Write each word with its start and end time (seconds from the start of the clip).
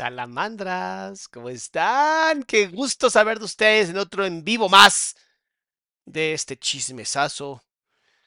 Salamandras, 0.00 1.28
¿cómo 1.28 1.50
están? 1.50 2.42
Qué 2.44 2.68
gusto 2.68 3.10
saber 3.10 3.38
de 3.38 3.44
ustedes 3.44 3.90
en 3.90 3.98
otro 3.98 4.24
en 4.24 4.42
vivo 4.42 4.70
más 4.70 5.14
de 6.06 6.32
este 6.32 6.56
chismesazo 6.56 7.62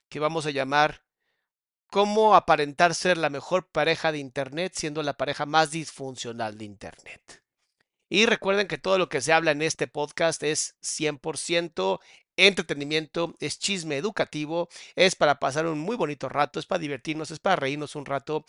que 0.07 0.19
vamos 0.19 0.45
a 0.45 0.51
llamar 0.51 1.01
¿Cómo 1.87 2.35
aparentar 2.35 2.93
ser 2.93 3.17
la 3.17 3.31
mejor 3.31 3.71
pareja 3.71 4.11
de 4.11 4.19
Internet 4.19 4.73
siendo 4.75 5.01
la 5.01 5.13
pareja 5.13 5.47
más 5.47 5.71
disfuncional 5.71 6.59
de 6.59 6.65
Internet? 6.65 7.43
Y 8.07 8.27
recuerden 8.27 8.67
que 8.67 8.77
todo 8.77 8.99
lo 8.99 9.09
que 9.09 9.21
se 9.21 9.33
habla 9.33 9.49
en 9.49 9.63
este 9.63 9.87
podcast 9.87 10.43
es 10.43 10.75
100% 10.83 11.99
entretenimiento, 12.35 13.35
es 13.39 13.57
chisme 13.57 13.97
educativo, 13.97 14.69
es 14.95 15.15
para 15.15 15.39
pasar 15.39 15.65
un 15.65 15.79
muy 15.79 15.95
bonito 15.95 16.29
rato, 16.29 16.59
es 16.59 16.67
para 16.67 16.77
divertirnos, 16.77 17.31
es 17.31 17.39
para 17.39 17.55
reírnos 17.55 17.95
un 17.95 18.05
rato 18.05 18.45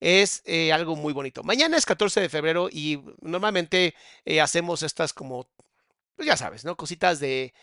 es 0.00 0.42
eh, 0.44 0.72
algo 0.72 0.96
muy 0.96 1.12
bonito. 1.12 1.42
Mañana 1.42 1.76
es 1.76 1.86
14 1.86 2.20
de 2.20 2.28
febrero 2.28 2.68
y 2.70 3.02
normalmente 3.20 3.94
eh, 4.24 4.40
hacemos 4.40 4.82
estas 4.82 5.12
como, 5.12 5.48
pues 6.16 6.26
ya 6.26 6.36
sabes, 6.36 6.64
¿no? 6.64 6.76
Cositas 6.76 7.20
de 7.20 7.54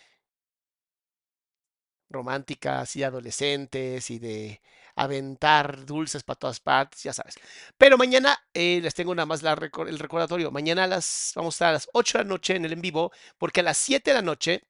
románticas 2.10 2.96
y 2.96 3.04
adolescentes 3.04 4.10
y 4.12 4.20
de 4.20 4.62
aventar 4.96 5.86
dulces 5.86 6.24
para 6.24 6.40
todas 6.40 6.60
partes, 6.60 7.04
ya 7.04 7.14
sabes. 7.14 7.36
Pero 7.78 7.98
mañana 7.98 8.38
eh, 8.54 8.80
les 8.82 8.94
tengo 8.94 9.16
nada 9.16 9.26
más 9.26 9.42
la 9.42 9.54
el 9.54 10.00
recordatorio. 10.00 10.52
Mañana 10.52 10.88
las, 10.88 11.34
vamos 11.36 11.56
a 11.56 11.56
estar 11.56 11.70
a 11.70 11.74
las 11.74 11.90
8 11.94 12.20
de 12.20 12.24
la 12.24 12.30
noche 12.30 12.56
en 12.56 12.66
el 12.66 12.74
en 12.74 12.82
vivo, 12.82 13.12
porque 13.38 13.62
a 13.62 13.64
las 13.64 13.78
7 13.78 14.12
de 14.12 14.16
la 14.16 14.22
noche 14.22 14.64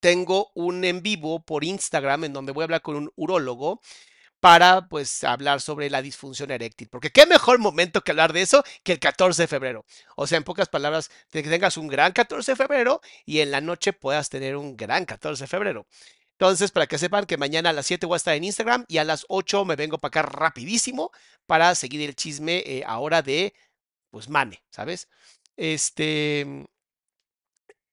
tengo 0.00 0.50
un 0.54 0.84
en 0.84 1.02
vivo 1.02 1.44
por 1.44 1.64
Instagram 1.64 2.24
en 2.24 2.32
donde 2.32 2.52
voy 2.52 2.62
a 2.62 2.64
hablar 2.64 2.82
con 2.82 2.96
un 2.96 3.12
urólogo 3.16 3.80
para 4.42 4.88
pues 4.88 5.22
hablar 5.22 5.60
sobre 5.60 5.88
la 5.88 6.02
disfunción 6.02 6.50
eréctil. 6.50 6.88
Porque 6.88 7.12
qué 7.12 7.26
mejor 7.26 7.60
momento 7.60 8.02
que 8.02 8.10
hablar 8.10 8.32
de 8.32 8.42
eso 8.42 8.64
que 8.82 8.90
el 8.90 8.98
14 8.98 9.44
de 9.44 9.46
febrero. 9.46 9.84
O 10.16 10.26
sea, 10.26 10.36
en 10.36 10.42
pocas 10.42 10.68
palabras, 10.68 11.12
que 11.30 11.44
tengas 11.44 11.76
un 11.76 11.86
gran 11.86 12.10
14 12.10 12.50
de 12.50 12.56
febrero 12.56 13.00
y 13.24 13.38
en 13.38 13.52
la 13.52 13.60
noche 13.60 13.92
puedas 13.92 14.30
tener 14.30 14.56
un 14.56 14.76
gran 14.76 15.04
14 15.04 15.44
de 15.44 15.46
febrero. 15.46 15.86
Entonces, 16.32 16.72
para 16.72 16.88
que 16.88 16.98
sepan 16.98 17.24
que 17.24 17.36
mañana 17.36 17.70
a 17.70 17.72
las 17.72 17.86
7 17.86 18.04
voy 18.04 18.16
a 18.16 18.16
estar 18.16 18.34
en 18.34 18.42
Instagram 18.42 18.84
y 18.88 18.98
a 18.98 19.04
las 19.04 19.24
8 19.28 19.64
me 19.64 19.76
vengo 19.76 19.98
para 19.98 20.08
acá 20.08 20.22
rapidísimo 20.22 21.12
para 21.46 21.76
seguir 21.76 22.00
el 22.00 22.16
chisme 22.16 22.64
eh, 22.66 22.82
ahora 22.84 23.22
de, 23.22 23.54
pues, 24.10 24.28
Mane, 24.28 24.60
¿sabes? 24.70 25.08
Este, 25.56 26.66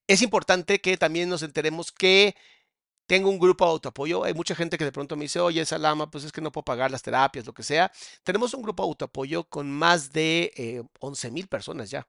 es 0.08 0.24
importante 0.24 0.82
que 0.82 0.98
también 0.98 1.30
nos 1.30 1.44
enteremos 1.44 1.92
que 1.92 2.36
tengo 3.10 3.30
un 3.32 3.40
grupo 3.40 3.66
de 3.66 3.72
autoapoyo. 3.72 4.24
Hay 4.24 4.36
mucha 4.36 4.54
gente 4.54 4.78
que 4.78 4.86
de 4.86 4.92
pronto 4.92 5.16
me 5.16 5.24
dice, 5.24 5.40
oye, 5.40 5.62
esa 5.62 5.80
lama, 5.80 6.12
pues 6.12 6.26
es 6.26 6.32
que 6.32 6.42
no 6.42 6.52
puedo 6.52 6.64
pagar 6.64 6.92
las 6.92 7.02
terapias, 7.02 7.44
lo 7.48 7.54
que 7.54 7.64
sea. 7.64 7.92
Tenemos 8.24 8.54
un 8.54 8.62
grupo 8.62 8.84
de 8.84 8.90
autoapoyo 8.90 9.46
con 9.46 9.72
más 9.72 10.12
de 10.14 10.52
eh, 10.56 10.84
11 11.00 11.32
mil 11.32 11.48
personas 11.48 11.90
ya 11.90 12.08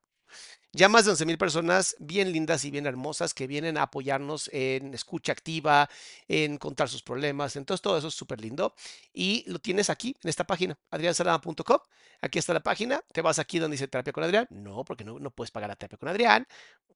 ya 0.73 0.89
más 0.89 1.05
de 1.05 1.11
11 1.13 1.37
personas 1.37 1.97
bien 1.99 2.33
lindas 2.33 2.65
y 2.65 2.71
bien 2.71 2.87
hermosas 2.87 3.35
que 3.35 3.47
vienen 3.47 3.77
a 3.77 3.83
apoyarnos 3.83 4.49
en 4.53 4.95
escucha 4.95 5.33
activa, 5.33 5.89
en 6.29 6.59
contar 6.59 6.89
sus 6.89 7.03
problemas. 7.03 7.57
Entonces, 7.57 7.83
todo 7.83 7.99
eso 7.99 8.09
es 8.09 8.15
súper 8.15 8.41
lindo. 8.41 8.75
Y 9.13 9.45
lo 9.51 9.59
tienes 9.59 9.91
aquí, 9.91 10.15
en 10.23 10.31
esta 10.31 10.45
página, 10.45 10.79
adriansalama.com. 10.91 11.79
Aquí 12.21 12.39
está 12.39 12.55
la 12.55 12.63
página. 12.63 13.03
Te 13.13 13.21
vas 13.23 13.39
aquí 13.39 13.59
donde 13.59 13.75
dice 13.75 13.89
terapia 13.89 14.13
con 14.13 14.23
Adrián. 14.23 14.47
No, 14.51 14.85
porque 14.85 15.05
no, 15.05 15.19
no 15.19 15.31
puedes 15.31 15.51
pagar 15.51 15.71
la 15.71 15.77
terapia 15.77 15.99
con 15.99 16.09
Adrián. 16.09 16.47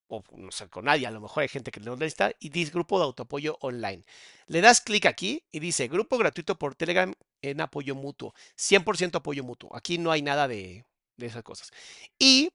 O 0.09 0.23
no 0.37 0.53
sé, 0.53 0.69
con 0.69 0.84
nadie. 0.84 1.07
A 1.07 1.11
lo 1.11 1.21
mejor 1.21 1.43
hay 1.43 1.49
gente 1.49 1.71
que 1.73 1.81
no 1.81 1.97
necesita. 1.97 2.33
Y 2.39 2.51
dice 2.51 2.71
grupo 2.71 2.99
de 2.99 3.07
autoapoyo 3.07 3.57
online. 3.61 4.05
Le 4.47 4.61
das 4.61 4.81
clic 4.81 5.07
aquí 5.07 5.43
y 5.51 5.59
dice 5.59 5.89
grupo 5.89 6.19
gratuito 6.19 6.59
por 6.59 6.75
Telegram 6.77 7.13
en 7.43 7.60
apoyo 7.60 7.95
mutuo. 7.95 8.34
100% 8.57 9.16
apoyo 9.16 9.43
mutuo. 9.43 9.75
Aquí 9.75 9.98
no 9.98 10.13
hay 10.13 10.22
nada 10.22 10.47
de, 10.47 10.84
de 11.16 11.27
esas 11.27 11.43
cosas. 11.43 11.72
Y 12.19 12.51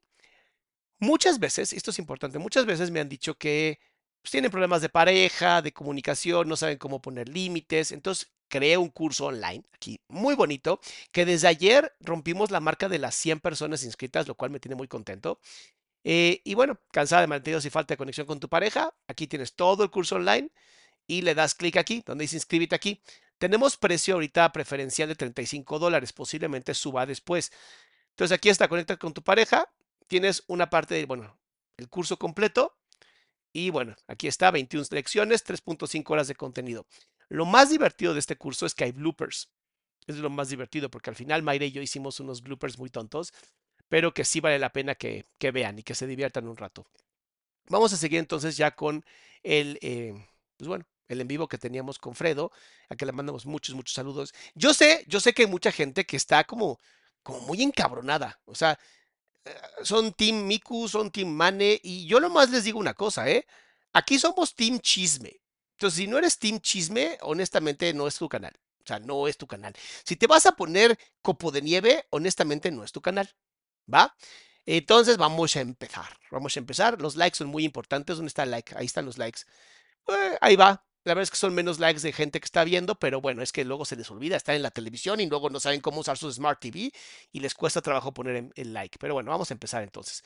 Muchas 1.00 1.40
veces, 1.40 1.74
esto 1.74 1.92
es 1.92 2.00
importante, 2.00 2.40
muchas 2.40 2.66
veces 2.66 2.92
me 2.92 3.00
han 3.00 3.10
dicho 3.10 3.38
que 3.38 3.80
pues, 4.22 4.32
tienen 4.32 4.52
problemas 4.52 4.82
de 4.82 4.90
pareja, 4.90 5.62
de 5.62 5.72
comunicación, 5.72 6.48
no 6.48 6.56
saben 6.58 6.78
cómo 6.78 7.02
poner 7.02 7.30
límites. 7.30 7.92
Entonces, 7.92 8.32
creé 8.50 8.78
un 8.78 8.90
curso 8.90 9.28
online 9.28 9.64
aquí 9.74 10.02
muy 10.10 10.36
bonito 10.36 10.82
que 11.12 11.26
desde 11.26 11.48
ayer 11.48 11.94
rompimos 12.02 12.52
la 12.52 12.60
marca 12.60 12.90
de 12.90 13.00
las 13.00 13.16
100 13.16 13.40
personas 13.40 13.84
inscritas, 13.84 14.28
lo 14.28 14.36
cual 14.36 14.52
me 14.52 14.60
tiene 14.60 14.76
muy 14.76 14.88
contento. 14.88 15.40
Eh, 16.04 16.42
y 16.44 16.56
bueno, 16.56 16.80
cansada 16.92 17.22
de 17.22 17.28
mantenidos 17.28 17.66
y 17.66 17.70
falta 17.70 17.94
de 17.94 17.98
conexión 17.98 18.28
con 18.28 18.40
tu 18.40 18.50
pareja, 18.50 18.94
aquí 19.08 19.28
tienes 19.28 19.56
todo 19.56 19.84
el 19.84 19.92
curso 19.92 20.16
online 20.16 20.50
y 21.08 21.22
le 21.22 21.36
das 21.36 21.56
clic 21.56 21.78
aquí, 21.78 22.04
donde 22.06 22.24
dice 22.24 22.38
inscríbete 22.38 22.76
aquí. 22.76 23.02
Tenemos 23.38 23.78
precio 23.78 24.16
ahorita 24.16 24.52
preferencial 24.52 25.10
de 25.10 25.16
35 25.16 25.80
dólares, 25.80 26.14
posiblemente 26.14 26.74
suba 26.74 27.06
después. 27.06 27.52
Entonces 28.12 28.36
aquí 28.36 28.50
está, 28.50 28.68
conecta 28.68 28.98
con 28.98 29.14
tu 29.14 29.24
pareja, 29.24 29.72
tienes 30.10 30.44
una 30.48 30.70
parte 30.70 30.96
de, 30.96 31.06
bueno, 31.06 31.40
el 31.78 31.88
curso 31.88 32.18
completo. 32.18 32.76
Y 33.54 33.70
bueno, 33.70 33.96
aquí 34.08 34.28
está, 34.28 34.52
21 34.52 34.88
lecciones, 34.92 35.46
3.5 35.46 36.12
horas 36.12 36.28
de 36.28 36.36
contenido. 36.36 36.86
Lo 37.30 37.46
más 37.46 37.70
divertido 37.70 38.14
de 38.14 38.20
este 38.20 38.36
curso 38.36 38.66
es 38.66 38.76
que 38.76 38.84
hay 38.84 38.92
bloopers. 38.92 39.50
Es 40.06 40.18
lo 40.18 40.30
más 40.30 40.50
divertido 40.50 40.90
porque 40.90 41.10
al 41.10 41.16
final 41.16 41.44
Mayre 41.44 41.68
y 41.68 41.72
yo 41.72 41.82
hicimos 41.82 42.20
unos 42.20 42.42
bloopers 42.42 42.78
muy 42.78 42.90
tontos, 42.90 43.32
pero 43.88 44.14
que 44.14 44.26
sí 44.26 44.40
vale 44.40 44.60
la 44.60 44.72
pena 44.72 44.96
que, 44.96 45.26
que 45.38 45.52
vean 45.52 45.80
y 45.80 45.84
que 45.84 45.96
se 45.96 46.08
diviertan 46.08 46.48
un 46.48 46.58
rato. 46.58 46.86
Vamos 47.68 47.94
a 47.94 47.98
seguir 47.98 48.20
entonces 48.20 48.58
ya 48.58 48.72
con 48.72 49.06
el, 49.44 49.78
eh, 49.82 50.14
pues 50.58 50.68
bueno, 50.68 50.86
el 51.08 51.22
en 51.22 51.28
vivo 51.28 51.48
que 51.48 51.58
teníamos 51.58 52.00
con 52.00 52.16
Fredo, 52.16 52.52
a 52.90 52.96
que 52.96 53.06
le 53.06 53.12
mandamos 53.12 53.46
muchos, 53.46 53.76
muchos 53.76 53.94
saludos. 53.94 54.34
Yo 54.56 54.74
sé, 54.74 55.06
yo 55.08 55.20
sé 55.20 55.34
que 55.34 55.44
hay 55.44 55.48
mucha 55.48 55.72
gente 55.72 56.06
que 56.06 56.18
está 56.18 56.44
como, 56.44 56.80
como 57.24 57.42
muy 57.42 57.62
encabronada. 57.62 58.40
O 58.46 58.56
sea, 58.56 58.80
son 59.84 60.14
Team 60.14 60.46
Miku, 60.46 60.88
son 60.88 61.12
Team 61.12 61.30
Mane, 61.30 61.80
y 61.84 62.06
yo 62.06 62.20
nomás 62.20 62.50
les 62.50 62.64
digo 62.64 62.80
una 62.80 62.94
cosa, 62.94 63.30
¿eh? 63.30 63.46
Aquí 63.94 64.20
somos 64.20 64.56
Team 64.56 64.80
Chisme. 64.80 65.42
Entonces, 65.74 65.98
si 65.98 66.08
no 66.08 66.18
eres 66.18 66.38
Team 66.38 66.60
Chisme, 66.60 67.18
honestamente 67.22 67.94
no 67.94 68.08
es 68.08 68.16
tu 68.18 68.28
canal. 68.30 68.54
O 68.84 68.88
sea, 68.88 69.00
no 69.00 69.28
es 69.28 69.38
tu 69.38 69.48
canal. 69.48 69.74
Si 70.04 70.16
te 70.16 70.28
vas 70.28 70.46
a 70.46 70.54
poner 70.54 70.98
copo 71.22 71.52
de 71.52 71.62
nieve, 71.62 72.06
honestamente 72.10 72.72
no 72.72 72.84
es 72.84 72.92
tu 72.92 73.02
canal. 73.02 73.30
¿Va? 73.92 74.16
Entonces 74.66 75.18
vamos 75.18 75.56
a 75.56 75.62
empezar. 75.62 76.18
Vamos 76.32 76.56
a 76.56 76.60
empezar. 76.60 77.02
Los 77.02 77.16
likes 77.16 77.38
son 77.38 77.48
muy 77.48 77.66
importantes. 77.66 78.18
¿Dónde 78.18 78.30
está 78.30 78.44
el 78.44 78.52
like? 78.52 78.76
Ahí 78.78 78.86
están 78.86 79.06
los 79.06 79.18
likes. 79.18 79.42
Eh, 80.08 80.38
ahí 80.42 80.56
va. 80.56 80.84
La 81.06 81.14
verdad 81.14 81.24
es 81.24 81.32
que 81.32 81.38
son 81.38 81.56
menos 81.56 81.80
likes 81.80 82.02
de 82.02 82.12
gente 82.12 82.40
que 82.40 82.46
está 82.46 82.64
viendo, 82.64 82.96
pero 82.96 83.22
bueno, 83.22 83.42
es 83.42 83.52
que 83.52 83.64
luego 83.66 83.86
se 83.86 83.96
les 83.96 84.12
olvida, 84.12 84.36
estar 84.36 84.56
en 84.56 84.62
la 84.62 84.72
televisión 84.72 85.20
y 85.22 85.28
luego 85.28 85.50
no 85.50 85.60
saben 85.60 85.82
cómo 85.82 86.02
usar 86.02 86.18
su 86.18 86.32
Smart 86.32 86.60
TV 86.60 86.92
y 87.32 87.40
les 87.40 87.54
cuesta 87.56 87.82
trabajo 87.82 88.14
poner 88.14 88.50
el 88.56 88.74
like. 88.74 88.98
Pero 89.00 89.14
bueno, 89.14 89.32
vamos 89.32 89.50
a 89.50 89.54
empezar 89.54 89.82
entonces. 89.84 90.24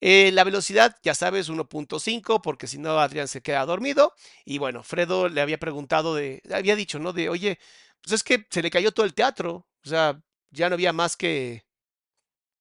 Eh, 0.00 0.30
la 0.32 0.44
velocidad, 0.44 0.96
ya 1.02 1.14
sabes, 1.14 1.48
1.5, 1.48 2.42
porque 2.42 2.66
si 2.66 2.78
no, 2.78 2.98
Adrián 3.00 3.28
se 3.28 3.42
queda 3.42 3.64
dormido. 3.66 4.14
Y 4.44 4.58
bueno, 4.58 4.82
Fredo 4.82 5.28
le 5.28 5.40
había 5.40 5.58
preguntado 5.58 6.14
de, 6.14 6.42
había 6.52 6.76
dicho, 6.76 6.98
¿no? 6.98 7.12
De, 7.12 7.28
oye, 7.28 7.58
pues 8.02 8.12
es 8.14 8.22
que 8.24 8.46
se 8.50 8.62
le 8.62 8.70
cayó 8.70 8.92
todo 8.92 9.06
el 9.06 9.14
teatro. 9.14 9.66
O 9.84 9.88
sea, 9.88 10.20
ya 10.50 10.68
no 10.68 10.74
había 10.74 10.92
más 10.92 11.16
que, 11.16 11.64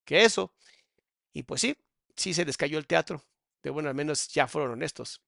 que 0.05 0.23
eso. 0.25 0.53
Y 1.33 1.43
pues 1.43 1.61
sí, 1.61 1.75
sí 2.15 2.33
se 2.33 2.45
les 2.45 2.57
cayó 2.57 2.77
el 2.79 2.87
teatro. 2.87 3.23
Pero 3.61 3.73
bueno, 3.73 3.89
al 3.89 3.95
menos 3.95 4.29
ya 4.29 4.47
fueron 4.47 4.73
honestos. 4.73 5.21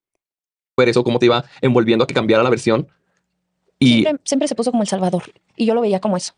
Ver 0.77 0.89
eso, 0.89 1.03
cómo 1.03 1.17
te 1.19 1.25
iba 1.25 1.43
envolviendo 1.61 2.03
a 2.03 2.07
que 2.07 2.13
cambiara 2.13 2.43
la 2.43 2.49
versión. 2.49 2.87
Y 3.79 4.01
Siempre, 4.01 4.21
siempre 4.25 4.47
se 4.47 4.55
puso 4.55 4.71
como 4.71 4.83
el 4.83 4.87
salvador. 4.87 5.23
Y 5.55 5.65
yo 5.65 5.73
lo 5.73 5.81
veía 5.81 5.99
como 5.99 6.17
eso. 6.17 6.33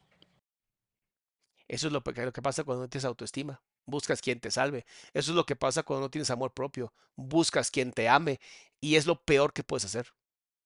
Eso 1.68 1.88
es 1.88 1.94
lo, 1.94 2.02
lo 2.04 2.34
que 2.34 2.42
pasa 2.42 2.64
cuando 2.64 2.84
no 2.84 2.90
tienes 2.90 3.06
autoestima. 3.06 3.62
Buscas 3.86 4.22
quien 4.22 4.40
te 4.40 4.50
salve. 4.50 4.86
Eso 5.14 5.32
es 5.32 5.36
lo 5.36 5.46
que 5.46 5.56
pasa 5.56 5.84
cuando 5.84 6.06
no 6.06 6.10
tienes 6.10 6.32
amor 6.32 6.54
propio. 6.54 6.94
Buscas 7.16 7.70
quien 7.70 7.92
te 7.92 8.10
ame. 8.10 8.40
Y 8.82 8.96
es 8.96 9.06
lo 9.06 9.22
peor 9.24 9.54
que 9.54 9.64
puedes 9.64 9.86
hacer. 9.86 10.08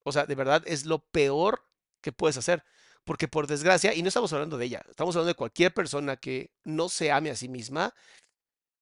O 0.03 0.11
sea, 0.11 0.25
de 0.25 0.35
verdad 0.35 0.63
es 0.65 0.85
lo 0.85 0.99
peor 0.99 1.65
que 2.01 2.11
puedes 2.11 2.37
hacer. 2.37 2.63
Porque 3.03 3.27
por 3.27 3.47
desgracia, 3.47 3.93
y 3.93 4.01
no 4.01 4.07
estamos 4.07 4.31
hablando 4.31 4.57
de 4.57 4.65
ella, 4.65 4.85
estamos 4.89 5.15
hablando 5.15 5.29
de 5.29 5.35
cualquier 5.35 5.73
persona 5.73 6.15
que 6.15 6.51
no 6.63 6.87
se 6.87 7.11
ame 7.11 7.31
a 7.31 7.35
sí 7.35 7.49
misma, 7.49 7.93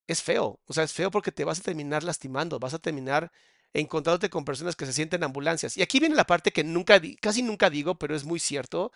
es 0.07 0.21
feo. 0.21 0.59
O 0.65 0.73
sea, 0.73 0.83
es 0.83 0.94
feo 0.94 1.09
porque 1.09 1.31
te 1.31 1.44
vas 1.44 1.59
a 1.59 1.63
terminar 1.63 2.03
lastimando, 2.03 2.59
vas 2.59 2.75
a 2.75 2.79
terminar 2.79 3.31
encontrándote 3.73 4.29
con 4.29 4.45
personas 4.45 4.75
que 4.75 4.85
se 4.85 4.94
sienten 4.94 5.23
ambulancias. 5.23 5.77
Y 5.77 5.81
aquí 5.81 6.00
viene 6.00 6.15
la 6.15 6.25
parte 6.25 6.51
que 6.51 6.63
nunca, 6.63 7.01
casi 7.21 7.41
nunca 7.41 7.69
digo, 7.69 7.95
pero 7.97 8.15
es 8.15 8.23
muy 8.25 8.39
cierto, 8.39 8.91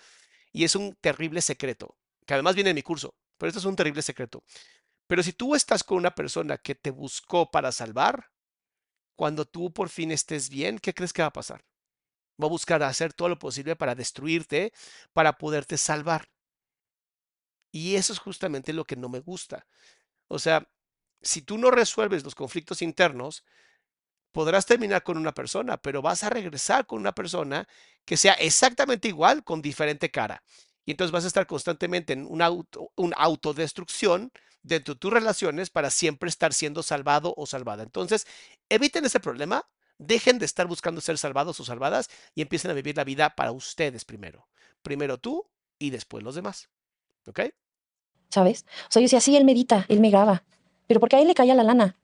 y 0.51 0.63
es 0.63 0.75
un 0.75 0.95
terrible 0.95 1.41
secreto, 1.41 1.97
que 2.25 2.33
además 2.33 2.55
viene 2.55 2.71
en 2.71 2.75
mi 2.75 2.83
curso, 2.83 3.15
pero 3.37 3.49
esto 3.49 3.59
es 3.59 3.65
un 3.65 3.75
terrible 3.75 4.01
secreto. 4.01 4.43
Pero 5.07 5.23
si 5.23 5.33
tú 5.33 5.55
estás 5.55 5.83
con 5.83 5.97
una 5.97 6.15
persona 6.15 6.57
que 6.57 6.75
te 6.75 6.91
buscó 6.91 7.51
para 7.51 7.71
salvar, 7.71 8.31
cuando 9.15 9.45
tú 9.45 9.71
por 9.71 9.89
fin 9.89 10.11
estés 10.11 10.49
bien, 10.49 10.79
¿qué 10.79 10.93
crees 10.93 11.13
que 11.13 11.21
va 11.21 11.29
a 11.29 11.33
pasar? 11.33 11.63
Va 12.41 12.47
a 12.47 12.49
buscar 12.49 12.83
hacer 12.83 13.13
todo 13.13 13.29
lo 13.29 13.39
posible 13.39 13.75
para 13.75 13.95
destruirte, 13.95 14.73
para 15.13 15.37
poderte 15.37 15.77
salvar. 15.77 16.29
Y 17.71 17.95
eso 17.95 18.13
es 18.13 18.19
justamente 18.19 18.73
lo 18.73 18.85
que 18.85 18.95
no 18.95 19.09
me 19.09 19.19
gusta. 19.19 19.67
O 20.27 20.39
sea, 20.39 20.69
si 21.21 21.41
tú 21.41 21.57
no 21.57 21.71
resuelves 21.71 22.23
los 22.23 22.35
conflictos 22.35 22.81
internos, 22.81 23.43
podrás 24.35 24.65
terminar 24.65 25.01
con 25.01 25.17
una 25.17 25.33
persona, 25.33 25.77
pero 25.77 26.01
vas 26.01 26.25
a 26.25 26.29
regresar 26.29 26.85
con 26.85 26.99
una 26.99 27.15
persona 27.15 27.69
que 28.03 28.17
sea 28.17 28.33
exactamente 28.33 29.07
igual 29.07 29.45
con 29.45 29.61
diferente 29.61 30.11
cara. 30.11 30.43
Y 30.85 30.91
entonces 30.91 31.13
vas 31.13 31.23
a 31.23 31.27
estar 31.27 31.47
constantemente 31.47 32.11
en 32.11 32.27
una, 32.29 32.47
auto, 32.47 32.91
una 32.97 33.15
autodestrucción 33.15 34.33
dentro 34.61 34.93
de 34.93 34.99
tus 34.99 35.13
relaciones 35.13 35.69
para 35.69 35.89
siempre 35.89 36.27
estar 36.27 36.51
siendo 36.51 36.83
salvado 36.83 37.33
o 37.37 37.45
salvada. 37.45 37.83
Entonces, 37.83 38.27
eviten 38.67 39.05
ese 39.05 39.21
problema, 39.21 39.69
dejen 39.99 40.37
de 40.37 40.45
estar 40.45 40.67
buscando 40.67 40.99
ser 40.99 41.17
salvados 41.17 41.61
o 41.61 41.63
salvadas 41.63 42.09
y 42.33 42.41
empiecen 42.41 42.71
a 42.71 42.73
vivir 42.73 42.97
la 42.97 43.05
vida 43.05 43.29
para 43.37 43.53
ustedes 43.53 44.03
primero. 44.03 44.49
Primero 44.81 45.17
tú 45.17 45.49
y 45.79 45.91
después 45.91 46.25
los 46.25 46.35
demás. 46.35 46.67
¿Ok? 47.25 47.39
¿Sabes? 48.31 48.65
O 48.89 48.91
sea, 48.91 48.99
yo 48.99 49.05
decía, 49.05 49.21
sí, 49.21 49.37
él 49.37 49.45
medita, 49.45 49.85
él 49.87 50.01
me 50.01 50.09
graba. 50.09 50.43
Pero 50.87 50.99
porque 50.99 51.15
a 51.15 51.21
él 51.21 51.27
le 51.27 51.35
caía 51.35 51.55
la 51.55 51.63
lana. 51.63 51.97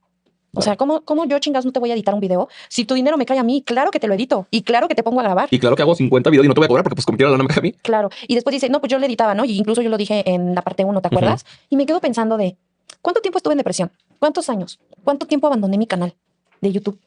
O 0.54 0.62
sea, 0.62 0.76
¿cómo, 0.76 1.02
¿cómo 1.06 1.26
yo 1.26 1.40
chingados 1.40 1.66
no 1.66 1.72
te 1.72 1.80
voy 1.80 1.92
a 1.92 1.94
editar 1.94 2.14
un 2.14 2.20
video? 2.20 2.50
Si 2.68 2.84
tu 2.84 2.94
dinero 2.94 3.18
me 3.18 3.26
cae 3.26 3.40
a 3.40 3.44
mí, 3.44 3.62
claro 3.62 3.90
que 3.90 4.00
te 4.02 4.08
lo 4.08 4.14
edito. 4.14 4.48
Y 4.52 4.64
claro 4.64 4.88
que 4.90 4.96
te 4.96 5.04
pongo 5.04 5.22
a 5.22 5.24
grabar. 5.24 5.48
Y 5.50 5.60
claro 5.60 5.76
que 5.78 5.82
hago 5.82 5.96
50 5.96 6.30
videos 6.30 6.46
y 6.46 6.48
no 6.50 6.54
te 6.54 6.60
voy 6.60 6.66
a 6.66 6.68
cobrar 6.68 6.84
porque 6.84 6.96
pues 6.96 7.06
como 7.06 7.18
quiera 7.18 7.30
la 7.32 7.38
lana 7.38 7.44
me 7.46 7.50
cae 7.54 7.60
a 7.60 7.62
mí. 7.62 7.72
Claro. 7.74 8.10
Y 8.28 8.36
después 8.36 8.54
dice, 8.54 8.68
no, 8.70 8.82
pues 8.82 8.92
yo 8.92 9.00
le 9.00 9.06
editaba, 9.06 9.34
¿no? 9.34 9.46
Y 9.46 9.58
incluso 9.58 9.82
yo 9.82 9.90
lo 9.90 9.98
dije 9.98 10.30
en 10.30 10.54
la 10.54 10.62
parte 10.62 10.84
1, 10.84 11.02
¿te 11.02 11.08
acuerdas? 11.08 11.46
Y 11.70 11.78
me 11.78 11.86
quedo 11.86 12.02
pensando 12.02 12.36
de, 12.38 12.58
¿cuánto 13.02 13.22
tiempo 13.22 13.38
estuve 13.38 13.54
en 13.54 13.60
depresión? 13.60 13.92
¿Cuántos 14.20 14.50
años? 14.50 14.80
¿Cuánto 15.06 15.26
tiempo 15.26 15.48
abandoné 15.48 15.78
mi 15.78 15.88
canal 15.88 16.16
de 16.60 16.72
YouTube? 16.72 17.00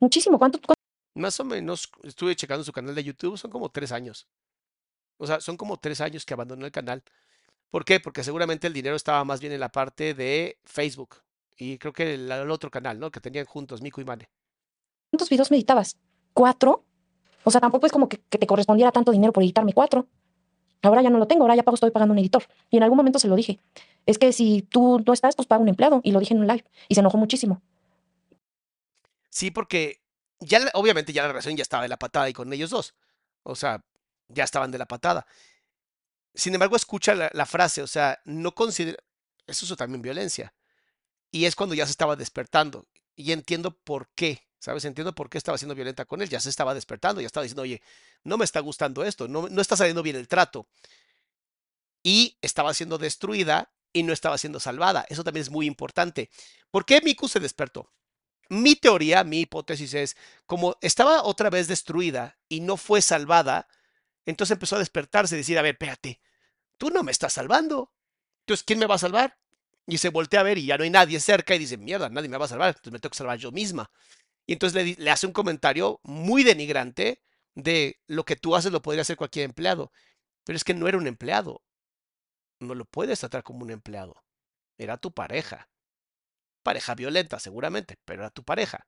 Muchísimo. 0.00 0.36
¿Cuánto? 0.38 0.58
cuánto- 0.58 0.74
Más 1.14 1.38
o 1.38 1.44
menos, 1.44 1.88
estuve 2.02 2.34
checando 2.34 2.64
su 2.64 2.72
canal 2.72 2.94
de 2.96 3.04
YouTube, 3.04 3.38
son 3.38 3.50
como 3.52 3.68
tres 3.68 3.92
años. 3.92 4.26
O 5.18 5.26
sea, 5.26 5.40
son 5.40 5.56
como 5.56 5.76
tres 5.76 6.00
años 6.00 6.24
que 6.26 6.34
abandonó 6.34 6.66
el 6.66 6.72
canal. 6.72 7.02
¿Por 7.70 7.84
qué? 7.84 8.00
Porque 8.00 8.24
seguramente 8.24 8.66
el 8.66 8.72
dinero 8.72 8.96
estaba 8.96 9.22
más 9.24 9.40
bien 9.40 9.52
en 9.52 9.60
la 9.60 9.68
parte 9.68 10.14
de 10.14 10.58
Facebook. 10.64 11.16
Y 11.58 11.76
creo 11.78 11.92
que 11.92 12.14
el, 12.14 12.30
el 12.30 12.50
otro 12.50 12.70
canal, 12.70 12.98
¿no? 12.98 13.10
Que 13.10 13.20
tenían 13.20 13.44
juntos, 13.44 13.82
Mico 13.82 14.00
y 14.00 14.04
Mane. 14.04 14.28
¿Cuántos 15.10 15.28
videos 15.28 15.50
me 15.50 15.56
editabas? 15.56 15.96
¿Cuatro? 16.32 16.84
O 17.42 17.50
sea, 17.50 17.60
tampoco 17.60 17.86
es 17.86 17.92
como 17.92 18.08
que, 18.08 18.18
que 18.30 18.38
te 18.38 18.46
correspondiera 18.46 18.92
tanto 18.92 19.10
dinero 19.10 19.32
por 19.32 19.42
editarme 19.42 19.72
cuatro. 19.72 20.06
Ahora 20.82 21.02
ya 21.02 21.10
no 21.10 21.18
lo 21.18 21.26
tengo, 21.26 21.42
ahora 21.42 21.56
ya 21.56 21.64
pago, 21.64 21.74
estoy 21.74 21.90
pagando 21.90 22.12
un 22.12 22.18
editor. 22.18 22.44
Y 22.70 22.76
en 22.76 22.84
algún 22.84 22.96
momento 22.96 23.18
se 23.18 23.26
lo 23.26 23.34
dije. 23.34 23.58
Es 24.06 24.18
que 24.18 24.32
si 24.32 24.62
tú 24.62 25.02
no 25.04 25.12
estás, 25.12 25.34
pues 25.34 25.48
paga 25.48 25.60
un 25.60 25.68
empleado. 25.68 26.00
Y 26.04 26.12
lo 26.12 26.20
dije 26.20 26.34
en 26.34 26.40
un 26.40 26.46
live. 26.46 26.64
Y 26.88 26.94
se 26.94 27.00
enojó 27.00 27.18
muchísimo. 27.18 27.60
Sí, 29.28 29.50
porque 29.50 30.00
ya, 30.38 30.60
obviamente 30.74 31.12
ya 31.12 31.22
la 31.22 31.28
relación 31.28 31.56
ya 31.56 31.62
estaba 31.62 31.82
de 31.82 31.88
la 31.88 31.98
patada 31.98 32.28
y 32.28 32.32
con 32.32 32.52
ellos 32.52 32.70
dos. 32.70 32.94
O 33.42 33.56
sea, 33.56 33.84
ya 34.28 34.44
estaban 34.44 34.70
de 34.70 34.78
la 34.78 34.86
patada. 34.86 35.26
Sin 36.34 36.54
embargo, 36.54 36.76
escucha 36.76 37.14
la, 37.14 37.30
la 37.32 37.46
frase, 37.46 37.82
o 37.82 37.86
sea, 37.86 38.20
no 38.24 38.54
considera, 38.54 38.98
eso 39.46 39.66
es 39.66 39.76
también 39.76 40.02
violencia. 40.02 40.54
Y 41.30 41.44
es 41.44 41.54
cuando 41.54 41.74
ya 41.74 41.86
se 41.86 41.90
estaba 41.90 42.16
despertando. 42.16 42.86
Y 43.14 43.32
entiendo 43.32 43.76
por 43.76 44.08
qué, 44.14 44.46
¿sabes? 44.58 44.84
Entiendo 44.84 45.14
por 45.14 45.28
qué 45.28 45.38
estaba 45.38 45.58
siendo 45.58 45.74
violenta 45.74 46.04
con 46.04 46.22
él. 46.22 46.28
Ya 46.28 46.40
se 46.40 46.50
estaba 46.50 46.74
despertando, 46.74 47.20
ya 47.20 47.26
estaba 47.26 47.42
diciendo, 47.42 47.62
oye, 47.62 47.82
no 48.24 48.38
me 48.38 48.44
está 48.44 48.60
gustando 48.60 49.04
esto, 49.04 49.28
no, 49.28 49.48
no 49.48 49.60
está 49.60 49.76
saliendo 49.76 50.02
bien 50.02 50.16
el 50.16 50.28
trato. 50.28 50.68
Y 52.02 52.38
estaba 52.40 52.72
siendo 52.74 52.98
destruida 52.98 53.72
y 53.92 54.02
no 54.02 54.12
estaba 54.12 54.38
siendo 54.38 54.60
salvada. 54.60 55.04
Eso 55.08 55.24
también 55.24 55.42
es 55.42 55.50
muy 55.50 55.66
importante. 55.66 56.30
¿Por 56.70 56.84
qué 56.84 57.00
Miku 57.02 57.28
se 57.28 57.40
despertó? 57.40 57.92
Mi 58.50 58.76
teoría, 58.76 59.24
mi 59.24 59.40
hipótesis 59.40 59.92
es, 59.94 60.16
como 60.46 60.76
estaba 60.80 61.22
otra 61.22 61.50
vez 61.50 61.68
destruida 61.68 62.38
y 62.48 62.60
no 62.60 62.76
fue 62.78 63.02
salvada, 63.02 63.68
entonces 64.24 64.54
empezó 64.54 64.76
a 64.76 64.78
despertarse 64.78 65.34
y 65.34 65.38
decir, 65.38 65.58
a 65.58 65.62
ver, 65.62 65.74
espérate, 65.74 66.20
tú 66.78 66.90
no 66.90 67.02
me 67.02 67.12
estás 67.12 67.34
salvando. 67.34 67.92
Entonces, 68.40 68.64
¿quién 68.64 68.78
me 68.78 68.86
va 68.86 68.94
a 68.94 68.98
salvar? 68.98 69.38
Y 69.88 69.96
se 69.96 70.10
voltea 70.10 70.40
a 70.40 70.42
ver 70.42 70.58
y 70.58 70.66
ya 70.66 70.76
no 70.76 70.84
hay 70.84 70.90
nadie 70.90 71.18
cerca 71.18 71.54
y 71.54 71.58
dice, 71.58 71.78
mierda, 71.78 72.10
nadie 72.10 72.28
me 72.28 72.36
va 72.36 72.44
a 72.44 72.48
salvar, 72.48 72.68
entonces 72.68 72.92
me 72.92 72.98
tengo 72.98 73.10
que 73.10 73.16
salvar 73.16 73.38
yo 73.38 73.50
misma. 73.50 73.90
Y 74.46 74.52
entonces 74.52 74.98
le, 74.98 75.10
hace 75.10 75.26
un 75.26 75.32
comentario 75.32 75.98
muy 76.02 76.44
denigrante 76.44 77.22
de 77.54 77.98
lo 78.06 78.26
que 78.26 78.36
tú 78.36 78.54
haces 78.54 78.70
lo 78.70 78.82
podría 78.82 79.00
hacer 79.00 79.16
cualquier 79.16 79.46
empleado. 79.46 79.90
Pero 80.44 80.58
es 80.58 80.64
que 80.64 80.74
no 80.74 80.88
era 80.88 80.98
un 80.98 81.06
empleado. 81.06 81.62
No 82.60 82.74
lo 82.74 82.84
puedes 82.84 83.20
tratar 83.20 83.42
como 83.42 83.62
un 83.62 83.70
empleado. 83.70 84.22
Era 84.76 84.98
tu 84.98 85.10
pareja. 85.10 85.70
Pareja 86.62 86.94
violenta, 86.94 87.38
seguramente, 87.38 87.96
pero 88.04 88.22
era 88.24 88.30
tu 88.30 88.44
pareja. 88.44 88.86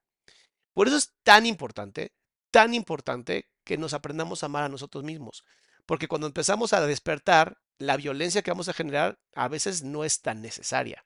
Por 0.75 0.87
eso 0.87 0.99
es 0.99 1.14
tan 1.23 1.47
importante, 1.47 2.12
tan 2.50 2.75
importante 2.75 3.49
que 3.64 3.78
nos 3.78 3.95
aprendamos 3.95 4.42
a 4.42 4.47
amar 4.47 4.64
a 4.64 4.69
nosotros 4.69 5.02
mismos. 5.02 5.45
Porque 5.90 6.06
cuando 6.06 6.28
empezamos 6.28 6.73
a 6.73 6.87
despertar, 6.87 7.59
la 7.78 7.97
violencia 7.97 8.42
que 8.42 8.52
vamos 8.52 8.68
a 8.68 8.73
generar 8.73 9.18
a 9.35 9.49
veces 9.49 9.82
no 9.82 10.04
es 10.04 10.20
tan 10.20 10.40
necesaria. 10.40 11.04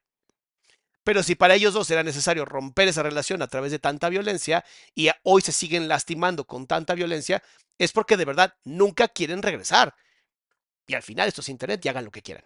Pero 1.03 1.23
si 1.23 1.37
para 1.37 1.55
ellos 1.55 1.73
dos 1.73 1.91
era 1.91 2.03
necesario 2.03 2.45
romper 2.45 2.89
esa 2.89 3.03
relación 3.03 3.41
a 3.41 3.47
través 3.47 3.73
de 3.73 3.79
tanta 3.79 4.11
violencia 4.11 4.63
y 4.95 5.09
hoy 5.23 5.41
se 5.41 5.53
siguen 5.53 5.89
lastimando 5.89 6.47
con 6.47 6.67
tanta 6.67 6.95
violencia, 6.95 7.43
es 7.79 7.93
porque 7.93 8.19
de 8.19 8.27
verdad 8.27 8.57
nunca 8.65 9.09
quieren 9.09 9.41
regresar. 9.41 9.95
Y 10.87 10.93
al 10.93 11.03
final 11.03 11.29
esto 11.29 11.41
es 11.41 11.49
internet 11.49 11.83
y 11.83 11.89
hagan 11.89 12.05
lo 12.05 12.11
que 12.11 12.21
quieran. 12.21 12.45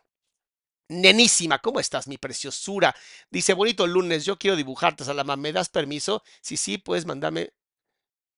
Nenísima, 0.86 1.58
¿cómo 1.58 1.80
estás, 1.80 2.06
mi 2.06 2.18
preciosura? 2.18 2.94
Dice, 3.30 3.52
bonito 3.52 3.84
lunes, 3.88 4.24
yo 4.24 4.38
quiero 4.38 4.56
dibujarte, 4.56 5.02
Salama, 5.02 5.34
¿me 5.34 5.52
das 5.52 5.70
permiso? 5.70 6.22
Sí, 6.40 6.56
sí, 6.56 6.78
puedes 6.78 7.04
mandarme. 7.04 7.50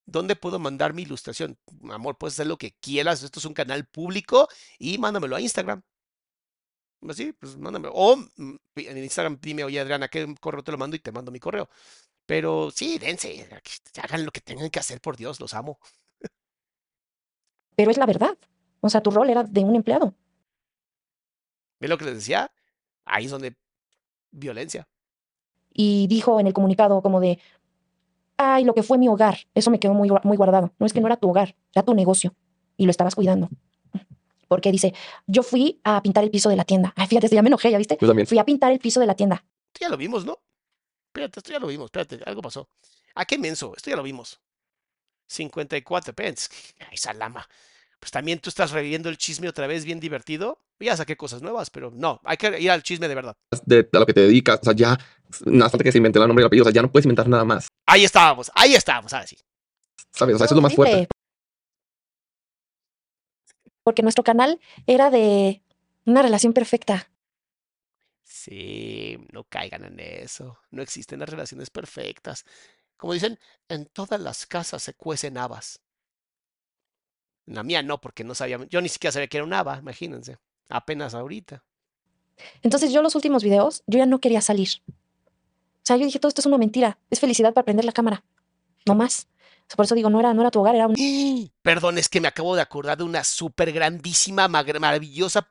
¿Dónde 0.06 0.36
puedo 0.36 0.58
mandar 0.58 0.92
mi 0.92 1.02
ilustración? 1.02 1.58
Amor, 1.90 2.18
puedes 2.18 2.34
hacer 2.34 2.46
lo 2.46 2.56
que 2.58 2.72
quieras. 2.80 3.22
Esto 3.22 3.38
es 3.38 3.44
un 3.44 3.54
canal 3.54 3.86
público 3.86 4.48
y 4.78 4.98
mándamelo 4.98 5.36
a 5.36 5.40
Instagram. 5.40 5.82
Así, 7.08 7.32
pues 7.32 7.56
mándame. 7.56 7.88
O 7.92 8.16
mm, 8.16 8.56
en 8.76 8.98
Instagram 8.98 9.38
dime, 9.40 9.64
oye 9.64 9.80
Adriana, 9.80 10.08
¿qué 10.08 10.34
correo 10.40 10.62
te 10.62 10.72
lo 10.72 10.78
mando? 10.78 10.96
Y 10.96 11.00
te 11.00 11.12
mando 11.12 11.30
mi 11.30 11.40
correo. 11.40 11.68
Pero 12.26 12.70
sí, 12.70 12.98
dense, 12.98 13.48
hagan 14.02 14.24
lo 14.24 14.30
que 14.30 14.40
tengan 14.40 14.70
que 14.70 14.78
hacer, 14.78 15.00
por 15.00 15.16
Dios, 15.16 15.40
los 15.40 15.54
amo. 15.54 15.78
Pero 17.76 17.90
es 17.90 17.96
la 17.96 18.06
verdad. 18.06 18.36
O 18.80 18.88
sea, 18.88 19.02
tu 19.02 19.10
rol 19.10 19.30
era 19.30 19.42
de 19.42 19.60
un 19.64 19.74
empleado. 19.76 20.14
¿Ves 21.80 21.90
lo 21.90 21.98
que 21.98 22.04
les 22.04 22.14
decía? 22.14 22.52
Ahí 23.04 23.24
es 23.24 23.30
donde 23.30 23.56
violencia. 24.30 24.86
Y 25.72 26.06
dijo 26.08 26.40
en 26.40 26.46
el 26.46 26.52
comunicado 26.52 27.00
como 27.02 27.20
de, 27.20 27.40
ay, 28.40 28.64
lo 28.64 28.74
que 28.74 28.82
fue 28.82 28.96
mi 28.96 29.06
hogar, 29.06 29.38
eso 29.54 29.70
me 29.70 29.78
quedó 29.78 29.92
muy, 29.92 30.10
muy 30.24 30.36
guardado. 30.36 30.72
No 30.78 30.86
es 30.86 30.94
que 30.94 31.00
no 31.00 31.06
era 31.06 31.16
tu 31.16 31.28
hogar, 31.28 31.56
era 31.74 31.84
tu 31.84 31.94
negocio 31.94 32.34
y 32.78 32.86
lo 32.86 32.90
estabas 32.90 33.14
cuidando. 33.14 33.50
Porque 34.48 34.72
dice, 34.72 34.94
yo 35.26 35.42
fui 35.42 35.78
a 35.84 36.02
pintar 36.02 36.24
el 36.24 36.30
piso 36.30 36.48
de 36.48 36.56
la 36.56 36.64
tienda. 36.64 36.92
Ay, 36.96 37.06
fíjate, 37.06 37.28
ya 37.28 37.42
me 37.42 37.48
enojé, 37.48 37.70
¿ya 37.70 37.76
viste? 37.76 37.98
Yo 38.00 38.06
también. 38.06 38.26
Fui 38.26 38.38
a 38.38 38.44
pintar 38.44 38.72
el 38.72 38.78
piso 38.78 38.98
de 38.98 39.06
la 39.06 39.14
tienda. 39.14 39.44
Esto 39.74 39.84
ya 39.84 39.90
lo 39.90 39.96
vimos, 39.98 40.24
¿no? 40.24 40.38
Espérate, 41.08 41.40
esto 41.40 41.52
ya 41.52 41.58
lo 41.58 41.66
vimos, 41.66 41.86
espérate, 41.86 42.20
algo 42.24 42.40
pasó. 42.40 42.68
¿A 43.14 43.26
qué 43.26 43.36
menso? 43.36 43.74
Esto 43.76 43.90
ya 43.90 43.96
lo 43.96 44.02
vimos. 44.02 44.40
54, 45.26 46.12
espérate, 46.12 46.42
ay, 46.90 46.96
salama. 46.96 47.46
Pues 48.00 48.10
también 48.10 48.40
tú 48.40 48.48
estás 48.48 48.72
reviviendo 48.72 49.10
el 49.10 49.18
chisme 49.18 49.48
otra 49.48 49.66
vez, 49.66 49.84
bien 49.84 50.00
divertido. 50.00 50.58
Ya 50.80 50.96
saqué 50.96 51.16
cosas 51.16 51.42
nuevas, 51.42 51.68
pero 51.68 51.90
no, 51.94 52.20
hay 52.24 52.38
que 52.38 52.58
ir 52.58 52.70
al 52.70 52.82
chisme 52.82 53.06
de 53.06 53.14
verdad. 53.14 53.36
De, 53.66 53.88
a 53.92 53.98
lo 53.98 54.06
que 54.06 54.14
te 54.14 54.22
dedicas, 54.22 54.58
o 54.62 54.64
sea, 54.64 54.72
ya, 54.72 54.98
no 55.44 55.64
hace 55.64 55.72
falta 55.72 55.84
que 55.84 55.92
se 55.92 55.98
invente 55.98 56.18
el 56.18 56.26
nombre 56.26 56.42
y 56.42 56.44
el 56.44 56.46
apellido, 56.46 56.64
o 56.64 56.66
sea, 56.66 56.72
ya 56.72 56.82
no 56.82 56.90
puedes 56.90 57.04
inventar 57.04 57.28
nada 57.28 57.44
más, 57.44 57.68
Ahí 57.86 58.04
estábamos, 58.04 58.52
ahí 58.54 58.74
estábamos, 58.74 59.12
ahora 59.12 59.26
sí. 59.26 59.36
¿sabes? 60.12 60.36
O 60.36 60.38
sea, 60.38 60.44
eso 60.44 60.54
es 60.54 60.56
lo 60.56 60.62
más 60.62 60.74
fuerte. 60.74 61.08
Porque 63.82 64.02
nuestro 64.02 64.22
canal 64.22 64.60
era 64.86 65.10
de 65.10 65.62
una 66.04 66.22
relación 66.22 66.52
perfecta. 66.52 67.10
Sí, 68.22 69.18
no 69.32 69.42
caigan 69.44 69.84
en 69.84 69.98
eso. 69.98 70.58
No 70.70 70.82
existen 70.82 71.18
las 71.18 71.28
relaciones 71.28 71.68
perfectas. 71.68 72.44
Como 72.96 73.12
dicen, 73.12 73.40
en 73.68 73.86
todas 73.86 74.20
las 74.20 74.46
casas 74.46 74.82
se 74.82 74.94
cuecen 74.94 75.36
habas. 75.36 75.80
La 77.46 77.62
mía 77.62 77.82
no, 77.82 78.00
porque 78.00 78.24
no 78.24 78.34
sabía, 78.34 78.58
yo 78.68 78.80
ni 78.80 78.88
siquiera 78.88 79.12
sabía 79.12 79.28
que 79.28 79.38
era 79.38 79.44
un 79.44 79.52
haba, 79.52 79.78
imagínense. 79.78 80.38
Apenas 80.68 81.14
ahorita. 81.14 81.64
Entonces 82.62 82.92
yo 82.92 83.02
los 83.02 83.14
últimos 83.14 83.42
videos, 83.42 83.82
yo 83.86 83.98
ya 83.98 84.06
no 84.06 84.20
quería 84.20 84.40
salir. 84.40 84.68
O 84.88 85.82
sea, 85.82 85.96
yo 85.96 86.04
dije, 86.04 86.18
todo 86.18 86.28
esto 86.28 86.40
es 86.40 86.46
una 86.46 86.58
mentira. 86.58 86.98
Es 87.10 87.20
felicidad 87.20 87.52
para 87.52 87.64
prender 87.64 87.84
la 87.84 87.92
cámara. 87.92 88.22
No 88.86 88.94
más. 88.94 89.28
O 89.60 89.64
sea, 89.66 89.76
por 89.76 89.84
eso 89.84 89.94
digo, 89.94 90.10
no 90.10 90.20
era, 90.20 90.34
no 90.34 90.42
era 90.42 90.50
tu 90.50 90.60
hogar, 90.60 90.74
era 90.74 90.86
un... 90.86 90.94
Perdón, 91.62 91.98
es 91.98 92.08
que 92.08 92.20
me 92.20 92.28
acabo 92.28 92.54
de 92.54 92.62
acordar 92.62 92.98
de 92.98 93.04
una 93.04 93.24
súper 93.24 93.72
grandísima, 93.72 94.48
maravillosa 94.48 95.50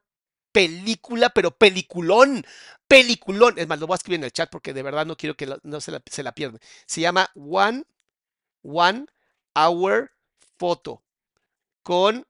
película, 0.51 1.29
pero 1.29 1.51
peliculón, 1.51 2.45
peliculón. 2.87 3.57
Es 3.57 3.67
más, 3.67 3.79
lo 3.79 3.87
voy 3.87 3.95
a 3.95 3.97
escribir 3.97 4.19
en 4.19 4.25
el 4.25 4.31
chat 4.31 4.49
porque 4.49 4.73
de 4.73 4.83
verdad 4.83 5.05
no 5.05 5.17
quiero 5.17 5.35
que 5.35 5.47
no 5.63 5.81
se 5.81 5.91
la, 5.91 6.01
se 6.05 6.23
la 6.23 6.33
pierdan. 6.33 6.59
Se 6.85 7.01
llama 7.01 7.29
One, 7.35 7.83
One 8.63 9.05
Hour 9.55 10.11
Photo 10.57 11.03
con 11.89 12.27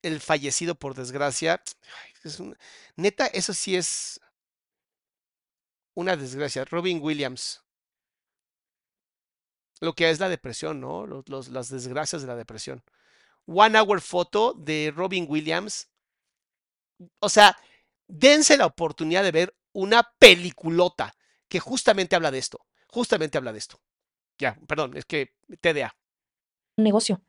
el 0.00 0.18
fallecido, 0.18 0.76
por 0.76 0.94
desgracia. 0.94 1.62
Un- 2.38 2.56
neta, 2.96 3.26
eso 3.26 3.52
sí 3.52 3.76
es 3.76 4.18
una 5.94 6.16
desgracia. 6.16 6.64
Robin 6.64 7.00
Williams. 7.02 7.62
Lo 9.82 9.92
que 9.92 10.08
es 10.08 10.20
la 10.20 10.30
depresión, 10.30 10.80
¿no? 10.80 11.06
Los- 11.06 11.48
las 11.48 11.68
desgracias 11.68 12.22
de 12.22 12.28
la 12.28 12.34
depresión. 12.34 12.82
One 13.44 13.78
Hour 13.78 14.00
Photo 14.00 14.54
de 14.54 14.90
Robin 14.96 15.26
Williams. 15.28 15.90
O 17.18 17.28
sea, 17.28 17.58
dense 18.08 18.56
la 18.56 18.64
oportunidad 18.64 19.22
de 19.22 19.32
ver 19.32 19.54
una 19.72 20.02
peliculota 20.18 21.14
que 21.46 21.60
justamente 21.60 22.16
habla 22.16 22.30
de 22.30 22.38
esto. 22.38 22.64
Justamente 22.88 23.36
habla 23.36 23.52
de 23.52 23.58
esto. 23.58 23.82
Ya, 24.38 24.58
perdón, 24.66 24.96
es 24.96 25.04
que 25.04 25.34
TDA. 25.60 25.94
negocio. 26.78 27.20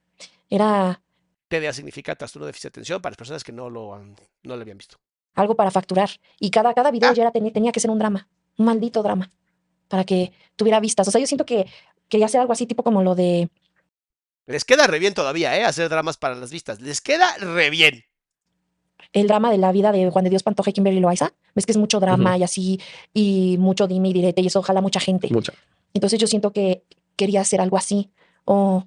Era 0.49 1.01
TDA 1.47 1.73
significa 1.73 2.15
trastorno 2.15 2.45
de 2.45 2.49
déficit 2.49 2.63
de 2.65 2.69
atención 2.69 3.01
para 3.01 3.11
las 3.11 3.17
personas 3.17 3.43
que 3.43 3.51
no 3.51 3.69
lo, 3.69 3.93
han- 3.93 4.15
no 4.43 4.55
lo 4.55 4.61
habían 4.61 4.77
visto. 4.77 4.97
algo 5.35 5.55
para 5.55 5.69
facturar. 5.69 6.09
Y 6.39 6.49
cada, 6.49 6.73
cada 6.73 6.91
video 6.91 7.09
Ah. 7.09 7.13
ya 7.13 7.23
era, 7.23 7.31
tenía, 7.31 7.51
tenía 7.51 7.71
que 7.73 7.79
ser 7.81 7.91
un 7.91 7.99
drama. 7.99 8.27
Un 8.57 8.65
maldito 8.67 9.03
drama. 9.03 9.29
Para 9.89 10.05
que 10.05 10.31
tuviera 10.55 10.79
vistas. 10.79 11.07
O 11.09 11.11
sea, 11.11 11.19
yo 11.19 11.27
siento 11.27 11.45
que 11.45 11.67
quería 12.07 12.25
hacer 12.27 12.39
algo 12.39 12.53
así, 12.53 12.65
tipo 12.65 12.83
como 12.83 13.03
lo 13.03 13.15
de 13.15 13.49
Les 14.47 14.63
queda 14.63 14.87
re 14.87 14.97
bien 14.99 15.13
todavía, 15.13 15.57
¿eh? 15.57 15.63
Hacer 15.65 15.89
dramas 15.89 16.15
para 16.17 16.35
las 16.35 16.51
vistas. 16.51 16.79
Les 16.81 17.01
queda 17.01 17.35
re 17.37 17.69
bien. 17.69 18.05
el 19.11 19.27
drama 19.27 19.49
de 19.51 19.57
la 19.57 19.71
vida 19.71 19.91
de 19.91 20.09
Juan 20.09 20.23
de 20.23 20.29
Dios 20.29 20.43
Pantoja 20.43 20.69
y 20.69 20.73
Kimberly 20.73 20.99
Loaiza. 21.01 21.33
Ves 21.53 21.65
que 21.65 21.71
es 21.73 21.77
mucho 21.77 21.99
drama 21.99 22.37
y 22.37 22.43
así, 22.43 22.79
y 23.13 23.57
mucho 23.59 23.87
dime 23.87 24.09
y 24.09 24.13
direte, 24.13 24.41
y 24.41 24.47
eso 24.47 24.59
ojalá 24.59 24.81
mucha 24.81 24.99
gente. 24.99 25.27
Mucha. 25.31 25.53
Entonces 25.93 26.19
yo 26.19 26.27
siento 26.27 26.51
que 26.51 26.83
quería 27.15 27.41
hacer 27.41 27.59
algo 27.61 27.77
así. 27.77 28.09
O 28.45 28.85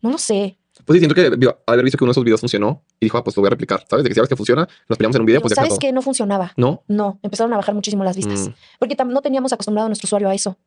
no 0.00 0.10
lo 0.10 0.18
sé. 0.18 0.58
Pues 0.84 0.96
sí, 0.96 1.06
siento 1.06 1.14
que 1.14 1.54
haber 1.66 1.84
visto 1.84 1.96
que 1.96 2.04
uno 2.04 2.10
de 2.10 2.12
esos 2.12 2.24
videos 2.24 2.40
funcionó 2.40 2.84
y 2.98 3.06
dijo, 3.06 3.18
ah, 3.18 3.24
pues 3.24 3.36
lo 3.36 3.42
voy 3.42 3.48
a 3.48 3.50
replicar, 3.50 3.84
¿sabes? 3.88 4.02
De 4.02 4.10
que 4.10 4.14
si 4.14 4.18
sabes 4.18 4.28
que 4.28 4.36
funciona, 4.36 4.68
nos 4.88 4.98
peleamos 4.98 5.14
en 5.16 5.22
un 5.22 5.26
video, 5.26 5.40
Pero 5.40 5.54
pues 5.54 5.56
¿Sabes 5.56 5.78
que 5.78 5.92
no 5.92 6.02
funcionaba? 6.02 6.52
¿No? 6.56 6.82
No, 6.88 7.20
empezaron 7.22 7.52
a 7.52 7.56
bajar 7.56 7.74
muchísimo 7.74 8.04
las 8.04 8.16
vistas. 8.16 8.48
Mm. 8.48 8.54
Porque 8.78 8.96
no 9.04 9.22
teníamos 9.22 9.52
acostumbrado 9.52 9.86
a 9.86 9.88
nuestro 9.88 10.06
usuario 10.06 10.28
a 10.28 10.34
eso. 10.34 10.58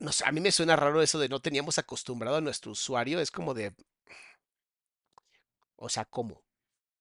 No 0.00 0.12
sé, 0.12 0.24
a 0.26 0.32
mí 0.32 0.40
me 0.40 0.50
suena 0.50 0.76
raro 0.76 1.02
eso 1.02 1.18
de 1.18 1.28
no 1.28 1.40
teníamos 1.40 1.78
acostumbrado 1.78 2.38
a 2.38 2.40
nuestro 2.40 2.72
usuario. 2.72 3.20
Es 3.20 3.30
como 3.30 3.52
de. 3.52 3.74
O 5.76 5.90
sea, 5.90 6.06
¿cómo? 6.06 6.42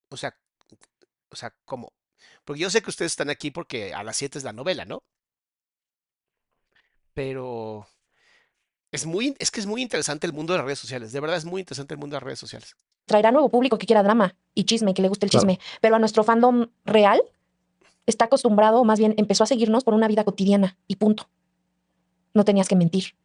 O 0.09 0.17
sea, 0.17 0.37
o 1.29 1.35
sea, 1.35 1.55
¿cómo? 1.63 1.93
Porque 2.43 2.61
yo 2.61 2.69
sé 2.69 2.81
que 2.81 2.89
ustedes 2.89 3.13
están 3.13 3.29
aquí 3.29 3.51
porque 3.51 3.93
a 3.93 4.03
las 4.03 4.17
7 4.17 4.37
es 4.37 4.43
la 4.43 4.51
novela, 4.51 4.83
¿no? 4.83 5.01
Pero 7.13 7.87
es 8.91 9.05
muy, 9.05 9.35
es 9.39 9.51
que 9.51 9.59
es 9.59 9.65
muy 9.65 9.81
interesante 9.81 10.25
el 10.27 10.33
mundo 10.33 10.53
de 10.53 10.57
las 10.59 10.65
redes 10.65 10.79
sociales. 10.79 11.11
De 11.11 11.19
verdad 11.19 11.37
es 11.37 11.45
muy 11.45 11.61
interesante 11.61 11.93
el 11.93 11.99
mundo 11.99 12.15
de 12.15 12.19
las 12.19 12.23
redes 12.23 12.39
sociales. 12.39 12.75
traerá 13.05 13.31
nuevo 13.31 13.49
público 13.49 13.77
que 13.79 13.87
quiera 13.87 14.03
drama 14.03 14.35
y 14.53 14.65
chisme, 14.65 14.93
que 14.93 15.01
le 15.01 15.07
guste 15.09 15.25
el 15.25 15.31
Claro. 15.31 15.47
chisme. 15.47 15.59
Pero 15.81 15.95
a 15.95 15.99
nuestro 15.99 16.23
fandom 16.23 16.67
real 16.85 17.19
está 18.05 18.25
acostumbrado, 18.25 18.79
o 18.81 18.85
más 18.85 18.99
bien 18.99 19.15
empezó 19.17 19.43
a 19.43 19.47
seguirnos 19.47 19.83
por 19.83 19.95
una 19.95 20.07
vida 20.07 20.23
cotidiana 20.23 20.77
y 20.87 20.95
punto. 20.97 21.27
No 22.35 22.45
tenías 22.45 22.67
que 22.67 22.75
mentir. 22.75 23.15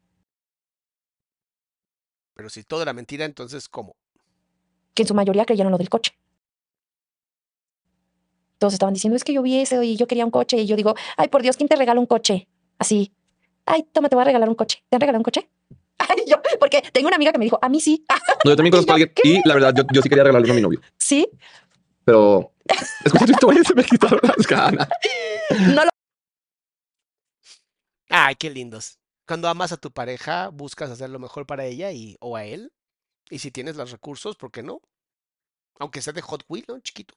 Pero 2.35 2.49
si 2.49 2.64
todo 2.64 2.80
era 2.83 2.92
mentira, 2.94 3.25
entonces 3.26 3.68
¿cómo? 3.68 3.94
Que 4.94 5.02
en 5.02 5.09
su 5.09 5.14
mayoría 5.14 5.44
creyeron 5.44 5.71
lo 5.71 5.76
del 5.78 5.90
coche. 5.90 6.12
Todos 8.59 8.73
estaban 8.73 8.94
diciendo, 8.94 9.16
es 9.16 9.25
que 9.25 9.33
yo 9.35 9.42
vi 9.42 9.61
eso 9.61 9.83
y 9.83 9.97
yo 9.97 10.06
quería 10.06 10.25
un 10.25 10.30
coche. 10.30 10.56
Y 10.56 10.66
yo 10.66 10.76
digo, 10.76 10.94
ay, 11.16 11.28
por 11.28 11.42
Dios, 11.42 11.56
¿quién 11.56 11.68
te 11.68 11.76
regala 11.76 12.00
un 12.00 12.06
coche? 12.06 12.49
Así. 12.78 13.12
Ay, 13.66 13.83
toma, 13.92 14.09
te 14.09 14.16
voy 14.16 14.23
a 14.23 14.26
regalar 14.26 14.49
un 14.49 14.54
coche. 14.54 14.83
¿Te 14.88 14.97
han 14.97 15.00
regalado 15.00 15.21
un 15.21 15.25
coche? 15.25 15.50
Ay, 15.98 16.24
yo, 16.26 16.36
porque 16.58 16.82
tengo 16.92 17.08
una 17.08 17.16
amiga 17.16 17.32
que 17.32 17.38
me 17.38 17.44
dijo, 17.44 17.58
a 17.60 17.68
mí 17.68 17.80
sí. 17.80 18.04
No, 18.44 18.50
yo 18.50 18.56
también 18.56 18.72
conozco 18.72 18.92
a 18.92 18.96
¿Y 18.98 19.00
yo 19.00 19.06
alguien 19.06 19.42
y 19.42 19.48
la 19.48 19.54
verdad, 19.54 19.74
yo, 19.76 19.84
yo 19.92 20.02
sí 20.02 20.08
quería 20.08 20.24
regalarle 20.24 20.46
uno 20.46 20.52
a 20.52 20.56
mi 20.56 20.62
novio, 20.62 20.80
sí, 20.98 21.28
pero 22.04 22.52
escuché 23.04 23.26
tu 23.26 23.32
historia 23.32 23.60
y 23.60 23.64
se 23.66 23.74
me 23.74 23.84
quitaron 23.84 24.20
las 24.22 24.46
ganas. 24.46 24.88
no 25.74 25.84
lo 25.84 25.90
Ay, 28.10 28.36
qué 28.36 28.50
lindos. 28.50 28.98
Cuando 29.26 29.48
amas 29.48 29.72
a 29.72 29.76
tu 29.76 29.90
pareja, 29.90 30.50
buscas 30.50 30.90
hacer 30.90 31.10
lo 31.10 31.18
mejor 31.18 31.46
para 31.46 31.64
ella 31.64 31.90
y, 31.92 32.16
o 32.20 32.36
a 32.36 32.44
él. 32.44 32.72
Y 33.30 33.38
si 33.38 33.50
tienes 33.50 33.76
los 33.76 33.90
recursos, 33.90 34.36
¿por 34.36 34.52
qué 34.52 34.62
no? 34.62 34.80
Aunque 35.80 36.02
sea 36.02 36.12
de 36.12 36.20
Hot 36.20 36.44
Wheel, 36.48 36.64
¿no? 36.68 36.78
Chiquito. 36.80 37.14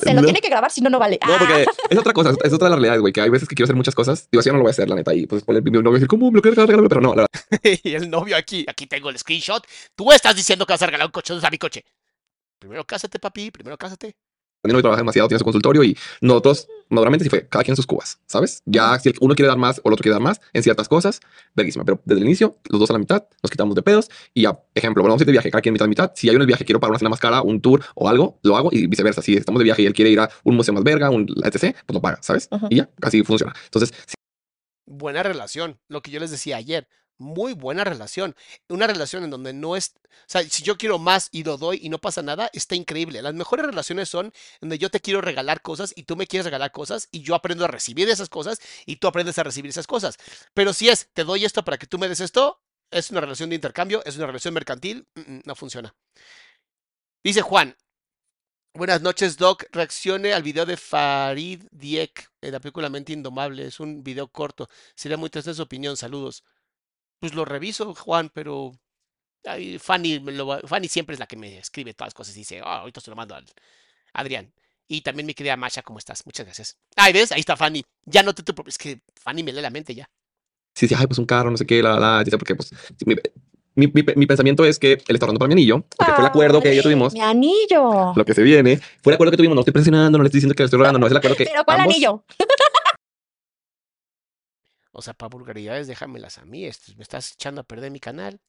Se 0.00 0.12
lo 0.14 0.20
No. 0.20 0.26
tiene 0.26 0.40
que 0.40 0.48
grabar, 0.48 0.70
si 0.70 0.80
no, 0.80 0.90
no 0.90 0.98
vale. 0.98 1.18
No, 1.26 1.38
porque 1.38 1.64
Ah, 1.68 1.72
es 1.90 1.98
otra 1.98 2.12
cosa, 2.12 2.30
es 2.42 2.52
otra 2.52 2.66
de 2.66 2.70
las 2.70 2.78
realidades, 2.78 3.00
güey, 3.00 3.12
que 3.12 3.20
hay 3.20 3.30
veces 3.30 3.48
que 3.48 3.54
quiero 3.54 3.66
hacer 3.66 3.76
muchas 3.76 3.94
cosas, 3.94 4.28
digo, 4.30 4.40
así 4.40 4.50
no 4.50 4.56
lo 4.56 4.62
voy 4.62 4.70
a 4.70 4.72
hacer, 4.72 4.88
la 4.88 4.94
neta, 4.96 5.14
y 5.14 5.26
pues 5.26 5.42
ponle 5.44 5.62
mi 5.62 5.70
novio 5.70 5.90
y 5.90 5.94
decir, 5.94 6.08
¿cómo 6.08 6.30
me 6.30 6.36
lo 6.36 6.42
quieres 6.42 6.58
regalar? 6.58 6.88
Pero 6.88 7.00
no, 7.00 7.14
la 7.14 7.26
verdad, 7.26 7.60
y 7.84 7.94
el 7.94 8.10
novio 8.10 8.36
aquí, 8.36 8.64
aquí 8.68 8.86
tengo 8.86 9.10
el 9.10 9.18
screenshot. 9.18 9.64
Tú 9.94 10.12
estás 10.12 10.34
diciendo 10.36 10.66
que 10.66 10.72
vas 10.72 10.82
a 10.82 10.86
regalar 10.86 11.06
un 11.06 11.12
coche, 11.12 11.32
¿dónde 11.32 11.40
está 11.46 11.50
mi 11.50 11.58
coche? 11.58 11.84
Primero 12.58 12.84
cásate, 12.84 13.18
papi, 13.18 13.50
primero 13.50 13.76
cásate. 13.76 14.16
Mi 14.66 14.72
novio 14.72 14.82
trabaja 14.82 15.00
demasiado, 15.00 15.28
tiene 15.28 15.38
su 15.38 15.44
consultorio 15.44 15.82
y 15.84 15.96
nosotros, 16.20 16.68
maduramente, 16.88 17.24
sí 17.24 17.30
fue 17.30 17.46
cada 17.48 17.64
quien 17.64 17.76
sus 17.76 17.86
cubas, 17.86 18.18
¿sabes? 18.26 18.62
Ya 18.66 18.98
si 18.98 19.12
uno 19.20 19.34
quiere 19.34 19.48
dar 19.48 19.58
más 19.58 19.78
o 19.78 19.88
el 19.88 19.94
otro 19.94 20.02
quiere 20.02 20.14
dar 20.14 20.22
más 20.22 20.40
en 20.52 20.62
ciertas 20.62 20.88
cosas, 20.88 21.20
verguísima, 21.54 21.84
pero 21.84 22.00
desde 22.04 22.20
el 22.20 22.26
inicio, 22.26 22.58
los 22.68 22.80
dos 22.80 22.90
a 22.90 22.94
la 22.94 22.98
mitad, 22.98 23.24
nos 23.42 23.50
quitamos 23.50 23.74
de 23.74 23.82
pedos 23.82 24.10
y 24.34 24.42
ya, 24.42 24.58
ejemplo, 24.74 25.02
bueno, 25.02 25.12
vamos 25.12 25.20
a 25.20 25.24
ir 25.24 25.26
de 25.26 25.32
viaje, 25.32 25.50
cada 25.50 25.62
quien 25.62 25.72
mitad, 25.72 25.88
mitad, 25.88 26.12
si 26.14 26.28
hay 26.28 26.36
el 26.36 26.46
viaje 26.46 26.64
quiero 26.64 26.80
pagar 26.80 26.92
una 26.92 26.98
cena 26.98 27.10
más 27.10 27.20
cara, 27.20 27.42
un 27.42 27.60
tour 27.60 27.82
o 27.94 28.08
algo, 28.08 28.38
lo 28.42 28.56
hago 28.56 28.68
y 28.72 28.86
viceversa, 28.86 29.22
si 29.22 29.34
estamos 29.34 29.58
de 29.58 29.64
viaje 29.64 29.82
y 29.82 29.86
él 29.86 29.94
quiere 29.94 30.10
ir 30.10 30.20
a 30.20 30.30
un 30.44 30.56
museo 30.56 30.74
más 30.74 30.84
verga, 30.84 31.10
un 31.10 31.26
etc., 31.44 31.74
pues 31.86 31.94
lo 31.94 32.00
paga, 32.00 32.18
¿sabes? 32.20 32.48
Ujú. 32.50 32.66
Y 32.70 32.76
ya, 32.76 32.90
así 33.00 33.22
funciona. 33.22 33.54
Entonces, 33.64 33.92
Buena 34.88 35.24
relación, 35.24 35.80
lo 35.88 36.00
que 36.00 36.12
yo 36.12 36.20
les 36.20 36.30
decía 36.30 36.56
ayer. 36.56 36.86
Muy 37.18 37.52
buena 37.52 37.84
relación. 37.84 38.34
Una 38.68 38.86
relación 38.86 39.24
en 39.24 39.30
donde 39.30 39.52
no 39.52 39.76
es, 39.76 39.94
o 40.04 40.24
sea, 40.26 40.42
si 40.42 40.62
yo 40.62 40.76
quiero 40.76 40.98
más 40.98 41.28
y 41.32 41.44
lo 41.44 41.56
doy 41.56 41.80
y 41.82 41.88
no 41.88 41.98
pasa 41.98 42.22
nada, 42.22 42.50
está 42.52 42.74
increíble. 42.74 43.22
Las 43.22 43.34
mejores 43.34 43.66
relaciones 43.66 44.08
son 44.08 44.32
donde 44.60 44.78
yo 44.78 44.90
te 44.90 45.00
quiero 45.00 45.20
regalar 45.20 45.62
cosas 45.62 45.92
y 45.96 46.04
tú 46.04 46.16
me 46.16 46.26
quieres 46.26 46.44
regalar 46.44 46.72
cosas 46.72 47.08
y 47.12 47.22
yo 47.22 47.34
aprendo 47.34 47.64
a 47.64 47.68
recibir 47.68 48.08
esas 48.08 48.28
cosas 48.28 48.60
y 48.86 48.96
tú 48.96 49.08
aprendes 49.08 49.38
a 49.38 49.42
recibir 49.42 49.70
esas 49.70 49.86
cosas. 49.86 50.16
Pero 50.54 50.72
si 50.72 50.88
es, 50.88 51.08
te 51.12 51.24
doy 51.24 51.44
esto 51.44 51.64
para 51.64 51.78
que 51.78 51.86
tú 51.86 51.98
me 51.98 52.08
des 52.08 52.20
esto, 52.20 52.60
es 52.90 53.10
una 53.10 53.20
relación 53.20 53.50
de 53.50 53.56
intercambio, 53.56 54.02
es 54.04 54.16
una 54.16 54.26
relación 54.26 54.54
mercantil, 54.54 55.06
mm, 55.14 55.20
mm, 55.20 55.42
no 55.44 55.54
funciona. 55.54 55.94
Dice 57.22 57.42
Juan, 57.42 57.76
Buenas 58.76 59.00
noches, 59.00 59.38
Doc. 59.38 59.64
Reaccione 59.72 60.34
al 60.34 60.42
video 60.42 60.66
de 60.66 60.76
Farid 60.76 61.62
Diek 61.70 62.30
la 62.42 62.60
película 62.60 62.90
Mente 62.90 63.14
Indomable. 63.14 63.66
Es 63.66 63.80
un 63.80 64.02
video 64.04 64.28
corto. 64.28 64.68
Sería 64.94 65.16
muy 65.16 65.28
interesante 65.28 65.56
su 65.56 65.62
opinión. 65.62 65.96
Saludos. 65.96 66.44
Pues 67.20 67.34
lo 67.34 67.44
reviso, 67.44 67.94
Juan, 67.94 68.30
pero 68.32 68.72
ay, 69.46 69.78
Fanny, 69.78 70.20
me 70.20 70.32
lo 70.32 70.46
va- 70.46 70.60
Fanny 70.64 70.88
siempre 70.88 71.14
es 71.14 71.20
la 71.20 71.26
que 71.26 71.36
me 71.36 71.58
escribe 71.58 71.94
todas 71.94 72.08
las 72.08 72.14
cosas 72.14 72.34
y 72.36 72.40
dice, 72.40 72.60
"Ah, 72.64 72.80
ahorita 72.80 73.00
se 73.00 73.10
lo 73.10 73.16
mando 73.16 73.34
al 73.34 73.44
Adrián. 74.12 74.52
Y 74.88 75.00
también 75.00 75.26
mi 75.26 75.34
querida 75.34 75.56
Masha, 75.56 75.82
¿cómo 75.82 75.98
estás? 75.98 76.24
Muchas 76.26 76.46
gracias. 76.46 76.78
Ay, 76.94 77.12
¿ves? 77.12 77.32
Ahí 77.32 77.40
está 77.40 77.56
Fanny. 77.56 77.84
Ya 78.04 78.22
no 78.22 78.34
te, 78.34 78.42
te 78.42 78.52
preocupes, 78.52 78.74
Es 78.74 78.78
que 78.78 79.00
Fanny 79.20 79.42
me 79.42 79.52
lee 79.52 79.60
la 79.60 79.70
mente 79.70 79.94
ya. 79.94 80.08
Sí, 80.74 80.86
sí, 80.88 80.94
ay, 80.96 81.06
pues 81.06 81.18
un 81.18 81.26
carro, 81.26 81.50
no 81.50 81.56
sé 81.56 81.66
qué, 81.66 81.82
la, 81.82 81.98
la, 81.98 82.24
porque 82.38 82.54
pues 82.54 82.70
mi, 83.06 83.14
mi, 83.74 83.86
mi- 83.88 84.04
mi 84.14 84.26
pensamiento 84.26 84.64
es 84.64 84.78
que 84.78 84.92
él 84.92 85.02
está 85.08 85.24
ahorrando 85.24 85.38
para 85.38 85.48
mi 85.48 85.54
anillo, 85.54 85.84
porque 85.96 86.12
fue 86.12 86.20
el 86.22 86.26
acuerdo 86.28 86.60
que 86.62 86.74
ya 86.76 86.82
tuvimos, 86.82 87.14
Mi 87.14 87.20
anillo. 87.20 88.12
lo 88.14 88.24
que 88.26 88.34
se 88.34 88.42
viene, 88.42 88.78
fue 89.02 89.12
el 89.12 89.14
acuerdo 89.14 89.30
que 89.32 89.36
tuvimos, 89.38 89.54
no 89.54 89.62
estoy 89.62 89.72
presionando, 89.72 90.18
no 90.18 90.22
le 90.24 90.28
estoy 90.28 90.38
diciendo 90.38 90.54
que 90.54 90.62
le 90.62 90.66
estoy 90.66 90.78
rogando, 90.78 90.98
no 90.98 91.06
es 91.06 91.10
el 91.12 91.16
acuerdo 91.16 91.36
que 91.36 91.44
Pero 91.46 91.64
¿cuál 91.64 91.80
ambos- 91.80 91.94
anillo? 91.94 92.24
O 94.98 95.02
sea, 95.02 95.12
para 95.14 95.28
vulgaridades, 95.28 95.86
déjamelas 95.88 96.38
a 96.38 96.44
mí. 96.46 96.64
esto- 96.64 96.92
me 96.96 97.02
estás 97.02 97.32
echando 97.32 97.60
a 97.60 97.64
perder 97.64 97.90
mi 97.90 98.00
canal. 98.00 98.40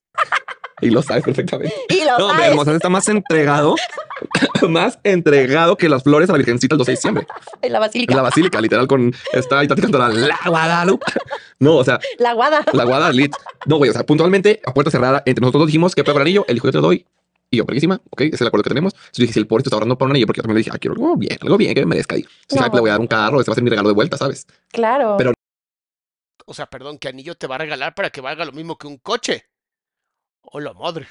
Y 0.79 0.91
lo 0.91 1.01
sabes 1.01 1.23
perfectamente. 1.23 1.73
Y 1.89 2.05
lo 2.05 2.17
No, 2.17 2.29
sabes. 2.29 2.47
hermosa, 2.49 2.71
está 2.73 2.87
más 2.89 3.07
entregado, 3.09 3.75
más 4.69 4.99
entregado 5.03 5.75
que 5.75 5.89
las 5.89 6.03
flores 6.03 6.29
a 6.29 6.33
la 6.33 6.37
Virgencita 6.37 6.75
el 6.75 6.77
12 6.79 6.91
de 6.91 6.95
diciembre. 6.95 7.27
En 7.61 7.73
la 7.73 7.79
basílica. 7.79 8.13
En 8.13 8.17
la 8.17 8.23
basílica, 8.23 8.61
literal, 8.61 8.87
con 8.87 9.13
está 9.33 9.59
ahí 9.59 9.67
platicando 9.67 9.97
la, 9.97 10.09
la 10.09 10.37
Guadalupe. 10.45 11.05
No, 11.59 11.75
o 11.77 11.83
sea, 11.83 11.99
La 12.19 12.33
guada. 12.33 12.63
la 12.73 12.83
Guadalupe. 12.85 13.31
No, 13.65 13.77
güey, 13.77 13.89
o 13.89 13.93
sea, 13.93 14.05
puntualmente, 14.05 14.61
a 14.65 14.73
puerta 14.73 14.91
cerrada, 14.91 15.23
entre 15.25 15.41
nosotros 15.41 15.61
dos 15.61 15.67
dijimos 15.67 15.95
que 15.95 16.03
para 16.03 16.15
el 16.17 16.21
anillo, 16.21 16.45
el 16.47 16.57
hijo 16.57 16.67
yo 16.67 16.71
te 16.71 16.77
doy. 16.79 17.05
Y 17.49 17.57
yo, 17.57 17.65
perguísima, 17.65 17.99
ok, 18.09 18.21
ese 18.21 18.35
es 18.35 18.41
el 18.41 18.47
acuerdo 18.47 18.63
que 18.63 18.69
tenemos. 18.69 18.93
Entonces 18.93 19.17
dije, 19.19 19.33
si 19.33 19.39
el 19.39 19.47
pobre 19.47 19.63
está 19.63 19.75
ahorrando 19.75 19.97
para 19.97 20.07
un 20.07 20.11
anillo, 20.11 20.27
porque 20.27 20.39
yo 20.39 20.43
también 20.43 20.55
le 20.55 20.59
dije, 20.59 20.71
ah, 20.73 20.77
quiero 20.77 20.93
algo 20.95 21.15
bien, 21.15 21.37
algo 21.41 21.57
bien 21.57 21.73
que 21.73 21.79
me 21.81 21.85
merezca. 21.87 22.17
Y 22.17 22.23
si 22.47 22.55
No. 22.55 22.59
sabe 22.59 22.69
que 22.71 22.75
le 22.75 22.81
voy 22.81 22.89
a 22.89 22.93
dar 22.93 22.99
un 23.01 23.07
carro, 23.07 23.39
este 23.39 23.49
va 23.49 23.53
a 23.53 23.55
ser 23.55 23.63
mi 23.63 23.69
regalo 23.69 23.87
de 23.89 23.95
vuelta, 23.95 24.17
¿sabes? 24.17 24.45
Claro. 24.71 25.15
Pero- 25.17 25.33
O 26.49 26.53
sea, 26.53 26.65
perdón, 26.65 26.97
¿qué 26.97 27.09
anillo 27.09 27.35
te 27.35 27.45
va 27.45 27.55
a 27.55 27.57
regalar 27.57 27.93
para 27.93 28.09
que 28.09 28.21
valga 28.21 28.45
lo 28.45 28.53
mismo 28.53 28.77
que 28.77 28.87
un 28.87 28.97
coche? 28.97 29.49
Hola, 30.41 30.73
madre. 30.73 31.05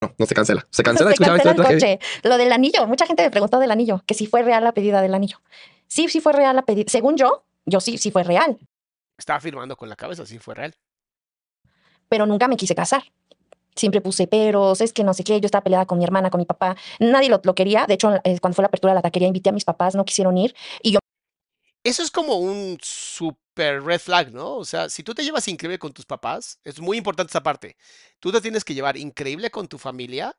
No, 0.00 0.14
no 0.16 0.24
se 0.24 0.34
cancela. 0.34 0.66
Se 0.70 0.82
cancela, 0.82 1.10
se 1.10 1.14
escuchaba 1.14 1.36
cancela 1.36 1.68
el 1.68 1.74
coche. 1.74 1.98
Lo 2.22 2.38
del 2.38 2.50
anillo. 2.52 2.86
Mucha 2.86 3.04
gente 3.04 3.22
me 3.22 3.30
preguntó 3.30 3.58
del 3.58 3.70
anillo. 3.70 4.02
Que 4.06 4.14
si 4.14 4.26
fue 4.26 4.42
real 4.42 4.64
la 4.64 4.72
pedida 4.72 5.02
del 5.02 5.12
anillo. 5.12 5.42
Sí, 5.88 6.08
sí 6.08 6.20
fue 6.20 6.32
real 6.32 6.56
la 6.56 6.62
pedida. 6.62 6.86
Según 6.88 7.18
yo, 7.18 7.44
yo 7.66 7.80
sí, 7.80 7.98
sí 7.98 8.10
fue 8.10 8.24
real. 8.24 8.58
Estaba 9.18 9.40
firmando 9.40 9.76
con 9.76 9.90
la 9.90 9.96
cabeza, 9.96 10.24
sí 10.24 10.38
fue 10.38 10.54
real. 10.54 10.74
Pero 12.08 12.24
nunca 12.24 12.48
me 12.48 12.56
quise 12.56 12.74
casar. 12.74 13.02
Siempre 13.76 14.00
puse 14.00 14.26
peros, 14.26 14.80
es 14.80 14.94
que 14.94 15.04
no 15.04 15.12
sé 15.12 15.22
qué, 15.22 15.38
yo 15.38 15.46
estaba 15.46 15.62
peleada 15.62 15.84
con 15.84 15.98
mi 15.98 16.04
hermana, 16.04 16.30
con 16.30 16.38
mi 16.40 16.46
papá, 16.46 16.76
nadie 16.98 17.28
lo, 17.28 17.40
lo 17.44 17.54
quería, 17.54 17.86
de 17.86 17.94
hecho 17.94 18.12
eh, 18.24 18.40
cuando 18.40 18.56
fue 18.56 18.64
la 18.64 18.66
apertura 18.66 18.92
de 18.92 18.96
la 18.96 19.02
taquería 19.02 19.28
invité 19.28 19.50
a 19.50 19.52
mis 19.52 19.64
papás, 19.64 19.94
no 19.94 20.04
quisieron 20.04 20.36
ir, 20.36 20.52
Eso 21.88 22.02
es 22.02 22.10
como 22.10 22.34
un 22.36 22.76
super 22.82 23.82
red 23.82 23.98
flag, 23.98 24.30
¿no? 24.34 24.56
O 24.56 24.64
sea, 24.66 24.90
si 24.90 25.02
tú 25.02 25.14
te 25.14 25.24
llevas 25.24 25.48
increíble 25.48 25.78
con 25.78 25.94
tus 25.94 26.04
papás, 26.04 26.60
es 26.62 26.80
muy 26.80 26.98
importante 26.98 27.30
esa 27.30 27.42
parte. 27.42 27.78
Tú 28.20 28.30
te 28.30 28.42
tienes 28.42 28.62
que 28.62 28.74
llevar 28.74 28.98
increíble 28.98 29.50
con 29.50 29.68
tu 29.68 29.78
familia 29.78 30.36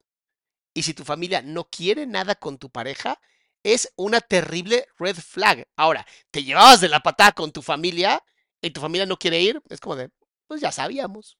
y 0.75 0.83
si 0.83 0.93
tu 0.93 1.03
familia 1.03 1.41
no 1.41 1.63
quiere 1.63 2.05
nada 2.05 2.35
con 2.35 2.59
tu 2.59 2.69
pareja, 2.69 3.19
es 3.63 3.91
una 3.95 4.21
terrible 4.21 4.85
red 4.99 5.15
flag. 5.15 5.67
Ahora, 5.75 6.05
te 6.29 6.43
llevabas 6.43 6.81
de 6.81 6.89
la 6.89 6.99
patada 6.99 7.31
con 7.31 7.51
tu 7.51 7.63
familia 7.63 8.23
y 8.61 8.69
tu 8.69 8.79
familia 8.79 9.07
no 9.07 9.17
quiere 9.17 9.41
ir, 9.41 9.59
es 9.69 9.79
como 9.79 9.95
de, 9.95 10.11
pues 10.45 10.61
ya 10.61 10.71
sabíamos. 10.71 11.39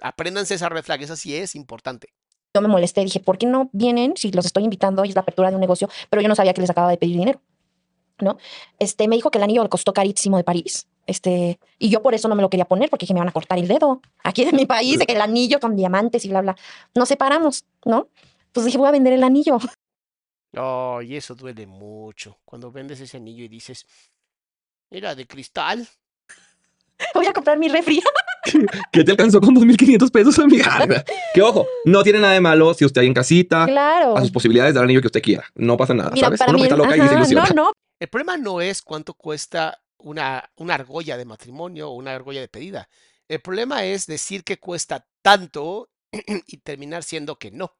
Apréndanse 0.00 0.54
esa 0.54 0.70
red 0.70 0.82
flag, 0.82 1.02
esa 1.02 1.16
sí 1.16 1.36
es 1.36 1.54
importante. 1.56 2.08
yo 2.54 2.62
me 2.62 2.68
molesté, 2.68 3.02
dije, 3.04 3.20
¿por 3.20 3.36
qué 3.36 3.44
no 3.44 3.68
vienen 3.74 4.16
si 4.16 4.32
los 4.32 4.46
estoy 4.46 4.64
invitando 4.64 5.04
y 5.04 5.10
es 5.10 5.14
la 5.14 5.20
apertura 5.20 5.50
de 5.50 5.56
un 5.56 5.60
negocio? 5.60 5.90
Pero 6.08 6.22
yo 6.22 6.28
no 6.28 6.34
sabía 6.34 6.54
que 6.54 6.62
les 6.62 6.70
acababa 6.70 6.90
de 6.90 6.96
pedir 6.96 7.18
dinero, 7.18 7.42
¿no? 8.22 8.38
Este, 8.78 9.08
me 9.08 9.16
dijo 9.16 9.30
que 9.30 9.38
el 9.38 9.44
anillo 9.44 9.62
le 9.62 9.68
costó 9.68 9.92
carísimo 9.92 10.36
de 10.36 10.44
París, 10.44 10.86
este, 11.06 11.58
y 11.78 11.88
yo 11.88 12.02
por 12.02 12.14
eso 12.14 12.28
no 12.28 12.34
me 12.34 12.42
lo 12.42 12.50
quería 12.50 12.66
poner, 12.66 12.88
porque 12.90 13.04
dije, 13.04 13.14
me 13.14 13.20
van 13.20 13.28
a 13.28 13.32
cortar 13.32 13.58
el 13.58 13.66
dedo, 13.68 14.00
aquí 14.22 14.44
de 14.44 14.52
mi 14.52 14.66
país, 14.66 14.98
de 14.98 15.06
que 15.06 15.14
el 15.14 15.20
anillo 15.20 15.58
con 15.60 15.74
diamantes 15.76 16.24
y 16.24 16.28
bla, 16.28 16.40
bla. 16.40 16.56
Nos 16.94 17.08
separamos, 17.08 17.64
¿no? 17.84 18.08
Pues 18.52 18.66
dije, 18.66 18.78
voy 18.78 18.88
a 18.88 18.92
vender 18.92 19.12
el 19.12 19.24
anillo. 19.24 19.58
Oh, 20.56 21.00
y 21.02 21.16
eso 21.16 21.34
duele 21.34 21.66
mucho. 21.66 22.38
Cuando 22.44 22.70
vendes 22.72 23.00
ese 23.00 23.16
anillo 23.16 23.44
y 23.44 23.48
dices, 23.48 23.86
era 24.90 25.14
de 25.14 25.26
cristal. 25.26 25.86
Voy 27.14 27.26
a 27.26 27.32
comprar 27.32 27.58
mi 27.58 27.68
refri. 27.68 28.02
¿Qué 28.92 29.04
te 29.04 29.12
alcanzó 29.12 29.40
con 29.40 29.54
2.500 29.54 30.10
pesos, 30.10 30.38
amiga? 30.38 30.86
que 31.34 31.42
ojo, 31.42 31.66
no 31.84 32.02
tiene 32.02 32.18
nada 32.18 32.34
de 32.34 32.40
malo 32.40 32.74
si 32.74 32.84
usted 32.84 33.00
ahí 33.02 33.06
en 33.06 33.14
casita, 33.14 33.66
claro. 33.66 34.16
a 34.16 34.20
sus 34.20 34.30
posibilidades 34.30 34.74
de 34.74 34.78
dar 34.78 34.84
el 34.84 34.88
anillo 34.88 35.00
que 35.00 35.06
usted 35.08 35.22
quiera. 35.22 35.44
No 35.54 35.76
pasa 35.76 35.94
nada, 35.94 36.10
Mira, 36.12 36.26
¿sabes? 36.26 36.38
para 36.40 36.50
Uno 36.50 36.58
mí, 36.58 36.64
está 36.64 36.76
loca 36.76 36.96
y 36.96 37.00
se 37.00 37.04
ajá, 37.04 37.14
ilusiona. 37.14 37.44
no, 37.54 37.64
no, 37.64 37.72
El 38.00 38.08
problema 38.08 38.36
no 38.38 38.60
es 38.60 38.80
cuánto 38.82 39.14
cuesta 39.14 39.82
una, 39.98 40.50
una 40.56 40.74
argolla 40.74 41.16
de 41.18 41.26
matrimonio 41.26 41.90
o 41.90 41.94
una 41.94 42.14
argolla 42.14 42.40
de 42.40 42.48
pedida. 42.48 42.88
El 43.28 43.40
problema 43.40 43.84
es 43.84 44.06
decir 44.06 44.42
que 44.42 44.58
cuesta 44.58 45.06
tanto 45.22 45.90
y 46.46 46.56
terminar 46.58 47.02
siendo 47.04 47.36
que 47.38 47.50
no. 47.50 47.76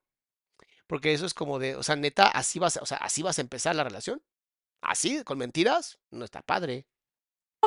Porque 0.86 1.12
eso 1.14 1.24
es 1.24 1.34
como 1.34 1.58
de, 1.58 1.74
o 1.74 1.82
sea, 1.82 1.96
neta, 1.96 2.26
así 2.28 2.58
vas, 2.58 2.76
a- 2.76 2.82
o 2.82 2.86
sea, 2.86 2.98
así 2.98 3.22
vas 3.22 3.38
a 3.38 3.42
empezar 3.42 3.74
la 3.74 3.84
relación. 3.84 4.22
Así, 4.82 5.24
con 5.24 5.38
mentiras, 5.38 5.98
no 6.10 6.24
está 6.24 6.42
padre. 6.42 6.86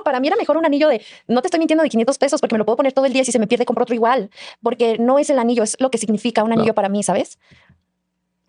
para 0.03 0.19
mí 0.19 0.27
era 0.27 0.35
mejor 0.35 0.57
un 0.57 0.65
anillo 0.65 0.89
de, 0.89 1.03
no 1.27 1.41
te 1.41 1.47
estoy 1.47 1.59
mintiendo 1.59 1.83
de 1.83 1.89
500 1.89 2.17
pesos 2.17 2.41
porque 2.41 2.55
me 2.55 2.59
lo 2.59 2.65
puedo 2.65 2.77
poner 2.77 2.93
todo 2.93 3.05
el 3.05 3.13
día 3.13 3.21
y 3.21 3.25
si 3.25 3.31
se 3.31 3.39
me 3.39 3.47
pierde 3.47 3.65
compro 3.65 3.83
otro 3.83 3.95
igual, 3.95 4.29
porque 4.61 4.97
no 4.99 5.19
es 5.19 5.29
el 5.29 5.39
anillo, 5.39 5.63
es 5.63 5.77
lo 5.79 5.89
que 5.91 5.97
significa 5.97 6.43
un 6.43 6.51
anillo 6.51 6.73
para 6.75 6.89
mí, 6.89 7.03
¿sabes? 7.03 7.39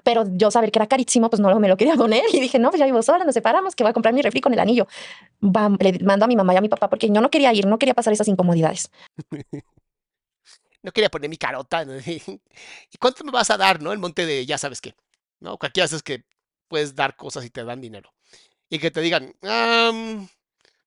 Pero 0.04 0.24
yo 0.36 0.50
saber 0.52 0.70
que 0.70 0.78
era 0.78 0.86
carísimo, 0.86 1.28
pues 1.30 1.40
no 1.40 1.58
me 1.58 1.66
lo 1.68 1.76
quería 1.76 1.94
poner 1.96 2.22
y 2.32 2.38
dije, 2.38 2.58
no, 2.60 2.70
pues 2.70 2.78
ya 2.78 2.86
vivo 2.86 3.02
sola, 3.02 3.24
nos 3.24 3.34
separamos, 3.34 3.74
que 3.74 3.82
voy 3.82 3.90
a 3.90 3.92
comprar 3.94 4.14
mi 4.14 4.22
refri 4.22 4.40
con 4.40 4.52
el 4.52 4.60
anillo. 4.60 4.86
Le 5.40 5.98
mando 6.04 6.26
a 6.26 6.28
mi 6.28 6.36
mamá 6.36 6.54
y 6.54 6.58
a 6.58 6.60
mi 6.60 6.68
papá 6.68 6.88
porque 6.88 7.08
yo 7.08 7.20
no 7.20 7.30
quería 7.30 7.52
ir, 7.52 7.66
no 7.66 7.78
quería 7.78 7.94
pasar 7.94 8.12
esas 8.12 8.28
incomodidades. 8.28 8.90
No 10.82 10.92
quería 10.92 11.08
poner 11.08 11.30
mi 11.30 11.38
carota. 11.38 11.82
¿no? 11.84 11.94
¿Y 12.06 12.98
cuánto 13.00 13.24
me 13.24 13.30
vas 13.32 13.50
a 13.50 13.56
dar, 13.56 13.80
no? 13.80 13.90
El 13.92 13.98
monte 13.98 14.26
de 14.26 14.44
ya 14.44 14.58
sabes 14.58 14.82
qué. 14.82 14.94
¿No? 15.40 15.56
Cualquiera 15.56 15.86
es 15.86 16.02
que 16.02 16.24
puedes 16.68 16.94
dar 16.94 17.16
cosas 17.16 17.42
y 17.46 17.48
te 17.48 17.64
dan 17.64 17.80
dinero. 17.80 18.12
Y 18.68 18.78
que 18.78 18.90
te 18.90 19.00
digan, 19.00 19.34
"Am, 19.42 20.28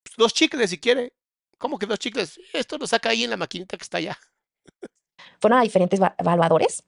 pues, 0.04 0.16
dos 0.18 0.34
chicles 0.36 0.70
si 0.70 0.78
quiere. 0.78 1.14
¿Cómo 1.58 1.80
que 1.80 1.88
dos 1.88 1.98
chicles? 1.98 2.40
Esto 2.54 2.78
lo 2.78 2.86
saca 2.86 3.10
ahí 3.10 3.24
en 3.24 3.32
la 3.32 3.38
maquinita 3.38 3.76
que 3.76 3.84
está 3.84 3.98
allá. 3.98 4.18
Fueron 5.40 5.58
a 5.60 5.64
diferentes 5.64 6.00
va- 6.00 6.14
evaluadores 6.20 6.84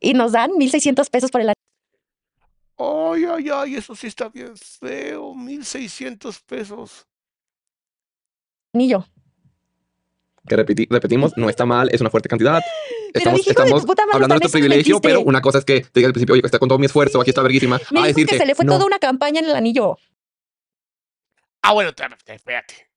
y 0.00 0.14
nos 0.14 0.32
dan 0.32 0.50
1.600 0.52 1.08
pesos 1.10 1.30
por 1.30 1.40
el 1.40 1.52
Ay, 2.78 3.24
ay, 3.24 3.48
ay, 3.52 3.76
eso 3.76 3.94
sí 3.94 4.06
está 4.06 4.28
bien 4.28 4.54
feo. 4.56 5.34
1600 5.34 6.40
pesos. 6.40 7.06
anillo. 8.74 9.06
Que 10.46 10.56
repeti- 10.56 10.86
repetimos, 10.88 11.32
no 11.36 11.48
está 11.48 11.64
mal, 11.64 11.88
es 11.90 12.00
una 12.00 12.10
fuerte 12.10 12.28
cantidad. 12.28 12.62
Pero 13.12 13.30
Estamos, 13.30 13.38
dije, 13.38 13.50
hijo 13.52 13.60
de 13.62 13.64
tu 13.70 13.76
estamos 13.76 13.86
puta 13.86 14.02
madre, 14.04 14.14
hablando 14.16 14.34
de 14.34 14.44
me 14.46 14.50
privilegio, 14.52 15.00
pero 15.00 15.20
una 15.22 15.40
cosa 15.40 15.58
es 15.58 15.64
que 15.64 15.80
te 15.80 16.00
diga 16.00 16.08
al 16.08 16.12
principio, 16.12 16.34
oye, 16.34 16.42
está 16.44 16.58
con 16.58 16.68
todo 16.68 16.78
mi 16.78 16.84
esfuerzo, 16.84 17.18
aquí 17.18 17.30
está 17.30 17.40
verguísima. 17.40 17.78
Me 17.90 18.00
a 18.00 18.02
dijo 18.02 18.08
decir 18.08 18.26
que, 18.26 18.36
se 18.36 18.44
le 18.44 18.54
fue 18.54 18.66
no. 18.66 18.72
toda 18.74 18.84
una 18.84 18.98
campaña 18.98 19.40
en 19.40 19.46
el 19.46 19.56
anillo. 19.56 19.96
Ah, 21.62 21.72
bueno, 21.72 21.90
espérate, 21.90 22.34
espérate. 22.34 22.90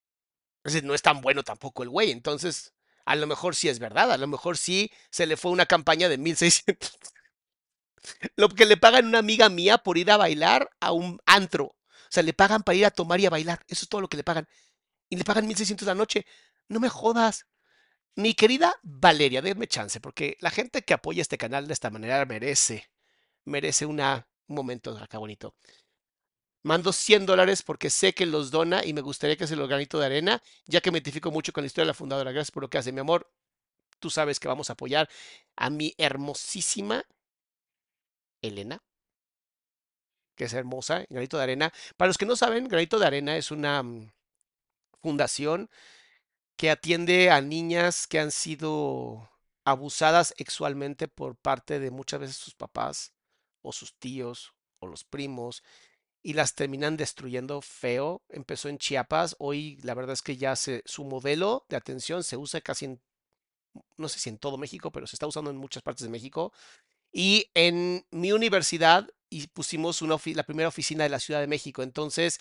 Entonces 0.58 0.84
no 0.84 0.94
es 0.94 1.02
tan 1.02 1.22
bueno 1.22 1.42
tampoco 1.44 1.84
el 1.84 1.90
güey. 1.90 2.12
Entonces, 2.12 2.74
a 3.10 3.16
lo 3.16 3.26
mejor 3.26 3.56
sí 3.56 3.68
es 3.70 3.80
verdad. 3.80 4.12
A 4.12 4.18
lo 4.18 4.28
mejor 4.28 4.56
sí 4.56 4.92
se 5.10 5.26
le 5.26 5.36
fue 5.36 5.50
una 5.50 5.66
campaña 5.66 6.08
de 6.10 6.20
1600. 6.20 7.00
Lo 8.36 8.50
que 8.50 8.68
le 8.68 8.78
pagan 8.78 9.08
una 9.08 9.18
amiga 9.18 9.50
mía 9.50 9.80
por 9.80 9.98
ir 9.98 10.12
a 10.12 10.18
bailar 10.18 10.70
a 10.80 10.92
un 10.92 11.20
antro. 11.26 11.66
O 11.66 12.12
sea, 12.12 12.22
le 12.22 12.34
pagan 12.34 12.62
para 12.62 12.76
ir 12.76 12.86
a 12.86 12.92
tomar 12.92 13.20
y 13.20 13.26
a 13.26 13.32
bailar. 13.32 13.66
Eso 13.68 13.86
es 13.86 13.90
todo 13.90 14.02
lo 14.02 14.10
que 14.10 14.18
le 14.18 14.24
pagan. 14.24 14.48
Y 15.10 15.16
le 15.16 15.24
pagan 15.24 15.48
1600 15.48 15.88
la 15.88 15.96
noche. 15.96 16.28
No 16.68 16.80
me 16.80 16.88
jodas. 16.88 17.48
Mi 18.16 18.36
querida 18.36 18.76
Valeria, 18.84 19.42
denme 19.42 19.66
chance, 19.66 20.00
porque 20.00 20.38
la 20.40 20.52
gente 20.52 20.84
que 20.84 20.94
apoya 20.94 21.24
este 21.24 21.40
canal 21.40 21.66
de 21.66 21.74
esta 21.74 21.90
manera 21.90 22.24
merece, 22.26 22.92
merece 23.44 23.88
una, 23.88 24.28
un 24.48 24.56
momento 24.56 24.96
acá 24.98 25.18
bonito. 25.18 25.56
Mando 26.62 26.92
100 26.92 27.26
dólares 27.26 27.64
porque 27.64 27.90
sé 27.90 28.14
que 28.14 28.26
los 28.26 28.52
dona 28.52 28.84
y 28.84 28.94
me 28.94 29.02
gustaría 29.02 29.38
que 29.38 29.48
se 29.48 29.56
los 29.56 29.70
granito 29.70 30.00
de 30.00 30.08
arena, 30.08 30.44
ya 30.66 30.82
que 30.82 30.92
me 30.92 30.98
identifico 30.98 31.32
mucho 31.32 31.54
con 31.54 31.64
la 31.64 31.68
historia 31.68 31.86
de 31.86 31.92
la 31.92 31.94
fundadora. 31.94 32.32
Gracias 32.32 32.52
por 32.52 32.64
lo 32.64 32.70
que 32.70 32.78
hace, 32.78 32.92
mi 32.92 33.00
amor. 33.00 33.32
Tú 34.00 34.10
sabes 34.10 34.40
que 34.40 34.48
vamos 34.48 34.70
a 34.70 34.74
apoyar 34.74 35.10
a 35.56 35.70
mi 35.70 35.94
hermosísima 35.98 37.06
Elena, 38.42 38.82
que 40.36 40.46
es 40.46 40.54
hermosa, 40.54 41.06
Granito 41.10 41.38
de 41.38 41.44
Arena. 41.44 41.74
Para 41.98 42.08
los 42.08 42.18
que 42.18 42.26
no 42.26 42.36
saben, 42.36 42.68
Granito 42.68 43.00
de 43.00 43.08
Arena 43.08 43.38
es 43.38 43.52
una 43.52 43.84
mm, 43.84 44.12
fundación 45.02 45.70
que 46.58 46.70
atiende 46.70 47.32
a 47.32 47.42
niñas 47.42 48.06
que 48.06 48.20
han 48.20 48.32
sido 48.32 49.30
abusadas 49.64 50.34
sexualmente 50.38 51.08
por 51.08 51.36
parte 51.36 51.80
de 51.80 51.92
muchas 51.92 52.20
veces 52.20 52.36
sus 52.36 52.56
papás 52.56 53.14
o 53.62 53.72
sus 53.72 53.94
tíos 53.98 54.54
o 54.80 54.88
los 54.88 55.04
primos 55.04 55.64
y 56.24 56.34
las 56.34 56.56
terminan 56.56 56.98
destruyendo 56.98 57.62
feo. 57.62 58.24
Empezó 58.30 58.70
en 58.70 58.78
Chiapas, 58.78 59.36
hoy 59.40 59.78
la 59.84 59.94
verdad 59.94 60.14
es 60.14 60.22
que 60.22 60.38
ya 60.38 60.56
se, 60.56 60.82
su 60.86 61.06
modelo 61.06 61.66
de 61.70 61.78
atención 61.78 62.24
se 62.24 62.38
usa 62.38 62.62
casi 62.62 62.86
en, 62.86 63.02
no 63.98 64.10
sé 64.10 64.20
si 64.20 64.30
en 64.30 64.38
todo 64.38 64.58
México, 64.58 64.92
pero 64.92 65.08
se 65.08 65.16
está 65.16 65.28
usando 65.28 65.52
en 65.52 65.58
muchas 65.58 65.84
partes 65.84 66.04
de 66.04 66.10
México. 66.10 66.54
Y 67.12 67.50
en 67.56 68.06
mi 68.12 68.32
universidad 68.34 69.10
y 69.30 69.48
pusimos 69.48 70.02
la 70.04 70.44
primera 70.44 70.70
oficina 70.70 71.04
de 71.06 71.10
la 71.10 71.20
Ciudad 71.20 71.42
de 71.42 71.48
México. 71.48 71.84
Entonces, 71.84 72.40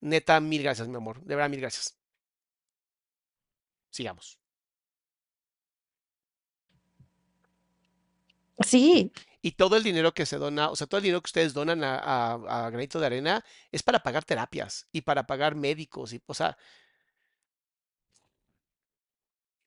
neta, 0.00 0.40
mil 0.40 0.62
gracias, 0.62 0.88
mi 0.88 0.96
amor. 0.96 1.22
De 1.24 1.36
verdad, 1.36 1.50
mil 1.50 1.60
gracias. 1.60 1.96
Sigamos. 3.90 4.38
Sí, 8.64 9.12
Y 9.48 9.52
todo 9.52 9.78
el 9.78 9.82
dinero 9.82 10.12
que 10.12 10.26
se 10.26 10.36
dona, 10.36 10.68
o 10.68 10.76
sea, 10.76 10.86
todo 10.86 10.98
el 10.98 11.04
dinero 11.04 11.22
que 11.22 11.28
ustedes 11.28 11.54
donan 11.54 11.80
a, 11.82 12.68
Granito 12.70 13.00
de 13.00 13.06
Arena 13.06 13.42
es 13.72 13.82
para 13.82 14.02
pagar 14.02 14.22
terapias 14.22 14.86
y 14.92 15.00
para 15.00 15.26
pagar 15.26 15.54
médicos 15.54 16.12
y, 16.12 16.20
o 16.26 16.34
sea, 16.34 16.58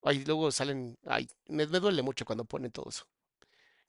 ahí 0.04 0.24
luego 0.24 0.52
salen, 0.52 1.00
ay, 1.08 1.28
me, 1.48 1.66
duele 1.66 2.04
mucho 2.04 2.26
cuando 2.26 2.46
ponen 2.46 2.70
todo 2.70 2.90
eso. 2.90 3.08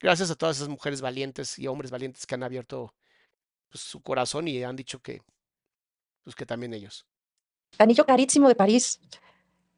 Gracias 0.01 0.31
a 0.31 0.35
todas 0.35 0.57
esas 0.57 0.71
mujeres 0.71 1.03
valientes 1.03 1.59
y 1.59 1.67
hombres 1.67 1.91
valientes 1.91 2.25
que 2.25 2.37
han 2.37 2.43
abierto 2.43 2.95
pues, 3.69 3.85
su 3.85 4.01
corazón 4.01 4.49
y 4.49 4.63
han 4.63 4.77
dicho 4.77 4.99
que, 5.03 5.21
pues 6.23 6.35
que 6.35 6.47
también 6.47 6.73
ellos. 6.73 7.07
anillo 7.77 8.07
carísimo 8.07 8.49
de 8.49 8.55
París, 8.55 8.99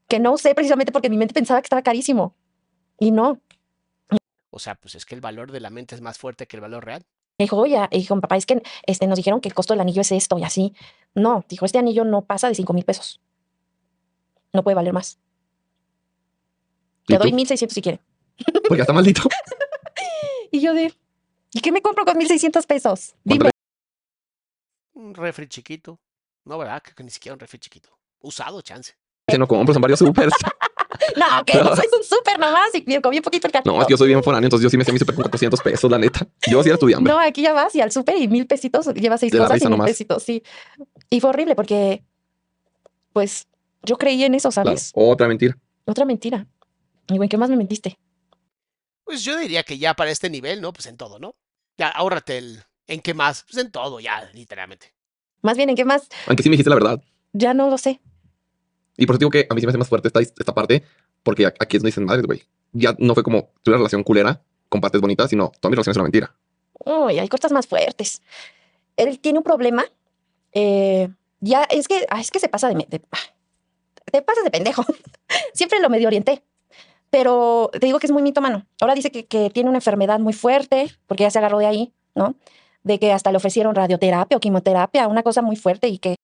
que 0.07 0.21
no 0.21 0.35
usé 0.35 0.55
precisamente 0.55 0.93
porque 0.93 1.11
mi 1.11 1.17
mente 1.17 1.35
pensaba 1.35 1.61
que 1.61 1.67
estaba 1.67 1.83
carísimo. 1.83 2.37
Y 3.01 3.11
no. 3.11 3.41
O 4.55 4.61
sea, 4.61 4.77
pues 4.77 4.95
es 4.95 5.05
que 5.05 5.17
el 5.17 5.21
valor 5.21 5.51
de 5.51 5.59
la 5.59 5.69
mente 5.69 5.97
es 5.97 6.01
más 6.01 6.17
fuerte 6.17 6.47
que 6.47 6.57
el 6.57 6.61
valor 6.61 6.85
real. 6.85 7.05
Me 7.39 7.47
dijo, 7.47 7.57
oye, 7.57 7.77
dijo, 7.91 8.21
papá, 8.21 8.37
es 8.37 8.47
que 8.47 8.63
este, 8.87 9.09
nos 9.09 9.17
dijeron 9.17 9.41
que 9.41 9.49
el 9.49 9.55
costo 9.55 9.75
del 9.75 9.81
anillo 9.81 10.03
es 10.03 10.13
esto 10.13 10.39
y 10.39 10.45
así. 10.45 10.75
No, 11.13 11.45
dijo, 11.49 11.65
este 11.65 11.79
anillo 11.79 12.05
no 12.05 12.23
pasa 12.23 12.47
de 12.47 12.55
cinco 12.55 12.73
mil 12.73 12.85
pesos. 12.85 13.21
No 14.53 14.63
puede 14.63 14.77
valer 14.77 14.93
más. 14.93 15.19
¿Y 17.09 17.15
Te 17.15 17.19
doy 17.19 17.31
tú? 17.31 17.37
1600 17.37 17.75
si 17.75 17.83
quiere. 17.83 18.01
Porque 18.69 18.83
está 18.83 18.93
maldito. 18.93 19.23
Y 20.53 20.61
yo 20.61 20.73
de, 20.73 20.95
¿y 21.53 21.61
qué 21.61 21.73
me 21.73 21.83
compro 21.83 22.05
con 22.05 22.17
1600 22.17 22.65
pesos? 22.65 23.17
¿Cuánto 23.27 23.47
Dime. 23.47 23.51
Un 24.93 25.13
refri 25.13 25.49
chiquito. 25.49 25.99
No, 26.45 26.59
¿verdad? 26.59 26.81
Creo 26.81 26.95
que 26.95 27.03
ni 27.03 27.11
siquiera 27.11 27.35
un 27.35 27.41
refri 27.41 27.59
chiquito. 27.59 27.89
Usado, 28.21 28.63
chance. 28.63 28.95
Que 29.27 29.37
no 29.37 29.49
compro, 29.49 29.75
son 29.75 29.83
varios 29.83 29.99
supers. 29.99 30.33
No, 31.17 31.45
que 31.45 31.59
no 31.59 31.75
soy 31.77 31.87
un 31.97 32.05
súper 32.05 32.39
nomás 32.39 32.75
y 32.75 33.01
comí 33.01 33.17
un 33.19 33.23
poquito 33.23 33.47
el 33.47 33.53
cartón. 33.53 33.75
No, 33.75 33.81
es 33.81 33.87
que 33.87 33.93
yo 33.93 33.97
soy 33.99 34.09
bien 34.09 34.23
foráneo, 34.23 34.47
entonces 34.47 34.63
yo 34.65 34.71
sí 34.71 34.77
me 34.77 34.83
hacía 34.83 34.93
mi 34.93 34.99
super 34.99 35.15
con 35.15 35.23
400 35.25 35.61
pesos, 35.61 35.91
la 35.91 35.99
neta. 35.99 36.27
Yo 36.51 36.63
sí 36.63 36.69
era 36.69 36.75
estudiante. 36.75 37.09
No, 37.11 37.19
aquí 37.19 37.43
ya 37.43 37.53
vas 37.53 37.75
y 37.75 37.81
al 37.81 37.91
súper 37.93 38.17
y 38.21 38.29
mil 38.29 38.47
pesitos, 38.47 38.87
llevas 38.95 39.21
seis 39.21 39.33
De 39.33 39.39
cosas 39.39 39.59
y 39.61 39.65
mil 39.65 39.71
nomás. 39.71 39.87
pesitos, 39.89 40.23
sí. 40.23 40.43
Y 41.11 41.21
fue 41.21 41.31
horrible 41.31 41.55
porque, 41.55 42.03
pues, 43.13 43.47
yo 43.83 43.97
creí 43.97 44.25
en 44.25 44.35
eso, 44.35 44.51
Claro. 44.51 44.71
¿sabes? 44.71 44.91
Otra 44.95 45.29
mentira. 45.29 45.57
Otra 45.85 46.05
mentira. 46.05 46.47
Y 47.09 47.17
güey, 47.17 47.29
¿qué 47.29 47.37
más 47.37 47.51
me 47.51 47.57
mentiste? 47.57 47.99
Pues 49.05 49.23
yo 49.23 49.37
diría 49.37 49.63
que 49.63 49.77
ya 49.79 49.95
para 49.95 50.11
este 50.11 50.31
nivel, 50.31 50.61
¿no? 50.63 50.73
Pues 50.73 50.87
en 50.87 50.97
todo, 50.97 51.19
¿no? 51.19 51.35
Ya, 51.77 51.89
ahórrate 51.89 52.39
el. 52.39 52.63
¿En 52.87 53.01
qué 53.01 53.13
más? 53.15 53.45
Pues 53.51 53.63
en 53.65 53.71
todo, 53.71 54.01
ya, 54.01 54.29
literalmente. 54.33 54.95
Más 55.43 55.57
bien, 55.57 55.69
¿en 55.71 55.77
qué 55.77 55.85
más? 55.85 56.09
Aunque 56.27 56.43
sí 56.43 56.49
me 56.49 56.55
dijiste 56.55 56.71
la 56.71 56.77
verdad. 56.77 57.03
Ya 57.33 57.53
no 57.53 57.69
lo 57.69 57.77
sé. 57.77 58.01
Y 58.97 59.07
por 59.07 59.15
eso 59.15 59.21
digo 59.21 59.31
que 59.31 59.47
a 59.51 59.55
mí 59.55 59.61
sí 59.61 59.67
me 59.67 59.71
hace 59.71 59.79
más 59.79 59.89
fuerte 59.89 60.09
esta, 60.09 60.21
esta 60.21 60.55
parte, 60.55 60.83
porque 61.23 61.47
aquí 61.47 61.77
es 61.77 61.83
donde 61.83 61.89
dicen 61.89 62.05
madres, 62.05 62.27
güey. 62.27 62.43
Ya 62.73 62.95
no 62.99 63.15
fue 63.15 63.23
como 63.23 63.51
tuve 63.63 63.75
una 63.75 63.79
relación 63.79 64.03
culera 64.03 64.41
con 64.69 64.81
partes 64.81 65.01
bonitas, 65.01 65.31
sino 65.31 65.53
toda 65.61 65.71
mi 65.71 65.75
relación 65.77 65.93
es 65.93 65.97
una 65.97 66.05
mentira. 66.05 66.35
Uy, 66.85 67.19
hay 67.19 67.29
cosas 67.29 67.53
más 67.53 67.67
fuertes. 67.67 68.21
Él 68.97 69.19
tiene 69.21 69.39
un 69.39 69.45
problema. 69.45 69.85
eh, 70.53 71.09
ya, 71.41 71.65
es 71.65 71.89
que, 71.89 72.07
ah, 72.11 72.21
es 72.21 72.31
que 72.31 72.39
se 72.39 72.49
pasa 72.49 72.69
de, 72.69 72.75
de- 72.89 73.03
ah, 73.13 73.19
te 74.11 74.23
pasas 74.23 74.45
de 74.45 74.51
pendejo. 74.51 74.85
Siempre 75.53 75.81
lo 75.81 75.91
medio 75.91 76.07
orienté. 76.09 76.43
Pero 77.11 77.71
te 77.73 77.87
digo 77.87 77.99
que 78.01 78.07
es 78.07 78.13
muy 78.13 78.23
mitómano. 78.23 78.67
Ahora 78.81 78.95
dice 78.95 79.11
que, 79.11 79.27
que 79.27 79.51
tiene 79.51 79.69
una 79.69 79.79
enfermedad 79.79 80.19
muy 80.21 80.33
fuerte, 80.33 80.91
porque 81.07 81.23
ya 81.25 81.31
se 81.31 81.39
agarró 81.39 81.59
de 81.59 81.67
ahí, 81.67 81.93
¿no? 82.15 82.35
De 82.83 82.99
que 82.99 83.13
hasta 83.13 83.31
le 83.31 83.37
ofrecieron 83.37 83.75
radioterapia 83.75 84.37
o 84.37 84.41
quimioterapia, 84.41 85.07
una 85.07 85.23
cosa 85.23 85.41
muy 85.43 85.57
fuerte 85.57 85.89
y 85.89 85.99
que 85.99 86.17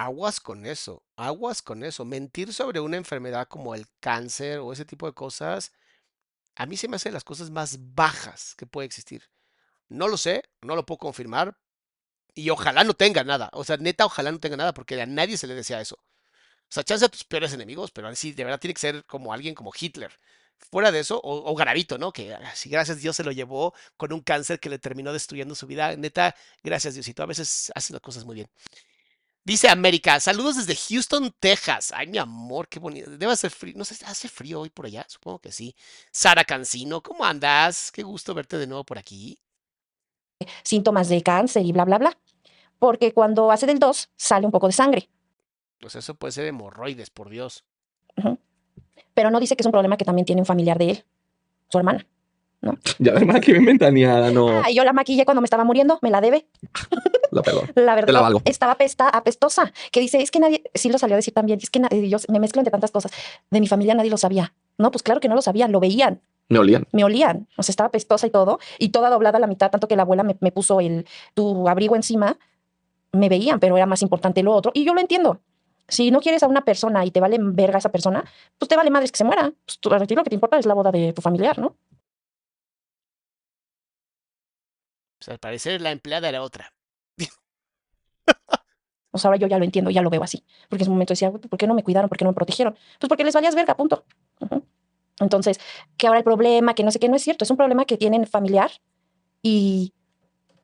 Aguas 0.00 0.38
con 0.38 0.64
eso, 0.64 1.02
aguas 1.16 1.60
con 1.60 1.82
eso. 1.82 2.04
Mentir 2.04 2.54
sobre 2.54 2.78
una 2.78 2.96
enfermedad 2.96 3.48
como 3.48 3.74
el 3.74 3.84
cáncer 3.98 4.60
o 4.60 4.72
ese 4.72 4.84
tipo 4.84 5.06
de 5.06 5.12
cosas, 5.12 5.72
a 6.54 6.66
mí 6.66 6.76
se 6.76 6.86
me 6.86 6.94
hacen 6.94 7.12
las 7.12 7.24
cosas 7.24 7.50
más 7.50 7.78
bajas 7.94 8.54
que 8.56 8.64
puede 8.64 8.86
existir. 8.86 9.24
No 9.88 10.06
lo 10.06 10.16
sé, 10.16 10.44
no 10.62 10.76
lo 10.76 10.86
puedo 10.86 10.98
confirmar 10.98 11.58
y 12.32 12.50
ojalá 12.50 12.84
no 12.84 12.94
tenga 12.94 13.24
nada. 13.24 13.50
O 13.52 13.64
sea, 13.64 13.76
neta, 13.76 14.06
ojalá 14.06 14.30
no 14.30 14.38
tenga 14.38 14.56
nada 14.56 14.72
porque 14.72 15.02
a 15.02 15.06
nadie 15.06 15.36
se 15.36 15.48
le 15.48 15.56
desea 15.56 15.80
eso. 15.80 15.96
O 15.96 16.72
sea, 16.72 16.84
chance 16.84 17.04
a 17.04 17.08
tus 17.08 17.24
peores 17.24 17.52
enemigos, 17.52 17.90
pero 17.90 18.14
sí, 18.14 18.32
de 18.32 18.44
verdad 18.44 18.60
tiene 18.60 18.74
que 18.74 18.80
ser 18.80 19.04
como 19.06 19.32
alguien 19.32 19.54
como 19.56 19.72
Hitler. 19.78 20.12
Fuera 20.70 20.92
de 20.92 21.00
eso, 21.00 21.20
o, 21.24 21.50
o 21.50 21.56
Garavito, 21.56 21.98
¿no? 21.98 22.12
Que 22.12 22.34
ah, 22.34 22.54
si 22.54 22.70
gracias 22.70 23.00
Dios 23.00 23.16
se 23.16 23.24
lo 23.24 23.32
llevó 23.32 23.74
con 23.96 24.12
un 24.12 24.20
cáncer 24.20 24.60
que 24.60 24.70
le 24.70 24.78
terminó 24.78 25.12
destruyendo 25.12 25.56
su 25.56 25.66
vida. 25.66 25.96
Neta, 25.96 26.36
gracias 26.62 26.94
Diosito. 26.94 27.24
A 27.24 27.26
veces 27.26 27.72
hace 27.74 27.92
las 27.92 28.02
cosas 28.02 28.24
muy 28.24 28.36
bien. 28.36 28.48
Dice 29.48 29.70
América, 29.70 30.20
saludos 30.20 30.56
desde 30.56 30.76
Houston, 30.76 31.34
Texas. 31.40 31.90
Ay, 31.96 32.06
mi 32.06 32.18
amor, 32.18 32.68
qué 32.68 32.78
bonito. 32.78 33.08
Debe 33.16 33.32
hacer 33.32 33.50
frío. 33.50 33.72
No 33.78 33.84
sé, 33.86 33.96
¿hace 34.04 34.28
frío 34.28 34.60
hoy 34.60 34.68
por 34.68 34.84
allá? 34.84 35.06
Supongo 35.08 35.38
que 35.38 35.52
sí. 35.52 35.74
Sara 36.12 36.44
Cancino, 36.44 37.02
¿cómo 37.02 37.24
andas? 37.24 37.90
Qué 37.90 38.02
gusto 38.02 38.34
verte 38.34 38.58
de 38.58 38.66
nuevo 38.66 38.84
por 38.84 38.98
aquí. 38.98 39.40
síntomas 40.62 41.08
de 41.08 41.22
cáncer 41.22 41.64
y 41.64 41.72
bla, 41.72 41.86
bla, 41.86 41.96
bla. 41.96 42.18
Porque 42.78 43.14
cuando 43.14 43.50
hace 43.50 43.64
del 43.64 43.78
2 43.78 44.10
sale 44.16 44.44
un 44.44 44.52
poco 44.52 44.66
de 44.66 44.74
sangre, 44.74 45.08
Pues 45.80 45.94
eso 45.94 46.14
puede 46.14 46.32
ser 46.32 46.44
hemorroides, 46.44 47.08
por 47.08 47.30
Dios. 47.30 47.64
pero 49.14 49.30
no 49.30 49.40
dice 49.40 49.56
que 49.56 49.62
es 49.62 49.66
un 49.66 49.72
problema 49.72 49.96
que 49.96 50.04
también 50.04 50.26
tiene 50.26 50.42
un 50.42 50.46
familiar 50.46 50.76
de 50.76 50.90
él, 50.90 51.04
su 51.70 51.78
hermana. 51.78 52.06
Ya 52.98 53.12
la 53.12 53.20
hermana 53.20 53.40
que 53.40 53.52
bien 53.52 53.64
ventaneada, 53.64 54.30
no. 54.30 54.62
Ay, 54.64 54.74
yo 54.74 54.84
la 54.84 54.92
maquillé 54.92 55.24
cuando 55.24 55.40
me 55.40 55.46
estaba 55.46 55.64
muriendo, 55.64 55.98
me 56.02 56.10
la 56.10 56.20
debe. 56.20 56.46
La 57.30 57.42
perdón. 57.42 57.70
La 57.74 57.94
verdad, 57.94 58.14
la 58.14 58.20
valgo. 58.22 58.40
estaba 58.46 58.72
apesta, 58.72 59.06
apestosa. 59.10 59.70
Que 59.92 60.00
dice, 60.00 60.22
es 60.22 60.30
que 60.30 60.40
nadie, 60.40 60.62
sí 60.74 60.88
lo 60.88 60.96
salió 60.96 61.14
a 61.14 61.18
decir 61.18 61.34
también, 61.34 61.58
es 61.62 61.68
que 61.68 61.78
nadie, 61.78 62.08
yo 62.08 62.16
me 62.28 62.40
mezclo 62.40 62.60
entre 62.60 62.70
tantas 62.70 62.90
cosas. 62.90 63.12
De 63.50 63.60
mi 63.60 63.66
familia 63.66 63.94
nadie 63.94 64.10
lo 64.10 64.16
sabía. 64.16 64.54
No, 64.78 64.90
pues 64.90 65.02
claro 65.02 65.20
que 65.20 65.28
no 65.28 65.34
lo 65.34 65.42
sabían, 65.42 65.70
lo 65.70 65.78
veían, 65.78 66.22
Me 66.48 66.58
olían. 66.58 66.86
me 66.92 67.04
olían. 67.04 67.46
O 67.58 67.62
sea, 67.62 67.70
estaba 67.72 67.88
apestosa 67.88 68.26
y 68.26 68.30
todo, 68.30 68.58
y 68.78 68.88
toda 68.88 69.10
doblada 69.10 69.36
a 69.36 69.40
la 69.40 69.46
mitad, 69.46 69.70
tanto 69.70 69.88
que 69.88 69.94
la 69.96 70.02
abuela 70.04 70.22
me, 70.22 70.38
me 70.40 70.52
puso 70.52 70.80
el, 70.80 71.06
tu 71.34 71.68
abrigo 71.68 71.96
encima. 71.96 72.38
Me 73.12 73.28
veían, 73.28 73.60
pero 73.60 73.76
era 73.76 73.84
más 73.84 74.00
importante 74.00 74.42
lo 74.42 74.54
otro. 74.54 74.72
Y 74.74 74.84
yo 74.86 74.94
lo 74.94 75.00
entiendo. 75.00 75.40
Si 75.86 76.10
no 76.10 76.20
quieres 76.20 76.42
a 76.42 76.46
una 76.48 76.62
persona 76.64 77.04
y 77.04 77.10
te 77.10 77.20
vale 77.20 77.36
verga 77.40 77.76
esa 77.78 77.90
persona, 77.90 78.24
pues 78.58 78.70
te 78.70 78.76
vale 78.76 78.88
madres 78.90 79.12
que 79.12 79.18
se 79.18 79.24
muera. 79.24 79.52
Pues 79.66 79.78
tú, 79.80 79.92
a 79.92 80.06
ti 80.06 80.14
lo 80.14 80.24
que 80.24 80.30
te 80.30 80.36
importa 80.36 80.58
es 80.58 80.64
la 80.64 80.72
boda 80.74 80.90
de 80.92 81.12
tu 81.12 81.20
familiar, 81.20 81.58
¿no? 81.58 81.76
Al 85.28 85.38
parecer 85.38 85.80
la 85.80 85.90
empleada 85.90 86.28
era 86.28 86.42
otra. 86.42 86.72
O 89.10 89.18
sea, 89.18 89.28
ahora 89.30 89.38
yo 89.38 89.46
ya 89.46 89.58
lo 89.58 89.64
entiendo, 89.64 89.90
ya 89.90 90.02
lo 90.02 90.10
veo 90.10 90.22
así. 90.22 90.44
Porque 90.68 90.82
en 90.82 90.86
su 90.86 90.90
momento 90.92 91.12
decía, 91.12 91.28
"Güey, 91.30 91.40
¿por 91.40 91.58
qué 91.58 91.66
no 91.66 91.74
me 91.74 91.82
cuidaron? 91.82 92.08
¿Por 92.08 92.18
qué 92.18 92.24
no 92.24 92.30
me 92.30 92.34
protegieron? 92.34 92.76
Pues 93.00 93.08
porque 93.08 93.24
les 93.24 93.34
valías 93.34 93.54
verga, 93.54 93.76
punto. 93.76 94.04
Entonces, 95.20 95.58
que 95.96 96.06
ahora 96.06 96.18
el 96.18 96.24
problema, 96.24 96.74
que 96.74 96.84
no 96.84 96.90
sé 96.90 96.98
qué, 97.00 97.08
no 97.08 97.16
es 97.16 97.22
cierto. 97.22 97.44
Es 97.44 97.50
un 97.50 97.56
problema 97.56 97.84
que 97.84 97.96
tienen 97.96 98.26
familiar. 98.26 98.70
Y, 99.42 99.92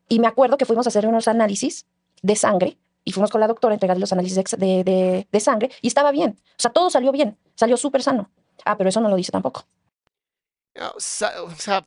y 0.09 0.21
me 0.21 0.27
acuerdo 0.27 0.57
que 0.57 0.67
fuimos 0.67 0.87
a 0.87 0.91
hacer 0.91 1.07
unos 1.07 1.27
análisis 1.27 1.87
de 2.23 2.37
sangre 2.37 2.79
y 3.05 3.13
fuimos 3.13 3.31
con 3.31 3.41
la 3.41 3.47
doctora 3.47 3.73
a 3.73 3.77
entregarle 3.77 4.01
los 4.01 4.13
análisis 4.13 4.37
de, 4.59 5.27
de, 5.31 5.41
sangre 5.41 5.71
y 5.81 5.89
estaba 5.89 6.11
bien. 6.13 6.37
O 6.39 6.63
sea, 6.63 6.73
todo 6.73 6.91
salió 6.91 7.13
bien. 7.13 7.39
Salió 7.55 7.77
súper 7.77 8.03
sano. 8.03 8.31
Ah, 8.65 8.77
pero 8.77 8.89
eso 8.89 9.01
no 9.01 9.09
lo 9.09 9.17
dice 9.17 9.33
tampoco. 9.33 9.67
O 10.97 11.01
sea, 11.01 11.43
o 11.43 11.51
sea, 11.51 11.87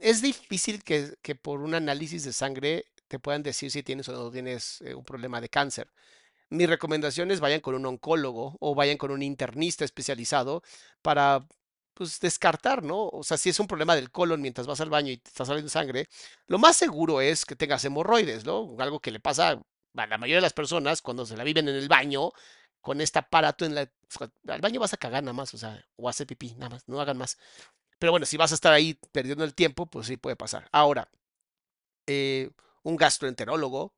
es 0.00 0.22
difícil 0.22 0.82
que, 0.82 1.34
por 1.34 1.60
un 1.60 1.74
análisis 1.74 2.24
de 2.24 2.32
sangre 2.32 2.86
te 3.08 3.18
puedan 3.18 3.42
decir 3.42 3.70
si 3.70 3.82
tienes 3.82 4.08
o 4.08 4.12
no 4.12 4.30
tienes 4.30 4.80
eh, 4.82 4.94
un 4.94 5.04
problema 5.04 5.40
de 5.40 5.48
cáncer. 5.48 5.90
Mi 6.50 6.66
recomendación 6.66 7.30
es 7.30 7.40
vayan 7.40 7.60
con 7.60 7.74
un 7.74 7.86
oncólogo 7.86 8.56
o 8.60 8.74
vayan 8.74 8.98
con 8.98 9.10
un 9.10 9.22
internista 9.22 9.84
especializado 9.84 10.62
para 11.02 11.46
pues 11.94 12.20
descartar, 12.20 12.82
¿no? 12.82 13.08
O 13.08 13.24
sea, 13.24 13.36
si 13.36 13.50
es 13.50 13.60
un 13.60 13.66
problema 13.66 13.96
del 13.96 14.10
colon 14.10 14.40
mientras 14.40 14.66
vas 14.66 14.80
al 14.80 14.90
baño 14.90 15.10
y 15.12 15.18
te 15.18 15.28
está 15.30 15.44
saliendo 15.44 15.68
sangre, 15.68 16.06
lo 16.46 16.58
más 16.58 16.76
seguro 16.76 17.20
es 17.20 17.44
que 17.44 17.56
tengas 17.56 17.84
hemorroides, 17.84 18.44
¿no? 18.44 18.76
Algo 18.78 19.00
que 19.00 19.10
le 19.10 19.20
pasa 19.20 19.60
a 19.96 20.06
la 20.06 20.18
mayoría 20.18 20.36
de 20.36 20.42
las 20.42 20.52
personas 20.52 21.02
cuando 21.02 21.26
se 21.26 21.36
la 21.36 21.44
viven 21.44 21.68
en 21.68 21.74
el 21.74 21.88
baño 21.88 22.30
con 22.80 23.00
este 23.00 23.18
aparato 23.18 23.64
en 23.64 23.74
la... 23.74 23.90
Al 24.48 24.60
baño 24.60 24.80
vas 24.80 24.94
a 24.94 24.96
cagar 24.96 25.22
nada 25.22 25.32
más, 25.32 25.52
o 25.54 25.58
sea, 25.58 25.84
o 25.96 26.08
hacer 26.08 26.26
pipí, 26.26 26.54
nada 26.54 26.70
más, 26.70 26.88
no 26.88 27.00
hagan 27.00 27.18
más. 27.18 27.36
Pero 27.98 28.12
bueno, 28.12 28.26
si 28.26 28.36
vas 28.36 28.52
a 28.52 28.54
estar 28.54 28.72
ahí 28.72 28.98
perdiendo 29.12 29.44
el 29.44 29.54
tiempo, 29.54 29.86
pues 29.86 30.06
sí 30.06 30.16
puede 30.16 30.36
pasar. 30.36 30.68
Ahora, 30.72 31.08
eh, 32.06 32.50
un 32.82 32.96
gastroenterólogo, 32.96 33.92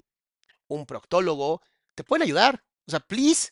un 0.68 0.86
proctólogo, 0.86 1.62
te 1.94 2.04
pueden 2.04 2.22
ayudar. 2.22 2.62
O 2.86 2.90
sea, 2.90 3.00
please. 3.00 3.50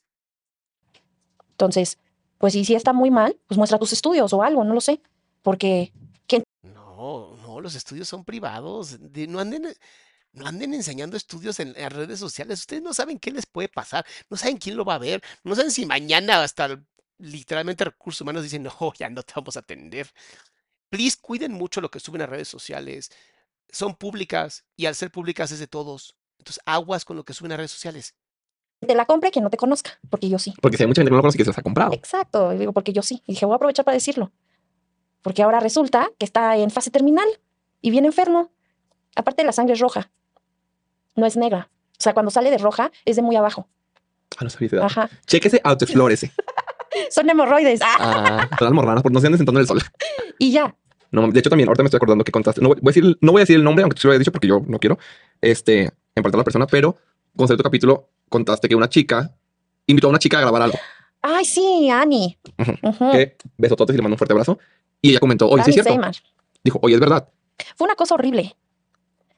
Entonces, 1.50 1.98
Pues 2.38 2.54
y 2.54 2.64
si 2.64 2.74
está 2.76 2.92
muy 2.92 3.11
mal, 3.11 3.37
pues 3.48 3.58
muestra 3.58 3.80
tus 3.80 3.92
estudios 3.92 4.32
o 4.32 4.42
algo, 4.44 4.62
no 4.62 4.72
lo 4.72 4.80
sé. 4.80 5.02
Porque 5.42 5.92
No, 6.62 7.37
no, 7.42 7.61
los 7.61 7.74
estudios 7.74 8.06
son 8.08 8.24
privados. 8.24 8.98
no 9.00 9.40
anden, 9.40 9.74
no 10.32 10.46
anden 10.46 10.72
enseñando 10.74 11.16
estudios 11.16 11.58
en, 11.61 11.74
en 11.76 11.90
redes 11.90 12.18
sociales. 12.20 12.61
Ustedes 12.61 12.82
no 12.82 12.94
saben 12.94 13.18
qué 13.18 13.30
les 13.32 13.46
puede 13.46 13.68
pasar. 13.68 14.06
No 14.30 14.37
saben 14.37 14.58
quién 14.58 14.76
lo 14.76 14.84
va 14.84 14.94
a 14.94 14.98
ver. 14.98 15.20
No 15.42 15.54
saben 15.56 15.70
si 15.72 15.84
mañana 15.87 16.42
hasta 16.42 16.66
el- 16.66 16.87
literalmente 17.18 17.85
recursos 17.85 18.20
humanos 18.20 18.42
dicen, 18.42 18.62
no, 18.62 18.72
ya 18.98 19.09
no 19.11 19.22
te 19.22 19.33
vamos 19.37 19.57
a 19.57 19.61
atender. 19.61 20.11
Please, 20.88 21.16
cuiden 21.20 21.52
mucho 21.52 21.81
lo 21.81 21.90
que 21.90 22.00
suben 22.00 22.22
a 22.22 22.26
redes 22.26 22.48
sociales. 22.48 23.11
Son 23.70 23.94
públicas 23.94 24.64
y 24.76 24.87
al 24.87 24.94
ser 24.94 25.11
públicas 25.11 25.50
es 25.50 25.59
de 25.59 25.66
todos. 25.66 26.16
Entonces, 26.38 26.62
aguas 26.64 27.04
con 27.04 27.16
lo 27.16 27.24
que 27.24 27.35
suben 27.35 27.52
a 27.52 27.57
redes 27.57 27.72
sociales. 27.72 28.14
te 28.81 28.94
la 28.94 29.04
compre 29.04 29.31
quien 29.31 29.42
no 29.42 29.50
te 29.50 29.57
conozca, 29.57 29.98
porque 30.09 30.28
yo 30.28 30.38
sí. 30.38 30.54
Porque 30.62 30.76
si 30.76 30.85
hay 30.85 30.87
mucha 30.87 31.00
gente 31.00 31.11
que 31.11 31.12
no 31.12 31.16
lo 31.16 31.22
conoce 31.22 31.37
que 31.37 31.44
se 31.44 31.50
las 31.50 31.59
ha 31.59 31.62
comprado. 31.62 31.92
Exacto, 31.92 32.52
y 32.52 32.59
digo, 32.59 32.72
porque 32.72 32.92
yo 32.92 33.02
sí. 33.02 33.22
Y 33.26 33.33
dije, 33.33 33.44
voy 33.44 33.54
a 33.54 33.57
aprovechar 33.57 33.85
para 33.85 33.96
decirlo. 33.96 34.33
Porque 35.20 35.42
ahora 35.42 35.61
resulta 35.61 36.11
que 36.16 36.24
está 36.24 36.57
en 36.57 36.70
fase 36.70 36.90
terminal 36.90 37.28
y 37.83 37.90
viene 37.90 38.07
enfermo. 38.07 38.52
Aparte, 39.16 39.42
la 39.44 39.52
sangre 39.52 39.74
es 39.74 39.81
roja, 39.81 40.11
no 41.16 41.26
es 41.26 41.37
negra. 41.37 41.70
O 41.92 42.02
sea, 42.02 42.14
cuando 42.14 42.31
sale 42.31 42.50
de 42.50 42.59
roja 42.59 42.92
es 43.04 43.16
de 43.16 43.22
muy 43.22 43.35
abajo. 43.35 43.68
Ah, 44.37 44.44
no 44.44 44.50
sabía. 44.50 44.85
Ajá. 44.85 45.11
Chéquese, 45.26 45.61
autoexplórese. 45.64 46.33
Son 47.10 47.28
hemorroides. 47.28 47.80
¡Ah! 47.82 48.48
Son 48.58 48.66
las 48.66 48.72
morranas, 48.72 49.02
por 49.02 49.12
no 49.12 49.20
se 49.20 49.26
anden 49.26 49.38
sentando 49.38 49.60
en 49.60 49.62
el 49.62 49.68
sol. 49.68 49.82
Y 50.38 50.52
ya. 50.52 50.74
No, 51.10 51.26
de 51.28 51.40
hecho, 51.40 51.50
también 51.50 51.68
ahorita 51.68 51.82
me 51.82 51.86
estoy 51.86 51.98
acordando 51.98 52.24
que 52.24 52.32
contaste. 52.32 52.60
No 52.60 52.68
voy, 52.68 52.78
voy 52.80 52.90
a 52.90 52.94
decir, 52.94 53.18
no 53.20 53.32
voy 53.32 53.40
a 53.40 53.42
decir 53.42 53.56
el 53.56 53.64
nombre, 53.64 53.82
aunque 53.82 53.98
te 53.98 54.06
lo 54.06 54.12
haya 54.12 54.18
dicho 54.18 54.32
porque 54.32 54.46
yo 54.46 54.62
no 54.66 54.78
quiero 54.78 54.98
este, 55.40 55.90
en 56.14 56.22
parte 56.22 56.36
a 56.36 56.38
la 56.38 56.44
persona, 56.44 56.66
pero 56.66 56.96
con 57.34 57.46
cierto 57.46 57.62
capítulo 57.62 58.10
contaste 58.28 58.68
que 58.68 58.74
una 58.74 58.88
chica 58.88 59.34
invitó 59.86 60.08
a 60.08 60.10
una 60.10 60.18
chica 60.18 60.38
a 60.38 60.42
grabar 60.42 60.62
algo. 60.62 60.78
Ay, 61.22 61.44
sí, 61.44 61.88
Annie. 61.90 62.38
Que 63.12 63.36
besototes 63.56 63.94
y 63.94 63.96
le 63.96 64.02
mandó 64.02 64.14
un 64.14 64.18
fuerte 64.18 64.34
abrazo. 64.34 64.58
Y 65.00 65.10
ella 65.10 65.20
comentó, 65.20 65.48
oye, 65.48 65.64
sí 65.64 65.70
es 65.70 65.74
cierto. 65.74 65.90
Seymour. 65.90 66.14
Dijo, 66.62 66.78
oye, 66.82 66.94
es 66.94 67.00
verdad. 67.00 67.28
Fue 67.76 67.86
una 67.86 67.94
cosa 67.94 68.14
horrible. 68.14 68.56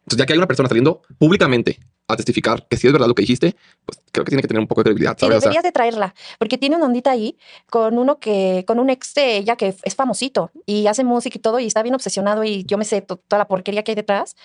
Entonces, 0.00 0.18
ya 0.18 0.26
que 0.26 0.32
hay 0.32 0.38
una 0.38 0.48
persona 0.48 0.68
saliendo 0.68 1.02
públicamente 1.18 1.78
a 2.12 2.16
testificar 2.16 2.66
que 2.68 2.76
sí 2.76 2.86
es 2.86 2.92
verdad 2.92 3.08
lo 3.08 3.14
que 3.14 3.22
dijiste, 3.22 3.56
pues 3.84 4.00
creo 4.12 4.24
que 4.24 4.30
tiene 4.30 4.42
que 4.42 4.48
tener 4.48 4.60
un 4.60 4.66
poco 4.68 4.80
de 4.80 4.84
credibilidad, 4.84 5.16
Y 5.16 5.20
¿sabes? 5.20 5.38
O 5.38 5.40
sea, 5.40 5.50
deberías 5.50 5.62
de 5.64 5.72
traerla, 5.72 6.14
porque 6.38 6.58
tiene 6.58 6.76
una 6.76 6.86
ondita 6.86 7.10
ahí 7.10 7.36
con 7.68 7.98
uno 7.98 8.18
que, 8.18 8.64
con 8.66 8.78
un 8.78 8.90
ex 8.90 9.14
de 9.14 9.36
ella 9.38 9.56
que 9.56 9.74
es 9.82 9.94
famosito 9.94 10.50
y 10.66 10.86
hace 10.86 11.04
música 11.04 11.38
y 11.38 11.40
todo 11.40 11.58
y 11.60 11.66
está 11.66 11.82
bien 11.82 11.94
obsesionado 11.94 12.44
y 12.44 12.64
yo 12.64 12.78
me 12.78 12.84
sé 12.84 13.00
to- 13.02 13.16
toda 13.16 13.38
la 13.38 13.48
porquería 13.48 13.82
que 13.82 13.92
hay 13.92 13.96
detrás. 13.96 14.36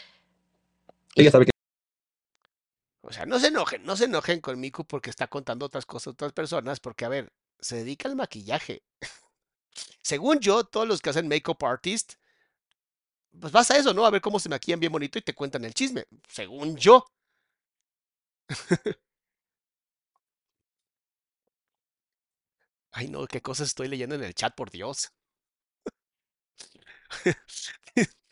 ella 1.15 1.32
sabe 1.32 1.45
que 1.45 1.51
O 3.01 3.12
sea, 3.13 3.25
no 3.25 3.39
se 3.39 3.47
enojen, 3.47 3.84
no 3.86 3.95
se 3.95 4.06
enojen 4.06 4.41
con 4.41 4.60
Miku 4.60 4.84
porque 4.86 5.10
está 5.10 5.28
contando 5.28 5.65
otras 5.65 5.86
cosas 5.86 6.08
a 6.08 6.12
otras 6.12 6.34
personas, 6.34 6.80
porque 6.80 7.06
a 7.06 7.10
ver, 7.10 7.32
se 7.60 7.78
dedica 7.78 8.10
al 8.10 8.15
maquillaje. 8.15 8.84
Según 10.01 10.39
yo, 10.39 10.63
todos 10.63 10.88
los 10.88 11.01
que 11.01 11.12
hacen 11.12 11.28
makeup 11.28 11.63
artist, 11.63 12.13
pues 13.39 13.51
vas 13.51 13.69
a 13.71 13.78
eso, 13.78 13.93
¿no? 13.93 14.06
A 14.06 14.10
ver 14.10 14.21
cómo 14.21 14.39
se 14.39 14.49
maquillan 14.49 14.80
bien 14.80 14.91
bonito 14.91 15.19
y 15.19 15.21
te 15.21 15.36
cuentan 15.36 15.65
el 15.65 15.73
chisme. 15.73 16.06
Según 16.30 16.75
yo. 16.78 17.06
Ay, 22.91 23.10
no, 23.10 23.27
qué 23.27 23.41
cosas 23.43 23.67
estoy 23.67 23.88
leyendo 23.89 24.15
en 24.15 24.23
el 24.23 24.34
chat, 24.34 24.55
por 24.55 24.71
Dios. 24.71 25.12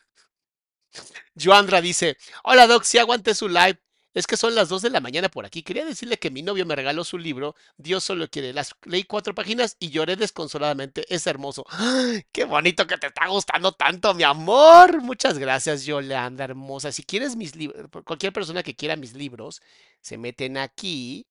Joandra 1.35 1.81
dice, 1.81 2.17
hola 2.43 2.67
Doc, 2.67 2.83
si 2.83 2.97
aguanté 2.97 3.33
su 3.35 3.47
live. 3.47 3.79
Es 4.13 4.27
que 4.27 4.37
son 4.37 4.53
las 4.55 4.69
2 4.69 4.83
de 4.83 4.89
la 4.89 4.99
mañana 4.99 5.29
por 5.29 5.45
aquí. 5.45 5.63
Quería 5.63 5.85
decirle 5.85 6.17
que 6.17 6.29
mi 6.29 6.43
novio 6.43 6.65
me 6.65 6.75
regaló 6.75 7.03
su 7.03 7.17
libro, 7.17 7.55
Dios 7.77 8.03
solo 8.03 8.29
quiere. 8.29 8.53
Las 8.53 8.75
leí 8.85 9.03
cuatro 9.03 9.33
páginas 9.33 9.75
y 9.79 9.89
lloré 9.89 10.15
desconsoladamente. 10.15 11.05
Es 11.13 11.25
hermoso. 11.25 11.65
¡Ay, 11.69 12.25
¡Qué 12.31 12.45
bonito 12.45 12.85
que 12.85 12.97
te 12.97 13.07
está 13.07 13.27
gustando 13.27 13.71
tanto, 13.71 14.13
mi 14.13 14.23
amor! 14.23 15.01
Muchas 15.01 15.37
gracias, 15.39 15.85
Yolanda, 15.85 16.43
hermosa. 16.43 16.91
Si 16.91 17.03
quieres 17.03 17.35
mis 17.35 17.55
libros, 17.55 17.89
cualquier 18.05 18.33
persona 18.33 18.63
que 18.63 18.75
quiera 18.75 18.95
mis 18.95 19.13
libros, 19.13 19.61
se 20.01 20.17
meten 20.17 20.57
aquí, 20.57 21.25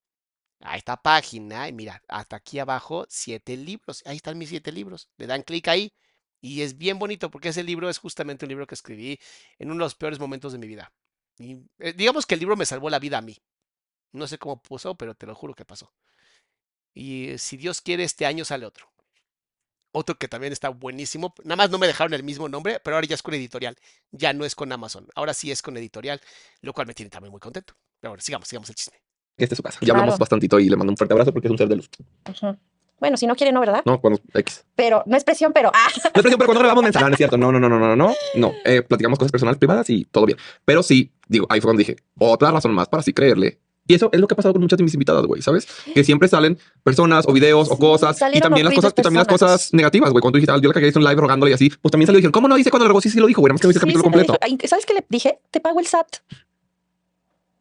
a 0.63 0.77
esta 0.77 0.97
página, 0.97 1.69
y 1.69 1.73
mira, 1.73 2.03
hasta 2.09 2.37
aquí 2.37 2.59
abajo, 2.59 3.07
siete 3.09 3.57
libros. 3.57 4.03
Ahí 4.07 4.17
están 4.17 4.39
mis 4.39 4.49
siete 4.49 4.73
libros. 4.73 5.09
Le 5.17 5.27
dan 5.27 5.43
clic 5.43 5.69
ahí 5.69 5.93
y 6.41 6.63
es 6.63 6.77
bien 6.79 6.99
bonito 6.99 7.31
porque 7.31 7.51
ese 7.51 7.63
libro 7.63 7.89
es 7.89 7.99
justamente 7.99 8.45
un 8.45 8.51
libro 8.51 8.67
que 8.67 8.75
escribí 8.75 9.19
en 9.59 9.71
uno 9.71 9.79
de 9.79 9.87
los 9.87 9.95
peores 9.95 10.19
momentos 10.19 10.53
de 10.53 10.59
mi 10.59 10.67
vida. 10.67 10.93
Y, 11.39 11.59
eh, 11.79 11.93
digamos 11.97 12.27
que 12.27 12.35
el 12.35 12.41
libro 12.41 12.57
me 12.57 12.67
salvó 12.67 12.91
la 12.91 12.99
vida 12.99 13.19
a 13.19 13.23
mí. 13.23 13.37
No 14.13 14.27
sé 14.27 14.39
cómo 14.39 14.63
pasó, 14.63 14.95
pero 14.97 15.15
te 15.15 15.27
lo 15.27 15.35
juro 15.35 15.55
que 15.55 15.65
pasó. 15.65 15.93
Y 16.95 17.31
eh, 17.31 17.39
si 17.39 17.57
Dios 17.57 17.81
quiere, 17.81 18.05
este 18.05 18.27
año 18.27 18.45
sale 18.45 18.67
otro. 18.67 18.87
Otro 19.95 20.17
que 20.19 20.29
también 20.29 20.53
está 20.53 20.71
buenísimo. 20.71 21.35
Nada 21.45 21.57
más 21.57 21.71
no 21.71 21.79
me 21.79 21.87
dejaron 21.87 22.15
el 22.15 22.23
mismo 22.23 22.49
nombre, 22.49 22.81
pero 22.81 22.97
ahora 22.97 23.07
ya 23.07 23.15
es 23.15 23.23
con 23.23 23.35
editorial. 23.35 23.77
Ya 24.11 24.33
no 24.33 24.45
es 24.45 24.55
con 24.55 24.73
Amazon. 24.73 25.07
Ahora 25.15 25.35
sí 25.35 25.51
es 25.51 25.61
con 25.61 25.77
editorial, 25.77 26.21
lo 26.63 26.73
cual 26.73 26.87
me 26.87 26.95
tiene 26.95 27.11
también 27.11 27.31
muy 27.31 27.41
contento. 27.41 27.75
Pero 28.01 28.13
bueno, 28.13 28.23
sigamos, 28.23 28.49
sigamos 28.49 28.69
el 28.71 28.75
chisme. 28.75 28.97
esté 29.37 29.53
en 29.55 29.57
su 29.57 29.63
casa. 29.63 29.79
Ya 29.83 29.93
hablamos 29.93 30.13
Claro. 30.15 30.19
bastantito 30.21 30.61
y 30.61 30.69
le 30.69 30.77
mando 30.77 30.93
un 30.93 30.97
fuerte 30.97 31.13
abrazo 31.15 31.33
porque 31.33 31.49
es 31.49 31.53
un 31.53 31.59
ser 31.59 31.69
de 31.69 31.77
luz. 31.77 31.91
Ujú. 32.29 32.57
Bueno, 33.03 33.17
si 33.17 33.27
no 33.27 33.35
quiere, 33.35 33.51
no, 33.51 33.59
¿verdad? 33.59 33.83
No, 33.85 34.01
cuando 34.01 34.21
X. 34.33 34.65
Pero 34.77 35.03
no 35.07 35.17
es 35.17 35.25
presión, 35.25 35.53
pero 35.53 35.73
ah, 35.75 35.89
No 35.93 36.03
es 36.05 36.13
presión, 36.13 36.39
pero 36.39 36.47
cuando 36.47 36.61
grabamos 36.61 36.85
mensaje, 36.85 37.05
no 37.05 37.11
es 37.11 37.17
cierto. 37.17 37.37
No, 37.37 37.51
no, 37.51 37.59
no, 37.59 37.69
no, 37.69 37.81
no, 37.81 37.97
no. 37.97 38.15
No, 38.37 38.53
eh, 38.65 38.81
platicamos 38.83 39.19
cosas 39.19 39.33
personales 39.33 39.59
privadas 39.59 39.91
y 39.91 40.05
todo 40.05 40.25
bien. 40.25 40.39
Pero 40.65 40.85
sí, 40.85 41.11
digo, 41.27 41.45
ahí 41.51 41.61
fue 41.61 41.67
cuando 41.67 41.81
dije, 41.81 41.97
otra 42.17 42.53
razón 42.53 42.73
más 42.73 42.87
para 42.87 43.03
sí 43.03 43.13
creerle. 43.13 43.59
Y 43.89 43.95
eso 43.95 44.09
es 44.13 44.21
lo 44.21 44.29
que 44.29 44.35
ha 44.35 44.37
pasado 44.37 44.53
con 44.55 44.63
muchas 44.63 44.77
de 44.77 44.85
mis 44.85 44.95
invitadas, 44.95 45.27
güey, 45.27 45.43
¿sabes? 45.43 45.67
Que 45.93 46.05
siempre 46.05 46.29
salen 46.29 46.57
personas 46.85 47.25
o 47.27 47.33
videos 47.33 47.69
o 47.73 47.75
Sí, 47.75 47.81
cosas 47.81 48.17
y 48.33 48.39
también 48.39 48.67
las 48.67 48.75
cosas, 48.77 48.93
y 48.97 49.03
también 49.03 49.19
las 49.19 49.27
cosas 49.27 49.75
negativas, 49.75 50.13
güey. 50.13 50.21
Cuando 50.21 50.35
tú 50.35 50.39
dijiste, 50.39 50.53
"Ah, 50.53 50.61
yo 50.63 50.69
la 50.69 50.75
cagué 50.75 50.87
hice 50.87 50.99
un 51.01 51.05
live 51.05 51.21
rogándole 51.21 51.51
y 51.51 51.55
así, 51.55 51.71
pues 51.71 51.91
también 51.91 52.07
salió 52.07 52.19
y 52.19 52.21
dijeron, 52.21 52.31
¿cómo 52.31 52.47
no 52.47 52.55
dice 52.55 52.71
cuando 52.71 52.87
lo? 52.87 53.01
Sí, 53.01 53.11
sí 53.11 53.19
lo 53.19 53.27
dijo, 53.27 53.41
güey, 53.41 53.49
nada 53.49 53.55
más 53.55 53.61
que 53.63 53.67
no 53.67 53.71
dice 53.73 53.79
el 53.79 53.81
sí, 53.81 53.87
capítulo 53.87 54.05
completo. 54.05 54.69
¿Sabes 54.69 54.87
qué 54.87 54.95
le 54.95 55.05
dije? 55.09 55.41
Te 55.51 55.59
pago 55.59 55.81
el 55.81 55.87
SAT. 55.89 56.19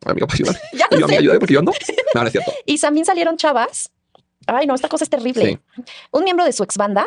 Amigo, 0.06 0.27
para 0.27 0.36
ayudar. 0.36 0.62
Ya 0.73 0.88
Yo, 0.91 0.97
amiga, 0.97 1.08
sé. 1.08 1.17
ayúdame 1.17 1.39
porque 1.39 1.54
yo 1.54 1.60
ando. 1.60 1.71
No, 2.13 2.21
no 2.21 2.27
es 2.27 2.32
cierto. 2.32 2.51
Y 2.67 2.77
también 2.77 3.06
salieron 3.06 3.38
chavas. 3.38 3.91
Ay, 4.47 4.67
no, 4.67 4.75
esta 4.75 4.89
cosa 4.89 5.04
es 5.04 5.10
terrible. 5.10 5.62
Un 6.12 6.23
miembro 6.23 6.45
de 6.45 6.54
su 6.54 6.63
ex 6.63 6.77
banda, 6.77 7.06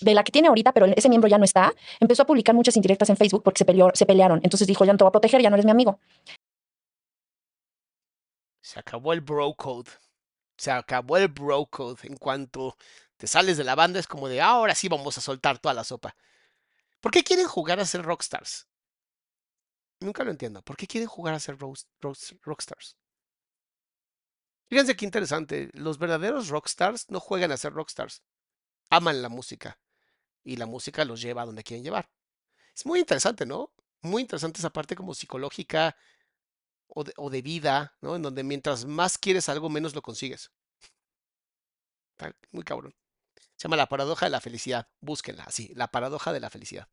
de 0.00 0.14
la 0.14 0.24
que 0.24 0.32
tiene 0.32 0.48
ahorita, 0.48 0.72
pero 0.72 0.86
ese 0.86 1.08
miembro 1.08 1.28
ya 1.28 1.38
no 1.38 1.44
está, 1.44 1.74
empezó 2.00 2.22
a 2.22 2.26
publicar 2.26 2.54
muchas 2.54 2.76
indirectas 2.76 3.08
en 3.10 3.16
Facebook 3.16 3.42
porque 3.42 3.58
se, 3.58 3.64
peleó, 3.64 3.90
se 3.94 4.06
pelearon. 4.06 4.40
Entonces 4.42 4.66
dijo, 4.66 4.84
ya 4.84 4.92
no 4.92 4.98
te 4.98 5.04
voy 5.04 5.08
a 5.08 5.12
proteger, 5.12 5.42
ya 5.42 5.50
no 5.50 5.56
eres 5.56 5.64
mi 5.64 5.70
amigo. 5.70 5.98
Se 8.60 8.78
acabó 8.78 9.12
el 9.12 9.20
bro 9.20 9.54
code. 9.54 9.90
Se 10.56 10.70
acabó 10.70 11.16
el 11.16 11.28
bro 11.28 11.66
code. 11.66 12.00
En 12.04 12.16
cuanto 12.16 12.76
te 13.16 13.26
sales 13.26 13.56
de 13.56 13.64
la 13.64 13.74
banda, 13.74 13.98
es 13.98 14.06
como 14.06 14.28
de 14.28 14.40
ahora 14.40 14.74
sí 14.74 14.88
vamos 14.88 15.16
a 15.16 15.20
soltar 15.20 15.58
toda 15.58 15.74
la 15.74 15.84
sopa. 15.84 16.16
¿Por 17.00 17.12
qué 17.12 17.22
quieren 17.22 17.46
jugar 17.46 17.78
a 17.80 17.86
ser 17.86 18.02
rockstars? 18.02 18.66
Nunca 20.00 20.24
lo 20.24 20.30
entiendo. 20.30 20.62
¿Por 20.62 20.76
qué 20.76 20.86
quieren 20.86 21.08
jugar 21.08 21.34
a 21.34 21.40
ser 21.40 21.56
rockstars? 21.58 22.96
Fíjense 24.68 24.96
qué 24.96 25.04
interesante. 25.04 25.70
Los 25.74 25.98
verdaderos 25.98 26.48
rockstars 26.48 27.08
no 27.10 27.20
juegan 27.20 27.52
a 27.52 27.56
ser 27.56 27.72
rockstars. 27.72 28.22
Aman 28.90 29.22
la 29.22 29.28
música. 29.28 29.78
Y 30.42 30.56
la 30.56 30.66
música 30.66 31.04
los 31.04 31.20
lleva 31.20 31.42
a 31.42 31.46
donde 31.46 31.62
quieren 31.62 31.84
llevar. 31.84 32.10
Es 32.74 32.84
muy 32.86 33.00
interesante, 33.00 33.46
¿no? 33.46 33.72
Muy 34.02 34.22
interesante 34.22 34.58
esa 34.58 34.70
parte 34.70 34.94
como 34.94 35.14
psicológica 35.14 35.96
o 36.88 37.04
de, 37.04 37.12
o 37.16 37.30
de 37.30 37.42
vida, 37.42 37.96
¿no? 38.00 38.16
En 38.16 38.22
donde 38.22 38.44
mientras 38.44 38.84
más 38.84 39.18
quieres 39.18 39.48
algo, 39.48 39.68
menos 39.68 39.94
lo 39.94 40.02
consigues. 40.02 40.50
Está 42.12 42.34
muy 42.50 42.64
cabrón. 42.64 42.94
Se 43.56 43.64
llama 43.64 43.76
la 43.76 43.86
paradoja 43.86 44.26
de 44.26 44.30
la 44.30 44.40
felicidad. 44.40 44.88
Búsquenla 45.00 45.44
así, 45.44 45.72
la 45.74 45.88
paradoja 45.88 46.32
de 46.32 46.40
la 46.40 46.50
felicidad. 46.50 46.88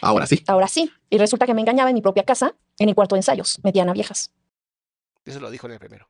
Ahora 0.00 0.26
sí. 0.26 0.44
Ahora 0.46 0.68
sí. 0.68 0.90
Y 1.08 1.18
resulta 1.18 1.46
que 1.46 1.54
me 1.54 1.60
engañaba 1.60 1.90
en 1.90 1.94
mi 1.94 2.02
propia 2.02 2.24
casa, 2.24 2.54
en 2.78 2.88
el 2.88 2.94
cuarto 2.94 3.16
de 3.16 3.20
ensayos. 3.20 3.58
Metían 3.64 3.88
a 3.88 3.92
viejas. 3.92 4.32
Eso 5.24 5.40
lo 5.40 5.50
dijo 5.50 5.66
en 5.66 5.74
el 5.74 5.78
primero. 5.78 6.08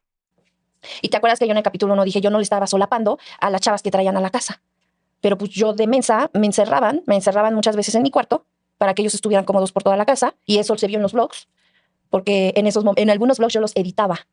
Y 1.03 1.09
te 1.09 1.17
acuerdas 1.17 1.39
que 1.39 1.47
yo 1.47 1.53
en 1.53 1.57
el 1.59 1.63
capítulo 1.63 1.93
1 1.95 2.05
dije, 2.05 2.21
yo 2.21 2.31
no 2.31 2.39
le 2.39 2.43
estaba 2.43 2.67
solapando 2.67 3.19
a 3.41 3.51
las 3.51 3.61
chavas 3.61 3.83
que 3.83 3.91
traían 3.91 4.17
a 4.17 4.21
la 4.21 4.31
casa. 4.31 4.63
Pero 5.21 5.37
pues 5.37 5.51
yo 5.51 5.73
de 5.75 5.87
mensa 5.87 6.31
me 6.35 6.47
encerraban, 6.47 7.03
me 7.07 7.15
encerraban 7.17 7.55
muchas 7.55 7.77
veces 7.77 7.95
en 7.95 8.03
mi 8.03 8.11
cuarto 8.11 8.47
para 8.79 8.95
que 8.95 9.03
ellos 9.03 9.15
estuvieran 9.15 9.45
cómodos 9.45 9.73
por 9.73 9.83
toda 9.83 9.97
la 9.97 10.07
casa. 10.07 10.35
Y 10.47 10.59
eso 10.59 10.77
se 10.79 10.87
vio 10.87 10.97
en 10.97 11.03
los 11.03 11.13
blogs, 11.13 11.49
porque 12.09 12.53
en, 12.57 12.67
esos, 12.67 12.85
en 12.97 13.11
algunos 13.11 13.39
blogs 13.39 13.53
yo 13.53 13.61
los 13.61 13.73
editaba. 13.77 14.27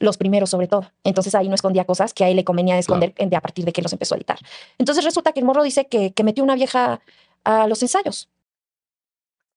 Los 0.00 0.16
primeros, 0.16 0.48
sobre 0.50 0.68
todo. 0.68 0.90
Entonces 1.04 1.34
ahí 1.34 1.48
no 1.48 1.56
escondía 1.56 1.84
cosas 1.84 2.14
que 2.14 2.24
a 2.24 2.28
él 2.28 2.36
le 2.36 2.44
convenía 2.44 2.78
esconder 2.78 3.12
de 3.14 3.36
a 3.36 3.40
partir 3.40 3.64
de 3.64 3.72
que 3.72 3.82
los 3.82 3.92
empezó 3.92 4.14
a 4.14 4.18
editar. 4.18 4.38
Entonces 4.78 5.04
resulta 5.04 5.32
que 5.32 5.40
el 5.40 5.46
morro 5.46 5.62
dice 5.64 5.88
que, 5.88 6.12
que 6.12 6.22
metió 6.24 6.44
una 6.44 6.54
vieja 6.54 7.00
a 7.44 7.66
los 7.66 7.82
ensayos. 7.82 8.28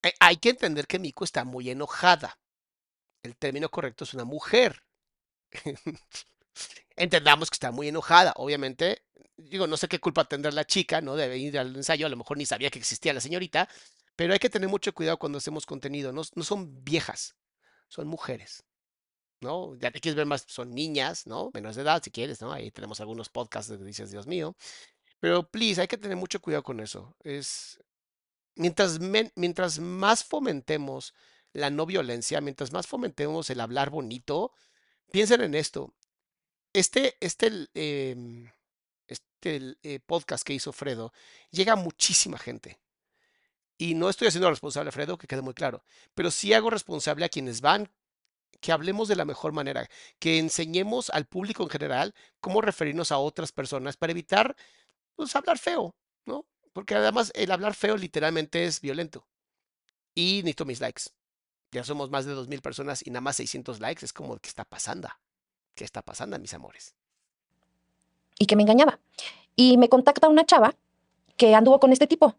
Hay- 0.02 0.14
Hay 0.20 0.38
que 0.38 0.50
entender 0.50 0.88
que 0.88 0.98
Miko 1.00 1.24
está 1.24 1.44
muy 1.44 1.70
enojada. 1.70 2.38
El 3.24 3.36
término 3.38 3.70
correcto 3.70 4.04
es 4.04 4.14
una 4.16 4.26
mujer. 4.26 4.82
Entendamos 6.96 7.50
que 7.50 7.56
está 7.56 7.72
muy 7.72 7.88
enojada. 7.88 8.34
Obviamente, 8.36 9.04
digo, 9.38 9.68
no 9.68 9.78
sé 9.78 9.88
qué 9.88 10.00
culpa 10.00 10.26
tendrá 10.26 10.52
la 10.52 10.66
chica, 10.66 11.02
¿no? 11.02 11.16
Debe 11.16 11.38
ir 11.38 11.58
al 11.58 11.76
ensayo, 11.76 12.06
a 12.06 12.10
lo 12.10 12.18
mejor 12.18 12.38
ni 12.38 12.46
sabía 12.46 12.70
que 12.70 12.80
existía 12.80 13.14
la 13.14 13.22
señorita, 13.22 13.70
pero 14.16 14.34
hay 14.34 14.40
que 14.40 14.50
tener 14.50 14.70
mucho 14.70 14.94
cuidado 14.94 15.18
cuando 15.18 15.38
hacemos 15.40 15.66
contenido. 15.66 16.12
No, 16.14 16.22
no 16.36 16.44
son 16.44 16.84
viejas, 16.84 17.36
son 17.88 18.08
mujeres. 18.08 18.64
¿no? 19.42 19.76
Ya 19.80 19.92
te 19.92 20.00
quieres 20.00 20.16
ver 20.16 20.26
más, 20.26 20.46
son 20.48 20.74
niñas, 20.74 21.28
¿no? 21.28 21.52
Menores 21.54 21.76
de 21.76 21.82
edad, 21.84 22.02
si 22.04 22.12
quieres, 22.12 22.42
¿no? 22.42 22.52
Ahí 22.54 22.72
tenemos 22.72 23.02
algunos 23.02 23.30
podcasts 23.30 23.70
donde 23.70 23.86
dices, 23.86 24.12
Dios 24.12 24.28
mío. 24.28 24.56
Pero, 25.20 25.50
please, 25.50 25.82
hay 25.82 25.88
que 25.88 25.98
tener 25.98 26.18
mucho 26.18 26.42
cuidado 26.42 26.64
con 26.64 26.80
eso. 26.80 27.16
Es, 27.24 27.80
mientras, 28.56 29.00
mientras 29.36 29.80
más 29.80 30.24
fomentemos 30.24 31.14
la 31.54 31.70
no 31.70 31.86
violencia, 31.86 32.42
mientras 32.42 32.72
más 32.74 32.88
fomentemos 32.88 33.50
el 33.50 33.62
hablar 33.62 33.90
bonito, 33.90 34.54
piensen 35.12 35.42
en 35.42 35.56
esto. 35.56 35.94
Este, 36.74 37.18
este, 37.20 37.68
em, 37.74 38.50
este 39.08 39.76
eh, 39.84 40.00
podcast 40.00 40.44
que 40.44 40.54
hizo 40.54 40.72
Fredo 40.72 41.14
llega 41.52 41.74
a 41.74 41.76
muchísima 41.76 42.38
gente. 42.38 42.80
Y 43.78 43.96
no 43.96 44.10
estoy 44.10 44.28
haciendo 44.28 44.50
responsable 44.50 44.90
a 44.90 44.92
Fredo, 44.92 45.18
que 45.18 45.28
quede 45.28 45.42
muy 45.42 45.54
claro, 45.56 45.84
pero 46.14 46.30
sí 46.32 46.54
hago 46.54 46.70
responsable 46.70 47.26
a 47.26 47.30
quienes 47.30 47.62
van, 47.62 47.90
que 48.60 48.72
hablemos 48.72 49.08
de 49.08 49.16
la 49.16 49.26
mejor 49.26 49.54
manera, 49.54 49.90
que 50.20 50.38
enseñemos 50.38 51.10
al 51.10 51.26
público 51.26 51.64
en 51.64 51.70
general 51.70 52.14
cómo 52.40 52.62
referirnos 52.62 53.12
a 53.12 53.18
otras 53.18 53.52
personas 53.52 53.98
para 53.98 54.12
evitar, 54.12 54.56
pues, 55.16 55.36
hablar 55.36 55.58
feo, 55.58 55.96
¿no? 56.26 56.46
Porque 56.74 56.96
además 56.96 57.32
el 57.36 57.52
hablar 57.52 57.74
feo 57.74 57.98
literalmente 57.98 58.66
es 58.66 58.82
violento. 58.82 59.28
Y 60.14 60.42
necesito 60.44 60.66
mis 60.66 60.80
likes. 60.80 61.04
Ya 61.72 61.84
somos 61.84 62.10
más 62.10 62.26
de 62.26 62.34
2.000 62.34 62.62
personas 62.62 63.06
y 63.06 63.12
nada 63.12 63.22
más 63.22 63.38
600 63.38 63.80
likes. 63.80 64.04
Es 64.06 64.12
como, 64.14 64.38
¿qué 64.38 64.50
está 64.50 64.66
pasando? 64.66 65.08
¿Qué 65.76 65.84
está 65.86 66.02
pasando, 66.02 66.38
mis 66.40 66.54
amores? 66.54 66.96
y 68.40 68.48
que 68.48 68.56
me 68.56 68.64
engañaba. 68.64 69.00
Y 69.56 69.78
me 69.78 69.88
contacta 69.88 70.28
una 70.28 70.44
chava 70.48 70.74
que 71.38 71.54
anduvo 71.54 71.80
con 71.80 71.92
este 71.94 72.08
tipo. 72.08 72.34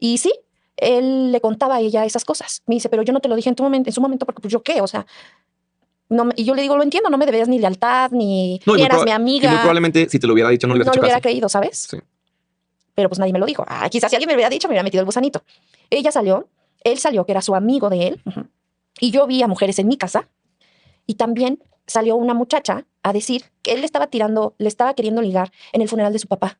Y 0.00 0.18
sí, 0.18 0.32
él 0.76 1.30
le 1.30 1.40
contaba 1.40 1.76
a 1.76 1.80
ella 1.80 2.04
esas 2.04 2.24
cosas. 2.24 2.64
Me 2.66 2.74
dice, 2.74 2.88
pero 2.88 3.02
yo 3.04 3.12
no 3.12 3.20
te 3.20 3.28
lo 3.28 3.36
dije 3.36 3.48
en, 3.48 3.54
tu 3.54 3.62
momento, 3.62 3.88
en 3.88 3.92
su 3.94 4.00
momento 4.00 4.26
porque 4.26 4.40
pues 4.42 4.50
yo 4.52 4.64
qué, 4.64 4.80
o 4.80 4.86
sea... 4.88 5.06
No, 6.08 6.24
me- 6.24 6.34
y 6.36 6.42
yo 6.44 6.56
le 6.56 6.62
digo, 6.62 6.76
lo 6.76 6.82
entiendo, 6.82 7.08
no 7.08 7.18
me 7.18 7.26
debías 7.26 7.46
ni 7.46 7.60
lealtad, 7.60 8.10
ni, 8.10 8.60
No, 8.66 8.74
y 8.74 8.78
ni 8.78 8.84
eras 8.84 9.04
mi 9.04 9.10
Y 9.10 9.12
amiga. 9.12 9.48
muy 9.48 9.58
probablemente 9.58 10.08
si 10.08 10.18
te 10.18 10.26
lo 10.26 10.32
hubiera 10.32 10.48
dicho 10.50 10.66
no 10.66 10.74
le 10.74 10.80
no 10.80 10.86
lo 10.86 10.90
hecho 10.90 11.00
hubiera 11.00 11.16
caso. 11.18 11.22
creído, 11.22 11.48
¿sabes? 11.48 11.86
Sí. 11.88 11.98
Pero 12.96 13.08
pues 13.08 13.20
nadie 13.20 13.32
me 13.32 13.38
lo 13.38 13.46
dijo. 13.46 13.64
Ah, 13.68 13.88
quizás 13.88 14.10
si 14.10 14.16
alguien 14.16 14.26
me 14.26 14.32
lo 14.32 14.38
hubiera 14.38 14.50
dicho, 14.50 14.66
me 14.66 14.72
hubiera 14.72 14.82
metido 14.82 15.02
el 15.02 15.06
gusanito. 15.06 15.44
Ella 15.88 16.10
salió, 16.10 16.48
él 16.92 16.98
salió, 16.98 17.24
que 17.26 17.32
era 17.32 17.42
su 17.42 17.54
amigo 17.54 17.90
de 17.90 18.08
él, 18.08 18.22
y 19.00 19.10
yo 19.10 19.26
vi 19.26 19.42
a 19.42 19.48
mujeres 19.48 19.78
en 19.78 19.88
mi 19.88 19.96
casa, 19.96 20.28
y 21.06 21.14
también 21.14 21.62
salió 21.86 22.16
una 22.16 22.34
muchacha 22.34 22.86
a 23.02 23.12
decir 23.12 23.52
que 23.62 23.72
él 23.72 23.80
le 23.80 23.86
estaba 23.86 24.08
tirando, 24.08 24.54
le 24.58 24.68
estaba 24.68 24.94
queriendo 24.94 25.22
ligar 25.22 25.52
en 25.72 25.82
el 25.82 25.88
funeral 25.88 26.12
de 26.12 26.18
su 26.18 26.28
papá. 26.28 26.58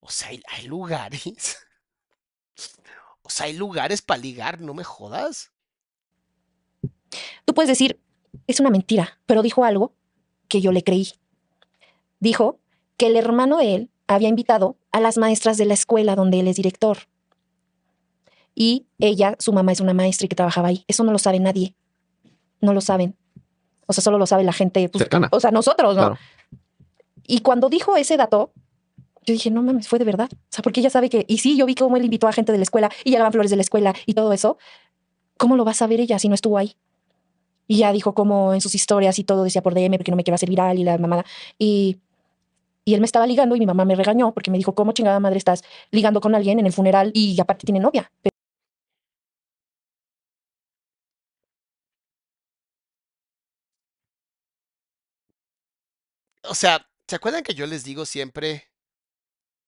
O 0.00 0.10
sea, 0.10 0.28
hay, 0.28 0.42
hay 0.48 0.66
lugares. 0.66 1.58
O 3.22 3.30
sea, 3.30 3.46
hay 3.46 3.52
lugares 3.52 4.02
para 4.02 4.20
ligar, 4.20 4.60
no 4.60 4.74
me 4.74 4.84
jodas. 4.84 5.52
Tú 7.44 7.54
puedes 7.54 7.68
decir, 7.68 8.00
es 8.46 8.60
una 8.60 8.70
mentira, 8.70 9.20
pero 9.26 9.42
dijo 9.42 9.64
algo 9.64 9.94
que 10.48 10.60
yo 10.60 10.72
le 10.72 10.82
creí. 10.82 11.12
Dijo 12.18 12.58
que 12.96 13.06
el 13.06 13.16
hermano 13.16 13.58
de 13.58 13.74
él 13.74 13.90
había 14.14 14.28
invitado 14.28 14.76
a 14.90 15.00
las 15.00 15.18
maestras 15.18 15.56
de 15.56 15.64
la 15.64 15.74
escuela 15.74 16.16
donde 16.16 16.40
él 16.40 16.48
es 16.48 16.56
director. 16.56 16.98
Y 18.54 18.86
ella, 18.98 19.36
su 19.38 19.52
mamá 19.52 19.72
es 19.72 19.80
una 19.80 19.94
maestra 19.94 20.26
y 20.26 20.28
que 20.28 20.36
trabajaba 20.36 20.68
ahí. 20.68 20.84
Eso 20.86 21.04
no 21.04 21.12
lo 21.12 21.18
sabe 21.18 21.40
nadie. 21.40 21.74
No 22.60 22.72
lo 22.74 22.80
saben. 22.80 23.16
O 23.86 23.92
sea, 23.92 24.02
solo 24.02 24.18
lo 24.18 24.26
sabe 24.26 24.44
la 24.44 24.52
gente. 24.52 24.88
pues, 24.88 25.00
Cercana. 25.02 25.28
O 25.32 25.40
sea, 25.40 25.50
nosotros, 25.50 25.96
¿no? 25.96 26.02
Claro. 26.02 26.18
Y 27.26 27.40
cuando 27.40 27.68
dijo 27.68 27.96
ese 27.96 28.16
dato, 28.16 28.52
yo 29.24 29.32
dije, 29.32 29.50
no 29.50 29.62
mames, 29.62 29.88
fue 29.88 29.98
de 29.98 30.04
verdad. 30.04 30.28
O 30.32 30.36
sea, 30.48 30.62
porque 30.62 30.80
ella 30.80 30.90
sabe 30.90 31.08
que, 31.08 31.24
y 31.28 31.38
sí, 31.38 31.56
yo 31.56 31.66
vi 31.66 31.74
cómo 31.74 31.96
él 31.96 32.04
invitó 32.04 32.28
a 32.28 32.32
gente 32.32 32.52
de 32.52 32.58
la 32.58 32.64
escuela 32.64 32.90
y 33.04 33.10
llegaban 33.10 33.32
flores 33.32 33.50
de 33.50 33.56
la 33.56 33.62
escuela 33.62 33.94
y 34.06 34.14
todo 34.14 34.32
eso. 34.32 34.58
¿Cómo 35.38 35.56
lo 35.56 35.64
va 35.64 35.70
a 35.70 35.74
saber 35.74 36.00
ella 36.00 36.18
si 36.18 36.28
no 36.28 36.34
estuvo 36.34 36.58
ahí? 36.58 36.76
Y 37.68 37.78
ya 37.78 37.92
dijo 37.92 38.14
como 38.14 38.52
en 38.52 38.60
sus 38.60 38.74
historias 38.74 39.18
y 39.18 39.24
todo 39.24 39.44
decía 39.44 39.62
por 39.62 39.74
DM 39.74 39.96
porque 39.96 40.10
no 40.10 40.16
me 40.16 40.24
quiero 40.24 40.34
hacer 40.34 40.48
viral 40.48 40.78
y 40.78 40.84
la 40.84 40.98
mamada. 40.98 41.24
Y, 41.58 41.98
y 42.84 42.94
él 42.94 43.00
me 43.00 43.06
estaba 43.06 43.26
ligando 43.26 43.56
y 43.56 43.60
mi 43.60 43.66
mamá 43.66 43.84
me 43.84 43.94
regañó 43.96 44.32
porque 44.34 44.50
me 44.50 44.58
dijo, 44.58 44.74
¿cómo 44.74 44.92
chingada 44.92 45.20
madre 45.20 45.38
estás 45.38 45.62
ligando 45.90 46.20
con 46.20 46.34
alguien 46.34 46.58
en 46.58 46.66
el 46.66 46.72
funeral 46.72 47.10
y 47.14 47.40
aparte 47.40 47.66
tiene 47.66 47.80
novia? 47.80 48.10
O 56.44 56.54
sea, 56.54 56.86
¿se 57.08 57.16
acuerdan 57.16 57.42
que 57.42 57.54
yo 57.54 57.66
les 57.66 57.82
digo 57.84 58.04
siempre, 58.06 58.70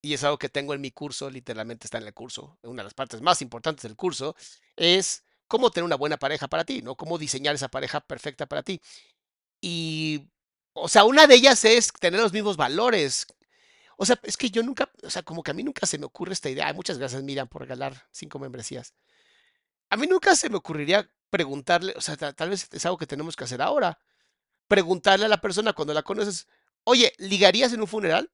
y 0.03 0.13
es 0.15 0.23
algo 0.25 0.39
que 0.39 0.49
tengo 0.49 0.75
en 0.75 0.81
mi 0.81 0.91
curso, 0.91 1.31
literalmente 1.31 1.87
está 1.87 1.99
en 1.99 2.07
el 2.07 2.15
curso, 2.15 2.59
una 2.63 2.83
de 2.83 2.85
las 2.85 2.95
partes 2.95 3.23
más 3.23 3.41
importantes 3.43 3.83
del 3.85 3.97
curso, 3.97 4.37
es 4.77 5.25
cómo 5.49 5.71
tener 5.71 5.85
una 5.87 5.97
buena 5.97 6.19
pareja 6.19 6.49
para 6.49 6.65
ti, 6.65 6.83
¿no? 6.83 6.95
Cómo 6.97 7.17
diseñar 7.19 7.55
esa 7.55 7.69
pareja 7.69 8.01
perfecta 8.01 8.47
para 8.47 8.63
ti. 8.63 8.81
Y, 9.63 10.29
o 10.75 10.89
sea, 10.89 11.05
una 11.05 11.27
de 11.27 11.37
ellas 11.37 11.65
es 11.65 11.93
tener 11.93 12.21
los 12.21 12.33
mismos 12.35 12.57
valores. 12.59 13.27
O 13.99 14.07
sea, 14.07 14.19
es 14.25 14.37
que 14.37 14.51
yo 14.51 14.63
nunca, 14.63 14.91
o 15.05 15.11
sea, 15.11 15.23
como 15.23 15.43
que 15.43 15.53
a 15.53 15.55
mí 15.55 15.65
nunca 15.65 15.87
se 15.87 15.99
me 15.99 16.07
ocurre 16.07 16.33
esta 16.35 16.51
idea. 16.51 16.69
Ay, 16.69 16.75
muchas 16.75 16.99
gracias, 16.99 17.23
Miriam, 17.23 17.49
por 17.49 17.63
regalar 17.63 18.07
cinco 18.13 18.39
membresías. 18.41 18.95
A 19.91 19.97
mí 19.97 20.07
nunca 20.07 20.37
se 20.37 20.51
me 20.51 20.57
ocurriría 20.57 21.09
preguntarle, 21.31 21.95
o 21.97 22.01
sea, 22.01 22.17
ta- 22.17 22.33
tal 22.33 22.51
vez 22.51 22.69
es 22.73 22.87
algo 22.87 22.99
que 22.99 23.07
tenemos 23.07 23.37
que 23.37 23.45
hacer 23.45 23.63
ahora. 23.63 23.99
Preguntarle 24.69 25.27
a 25.27 25.29
la 25.29 25.41
persona 25.41 25.73
cuando 25.75 25.95
la 25.95 26.03
conoces, 26.05 26.49
oye, 26.85 27.13
¿ligarías 27.19 27.73
en 27.75 27.83
un 27.83 27.89
funeral? 27.89 28.31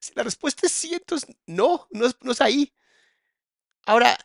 Si 0.00 0.12
la 0.14 0.22
respuesta 0.24 0.66
es 0.66 0.72
sí, 0.72 0.92
entonces 0.94 1.34
no, 1.46 1.86
no 1.90 2.06
no 2.22 2.32
es 2.32 2.40
ahí. 2.40 2.72
Ahora, 3.86 4.16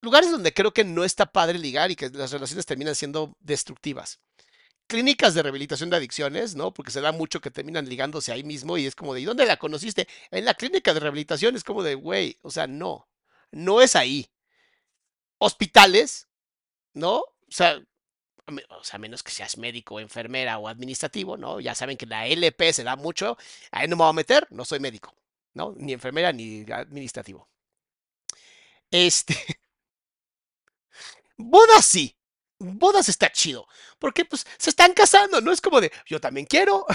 lugares 0.00 0.30
donde 0.30 0.54
creo 0.54 0.72
que 0.72 0.84
no 0.84 1.04
está 1.04 1.26
padre 1.26 1.58
ligar 1.58 1.90
y 1.90 1.96
que 1.96 2.10
las 2.10 2.32
relaciones 2.32 2.66
terminan 2.66 2.94
siendo 2.94 3.36
destructivas. 3.40 4.20
Clínicas 4.86 5.34
de 5.34 5.42
rehabilitación 5.42 5.90
de 5.90 5.96
adicciones, 5.96 6.54
¿no? 6.54 6.72
Porque 6.72 6.92
se 6.92 7.00
da 7.00 7.10
mucho 7.12 7.40
que 7.40 7.50
terminan 7.50 7.88
ligándose 7.88 8.32
ahí 8.32 8.44
mismo 8.44 8.78
y 8.78 8.86
es 8.86 8.94
como 8.94 9.14
de, 9.14 9.20
¿y 9.20 9.24
dónde 9.24 9.46
la 9.46 9.56
conociste? 9.56 10.06
En 10.30 10.44
la 10.44 10.54
clínica 10.54 10.94
de 10.94 11.00
rehabilitación 11.00 11.56
es 11.56 11.64
como 11.64 11.82
de, 11.82 11.96
güey, 11.96 12.38
o 12.42 12.50
sea, 12.50 12.66
no, 12.66 13.08
no 13.50 13.82
es 13.82 13.96
ahí. 13.96 14.30
Hospitales, 15.38 16.28
¿no? 16.94 17.16
O 17.18 17.50
sea, 17.50 17.80
a 18.92 18.98
menos 18.98 19.22
que 19.22 19.32
seas 19.32 19.58
médico, 19.58 19.98
enfermera 20.00 20.58
o 20.58 20.68
administrativo, 20.68 21.36
¿no? 21.36 21.60
Ya 21.60 21.74
saben 21.74 21.96
que 21.96 22.06
la 22.06 22.26
LP 22.26 22.72
se 22.72 22.84
da 22.84 22.96
mucho, 22.96 23.36
ahí 23.72 23.88
no 23.88 23.96
me 23.96 24.04
voy 24.04 24.10
a 24.10 24.12
meter, 24.12 24.46
no 24.50 24.64
soy 24.64 24.78
médico, 24.80 25.14
¿no? 25.54 25.74
Ni 25.76 25.92
enfermera 25.92 26.32
ni 26.32 26.64
administrativo. 26.70 27.48
Este, 28.90 29.34
bodas 31.36 31.84
sí, 31.86 32.16
bodas 32.58 33.08
está 33.08 33.30
chido, 33.30 33.66
porque 33.98 34.24
pues 34.24 34.46
se 34.58 34.70
están 34.70 34.92
casando, 34.94 35.40
no 35.40 35.52
es 35.52 35.60
como 35.60 35.80
de, 35.80 35.92
yo 36.06 36.20
también 36.20 36.46
quiero. 36.46 36.86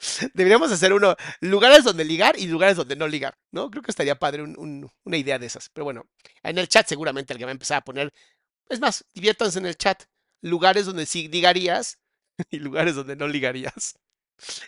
Deberíamos 0.34 0.72
hacer 0.72 0.92
uno, 0.92 1.16
lugares 1.40 1.84
donde 1.84 2.04
ligar 2.04 2.38
y 2.38 2.46
lugares 2.46 2.76
donde 2.76 2.96
no 2.96 3.06
ligar, 3.08 3.36
¿no? 3.52 3.70
Creo 3.70 3.82
que 3.82 3.90
estaría 3.90 4.18
padre 4.18 4.42
un- 4.42 4.58
un- 4.58 4.90
una 5.04 5.16
idea 5.16 5.38
de 5.38 5.46
esas. 5.46 5.68
Pero 5.70 5.84
bueno, 5.84 6.04
en 6.42 6.58
el 6.58 6.68
chat 6.68 6.86
seguramente 6.88 7.32
alguien 7.32 7.46
va 7.48 7.50
a 7.50 7.52
empezar 7.52 7.78
a 7.78 7.84
poner, 7.84 8.12
es 8.68 8.80
más, 8.80 9.04
diviértanse 9.14 9.58
en 9.60 9.66
el 9.66 9.76
chat, 9.76 10.04
lugares 10.42 10.86
donde 10.86 11.06
sí 11.06 11.28
ligarías 11.28 11.98
y 12.50 12.58
lugares 12.60 12.94
donde 12.96 13.16
no 13.16 13.28
ligarías. 13.28 13.96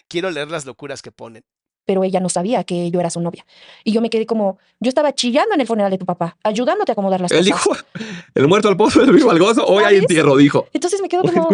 Quiero 0.08 0.30
leer 0.30 0.50
las 0.50 0.66
locuras 0.66 1.02
que 1.02 1.12
ponen. 1.12 1.44
Pero 1.86 2.02
ella 2.04 2.20
no 2.20 2.28
sabía 2.28 2.64
que 2.64 2.90
yo 2.90 3.00
era 3.00 3.10
su 3.10 3.20
novia. 3.20 3.44
Y 3.84 3.92
yo 3.92 4.00
me 4.00 4.08
quedé 4.10 4.24
como, 4.26 4.58
yo 4.80 4.88
estaba 4.88 5.14
chillando 5.14 5.54
en 5.54 5.60
el 5.60 5.66
funeral 5.66 5.90
de 5.90 5.98
tu 5.98 6.06
papá, 6.06 6.36
ayudándote 6.42 6.92
a 6.92 6.94
acomodar 6.94 7.20
las 7.20 7.30
Él 7.30 7.50
cosas. 7.50 7.84
dijo, 7.94 8.10
el 8.34 8.48
muerto 8.48 8.68
al 8.68 8.76
pozo, 8.76 9.02
el 9.02 9.12
vivo 9.12 9.30
al 9.30 9.38
gozo, 9.38 9.66
hoy 9.66 9.84
hay 9.84 9.96
entierro, 9.98 10.36
dijo. 10.36 10.66
Entonces 10.72 11.00
me 11.02 11.08
quedo 11.08 11.22
como. 11.22 11.48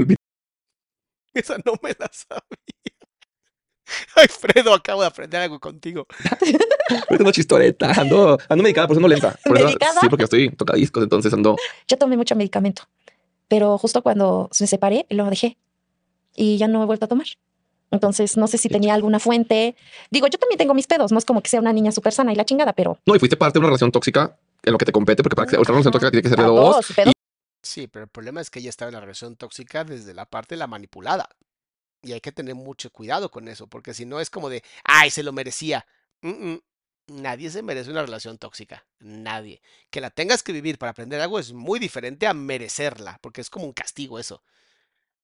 Esa 1.35 1.57
no 1.64 1.75
me 1.83 1.90
la 1.99 2.11
sabía. 2.12 2.40
Ay, 4.14 4.29
Fredo, 4.29 4.73
acabo 4.73 5.01
de 5.01 5.09
aprender 5.09 5.40
algo 5.40 5.59
contigo. 5.59 6.07
Es 7.09 7.21
una 7.21 7.31
chistoreta. 7.33 7.93
Ando, 7.93 8.37
ando 8.49 8.62
medicada, 8.62 8.87
por 8.88 8.95
eso 8.95 9.01
no 9.01 9.09
lenta. 9.09 9.37
Por 9.45 9.57
eso- 9.59 9.69
sí, 10.01 10.09
porque 10.09 10.25
estoy 10.25 10.51
tocadiscos, 10.51 11.03
entonces 11.05 11.33
ando. 11.33 11.57
ya 11.88 11.97
tomé 11.97 12.16
mucho 12.16 12.35
medicamento. 12.37 12.83
Pero 13.49 13.79
justo 13.79 14.03
cuando 14.03 14.49
me 14.61 14.66
separé, 14.66 15.07
lo 15.11 15.25
dejé. 15.27 15.57
Y 16.37 16.57
ya 16.57 16.69
no 16.69 16.83
he 16.83 16.87
vuelto 16.87 17.05
a 17.05 17.09
tomar. 17.09 17.27
Entonces, 17.90 18.37
no 18.37 18.46
sé 18.46 18.59
si 18.59 18.68
tenía 18.68 18.94
alguna 18.94 19.18
fuente. 19.18 19.74
Digo, 20.11 20.26
yo 20.29 20.38
también 20.38 20.59
tengo 20.59 20.74
mis 20.74 20.87
pedos. 20.87 21.12
No 21.12 21.18
es 21.18 21.24
como 21.24 21.42
que 21.42 21.48
sea 21.48 21.61
una 21.61 21.72
niña 21.72 21.92
súper 21.92 22.12
sana 22.12 22.33
y 22.33 22.37
la 22.37 22.44
chingada, 22.44 22.72
pero... 22.72 22.98
No, 23.05 23.16
y 23.16 23.18
fuiste 23.18 23.37
parte 23.37 23.55
de 23.55 23.61
una 23.61 23.68
relación 23.68 23.90
tóxica 23.90 24.37
en 24.62 24.72
lo 24.72 24.79
que 24.79 24.85
te 24.85 24.92
compete, 24.92 25.22
porque 25.22 25.37
para 25.37 25.46
que 25.46 25.50
sea 25.50 25.61
una 25.61 25.68
relación 25.68 25.92
tóxica 25.92 26.11
tiene 26.11 26.22
que 26.22 26.29
ser 26.29 26.38
de 26.38 26.44
dos. 26.44 26.92
pedos. 26.94 27.12
Sí, 27.62 27.88
pero 27.88 28.05
el 28.05 28.11
problema 28.11 28.41
es 28.41 28.51
que 28.51 28.61
ella 28.61 28.70
estaba 28.70 28.88
en 28.88 28.95
la 28.95 29.01
relación 29.01 29.36
tóxica 29.36 29.84
desde 29.84 30.14
la 30.14 30.26
parte 30.26 30.55
de 30.55 30.59
la 30.59 30.66
manipulada. 30.66 31.28
Y 32.03 32.12
hay 32.12 32.20
que 32.20 32.32
tener 32.32 32.55
mucho 32.55 32.91
cuidado 32.91 33.30
con 33.30 33.49
eso, 33.49 33.66
porque 33.66 33.93
si 33.93 34.07
no 34.07 34.20
es 34.20 34.30
como 34.30 34.49
de, 34.49 34.62
ay, 34.84 35.11
se 35.11 35.22
lo 35.22 35.32
merecía. 35.32 35.86
Mm, 36.22 36.53
mm. 36.53 36.61
Nadie 37.09 37.51
se 37.51 37.62
merece 37.62 37.91
una 37.91 38.03
relación 38.03 38.38
tóxica. 38.38 38.86
Nadie. 39.01 39.61
Que 39.91 40.01
la 40.01 40.11
tengas 40.11 40.43
que 40.43 40.53
vivir 40.53 40.78
para 40.78 40.91
aprender 40.91 41.20
algo 41.20 41.38
es 41.38 41.53
muy 41.53 41.78
diferente 41.78 42.26
a 42.26 42.34
merecerla, 42.34 43.18
porque 43.20 43.41
es 43.41 43.51
como 43.51 43.66
un 43.66 43.72
castigo 43.72 44.18
eso. 44.18 44.43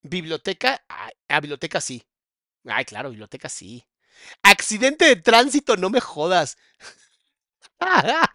Biblioteca, 0.03 0.85
ay, 0.89 1.13
a 1.29 1.41
biblioteca 1.41 1.81
sí. 1.81 2.03
Ay, 2.67 2.85
claro, 2.85 3.11
biblioteca 3.11 3.49
sí. 3.49 3.85
Accidente 4.43 5.05
de 5.05 5.17
tránsito, 5.17 5.77
no 5.77 5.91
me 5.91 6.01
jodas. 6.01 6.57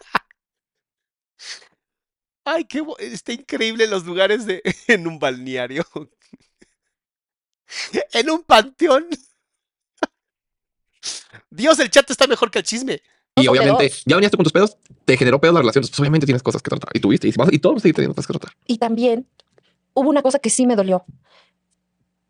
Ay, 2.43 2.65
qué 2.65 2.81
bo- 2.81 2.97
está 2.97 3.33
increíble 3.33 3.87
los 3.87 4.05
lugares 4.05 4.45
de 4.45 4.61
en 4.87 5.07
un 5.07 5.19
balneario. 5.19 5.85
En 8.11 8.29
un 8.29 8.43
panteón. 8.43 9.07
Dios, 11.49 11.79
el 11.79 11.89
chat 11.89 12.09
está 12.11 12.27
mejor 12.27 12.51
que 12.51 12.59
el 12.59 12.65
chisme. 12.65 13.01
Y 13.37 13.47
obviamente, 13.47 13.85
pedos. 13.87 14.03
ya 14.05 14.17
venías 14.17 14.29
tú 14.29 14.35
con 14.37 14.43
tus 14.43 14.51
pedos, 14.51 14.75
te 15.05 15.15
generó 15.15 15.39
pedos 15.39 15.53
la 15.53 15.61
relación. 15.61 15.83
Pues 15.83 15.97
obviamente 16.01 16.25
tienes 16.25 16.43
cosas 16.43 16.61
que 16.61 16.69
tratar. 16.69 16.89
Y 16.93 16.99
tuviste, 16.99 17.29
y, 17.29 17.31
vas- 17.31 17.47
y 17.51 17.59
todos 17.59 17.81
sí 17.81 17.93
teniendo 17.93 18.13
cosas 18.13 18.27
que 18.27 18.33
tratar. 18.37 18.53
Y 18.67 18.77
también 18.77 19.25
hubo 19.93 20.09
una 20.09 20.21
cosa 20.21 20.39
que 20.39 20.49
sí 20.49 20.65
me 20.67 20.75
dolió. 20.75 21.05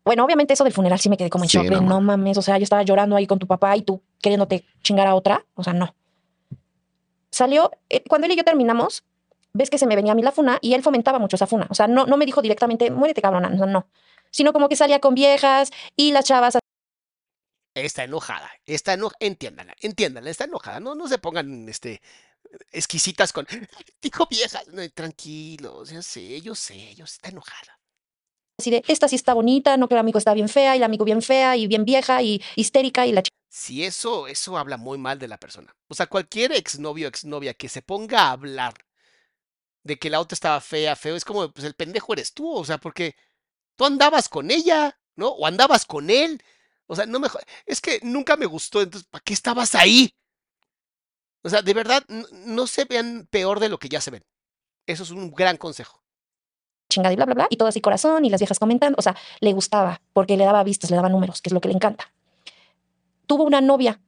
Bueno, 0.04 0.24
obviamente 0.24 0.54
eso 0.54 0.64
del 0.64 0.72
funeral 0.72 0.98
sí 0.98 1.08
me 1.08 1.16
quedé 1.16 1.30
como 1.30 1.44
en 1.44 1.50
Sí, 1.50 1.58
shock. 1.58 1.66
de, 1.66 1.76
no, 1.76 1.82
no 1.82 2.00
mames, 2.00 2.36
o 2.38 2.42
sea, 2.42 2.58
yo 2.58 2.64
estaba 2.64 2.82
llorando 2.82 3.16
ahí 3.16 3.26
con 3.26 3.38
tu 3.38 3.46
papá 3.46 3.76
y 3.76 3.82
tú 3.82 4.02
queriéndote 4.20 4.64
chingar 4.82 5.06
a 5.06 5.14
otra. 5.14 5.44
O 5.54 5.62
sea, 5.62 5.72
no. 5.72 5.94
Salió, 7.30 7.70
eh, 7.88 8.02
cuando 8.08 8.26
él 8.26 8.32
y 8.32 8.36
yo 8.36 8.44
terminamos, 8.44 9.04
ves 9.52 9.70
que 9.70 9.78
se 9.78 9.86
me 9.86 9.96
venía 9.96 10.12
a 10.12 10.14
mí 10.14 10.22
la 10.22 10.32
funa 10.32 10.58
y 10.60 10.74
él 10.74 10.82
fomentaba 10.82 11.18
mucho 11.18 11.36
esa 11.36 11.46
funa. 11.46 11.66
O 11.70 11.74
sea, 11.74 11.86
no, 11.86 12.06
no 12.06 12.16
me 12.16 12.26
dijo 12.26 12.42
directamente, 12.42 12.90
muérete 12.90 13.22
cabrona, 13.22 13.50
o 13.54 13.56
sea, 13.56 13.66
no. 13.66 13.86
Sino 14.30 14.52
como 14.52 14.68
que 14.68 14.76
salía 14.76 14.98
con 15.00 15.14
viejas 15.14 15.70
y 15.94 16.12
las 16.12 16.24
chavas 16.24 16.58
Está 17.74 18.04
enojada. 18.04 18.50
Está 18.66 18.92
enojada. 18.94 19.16
Entiéndanla, 19.20 19.74
entiéndanla. 19.80 20.30
Está 20.30 20.44
enojada. 20.44 20.80
No, 20.80 20.94
no 20.94 21.08
se 21.08 21.18
pongan 21.18 21.68
este 21.68 22.02
exquisitas 22.70 23.32
con. 23.32 23.46
Dijo 24.02 24.26
vieja. 24.30 24.60
No, 24.72 24.88
tranquilos, 24.90 25.90
yo 25.90 26.02
sé, 26.02 26.40
yo 26.40 26.54
sé, 26.54 26.94
yo 26.94 27.06
sé, 27.06 27.14
está 27.16 27.28
enojada. 27.30 27.78
Así 28.62 28.70
de, 28.70 28.82
esta 28.88 29.08
sí 29.08 29.16
está 29.16 29.34
bonita, 29.34 29.76
no 29.76 29.88
que 29.88 29.94
el 29.94 30.00
amigo 30.00 30.18
está 30.18 30.34
bien 30.34 30.48
fea 30.48 30.74
y 30.74 30.78
el 30.78 30.84
amigo 30.84 31.04
bien 31.04 31.22
fea 31.22 31.56
y 31.56 31.66
bien 31.66 31.84
vieja 31.84 32.22
y 32.22 32.42
histérica 32.56 33.06
y 33.06 33.12
la 33.12 33.22
Si 33.50 33.84
eso, 33.84 34.26
eso 34.26 34.56
habla 34.58 34.76
muy 34.76 34.98
mal 34.98 35.18
de 35.18 35.28
la 35.28 35.38
persona. 35.38 35.74
O 35.88 35.94
sea, 35.94 36.06
cualquier 36.06 36.52
exnovio 36.52 37.06
o 37.06 37.10
exnovia 37.10 37.54
que 37.54 37.68
se 37.68 37.82
ponga 37.82 38.22
a 38.22 38.32
hablar 38.32 38.74
de 39.84 39.98
que 39.98 40.10
la 40.10 40.20
otra 40.20 40.34
estaba 40.34 40.60
fea, 40.60 40.96
feo, 40.96 41.16
es 41.16 41.24
como, 41.24 41.50
pues 41.52 41.66
el 41.66 41.74
pendejo 41.74 42.12
eres 42.12 42.32
tú, 42.32 42.50
o 42.52 42.64
sea, 42.64 42.78
porque 42.78 43.14
tú 43.76 43.84
andabas 43.86 44.28
con 44.28 44.50
ella, 44.50 44.98
¿no? 45.16 45.28
O 45.30 45.46
andabas 45.46 45.86
con 45.86 46.10
él. 46.10 46.42
O 46.86 46.96
sea, 46.96 47.06
no 47.06 47.20
me... 47.20 47.28
Es 47.66 47.80
que 47.80 48.00
nunca 48.02 48.36
me 48.36 48.46
gustó, 48.46 48.82
entonces, 48.82 49.08
¿para 49.10 49.22
qué 49.22 49.34
estabas 49.34 49.74
ahí? 49.74 50.14
O 51.44 51.48
sea, 51.50 51.62
de 51.62 51.74
verdad, 51.74 52.04
n- 52.08 52.26
no 52.32 52.66
se 52.66 52.84
vean 52.84 53.26
peor 53.30 53.60
de 53.60 53.68
lo 53.68 53.78
que 53.78 53.88
ya 53.88 54.00
se 54.00 54.10
ven. 54.10 54.24
Eso 54.86 55.02
es 55.04 55.10
un 55.10 55.32
gran 55.32 55.56
consejo. 55.58 56.01
Chingada 56.92 57.12
y 57.12 57.16
bla, 57.16 57.24
bla, 57.24 57.34
bla, 57.34 57.46
y 57.50 57.56
todo 57.56 57.68
así 57.68 57.80
corazón 57.80 58.24
y 58.24 58.30
las 58.30 58.40
viejas 58.40 58.58
comentando. 58.58 58.96
O 58.98 59.02
sea, 59.02 59.16
le 59.40 59.52
gustaba 59.52 60.00
porque 60.12 60.36
le 60.36 60.44
daba 60.44 60.62
vistas, 60.64 60.90
le 60.90 60.96
daba 60.96 61.08
números, 61.08 61.42
que 61.42 61.48
es 61.48 61.52
lo 61.52 61.60
que 61.60 61.68
le 61.68 61.74
encanta. 61.74 62.12
Tuvo 63.26 63.44
una 63.44 63.60
novia, 63.60 64.00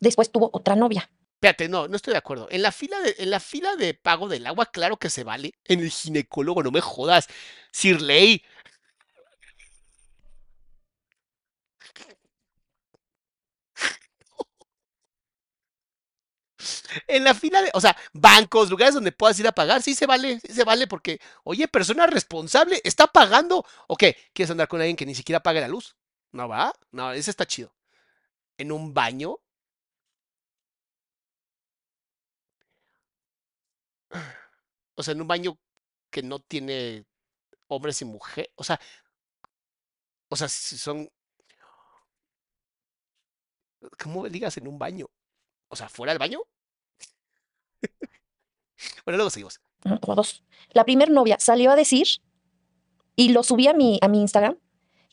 después 0.00 0.30
tuvo 0.30 0.50
otra 0.52 0.76
novia. 0.76 1.10
Espérate, 1.34 1.70
no, 1.70 1.88
no 1.88 1.96
estoy 1.96 2.12
de 2.12 2.18
acuerdo. 2.18 2.48
En 2.50 2.60
la 2.60 2.70
fila 2.70 3.00
de, 3.00 3.14
en 3.18 3.30
la 3.30 3.40
fila 3.40 3.74
de 3.76 3.94
pago 3.94 4.28
del 4.28 4.46
agua, 4.46 4.66
claro 4.66 4.98
que 4.98 5.08
se 5.08 5.24
vale. 5.24 5.54
En 5.64 5.80
el 5.80 5.90
ginecólogo, 5.90 6.62
no 6.62 6.70
me 6.70 6.82
jodas. 6.82 7.28
Sir 7.72 8.02
En 17.06 17.24
la 17.24 17.34
fila 17.34 17.62
de, 17.62 17.70
o 17.74 17.80
sea, 17.80 17.96
bancos, 18.12 18.70
lugares 18.70 18.94
donde 18.94 19.12
puedas 19.12 19.38
ir 19.38 19.46
a 19.46 19.52
pagar, 19.52 19.82
sí 19.82 19.94
se 19.94 20.06
vale, 20.06 20.40
sí 20.40 20.52
se 20.52 20.64
vale 20.64 20.86
porque, 20.86 21.20
oye, 21.44 21.68
persona 21.68 22.06
responsable, 22.06 22.80
está 22.84 23.06
pagando. 23.06 23.64
¿O 23.88 23.96
qué? 23.96 24.16
¿Quieres 24.32 24.50
andar 24.50 24.68
con 24.68 24.80
alguien 24.80 24.96
que 24.96 25.06
ni 25.06 25.14
siquiera 25.14 25.40
pague 25.40 25.60
la 25.60 25.68
luz? 25.68 25.96
¿No 26.32 26.48
va? 26.48 26.72
No, 26.92 27.12
ese 27.12 27.30
está 27.30 27.46
chido. 27.46 27.74
En 28.58 28.72
un 28.72 28.94
baño. 28.94 29.38
O 34.96 35.02
sea, 35.02 35.12
en 35.12 35.20
un 35.22 35.28
baño 35.28 35.58
que 36.10 36.22
no 36.22 36.40
tiene 36.40 37.06
hombres 37.68 38.02
y 38.02 38.04
mujeres. 38.04 38.50
O 38.56 38.64
sea, 38.64 38.80
o 40.28 40.36
sea, 40.36 40.48
si 40.48 40.78
son. 40.78 41.08
¿Cómo 44.02 44.28
digas 44.28 44.56
en 44.56 44.68
un 44.68 44.78
baño? 44.78 45.06
O 45.68 45.76
sea, 45.76 45.88
fuera 45.88 46.12
del 46.12 46.18
baño. 46.18 46.40
Bueno, 49.04 49.16
luego 49.16 49.30
seguimos. 49.30 49.60
Como 50.00 50.14
dos. 50.14 50.44
La 50.72 50.84
primer 50.84 51.10
novia 51.10 51.36
salió 51.38 51.70
a 51.70 51.76
decir, 51.76 52.06
y 53.16 53.30
lo 53.30 53.42
subí 53.42 53.66
a 53.66 53.74
mi, 53.74 53.98
a 54.02 54.08
mi 54.08 54.20
Instagram, 54.20 54.56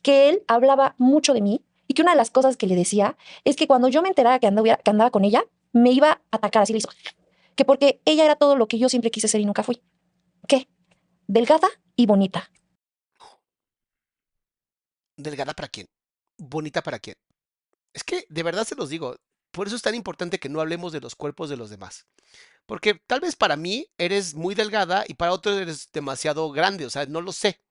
que 0.02 0.28
él 0.28 0.42
hablaba 0.48 0.94
mucho 0.98 1.34
de 1.34 1.42
mí 1.42 1.64
y 1.86 1.94
que 1.94 2.02
una 2.02 2.12
de 2.12 2.16
las 2.16 2.30
cosas 2.30 2.56
que 2.56 2.66
le 2.66 2.76
decía 2.76 3.16
es 3.44 3.56
que 3.56 3.66
cuando 3.66 3.88
yo 3.88 4.02
me 4.02 4.08
enterara 4.08 4.38
que 4.38 4.46
andaba, 4.46 4.76
que 4.76 4.90
andaba 4.90 5.10
con 5.10 5.24
ella, 5.24 5.44
me 5.72 5.90
iba 5.90 6.10
a 6.12 6.22
atacar, 6.30 6.62
así 6.62 6.72
le 6.72 6.78
hizo. 6.78 6.90
Que 7.56 7.64
porque 7.64 8.00
ella 8.04 8.24
era 8.24 8.36
todo 8.36 8.56
lo 8.56 8.68
que 8.68 8.78
yo 8.78 8.88
siempre 8.88 9.10
quise 9.10 9.28
ser 9.28 9.40
y 9.40 9.44
nunca 9.44 9.62
fui. 9.62 9.82
¿Qué? 10.46 10.68
Delgada 11.26 11.68
y 11.96 12.06
bonita. 12.06 12.50
¿Delgada 15.16 15.54
para 15.54 15.68
quién? 15.68 15.88
¿Bonita 16.38 16.82
para 16.82 17.00
quién? 17.00 17.16
Es 17.92 18.04
que 18.04 18.24
de 18.28 18.42
verdad 18.42 18.64
se 18.64 18.76
los 18.76 18.88
digo. 18.88 19.16
Por 19.50 19.66
eso 19.66 19.76
es 19.76 19.82
tan 19.82 19.94
importante 19.94 20.38
que 20.38 20.48
no 20.48 20.60
hablemos 20.60 20.92
de 20.92 21.00
los 21.00 21.16
cuerpos 21.16 21.50
de 21.50 21.56
los 21.56 21.70
demás. 21.70 22.06
Porque 22.68 23.00
tal 23.06 23.20
vez 23.20 23.34
para 23.34 23.56
mí 23.56 23.88
eres 23.96 24.34
muy 24.34 24.54
delgada 24.54 25.02
y 25.08 25.14
para 25.14 25.32
otros 25.32 25.58
eres 25.58 25.90
demasiado 25.90 26.50
grande. 26.52 26.84
O 26.84 26.90
sea, 26.90 27.06
no 27.06 27.22
lo 27.22 27.32
sé. 27.32 27.62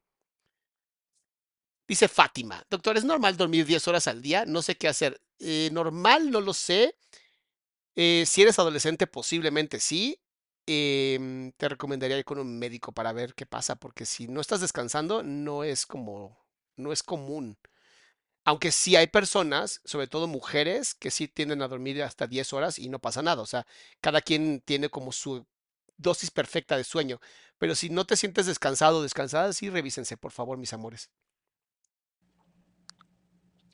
Dice 1.87 2.07
Fátima, 2.07 2.65
doctor, 2.67 2.97
¿es 2.97 3.05
normal 3.05 3.37
dormir 3.37 3.67
10 3.67 3.87
horas 3.87 4.07
al 4.07 4.23
día? 4.23 4.45
No 4.47 4.63
sé 4.63 4.75
qué 4.75 4.87
hacer. 4.87 5.21
Eh, 5.37 5.69
normal, 5.71 6.31
no 6.31 6.41
lo 6.41 6.51
sé. 6.51 6.95
Eh, 7.95 8.23
si 8.25 8.41
eres 8.41 8.57
adolescente, 8.57 9.05
posiblemente 9.05 9.79
sí. 9.79 10.19
Em, 10.65 11.51
te 11.53 11.69
recomendaría 11.69 12.17
ir 12.17 12.25
con 12.25 12.39
un 12.39 12.57
médico 12.57 12.91
para 12.91 13.13
ver 13.13 13.35
qué 13.35 13.45
pasa, 13.45 13.75
porque 13.75 14.03
si 14.05 14.27
no 14.27 14.41
estás 14.41 14.61
descansando, 14.61 15.21
no 15.21 15.63
es 15.63 15.85
como, 15.85 16.43
no 16.75 16.91
es 16.91 17.03
común. 17.03 17.59
Aunque 18.47 18.71
sí 18.71 18.95
hay 18.95 19.07
personas, 19.07 19.81
sobre 19.83 20.07
todo 20.07 20.25
mujeres, 20.25 20.95
que 20.95 21.11
sí 21.11 21.27
tienden 21.27 21.61
a 21.61 21.67
dormir 21.67 22.01
hasta 22.01 22.27
10 22.27 22.53
horas 22.53 22.79
y 22.79 22.87
no 22.87 22.97
pasa 22.97 23.21
nada. 23.21 23.41
O 23.41 23.45
sea, 23.45 23.67
cada 23.99 24.21
quien 24.21 24.61
tiene 24.61 24.87
como 24.87 25.11
su 25.11 25.45
dosis 25.97 26.31
perfecta 26.31 26.77
de 26.77 26.85
sueño. 26.85 27.19
Pero 27.57 27.75
si 27.75 27.89
no 27.89 28.05
te 28.05 28.15
sientes 28.15 28.45
descansado 28.45 28.99
o 28.99 29.03
descansada, 29.03 29.51
sí 29.51 29.69
revísense, 29.69 30.15
por 30.15 30.31
favor, 30.31 30.57
mis 30.57 30.71
amores. 30.71 31.09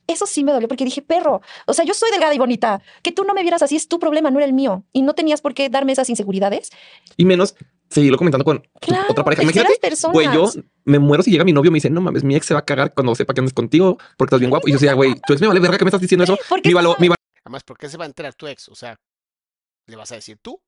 Eso 0.08 0.26
sí 0.26 0.42
me 0.42 0.50
dolió 0.50 0.66
porque 0.66 0.84
dije, 0.84 1.02
perro, 1.02 1.40
o 1.66 1.72
sea, 1.72 1.84
yo 1.84 1.94
soy 1.94 2.10
delgada 2.10 2.34
y 2.34 2.38
bonita. 2.38 2.82
Que 3.04 3.12
tú 3.12 3.22
no 3.22 3.32
me 3.32 3.42
vieras 3.42 3.62
así 3.62 3.76
es 3.76 3.86
tu 3.86 4.00
problema, 4.00 4.32
no 4.32 4.40
era 4.40 4.46
el 4.46 4.54
mío. 4.54 4.82
Y 4.92 5.02
no 5.02 5.14
tenías 5.14 5.40
por 5.40 5.54
qué 5.54 5.68
darme 5.68 5.92
esas 5.92 6.10
inseguridades. 6.10 6.70
Y 7.16 7.26
menos 7.26 7.54
seguirlo 7.90 8.18
comentando 8.18 8.44
con 8.44 8.66
Claro, 8.80 9.06
otra 9.10 9.24
pareja. 9.24 9.42
Imagínate, 9.42 9.78
güey, 10.12 10.26
yo 10.32 10.50
me 10.84 10.98
muero 10.98 11.22
si 11.22 11.30
llega 11.30 11.44
mi 11.44 11.52
novio 11.52 11.68
y 11.68 11.72
me 11.72 11.76
dice, 11.76 11.90
no 11.90 12.00
mames, 12.00 12.24
mi 12.24 12.36
ex 12.36 12.46
se 12.46 12.54
va 12.54 12.60
a 12.60 12.64
cagar 12.64 12.92
cuando 12.94 13.14
sepa 13.14 13.34
que 13.34 13.40
andes 13.40 13.54
contigo 13.54 13.98
porque 14.16 14.28
estás 14.28 14.40
bien 14.40 14.50
guapo. 14.50 14.68
Y 14.68 14.72
yo 14.72 14.76
decía, 14.76 14.94
güey, 14.94 15.14
tu 15.26 15.32
ex 15.32 15.40
me 15.40 15.48
vale 15.48 15.60
verga 15.60 15.78
que 15.78 15.84
me 15.84 15.88
estás 15.88 16.00
diciendo 16.00 16.24
eso. 16.24 16.38
¿Por 16.48 16.60
qué 16.60 16.74
Mi, 16.74 17.08
mi 17.08 17.14
Además, 17.44 17.62
¿por 17.62 17.76
qué 17.76 17.88
se 17.88 17.96
va 17.96 18.04
a 18.04 18.06
enterar 18.06 18.34
tu 18.34 18.46
ex? 18.46 18.68
O 18.68 18.74
sea, 18.74 18.98
¿le 19.86 19.96
vas 19.96 20.10
a 20.12 20.16
decir 20.16 20.38
tú? 20.40 20.60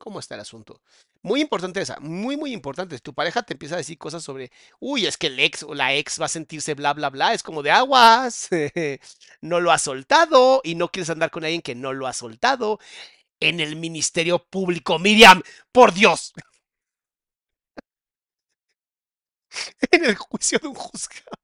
¿Cómo 0.00 0.18
está 0.18 0.34
el 0.34 0.40
asunto? 0.40 0.80
Muy 1.22 1.42
importante 1.42 1.80
esa, 1.82 1.98
muy, 2.00 2.36
muy 2.38 2.54
importante. 2.54 2.98
Tu 3.00 3.12
pareja 3.12 3.42
te 3.42 3.52
empieza 3.52 3.74
a 3.74 3.78
decir 3.78 3.98
cosas 3.98 4.22
sobre, 4.22 4.50
uy, 4.78 5.06
es 5.06 5.18
que 5.18 5.26
el 5.26 5.38
ex 5.38 5.62
o 5.62 5.74
la 5.74 5.94
ex 5.94 6.18
va 6.18 6.24
a 6.24 6.28
sentirse 6.28 6.72
bla, 6.72 6.94
bla, 6.94 7.10
bla. 7.10 7.34
Es 7.34 7.42
como 7.42 7.62
de 7.62 7.70
aguas, 7.70 8.48
no 9.42 9.60
lo 9.60 9.70
ha 9.70 9.78
soltado 9.78 10.62
y 10.64 10.74
no 10.74 10.88
quieres 10.88 11.10
andar 11.10 11.30
con 11.30 11.44
alguien 11.44 11.60
que 11.60 11.74
no 11.74 11.92
lo 11.92 12.06
ha 12.06 12.14
soltado. 12.14 12.78
En 13.40 13.60
el 13.60 13.76
Ministerio 13.76 14.38
Público, 14.38 14.98
Miriam, 14.98 15.42
por 15.72 15.92
Dios. 15.92 16.32
en 19.90 20.04
el 20.04 20.16
juicio 20.16 20.58
de 20.58 20.68
un 20.68 20.74
juzgado. 20.74 21.36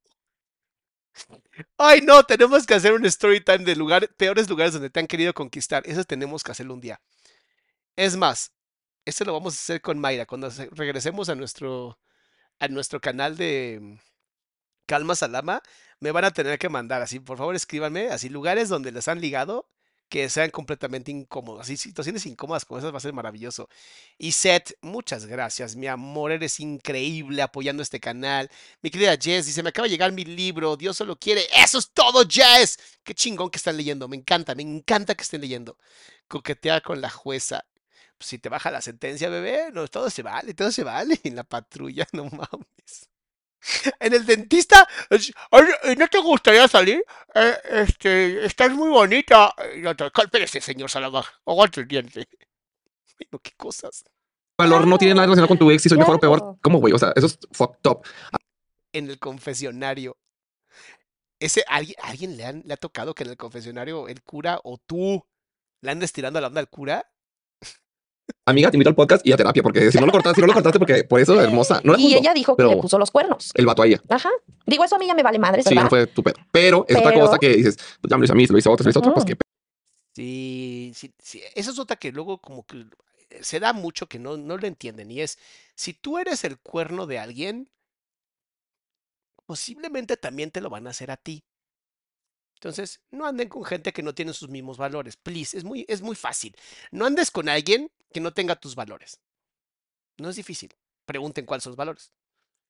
Ay, 1.79 2.01
no, 2.03 2.23
tenemos 2.25 2.67
que 2.67 2.75
hacer 2.75 2.93
un 2.93 3.05
story 3.07 3.41
time 3.43 3.59
de 3.65 3.77
lugar, 3.77 4.09
peores 4.17 4.49
lugares 4.49 4.73
donde 4.75 4.91
te 4.91 5.01
han 5.01 5.07
querido 5.07 5.33
conquistar. 5.35 5.83
Eso 5.87 6.05
tenemos 6.05 6.43
que 6.43 6.53
hacerlo 6.53 6.75
un 6.75 6.81
día. 6.81 7.01
Es 7.97 8.17
más, 8.17 8.53
esto 9.05 9.25
lo 9.25 9.33
vamos 9.35 9.55
a 9.55 9.59
hacer 9.59 9.83
con 9.83 9.99
Mayra 10.01 10.27
cuando 10.27 10.51
se- 10.51 10.69
regresemos 10.73 11.29
a 11.29 11.35
nuestro 11.35 11.99
a 12.61 12.69
nuestro 12.69 13.01
canal 13.01 13.37
de 13.37 13.79
mm, 13.83 13.95
Calma 14.87 15.15
Salama. 15.17 15.63
Me 16.01 16.13
van 16.13 16.25
a 16.27 16.33
tener 16.33 16.59
que 16.59 16.69
mandar 16.71 17.03
así, 17.03 17.21
por 17.21 17.39
favor, 17.39 17.57
escríbanme 17.57 18.09
así 18.11 18.29
lugares 18.31 18.69
donde 18.71 18.93
les 18.93 19.09
han 19.09 19.21
ligado 19.21 19.69
que 20.09 20.29
sean 20.31 20.51
completamente 20.51 21.11
incómodos. 21.11 21.63
Así 21.63 21.77
situaciones 21.77 22.27
incómodas 22.27 22.65
como 22.65 22.79
esas 22.79 22.93
va 22.93 22.99
a 22.99 23.01
ser 23.01 23.13
maravilloso. 23.13 23.69
Y 24.19 24.33
Seth, 24.33 24.73
muchas 24.83 25.27
gracias, 25.27 25.77
mi 25.77 25.87
amor, 25.87 26.33
eres 26.33 26.61
increíble 26.61 27.43
apoyando 27.43 27.83
este 27.83 28.01
canal. 28.01 28.51
Mi 28.83 28.91
querida 28.91 29.17
Jess 29.21 29.47
dice, 29.47 29.63
me 29.63 29.71
acaba 29.71 29.87
de 29.87 29.91
llegar 29.91 30.13
mi 30.13 30.25
libro, 30.25 30.77
Dios 30.77 30.97
solo 30.97 31.17
quiere. 31.17 31.43
Eso 31.55 31.79
es 31.79 31.91
todo, 31.93 32.25
Jess. 32.29 32.79
Qué 33.05 33.15
chingón 33.15 33.51
que 33.51 33.59
están 33.59 33.77
leyendo, 33.77 34.09
me 34.09 34.17
encanta, 34.17 34.55
me 34.55 34.63
encanta 34.63 35.15
que 35.15 35.23
estén 35.23 35.41
leyendo. 35.41 35.79
Coquetea 36.29 36.81
con 36.81 37.01
la 37.01 37.11
jueza. 37.11 37.65
Pues, 38.19 38.29
si 38.29 38.39
te 38.39 38.49
baja 38.49 38.71
la 38.71 38.81
sentencia, 38.83 39.29
bebé, 39.29 39.71
no, 39.73 39.87
todo 39.89 40.11
se 40.11 40.23
vale, 40.23 40.55
todo 40.55 40.71
se 40.73 40.85
vale. 40.85 41.21
En 41.25 41.37
la 41.37 41.45
patrulla, 41.45 42.07
no 42.13 42.25
mames. 42.27 43.11
En 44.01 44.15
el 44.15 44.25
dentista, 44.25 44.87
es, 45.11 45.33
"Oye, 45.51 45.97
¿no 45.97 46.07
te 46.09 46.19
gustaría 46.19 46.69
salir? 46.69 47.05
Eh, 47.35 47.55
este, 47.71 48.45
estás 48.47 48.71
muy 48.73 48.89
bonita. 48.89 49.53
Y 49.77 49.85
otro, 49.87 50.07
Espérese, 50.15 50.61
señor 50.61 50.91
Salama, 50.91 51.25
aguante 51.45 51.81
el 51.81 51.89
diente. 51.89 52.29
Bueno, 53.19 53.41
qué 53.43 53.53
cosas. 53.57 54.05
valor 54.59 54.87
no 54.87 54.99
tiene 54.99 55.15
nada 55.15 55.27
relacionado 55.27 55.49
con 55.49 55.59
tu 55.59 55.71
ex 55.71 55.83
si 55.83 55.89
soy 55.89 55.99
mejor 55.99 56.17
o 56.17 56.21
peor. 56.21 56.59
¿Cómo, 56.63 56.79
güey? 56.81 56.93
O 56.95 56.99
sea, 56.99 57.13
eso 57.17 57.27
es 57.27 57.39
fucked 57.53 57.91
up. 57.91 58.07
En 58.93 59.11
el 59.11 59.19
confesionario. 59.19 60.17
Ese, 61.39 61.65
¿alguien, 61.69 61.97
alguien 62.03 62.37
le, 62.37 62.45
han- 62.47 62.63
le 62.65 62.73
ha 62.75 62.79
tocado 62.79 63.15
que 63.15 63.25
en 63.25 63.31
el 63.31 63.37
confesionario 63.37 64.09
el 64.09 64.23
cura 64.23 64.59
o 64.65 64.79
tú 64.79 65.27
le 65.83 65.91
andes 65.91 66.13
tirando 66.13 66.41
la 66.41 66.47
onda 66.47 66.61
al 66.61 66.69
cura? 66.71 67.11
Amiga, 68.49 68.71
te 68.71 68.77
invito 68.77 68.89
al 68.91 68.95
podcast 68.95 69.27
y 69.27 69.33
a 69.33 69.37
terapia, 69.37 69.61
porque 69.61 69.91
si 69.91 69.99
no 69.99 70.07
lo 70.07 70.13
cortaste, 70.13 70.37
si 70.37 70.41
no 70.41 70.47
lo 70.47 70.53
cortaste, 70.55 70.79
porque 70.79 71.03
por 71.03 71.21
eso, 71.21 71.41
hermosa. 71.41 71.81
No 71.83 71.95
la 71.95 71.99
y 71.99 72.15
ella 72.15 72.33
dijo 72.33 72.57
que 72.57 72.63
le 72.63 72.77
puso 72.77 72.97
los 72.97 73.11
cuernos. 73.11 73.51
el 73.55 73.67
vato 73.67 73.83
a 73.83 73.87
ella. 73.89 74.01
Ajá. 74.09 74.31
Digo, 74.67 74.85
eso 74.85 74.95
a 74.95 74.99
mí 75.01 75.07
ya 75.09 75.15
me 75.15 75.25
vale 75.25 75.39
madre, 75.41 75.65
Sí, 75.65 75.75
no 75.75 75.89
fue 75.89 76.07
tu 76.07 76.23
pedo. 76.23 76.37
Pero 76.53 76.85
es 76.89 76.97
otra 76.97 77.11
Pero- 77.11 77.27
cosa 77.27 77.39
que 77.39 77.49
dices, 77.49 77.77
pues 78.01 78.09
ya 78.09 78.17
me 78.17 78.21
lo 78.21 78.25
hizo 78.27 78.33
a 78.35 78.37
mí, 78.37 78.47
se 78.47 78.53
lo 78.53 78.59
hizo 78.61 78.71
a 78.71 78.73
otro, 78.73 78.85
se 78.85 78.89
lo 78.89 78.91
hizo 78.91 78.99
a 79.01 79.03
otro, 79.03 79.15
pues 79.15 79.25
Ujú. 79.25 79.35
que 79.35 79.39
Sí, 80.15 80.93
sí, 80.95 81.13
sí, 81.21 81.43
Esa 81.57 81.71
es 81.73 81.79
otra 81.81 81.97
que 81.97 82.13
luego 82.13 82.39
como 82.39 82.65
que 82.65 82.87
se 83.43 83.59
da 83.59 83.73
mucho 83.73 84.07
que 84.07 84.21
no, 84.21 84.37
no 84.37 84.57
lo 84.57 84.67
entienden. 84.69 85.11
Y 85.11 85.21
es, 85.23 85.39
si 85.75 85.93
tú 85.93 86.17
eres 86.19 86.45
el 86.45 86.57
cuerno 86.59 87.07
de 87.09 87.19
alguien, 87.19 87.69
posiblemente 89.45 90.17
también 90.17 90.53
te 90.53 90.61
lo 90.61 90.71
van 90.71 90.87
a 90.87 90.91
hacer 90.91 91.11
a 91.11 91.17
ti. 91.17 91.45
Entonces, 92.57 93.01
no 93.11 93.27
anden 93.27 93.49
con 93.49 93.65
gente 93.65 93.93
que 93.93 94.03
no 94.03 94.15
tiene 94.15 94.33
sus 94.33 94.49
mismos 94.49 94.79
valores. 94.79 95.17
Please, 95.17 95.57
es 95.57 95.65
muy, 95.65 95.85
es 95.89 96.03
muy 96.03 96.17
fácil. 96.17 96.57
No 96.91 97.05
andes 97.07 97.31
con 97.31 97.49
alguien 97.49 97.91
que 98.13 98.21
no 98.21 98.33
tenga 98.33 98.57
tus 98.57 98.75
valores. 98.75 99.21
No 100.19 100.31
es 100.31 100.37
difícil. 100.37 100.75
Pregunten 101.05 101.45
cuáles 101.47 101.65
son 101.65 101.73
los 101.73 101.77
valores. 101.77 102.13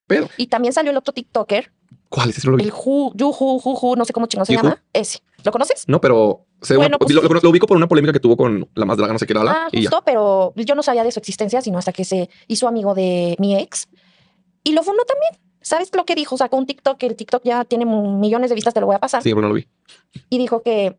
Pero, 0.08 0.28
Y 0.36 0.46
también 0.48 0.72
salió 0.72 0.90
el 0.92 0.96
otro 0.96 1.12
TikToker, 1.12 1.72
¿cuál 2.08 2.30
es? 2.30 2.38
Ese 2.38 2.48
el 2.48 2.72
Hu, 2.72 3.12
Yuhu, 3.16 3.58
Juju, 3.58 3.96
no 3.96 4.04
sé 4.04 4.12
cómo 4.12 4.26
chingón 4.26 4.46
se 4.46 4.52
llama. 4.54 4.80
Ese. 4.92 5.20
¿Lo 5.42 5.50
conoces? 5.50 5.84
No, 5.88 6.00
pero 6.00 6.46
sé 6.62 6.76
Bueno, 6.76 6.96
una- 6.96 6.98
pues- 6.98 7.12
lo, 7.14 7.22
lo- 7.22 7.40
lo 7.40 7.50
ubico 7.50 7.66
por 7.66 7.76
una 7.76 7.88
polémica 7.88 8.12
que 8.12 8.20
tuvo 8.20 8.36
con 8.36 8.68
la 8.74 8.84
más 8.84 8.96
draga, 8.98 9.12
no 9.12 9.18
sé 9.18 9.26
qué 9.26 9.32
era, 9.32 9.42
Ah, 9.42 9.68
y 9.72 9.82
ya. 9.82 9.90
justo, 9.90 10.02
pero 10.04 10.52
yo 10.56 10.74
no 10.76 10.82
sabía 10.84 11.02
de 11.02 11.10
su 11.10 11.18
existencia, 11.18 11.60
sino 11.60 11.78
hasta 11.78 11.92
que 11.92 12.04
se 12.04 12.28
hizo 12.46 12.68
amigo 12.68 12.94
de 12.94 13.34
mi 13.40 13.56
ex. 13.56 13.88
Y 14.62 14.72
lo 14.72 14.82
fundó 14.84 15.04
también. 15.04 15.32
¿Sabes 15.66 15.90
lo 15.96 16.04
que 16.04 16.14
dijo? 16.14 16.36
Sacó 16.36 16.56
un 16.58 16.64
TikTok, 16.66 16.96
que 16.96 17.06
el 17.06 17.16
TikTok 17.16 17.42
ya 17.42 17.64
tiene 17.64 17.84
millones 17.86 18.50
de 18.50 18.54
vistas, 18.54 18.72
te 18.72 18.78
lo 18.78 18.86
voy 18.86 18.94
a 18.94 19.00
pasar. 19.00 19.20
Sí, 19.24 19.30
pero 19.30 19.42
no 19.42 19.48
lo 19.48 19.54
vi. 19.54 19.66
Y 20.30 20.38
dijo 20.38 20.62
que 20.62 20.96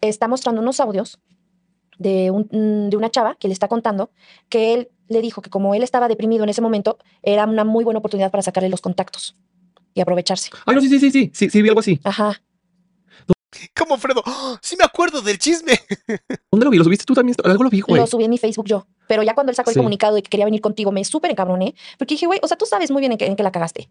está 0.00 0.26
mostrando 0.26 0.60
unos 0.60 0.80
audios 0.80 1.20
de, 1.96 2.32
un- 2.32 2.48
mm, 2.50 2.90
de 2.90 2.96
una 2.96 3.10
chava 3.10 3.36
que 3.36 3.46
le 3.46 3.54
está 3.54 3.68
contando 3.68 4.10
que 4.48 4.74
él 4.74 4.88
le 5.06 5.20
dijo 5.22 5.40
que 5.40 5.50
como 5.50 5.72
él 5.76 5.84
estaba 5.84 6.08
deprimido 6.08 6.42
en 6.42 6.50
ese 6.50 6.60
momento, 6.60 6.98
era 7.22 7.44
una 7.46 7.62
muy 7.64 7.84
buena 7.84 7.98
oportunidad 7.98 8.32
para 8.32 8.42
sacarle 8.42 8.68
los 8.70 8.80
contactos 8.80 9.36
y 9.94 10.00
aprovecharse. 10.00 10.50
Ay, 10.66 10.74
no, 10.74 10.80
sí, 10.80 10.88
sí, 10.88 10.98
sí, 10.98 11.10
sí, 11.12 11.30
sí, 11.32 11.48
sí, 11.48 11.62
vi 11.62 11.68
algo 11.68 11.78
así. 11.80 12.00
Ajá. 12.02 12.42
¿Cómo, 13.76 13.96
Fredo? 13.98 14.22
¡Oh! 14.26 14.58
sí 14.62 14.76
me 14.76 14.84
acuerdo 14.84 15.20
del 15.22 15.38
chisme. 15.38 15.72
¿Dónde 16.50 16.64
lo 16.64 16.70
vi? 16.70 16.78
¿Lo 16.78 16.84
subiste 16.84 17.04
tú 17.04 17.14
también? 17.14 17.36
Algo 17.44 17.64
lo 17.64 17.70
vi, 17.70 17.80
güey. 17.80 18.00
Lo 18.00 18.06
subí 18.06 18.24
en 18.24 18.30
mi 18.30 18.38
Facebook 18.38 18.66
yo. 18.66 18.86
Pero 19.08 19.22
ya 19.22 19.34
cuando 19.34 19.50
él 19.50 19.56
sacó 19.56 19.70
Sí. 19.70 19.74
el 19.78 19.80
comunicado 19.80 20.14
de 20.16 20.22
que 20.22 20.30
quería 20.30 20.44
venir 20.44 20.60
contigo, 20.60 20.92
me 20.92 21.04
súper 21.04 21.30
encabroné. 21.30 21.74
Porque 21.98 22.14
dije, 22.14 22.26
güey, 22.26 22.40
o 22.42 22.48
sea, 22.48 22.56
tú 22.56 22.66
sabes 22.66 22.90
muy 22.90 23.00
bien 23.00 23.12
en 23.12 23.18
qué, 23.18 23.26
en 23.26 23.36
qué 23.36 23.42
la 23.42 23.52
cagaste. 23.52 23.88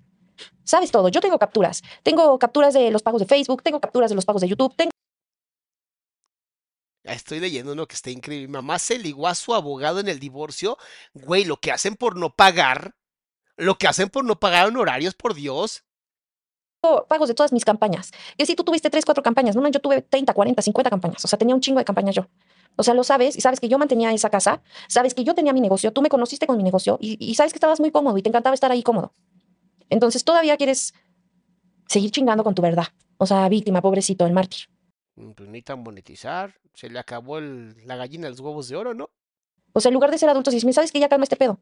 Sabes 0.64 0.92
todo. 0.92 1.08
Yo 1.10 1.22
tengo 1.22 1.40
capturas. 1.40 1.82
Tengo 2.04 2.38
capturas 2.40 2.74
de 2.74 2.92
los 2.92 3.02
pagos 3.04 3.22
de 3.22 3.28
Facebook, 3.28 3.64
tengo 3.64 3.80
capturas 3.80 4.10
de 4.10 4.16
los 4.16 4.26
pagos 4.26 4.42
de 4.42 4.48
YouTube, 4.50 4.76
tengo 4.76 4.92
Ah, 7.08 7.14
Estoy 7.14 7.40
leyendo 7.40 7.74
uno 7.74 7.88
que 7.88 7.96
está 7.96 8.10
increíble. 8.10 8.48
Mi 8.48 8.54
mamá 8.54 8.80
se 8.80 8.98
ligó 8.98 9.28
a 9.28 9.36
su 9.36 9.54
abogado 9.54 10.00
en 10.00 10.08
el 10.08 10.20
divorcio. 10.20 10.78
Güey, 11.14 11.46
lo 11.46 11.58
que 11.58 11.72
hacen 11.72 11.96
por 11.96 12.16
no 12.18 12.36
pagar. 12.36 12.96
Lo 13.58 13.78
que 13.78 13.88
hacen 13.88 14.10
por 14.10 14.26
no 14.26 14.40
pagar 14.40 14.68
honorarios, 14.68 15.14
por 15.14 15.34
Dios. 15.36 15.84
Pagos 17.08 17.28
de 17.28 17.34
todas 17.36 17.52
mis 17.54 17.64
campañas. 17.66 18.12
Que 18.38 18.46
si 18.46 18.56
tú 18.56 18.64
tuviste 18.64 18.90
tres, 18.90 19.06
cuatro 19.06 19.24
campañas, 19.24 19.56
no, 19.56 19.68
yo 19.70 19.80
tuve 19.80 20.02
30, 20.02 20.34
40, 20.34 20.62
50 20.62 20.90
campañas. 20.90 21.24
O 21.26 21.28
sea, 21.28 21.38
tenía 21.40 21.56
un 21.56 21.62
chingo 21.62 21.80
de 21.80 21.86
campañas 21.86 22.16
yo. 22.16 22.28
O 22.78 22.84
sea, 22.84 22.94
lo 22.94 23.04
sabes 23.04 23.38
y 23.38 23.42
sabes 23.42 23.60
que 23.60 23.68
yo 23.70 23.78
mantenía 23.78 24.12
esa 24.12 24.30
casa, 24.30 24.62
sabes 24.90 25.14
que 25.14 25.24
yo 25.24 25.34
tenía 25.34 25.54
mi 25.54 25.62
negocio, 25.62 25.92
tú 25.94 26.02
me 26.02 26.10
conociste 26.10 26.46
con 26.46 26.58
mi 26.58 26.64
negocio 26.64 26.98
y, 27.00 27.16
y 27.20 27.36
sabes 27.36 27.54
que 27.54 27.58
estabas 27.58 27.80
muy 27.80 27.90
cómodo 27.92 28.18
y 28.18 28.22
te 28.22 28.30
encantaba 28.30 28.54
estar 28.54 28.70
ahí 28.72 28.84
cómodo. 28.84 29.14
Entonces 29.90 30.24
todavía 30.26 30.58
quieres 30.58 30.94
seguir 31.88 32.12
chingando 32.12 32.44
con 32.44 32.54
tu 32.56 32.62
verdad. 32.62 32.88
O 33.18 33.26
sea, 33.26 33.48
víctima, 33.50 33.82
pobrecito, 33.82 34.26
el 34.26 34.34
mártir. 34.34 34.66
Mm, 35.16 35.32
Pues 35.32 35.48
necesitan 35.50 35.84
monetizar. 35.84 36.54
Se 36.74 36.90
le 36.90 37.00
acabó 37.00 37.38
el- 37.38 37.76
la 37.86 37.96
gallina 37.96 38.26
de 38.26 38.32
los 38.32 38.40
huevos 38.42 38.68
de 38.68 38.76
oro, 38.76 38.94
¿no? 38.94 39.10
O 39.72 39.80
sea, 39.80 39.90
en 39.90 39.94
lugar 39.94 40.12
de 40.12 40.18
ser 40.18 40.30
adultos 40.30 40.54
y 40.54 40.58
decirme, 40.58 40.74
¿sabes 40.74 40.92
que 40.92 41.00
ya 41.00 41.08
calma 41.08 41.24
este 41.24 41.38
pedo? 41.38 41.60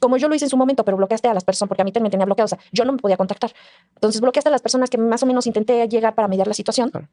Como 0.00 0.16
yo 0.16 0.28
lo 0.28 0.34
hice 0.34 0.46
en 0.46 0.50
su 0.50 0.56
momento, 0.56 0.84
pero 0.84 0.96
bloqueaste 0.96 1.28
a 1.28 1.34
las 1.34 1.44
personas, 1.44 1.68
porque 1.68 1.82
a 1.82 1.84
mí 1.84 1.92
también 1.92 2.08
me 2.08 2.10
tenía 2.10 2.26
bloqueado, 2.26 2.46
o 2.46 2.48
sea, 2.48 2.58
yo 2.72 2.84
no 2.84 2.92
me 2.92 2.98
podía 2.98 3.16
contactar. 3.16 3.52
Entonces 3.94 4.20
bloqueaste 4.20 4.48
a 4.48 4.52
las 4.52 4.62
personas 4.62 4.90
que 4.90 4.98
más 4.98 5.22
o 5.22 5.26
menos 5.26 5.46
intenté 5.46 5.86
llegar 5.88 6.14
para 6.14 6.26
mediar 6.26 6.48
la 6.48 6.54
situación, 6.54 6.90
Claro. 6.90 7.06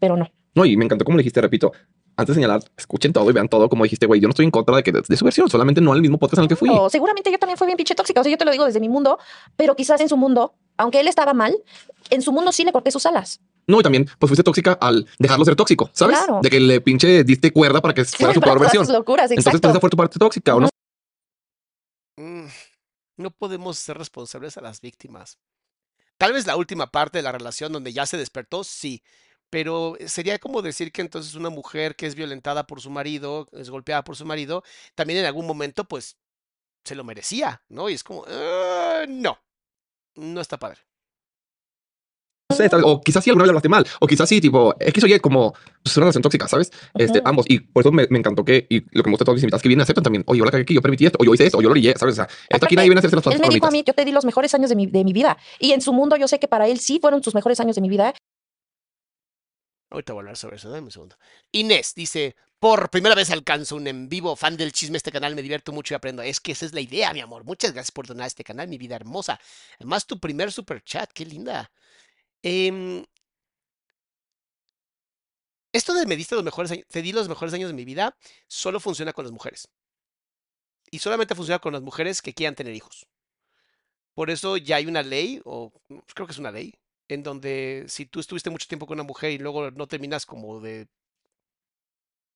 pero 0.00 0.16
no. 0.16 0.28
No, 0.54 0.64
y 0.64 0.76
me 0.76 0.84
encantó 0.84 1.04
como 1.04 1.16
le 1.16 1.22
dijiste, 1.22 1.40
repito, 1.40 1.72
antes 2.16 2.34
de 2.34 2.40
señalar, 2.40 2.60
escuchen 2.76 3.12
todo 3.12 3.28
y 3.30 3.32
vean 3.32 3.48
todo, 3.48 3.68
como 3.68 3.84
dijiste, 3.84 4.06
güey, 4.06 4.20
yo 4.20 4.28
no 4.28 4.32
estoy 4.32 4.44
en 4.44 4.50
contra 4.50 4.76
de 4.76 4.82
que 4.82 4.92
de, 4.92 5.02
de 5.08 5.16
su 5.16 5.24
versión, 5.24 5.48
solamente 5.48 5.80
no 5.80 5.92
al 5.92 6.00
mismo 6.02 6.18
podcast 6.18 6.38
en 6.38 6.42
el 6.44 6.48
que 6.48 6.56
fui. 6.56 6.68
O 6.70 6.90
seguramente 6.90 7.30
yo 7.32 7.38
también 7.38 7.56
fui 7.56 7.66
bien 7.66 7.76
pinche 7.76 7.94
tóxica, 7.94 8.20
o 8.20 8.24
sea, 8.24 8.30
yo 8.30 8.36
te 8.36 8.44
lo 8.44 8.50
digo 8.50 8.64
desde 8.66 8.80
mi 8.80 8.88
mundo, 8.88 9.18
pero 9.56 9.74
quizás 9.76 10.00
en 10.00 10.08
su 10.10 10.16
mundo, 10.16 10.54
aunque 10.76 11.00
él 11.00 11.08
estaba 11.08 11.32
mal, 11.32 11.54
en 12.10 12.20
su 12.22 12.32
mundo 12.32 12.52
sí 12.52 12.64
le 12.64 12.72
corté 12.72 12.90
sus 12.90 13.06
alas. 13.06 13.40
No, 13.66 13.80
y 13.80 13.82
también, 13.82 14.06
pues 14.18 14.28
fuiste 14.28 14.42
tóxica 14.42 14.72
al 14.72 15.06
dejarlo 15.18 15.44
ser 15.44 15.54
tóxico, 15.56 15.88
¿sabes? 15.92 16.18
Claro. 16.18 16.40
De 16.42 16.50
que 16.50 16.60
le 16.60 16.80
pinche 16.80 17.24
diste 17.24 17.52
cuerda 17.52 17.80
para 17.80 17.94
que 17.94 18.04
fuera 18.04 18.34
su 18.34 18.40
peor 18.40 18.58
versión. 18.58 18.86
locuras, 18.92 19.30
Entonces, 19.30 19.60
pues 19.60 19.70
esa 19.70 19.80
fue 19.80 19.88
tu 19.90 19.96
parte 19.96 20.18
tóxica, 20.18 20.56
¿o 20.56 20.60
no? 20.60 20.68
No 23.16 23.30
podemos 23.30 23.78
ser 23.78 23.98
responsables 23.98 24.56
a 24.56 24.60
las 24.62 24.80
víctimas. 24.80 25.38
Tal 26.18 26.32
vez 26.32 26.46
la 26.46 26.56
última 26.56 26.88
parte 26.90 27.18
de 27.18 27.22
la 27.22 27.32
relación 27.32 27.72
donde 27.72 27.92
ya 27.92 28.06
se 28.06 28.16
despertó, 28.16 28.64
sí. 28.64 29.02
Pero 29.50 29.96
sería 30.06 30.38
como 30.38 30.62
decir 30.62 30.92
que 30.92 31.02
entonces 31.02 31.34
una 31.34 31.50
mujer 31.50 31.96
que 31.96 32.06
es 32.06 32.14
violentada 32.14 32.66
por 32.66 32.80
su 32.80 32.90
marido, 32.90 33.48
es 33.52 33.70
golpeada 33.70 34.04
por 34.04 34.16
su 34.16 34.24
marido, 34.26 34.64
también 34.94 35.20
en 35.20 35.26
algún 35.26 35.46
momento, 35.46 35.84
pues, 35.84 36.16
se 36.84 36.94
lo 36.94 37.04
merecía, 37.04 37.62
¿no? 37.68 37.88
Y 37.90 37.94
es 37.94 38.04
como, 38.04 38.24
"Ah, 38.28 39.04
no, 39.08 39.38
no 40.16 40.40
está 40.40 40.58
padre. 40.58 40.80
No 42.52 42.64
sé, 42.64 42.68
¿sabes? 42.68 42.84
o 42.86 43.00
quizás 43.00 43.24
sí 43.24 43.30
alguna 43.30 43.44
vez 43.44 43.48
lo 43.48 43.52
hablaste 43.52 43.68
mal, 43.68 43.86
o 44.00 44.06
quizás 44.06 44.28
sí, 44.28 44.40
tipo, 44.40 44.74
es 44.78 44.92
que 44.92 45.00
soy 45.00 45.18
como 45.20 45.54
pues, 45.82 45.96
una 45.96 46.04
relación 46.04 46.22
tóxica, 46.22 46.48
¿sabes? 46.48 46.70
Este, 46.94 47.20
ambos, 47.24 47.46
y 47.48 47.60
por 47.60 47.82
eso 47.82 47.92
me, 47.92 48.06
me 48.10 48.18
encantó 48.18 48.44
que, 48.44 48.66
y 48.68 48.80
lo 48.96 49.02
que 49.02 49.08
me 49.08 49.12
gusta 49.12 49.24
de 49.24 49.26
todos 49.26 49.36
mis 49.36 49.42
invitados 49.44 49.62
que 49.62 49.68
vienen 49.68 49.82
aceptan 49.82 50.04
también, 50.04 50.24
oye, 50.26 50.38
yo 50.38 50.44
la 50.44 50.50
cagué 50.50 50.62
aquí, 50.62 50.74
yo 50.74 50.82
permití 50.82 51.06
esto, 51.06 51.18
o 51.20 51.24
yo 51.24 51.34
hice 51.34 51.46
esto, 51.46 51.58
o 51.58 51.62
yo 51.62 51.68
lo 51.68 51.72
orillé, 51.72 51.94
¿sabes? 51.96 52.14
O 52.14 52.16
sea, 52.16 52.28
esto 52.48 52.66
aquí 52.66 52.76
nadie 52.76 52.88
viene 52.88 52.98
a 52.98 53.00
hacerse 53.00 53.16
las 53.16 53.26
Él 53.26 53.40
me 53.40 53.48
dijo 53.48 53.66
a 53.66 53.70
mí, 53.70 53.82
yo 53.86 53.94
te 53.94 54.04
di 54.04 54.12
los 54.12 54.24
mejores 54.24 54.54
años 54.54 54.70
de 54.70 54.76
mi, 54.76 54.86
de 54.86 55.04
mi 55.04 55.12
vida. 55.12 55.36
Y 55.58 55.72
en 55.72 55.80
su 55.80 55.92
mundo 55.92 56.16
yo 56.16 56.28
sé 56.28 56.38
que 56.38 56.48
para 56.48 56.68
él 56.68 56.78
sí 56.78 56.98
fueron 57.00 57.22
sus 57.22 57.34
mejores 57.34 57.60
años 57.60 57.74
de 57.76 57.82
mi 57.82 57.88
vida. 57.88 58.14
Ahorita 59.90 60.14
voy 60.14 60.20
a 60.20 60.22
hablar 60.22 60.36
sobre 60.36 60.56
eso, 60.56 60.70
dame 60.70 60.86
un 60.86 60.90
segundo. 60.90 61.16
Inés 61.52 61.94
dice, 61.94 62.34
por 62.58 62.90
primera 62.90 63.14
vez 63.14 63.30
alcanzo 63.30 63.76
un 63.76 63.86
en 63.86 64.08
vivo, 64.08 64.36
fan 64.36 64.56
del 64.56 64.72
chisme 64.72 64.96
este 64.96 65.12
canal, 65.12 65.34
me 65.34 65.42
divierto 65.42 65.72
mucho 65.72 65.92
y 65.92 65.96
aprendo. 65.96 66.22
Es 66.22 66.40
que 66.40 66.52
esa 66.52 66.64
es 66.64 66.72
la 66.72 66.80
idea, 66.80 67.12
mi 67.12 67.20
amor. 67.20 67.44
Muchas 67.44 67.72
gracias 67.72 67.90
por 67.90 68.06
donar 68.06 68.24
a 68.24 68.26
este 68.28 68.44
canal, 68.44 68.68
mi 68.68 68.78
vida 68.78 68.96
hermosa. 68.96 69.38
Además, 69.78 70.06
tu 70.06 70.18
primer 70.18 70.50
super 70.50 70.82
chat, 70.82 71.10
qué 71.12 71.26
linda. 71.26 71.70
Em, 72.42 73.04
esto 75.72 75.92
de 75.94 76.06
me 76.06 76.16
diste 76.16 76.34
los 76.34 76.44
mejores 76.44 76.70
años, 76.72 76.86
te 76.88 77.02
di 77.02 77.12
los 77.12 77.28
mejores 77.28 77.52
años 77.54 77.68
de 77.68 77.74
mi 77.74 77.84
vida, 77.84 78.16
solo 78.46 78.80
funciona 78.80 79.12
con 79.12 79.24
las 79.24 79.32
mujeres. 79.32 79.68
Y 80.92 81.00
solamente 81.00 81.34
funciona 81.34 81.58
con 81.58 81.72
las 81.72 81.82
mujeres 81.82 82.22
que 82.22 82.34
quieran 82.34 82.54
tener 82.54 82.72
hijos. 82.72 83.08
Por 84.14 84.30
eso 84.30 84.56
ya 84.56 84.76
hay 84.76 84.86
una 84.86 85.02
ley, 85.02 85.40
o 85.44 85.72
creo 86.14 86.26
que 86.26 86.32
es 86.32 86.38
una 86.38 86.50
ley, 86.50 86.74
en 87.08 87.22
donde 87.22 87.84
si 87.88 88.06
tú 88.06 88.20
estuviste 88.20 88.50
mucho 88.50 88.68
tiempo 88.68 88.86
con 88.86 88.96
una 88.98 89.06
mujer 89.06 89.30
y 89.32 89.38
luego 89.38 89.70
no 89.70 89.86
terminas 89.86 90.26
como 90.26 90.60
de 90.60 90.88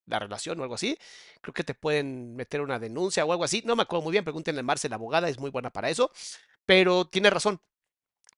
la 0.06 0.18
relación 0.18 0.58
o 0.60 0.62
algo 0.62 0.74
así, 0.76 0.96
creo 1.40 1.52
que 1.54 1.64
te 1.64 1.74
pueden 1.74 2.36
meter 2.36 2.60
una 2.60 2.78
denuncia 2.78 3.24
o 3.24 3.32
algo 3.32 3.44
así. 3.44 3.62
No 3.64 3.76
me 3.76 3.82
acuerdo 3.82 4.02
muy 4.04 4.12
bien, 4.12 4.24
pregúntenle 4.24 4.60
a 4.60 4.62
Marce, 4.64 4.88
la 4.88 4.96
abogada, 4.96 5.28
es 5.28 5.38
muy 5.38 5.50
buena 5.50 5.70
para 5.70 5.90
eso, 5.90 6.10
pero 6.66 7.06
tiene 7.06 7.30
razón. 7.30 7.60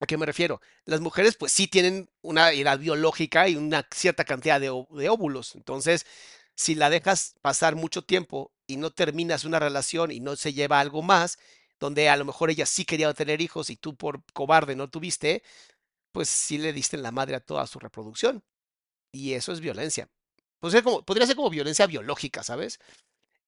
¿A 0.00 0.06
qué 0.06 0.16
me 0.16 0.26
refiero? 0.26 0.60
Las 0.84 1.00
mujeres 1.00 1.36
pues 1.36 1.52
sí 1.52 1.66
tienen 1.66 2.08
una 2.22 2.52
edad 2.52 2.78
biológica 2.78 3.48
y 3.48 3.56
una 3.56 3.86
cierta 3.92 4.24
cantidad 4.24 4.60
de, 4.60 4.66
de 4.90 5.08
óvulos. 5.08 5.54
Entonces, 5.56 6.06
si 6.54 6.74
la 6.74 6.90
dejas 6.90 7.34
pasar 7.42 7.74
mucho 7.74 8.02
tiempo 8.02 8.52
y 8.66 8.76
no 8.76 8.90
terminas 8.92 9.44
una 9.44 9.58
relación 9.58 10.10
y 10.12 10.20
no 10.20 10.36
se 10.36 10.52
lleva 10.52 10.80
algo 10.80 11.02
más, 11.02 11.38
donde 11.80 12.08
a 12.08 12.16
lo 12.16 12.24
mejor 12.24 12.50
ella 12.50 12.66
sí 12.66 12.84
quería 12.84 13.12
tener 13.14 13.40
hijos 13.40 13.70
y 13.70 13.76
tú 13.76 13.96
por 13.96 14.22
cobarde 14.32 14.76
no 14.76 14.88
tuviste, 14.88 15.42
pues 16.12 16.28
sí 16.28 16.58
le 16.58 16.72
diste 16.72 16.96
en 16.96 17.02
la 17.02 17.12
madre 17.12 17.36
a 17.36 17.40
toda 17.40 17.66
su 17.66 17.78
reproducción. 17.78 18.44
Y 19.12 19.34
eso 19.34 19.52
es 19.52 19.60
violencia. 19.60 20.08
Podría 20.60 20.78
ser 20.78 20.84
como, 20.84 21.02
podría 21.04 21.26
ser 21.26 21.36
como 21.36 21.50
violencia 21.50 21.86
biológica, 21.86 22.42
¿sabes? 22.42 22.80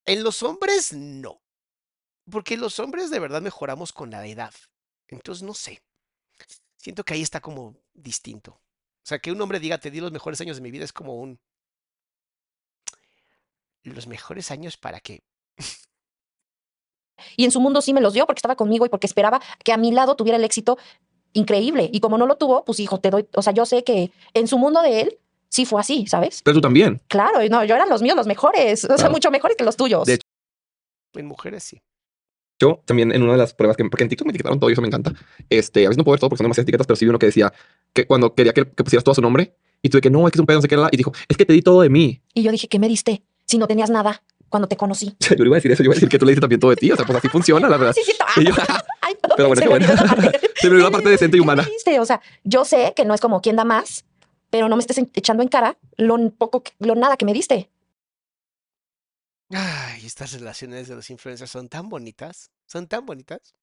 En 0.07 0.23
los 0.25 0.43
hombres 0.43 0.93
no. 0.93 1.43
Porque 2.31 2.57
los 2.57 2.79
hombres 2.79 3.11
de 3.11 3.19
verdad 3.19 3.43
mejoramos 3.43 3.93
con 3.93 4.11
la 4.11 4.27
edad. 4.27 4.55
Entonces 5.09 5.43
no 5.43 5.55
sé. 5.55 5.83
Siento 6.81 7.05
que 7.05 7.13
ahí 7.13 7.21
está 7.21 7.41
como 7.41 7.77
distinto. 7.93 8.53
O 8.53 9.07
sea, 9.07 9.19
que 9.19 9.31
un 9.31 9.41
hombre 9.41 9.61
diga, 9.61 9.79
te 9.79 9.91
di 9.91 10.01
los 10.01 10.13
mejores 10.13 10.41
años 10.41 10.57
de 10.57 10.63
mi 10.63 10.71
vida 10.71 10.85
es 10.85 10.93
como 10.93 11.15
un... 11.15 11.39
¿Los 13.83 14.07
mejores 14.07 14.51
años 14.51 14.77
para 14.79 15.01
qué? 15.01 15.23
Y 17.37 17.45
en 17.45 17.51
su 17.51 17.61
mundo 17.61 17.83
sí 17.83 17.93
me 17.93 18.01
los 18.01 18.15
dio 18.15 18.25
porque 18.27 18.39
estaba 18.39 18.57
conmigo 18.57 18.87
y 18.87 18.89
porque 18.89 19.07
esperaba 19.07 19.43
que 19.63 19.73
a 19.73 19.77
mi 19.77 19.93
lado 19.93 20.17
tuviera 20.17 20.39
el 20.39 20.45
éxito 20.45 20.79
increíble. 21.35 21.91
Y 21.93 22.01
como 22.01 22.17
no 22.17 22.27
lo 22.27 22.37
tuvo, 22.37 22.65
pues 22.65 22.81
hijo, 22.81 22.99
te 22.99 23.11
doy, 23.11 23.29
o 23.35 23.43
sea, 23.43 23.53
yo 23.53 23.67
sé 23.67 23.85
que 23.85 24.11
en 24.33 24.49
su 24.49 24.57
mundo 24.59 24.81
de 24.81 25.03
él 25.03 25.19
sí 25.51 25.67
fue 25.67 25.83
así, 25.83 26.07
¿sabes? 26.07 26.41
Pero 26.43 26.55
tú 26.55 26.61
también. 26.63 27.03
Claro, 27.09 27.43
y 27.43 27.51
no, 27.51 27.63
yo 27.65 27.75
eran 27.75 27.91
los 27.91 28.01
míos 28.01 28.17
los 28.17 28.27
mejores, 28.27 28.85
o 28.87 28.97
sea, 28.97 29.11
mucho 29.11 29.31
mejores 29.31 29.57
que 29.57 29.65
los 29.65 29.77
tuyos. 29.77 30.07
De 30.07 30.19
En 31.15 31.27
mujeres 31.27 31.63
sí. 31.63 31.83
Yo 32.61 32.83
también 32.85 33.11
en 33.11 33.23
una 33.23 33.33
de 33.33 33.39
las 33.39 33.55
pruebas 33.55 33.77
que, 33.77 33.85
porque 33.87 34.05
en 34.05 34.11
TikTok 34.11 34.27
me 34.27 34.31
etiquetaron 34.31 34.61
todo 34.61 34.69
y 34.69 34.75
eso 34.75 34.83
me 34.83 34.89
encanta. 34.89 35.15
Este, 35.49 35.87
a 35.87 35.89
veces 35.89 35.97
no 35.97 36.05
puedo 36.05 36.13
ver 36.13 36.21
todo 36.21 36.29
porque 36.29 36.39
son 36.39 36.45
demasiadas 36.45 36.65
etiquetas, 36.65 36.87
pero 36.87 36.97
sí 36.97 37.07
vi 37.07 37.09
uno 37.09 37.19
que 37.19 37.27
decía 37.27 37.53
que 37.93 38.07
cuando 38.07 38.35
quería 38.35 38.53
que, 38.53 38.65
que 38.65 38.85
pusieras 38.85 39.03
todo 39.03 39.15
su 39.15 39.23
nombre 39.23 39.55
y 39.83 39.89
tuve 39.89 40.03
que 40.03 40.11
no, 40.11 40.27
es 40.27 40.33
que 40.33 40.37
es 40.37 40.41
un 40.41 40.47
pedo, 40.47 40.59
no 40.59 40.63
sé 40.63 40.69
qué, 40.69 40.77
y 40.93 40.97
dijo, 40.97 41.13
es 41.27 41.37
que 41.37 41.47
te 41.47 41.55
di 41.55 41.63
todo 41.63 41.81
de 41.81 41.89
mí. 41.89 42.21
Y 42.35 42.43
yo 42.43 42.53
dije, 42.53 42.69
¿qué 42.69 42.79
me 42.79 42.89
diste? 42.89 43.23
Si 43.47 43.57
no 43.57 43.67
tenías 43.67 43.89
nada 43.89 44.23
cuando 44.51 44.69
te 44.69 44.77
conocí. 44.77 45.17
yo 45.21 45.37
le 45.37 45.47
iba 45.47 45.57
a 45.57 45.59
decir 45.59 45.73
eso, 45.73 45.83
yo 45.83 45.87
iba 45.87 45.95
a 45.95 45.97
decir 45.97 46.09
que 46.09 46.19
tú 46.19 46.27
le 46.27 46.33
diste 46.33 46.43
también 46.43 46.61
todo 46.61 46.71
de 46.71 46.77
ti, 46.77 46.93
o 46.93 46.97
sea, 46.97 47.07
pues 47.07 47.17
así 47.17 47.29
funciona, 47.33 47.69
la 47.69 47.79
verdad. 47.79 47.95
Sí, 47.95 48.03
sí, 48.05 48.13
Y 48.37 48.45
yo, 48.45 48.55
Ay, 49.01 49.15
perdón, 49.21 49.37
pero 49.37 49.49
bueno, 49.49 49.61
se 49.61 49.63
qué 49.63 49.69
bueno. 49.69 49.87
Se 50.57 50.67
me 50.69 50.73
olvidó 50.73 50.89
la 50.89 50.93
parte 50.93 51.09
decente 51.09 51.37
y 51.37 51.41
¿Qué 51.41 51.47
me 51.47 51.53
humana. 51.53 51.67
O 52.01 52.05
sea, 52.05 52.21
yo 52.45 52.65
sé 52.67 52.93
que 52.95 53.07
no 53.07 53.15
es 53.15 53.21
como 53.21 53.41
quien 53.41 53.57
da 53.57 53.65
más, 53.65 54.05
pero 54.51 54.69
no 54.69 54.77
me 54.77 54.81
estés 54.81 54.99
echando 55.15 55.43
en 55.43 55.49
cara 55.49 55.79
lo 55.97 56.19
poco, 56.31 56.63
lo 56.79 56.95
nada 56.95 57.17
que 57.17 57.25
me 57.25 57.33
diste. 57.33 57.71
Ay, 59.51 60.07
estas 60.07 60.33
relaciones 60.33 60.89
de 60.89 60.95
los 60.95 61.11
influencers 61.11 61.51
son 61.51 61.69
tan 61.69 61.89
bonitas. 61.89 62.51
Son 62.67 62.87
tan 62.87 63.05
bonitas. 63.05 63.55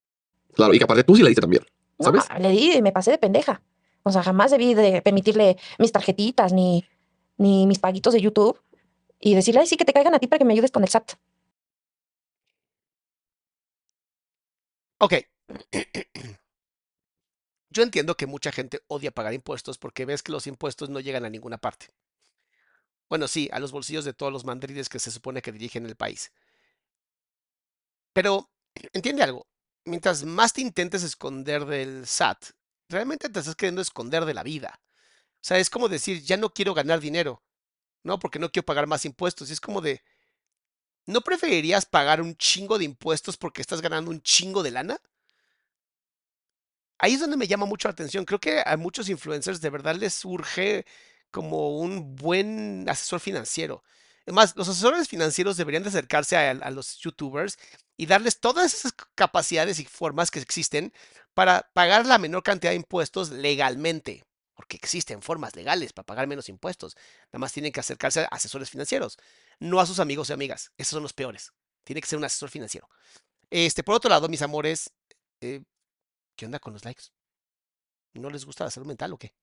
Claro, 0.53 0.73
y 0.73 0.77
que 0.77 0.83
aparte 0.83 1.03
tú 1.03 1.15
sí 1.15 1.21
le 1.23 1.29
diste 1.29 1.41
también, 1.41 1.63
No, 1.99 2.05
¿sabes? 2.05 2.23
le 2.39 2.49
di 2.49 2.73
y 2.73 2.81
me 2.81 2.91
pasé 2.91 3.11
de 3.11 3.17
pendeja. 3.17 3.61
O 4.03 4.11
sea, 4.11 4.23
jamás 4.23 4.51
debí 4.51 4.73
de 4.73 5.01
permitirle 5.01 5.57
mis 5.79 5.91
tarjetitas 5.91 6.53
ni, 6.53 6.85
ni 7.37 7.65
mis 7.67 7.79
paguitos 7.79 8.13
de 8.13 8.21
YouTube 8.21 8.61
y 9.19 9.35
decirle, 9.35 9.61
ay, 9.61 9.67
sí, 9.67 9.77
que 9.77 9.85
te 9.85 9.93
caigan 9.93 10.13
a 10.13 10.19
ti 10.19 10.27
para 10.27 10.39
que 10.39 10.45
me 10.45 10.53
ayudes 10.53 10.71
con 10.71 10.83
el 10.83 10.89
SAT. 10.89 11.13
Ok. 14.99 15.13
Yo 17.69 17.83
entiendo 17.83 18.15
que 18.15 18.25
mucha 18.27 18.51
gente 18.51 18.81
odia 18.87 19.11
pagar 19.11 19.33
impuestos 19.33 19.77
porque 19.77 20.05
ves 20.05 20.23
que 20.23 20.31
los 20.31 20.47
impuestos 20.47 20.89
no 20.89 20.99
llegan 20.99 21.25
a 21.25 21.29
ninguna 21.29 21.57
parte. 21.57 21.87
Bueno, 23.09 23.27
sí, 23.27 23.49
a 23.53 23.59
los 23.59 23.71
bolsillos 23.71 24.05
de 24.05 24.13
todos 24.13 24.31
los 24.33 24.45
mandriles 24.45 24.89
que 24.89 24.99
se 24.99 25.11
supone 25.11 25.41
que 25.41 25.51
dirigen 25.51 25.85
el 25.85 25.95
país. 25.95 26.31
Pero, 28.13 28.49
entiende 28.93 29.23
algo, 29.23 29.47
mientras 29.85 30.23
más 30.23 30.53
te 30.53 30.61
intentes 30.61 31.03
esconder 31.03 31.65
del 31.65 32.03
SAT, 32.05 32.45
realmente 32.89 33.29
te 33.29 33.39
estás 33.39 33.55
queriendo 33.55 33.81
esconder 33.81 34.25
de 34.25 34.33
la 34.33 34.43
vida. 34.43 34.79
O 35.35 35.45
sea, 35.47 35.59
es 35.59 35.69
como 35.69 35.89
decir, 35.89 36.23
ya 36.23 36.37
no 36.37 36.53
quiero 36.53 36.73
ganar 36.73 36.99
dinero, 36.99 37.43
¿no? 38.03 38.19
Porque 38.19 38.39
no 38.39 38.51
quiero 38.51 38.65
pagar 38.65 38.87
más 38.87 39.05
impuestos. 39.05 39.49
Y 39.49 39.53
es 39.53 39.61
como 39.61 39.81
de, 39.81 40.01
¿no 41.07 41.21
preferirías 41.21 41.85
pagar 41.87 42.21
un 42.21 42.35
chingo 42.35 42.77
de 42.77 42.85
impuestos 42.85 43.35
porque 43.37 43.61
estás 43.61 43.81
ganando 43.81 44.11
un 44.11 44.21
chingo 44.21 44.61
de 44.61 44.71
lana? 44.71 44.99
Ahí 46.99 47.13
es 47.13 47.19
donde 47.19 47.37
me 47.37 47.47
llama 47.47 47.65
mucho 47.65 47.87
la 47.87 47.91
atención. 47.93 48.25
Creo 48.25 48.39
que 48.39 48.61
a 48.65 48.75
muchos 48.77 49.09
influencers 49.09 49.61
de 49.61 49.69
verdad 49.69 49.95
les 49.95 50.13
surge 50.13 50.85
como 51.31 51.77
un 51.79 52.15
buen 52.15 52.87
asesor 52.89 53.19
financiero. 53.19 53.83
Además, 54.27 54.53
los 54.57 54.67
asesores 54.67 55.07
financieros 55.07 55.55
deberían 55.55 55.83
de 55.83 55.89
acercarse 55.89 56.35
a, 56.35 56.69
los 56.69 56.97
youtubers 56.97 57.57
y 57.95 58.07
darles 58.07 58.41
todas 58.41 58.73
esas 58.73 58.93
capacidades 59.15 59.79
y 59.79 59.85
formas 59.85 60.31
que 60.31 60.39
existen 60.39 60.91
para 61.33 61.69
pagar 61.73 62.05
la 62.05 62.17
menor 62.17 62.43
cantidad 62.43 62.71
de 62.71 62.75
impuestos 62.75 63.29
legalmente. 63.29 64.25
Porque 64.53 64.75
existen 64.75 65.21
formas 65.21 65.55
legales 65.55 65.93
para 65.93 66.05
pagar 66.05 66.27
menos 66.27 66.49
impuestos. 66.49 66.97
Nada 67.31 67.39
más 67.39 67.53
tienen 67.53 67.71
que 67.71 67.79
acercarse 67.79 68.21
a 68.21 68.25
asesores 68.25 68.69
financieros, 68.69 69.17
no 69.59 69.79
a 69.79 69.85
sus 69.85 69.99
amigos 69.99 70.29
y 70.29 70.33
amigas. 70.33 70.71
Esos 70.77 70.91
son 70.91 71.03
los 71.03 71.13
peores. 71.13 71.53
Tiene 71.85 72.01
que 72.01 72.07
ser 72.07 72.17
un 72.17 72.25
asesor 72.25 72.49
financiero. 72.49 72.89
Este, 73.49 73.81
por 73.81 73.95
otro 73.95 74.09
lado, 74.09 74.27
mis 74.27 74.41
amores, 74.41 74.91
eh, 75.39 75.63
¿qué 76.35 76.45
onda 76.45 76.59
con 76.59 76.73
los 76.73 76.83
likes? 76.83 77.05
¿No 78.13 78.29
les 78.29 78.43
gusta 78.43 78.65
la 78.65 78.71
salud 78.71 78.87
mental 78.87 79.13
o 79.13 79.17
qué? 79.17 79.33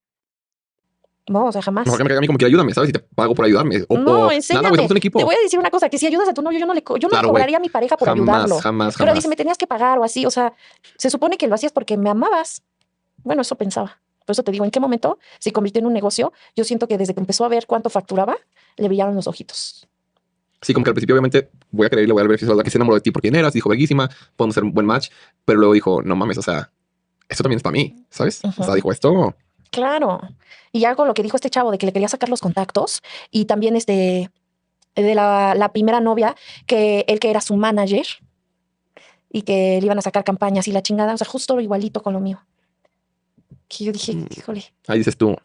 No, 1.26 1.46
o 1.46 1.52
sea, 1.52 1.62
jamás. 1.62 1.86
Mejor 1.86 1.98
que 1.98 2.04
me 2.04 2.08
caiga 2.08 2.18
a 2.18 2.20
mí 2.20 2.26
como 2.26 2.38
que 2.38 2.44
ayúdame, 2.44 2.74
¿sabes? 2.74 2.90
Y 2.90 2.92
te 2.92 2.98
pago 2.98 3.34
por 3.34 3.44
ayudarme. 3.46 3.82
O, 3.88 3.96
No, 3.96 4.12
o 4.12 4.18
nada, 4.24 4.34
enséñame. 4.34 4.68
güey, 4.68 4.76
somos 4.78 4.90
un 4.90 4.96
equipo. 4.98 5.18
Te 5.18 5.24
voy 5.24 5.34
a 5.34 5.40
decir 5.42 5.58
una 5.58 5.70
cosa, 5.70 5.88
que 5.88 5.96
si 5.98 6.06
ayudas 6.06 6.28
a 6.28 6.34
tu 6.34 6.42
novio, 6.42 6.58
yo 6.58 6.66
no 6.66 6.74
le, 6.74 6.82
yo 6.82 6.96
no 7.00 7.08
Claro, 7.08 7.28
cobraría 7.28 7.56
a 7.56 7.60
mi 7.60 7.70
pareja 7.70 7.96
por 7.96 8.06
Jamás, 8.08 8.28
ayudarlo. 8.28 8.58
jamás, 8.58 8.94
Pero 8.96 9.06
jamás. 9.06 9.14
dice, 9.14 9.28
me 9.28 9.36
tenías 9.36 9.56
que 9.56 9.66
pagar 9.66 9.98
o 9.98 10.04
así. 10.04 10.26
O 10.26 10.30
sea, 10.30 10.52
se 10.98 11.08
supone 11.10 11.38
que 11.38 11.46
lo 11.48 11.54
hacías 11.54 11.72
porque 11.72 11.96
me 11.96 12.10
amabas. 12.10 12.62
Bueno, 13.22 13.40
eso 13.42 13.56
pensaba. 13.56 14.00
Por 14.26 14.32
eso 14.32 14.42
te 14.42 14.52
digo, 14.52 14.64
¿en 14.66 14.70
qué 14.70 14.80
momento 14.80 15.18
se 15.38 15.52
convirtió 15.52 15.80
en 15.80 15.86
un 15.86 15.92
negocio? 15.94 16.32
Yo 16.56 16.64
siento 16.64 16.88
que 16.88 16.98
desde 16.98 17.14
que 17.14 17.20
empezó 17.20 17.44
a 17.44 17.48
ver 17.48 17.66
cuánto 17.66 17.88
facturaba, 17.90 18.36
le 18.76 18.88
brillaron 18.88 19.14
los 19.14 19.26
ojitos. 19.26 19.86
Sí, 20.60 20.72
como 20.72 20.84
que 20.84 20.90
al 20.90 20.94
principio 20.94 21.14
obviamente 21.14 21.50
voy 21.70 21.86
a 21.86 21.90
creer 21.90 22.04
y 22.04 22.06
le 22.06 22.12
voy 22.14 22.22
a 22.22 22.26
ver 22.26 22.38
si 22.38 22.44
es 22.46 22.48
verdad 22.48 22.64
que 22.64 22.70
se 22.70 22.78
enamoró 22.78 22.94
de 22.96 23.02
ti 23.02 23.10
por 23.10 23.20
quién 23.20 23.34
eras, 23.34 23.52
dijo 23.52 23.68
verguísima, 23.68 24.08
podemos 24.36 24.54
hacer 24.54 24.64
un 24.64 24.72
buen 24.72 24.86
match, 24.86 25.10
pero 25.44 25.58
luego 25.58 25.74
dijo, 25.74 26.02
no 26.02 26.16
mames, 26.16 26.38
o 26.38 26.42
sea, 26.42 26.70
esto 27.28 27.42
también 27.42 27.58
es 27.58 27.62
para 27.62 27.72
mí, 27.72 27.96
¿sabes? 28.08 28.40
O 28.44 28.64
sea, 28.64 28.74
dijo 28.74 28.90
esto, 28.90 29.34
Claro. 29.74 30.20
Y 30.72 30.84
algo 30.84 31.04
lo 31.04 31.14
que 31.14 31.22
dijo 31.22 31.36
este 31.36 31.50
chavo 31.50 31.70
de 31.70 31.78
que 31.78 31.86
le 31.86 31.92
quería 31.92 32.08
sacar 32.08 32.28
los 32.28 32.40
contactos 32.40 33.02
y 33.30 33.44
también 33.46 33.74
este 33.76 34.30
de 34.94 35.14
la, 35.16 35.54
la 35.56 35.72
primera 35.72 36.00
novia 36.00 36.36
que 36.66 37.04
él 37.08 37.18
que 37.18 37.30
era 37.30 37.40
su 37.40 37.56
manager 37.56 38.06
y 39.30 39.42
que 39.42 39.78
le 39.80 39.86
iban 39.86 39.98
a 39.98 40.02
sacar 40.02 40.22
campañas 40.22 40.68
y 40.68 40.72
la 40.72 40.82
chingada, 40.82 41.12
o 41.14 41.18
sea, 41.18 41.26
justo 41.26 41.60
igualito 41.60 42.02
con 42.02 42.12
lo 42.12 42.20
mío. 42.20 42.44
Que 43.66 43.84
yo 43.84 43.92
dije, 43.92 44.14
Mm. 44.14 44.26
híjole, 44.36 44.72
ahí 44.86 44.98
dices 44.98 45.16
tú, 45.16 45.36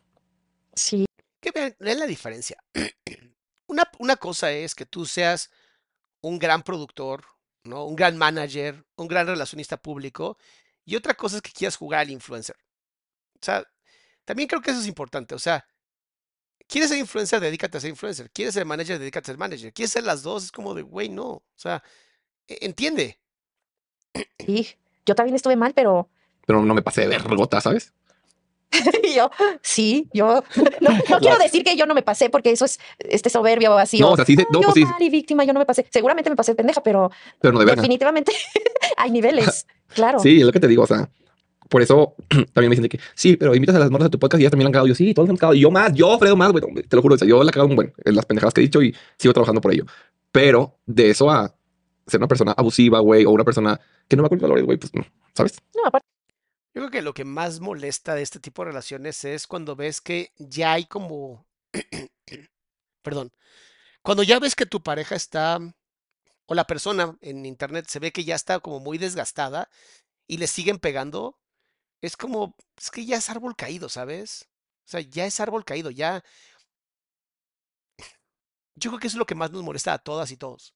sí, 0.75 1.05
Que 1.41 1.49
vean, 1.51 1.75
vean 1.79 1.99
la 1.99 2.05
diferencia. 2.05 2.57
Una, 3.67 3.83
una 3.99 4.15
cosa 4.15 4.51
es 4.51 4.73
que 4.75 4.85
tú 4.85 5.05
seas 5.05 5.49
un 6.21 6.37
gran 6.39 6.63
productor, 6.63 7.23
¿no? 7.63 7.85
Un 7.85 7.95
gran 7.95 8.17
manager, 8.17 8.83
un 8.95 9.07
gran 9.07 9.27
relacionista 9.27 9.77
público, 9.77 10.37
y 10.85 10.95
otra 10.95 11.13
cosa 11.13 11.37
es 11.37 11.41
que 11.43 11.51
quieras 11.51 11.75
jugar 11.77 12.01
al 12.01 12.09
influencer. 12.09 12.55
O 13.35 13.45
sea, 13.45 13.63
también 14.25 14.47
creo 14.47 14.61
que 14.61 14.71
eso 14.71 14.79
es 14.79 14.87
importante. 14.87 15.35
O 15.35 15.39
sea, 15.39 15.65
quieres 16.67 16.89
ser 16.89 16.99
influencer, 16.99 17.39
dedícate 17.39 17.77
a 17.77 17.81
ser 17.81 17.89
influencer. 17.89 18.29
Quieres 18.31 18.53
ser 18.53 18.65
manager, 18.65 18.99
dedícate 18.99 19.25
a 19.25 19.33
ser 19.33 19.37
manager. 19.37 19.73
Quieres 19.73 19.91
ser 19.91 20.03
las 20.03 20.23
dos, 20.23 20.45
es 20.45 20.51
como 20.51 20.73
de, 20.73 20.81
güey, 20.81 21.09
no. 21.09 21.27
O 21.27 21.43
sea, 21.55 21.83
e- 22.47 22.59
entiende. 22.61 23.19
sí. 24.45 24.67
Yo 25.05 25.15
también 25.15 25.35
estuve 25.35 25.55
mal, 25.55 25.73
pero 25.73 26.09
pero 26.49 26.63
no 26.63 26.73
me 26.73 26.81
pasé 26.81 27.01
de 27.01 27.09
vergota, 27.09 27.61
¿sabes? 27.61 27.93
y 29.03 29.13
yo, 29.13 29.29
sí, 29.61 30.09
yo 30.13 30.43
no, 30.81 30.89
no 31.09 31.17
quiero 31.19 31.37
decir 31.37 31.63
que 31.63 31.75
yo 31.75 31.85
no 31.85 31.93
me 31.93 32.01
pasé 32.01 32.31
porque 32.31 32.49
eso 32.49 32.65
es 32.65 32.79
este 32.97 33.29
soberbio 33.29 33.75
o 33.75 33.77
así. 33.77 33.99
No, 33.99 34.13
o, 34.13 34.15
sea, 34.15 34.25
sí, 34.25 34.35
no, 34.35 34.45
yo 34.59 34.61
pues 34.61 34.73
sí, 34.73 34.83
mal 34.83 34.99
y 34.99 35.11
víctima, 35.11 35.43
yo 35.43 35.53
no 35.53 35.59
me 35.59 35.67
pasé. 35.67 35.85
Seguramente 35.91 36.27
me 36.27 36.35
pasé 36.35 36.53
de 36.53 36.55
pendeja, 36.55 36.81
pero 36.81 37.11
pero 37.39 37.53
no 37.53 37.59
de 37.59 37.65
definitivamente 37.67 38.31
hay 38.97 39.11
niveles, 39.11 39.67
claro. 39.93 40.17
Sí, 40.17 40.39
es 40.39 40.45
lo 40.45 40.51
que 40.51 40.59
te 40.59 40.67
digo, 40.67 40.81
o 40.81 40.87
sea, 40.87 41.07
por 41.69 41.81
eso 41.81 42.15
también 42.53 42.69
me 42.69 42.69
dicen 42.69 42.83
de 42.83 42.89
que 42.89 42.99
sí, 43.15 43.37
pero 43.37 43.55
invitas 43.55 43.75
a 43.75 43.79
las 43.79 43.91
morras 43.91 44.07
a 44.07 44.09
tu 44.09 44.19
podcast 44.19 44.39
y 44.39 44.43
ellas 44.43 44.51
también 44.51 44.65
la 44.65 44.69
han 44.69 44.73
cagado. 44.73 44.87
Yo 44.87 44.95
sí, 44.95 45.13
todos 45.13 45.29
han 45.29 45.37
cagado. 45.37 45.53
Y 45.53 45.61
yo 45.61 45.71
más, 45.71 45.93
yo, 45.93 46.17
Fredo, 46.17 46.35
más, 46.35 46.51
güey. 46.51 46.63
Te 46.83 46.95
lo 46.95 47.01
juro, 47.01 47.15
o 47.15 47.17
sea, 47.17 47.27
yo 47.27 47.43
la 47.43 47.49
he 47.49 47.53
cagado 47.53 47.69
un 47.69 47.75
buen 47.75 47.93
en 48.03 48.15
las 48.15 48.25
pendejadas 48.25 48.53
que 48.53 48.61
he 48.61 48.63
dicho 48.63 48.81
y 48.81 48.95
sigo 49.17 49.33
trabajando 49.33 49.61
por 49.61 49.71
ello. 49.71 49.85
Pero 50.31 50.79
de 50.85 51.11
eso 51.11 51.29
a 51.29 51.55
ser 52.07 52.19
una 52.19 52.27
persona 52.27 52.53
abusiva, 52.53 52.99
güey, 52.99 53.25
o 53.25 53.31
una 53.31 53.43
persona 53.43 53.79
que 54.07 54.15
no 54.15 54.23
me 54.23 54.27
acuerdo 54.27 54.43
valores, 54.43 54.65
güey, 54.65 54.77
pues 54.77 54.93
no, 54.93 55.05
¿sabes? 55.35 55.57
No, 55.75 55.85
aparte, 55.85 56.07
Yo 56.73 56.81
creo 56.81 56.91
que 56.91 57.01
lo 57.01 57.13
que 57.13 57.23
más 57.23 57.59
molesta 57.59 58.15
de 58.15 58.23
este 58.23 58.39
tipo 58.39 58.63
de 58.63 58.71
relaciones 58.71 59.23
es 59.23 59.47
cuando 59.47 59.75
ves 59.75 60.01
que 60.01 60.31
ya 60.37 60.73
hay 60.73 60.85
como, 60.85 61.45
perdón, 63.03 63.31
cuando 64.01 64.23
ya 64.23 64.39
ves 64.39 64.55
que 64.55 64.65
tu 64.65 64.81
pareja 64.81 65.15
está, 65.15 65.59
o 66.47 66.55
la 66.55 66.65
persona 66.65 67.15
en 67.21 67.45
internet 67.45 67.85
se 67.87 67.99
ve 67.99 68.11
que 68.11 68.23
ya 68.23 68.35
está 68.35 68.59
como 68.59 68.79
muy 68.79 68.97
desgastada 68.97 69.69
y 70.27 70.37
le 70.37 70.47
siguen 70.47 70.79
pegando, 70.79 71.37
es 72.01 72.17
como, 72.17 72.55
es 72.77 72.91
que 72.91 73.05
ya 73.05 73.17
es 73.17 73.29
árbol 73.29 73.55
caído, 73.55 73.89
¿sabes? 73.89 74.49
O 74.85 74.89
sea, 74.91 75.01
ya 75.01 75.25
es 75.25 75.39
árbol 75.39 75.65
caído, 75.65 75.91
ya. 75.91 76.23
Yo 78.75 78.91
creo 78.91 78.99
que 78.99 79.07
eso 79.07 79.17
es 79.17 79.19
lo 79.19 79.25
que 79.25 79.35
más 79.35 79.51
nos 79.51 79.63
molesta 79.63 79.93
a 79.93 79.99
todas 79.99 80.31
y 80.31 80.37
todos. 80.37 80.73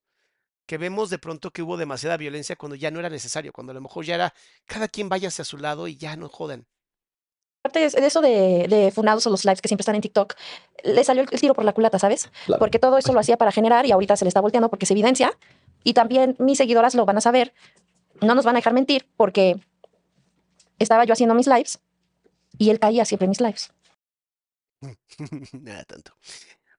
Que 0.65 0.77
vemos 0.77 1.09
de 1.09 1.19
pronto 1.19 1.51
que 1.51 1.61
hubo 1.61 1.77
demasiada 1.77 2.17
violencia 2.17 2.55
cuando 2.55 2.75
ya 2.75 2.91
no 2.91 2.99
era 2.99 3.09
necesario, 3.09 3.53
cuando 3.53 3.71
a 3.71 3.73
lo 3.75 3.81
mejor 3.81 4.05
ya 4.05 4.15
era 4.15 4.33
cada 4.65 4.87
quien 4.87 5.09
váyase 5.09 5.41
a 5.41 5.45
su 5.45 5.57
lado 5.57 5.87
y 5.87 5.97
ya 5.97 6.15
no 6.15 6.29
jodan. 6.29 6.67
aparte 7.61 7.79
de 7.79 8.07
eso 8.07 8.21
de, 8.21 8.67
de 8.67 8.91
funados 8.91 9.25
o 9.25 9.29
los 9.29 9.45
lives 9.45 9.61
que 9.61 9.69
siempre 9.69 9.83
están 9.83 9.95
en 9.95 10.01
TikTok, 10.01 10.35
le 10.83 11.03
salió 11.03 11.23
el, 11.23 11.29
el 11.31 11.39
tiro 11.39 11.53
por 11.53 11.63
la 11.63 11.71
culata, 11.73 11.97
¿sabes? 11.97 12.29
Claro. 12.45 12.59
Porque 12.59 12.77
todo 12.77 12.97
eso 12.97 13.13
lo 13.13 13.19
hacía 13.21 13.37
para 13.37 13.51
generar 13.53 13.85
y 13.85 13.91
ahorita 13.91 14.17
se 14.17 14.25
le 14.25 14.29
está 14.29 14.41
volteando 14.41 14.69
porque 14.69 14.85
se 14.85 14.93
evidencia. 14.93 15.37
Y 15.83 15.93
también 15.93 16.35
mis 16.39 16.57
seguidoras 16.57 16.93
lo 16.95 17.05
van 17.05 17.17
a 17.17 17.21
saber. 17.21 17.53
No 18.21 18.35
nos 18.35 18.45
van 18.45 18.55
a 18.55 18.59
dejar 18.59 18.73
mentir 18.73 19.07
porque 19.15 19.57
estaba 20.79 21.05
yo 21.05 21.13
haciendo 21.13 21.35
mis 21.35 21.47
lives 21.47 21.79
y 22.57 22.69
él 22.69 22.79
caía 22.79 23.05
siempre 23.05 23.25
en 23.25 23.29
mis 23.29 23.41
lives. 23.41 23.71
Nada 25.53 25.83
tanto. 25.85 26.15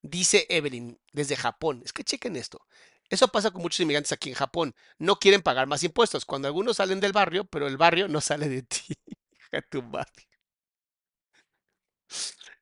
Dice 0.03 0.47
Evelyn 0.49 0.99
desde 1.13 1.37
Japón. 1.37 1.83
Es 1.85 1.93
que 1.93 2.05
chequen 2.05 2.37
esto. 2.37 2.67
Eso 3.09 3.29
pasa 3.29 3.51
con 3.51 3.63
muchos 3.63 3.81
inmigrantes 3.81 4.13
aquí 4.13 4.31
en 4.31 4.35
Japón. 4.35 4.75
No 4.99 5.17
quieren 5.17 5.43
pagar 5.43 5.67
más 5.67 5.83
impuestos. 5.83 6.25
Cuando 6.25 6.49
algunos 6.49 6.77
salen 6.77 7.01
del 7.01 7.13
barrio, 7.13 7.45
pero 7.45 7.67
el 7.67 7.77
barrio 7.77 8.09
no 8.09 8.21
sale 8.21 8.49
de 8.49 8.63
ti. 8.63 8.83
A 9.53 9.63
tu 9.63 9.83
madre. 9.83 10.29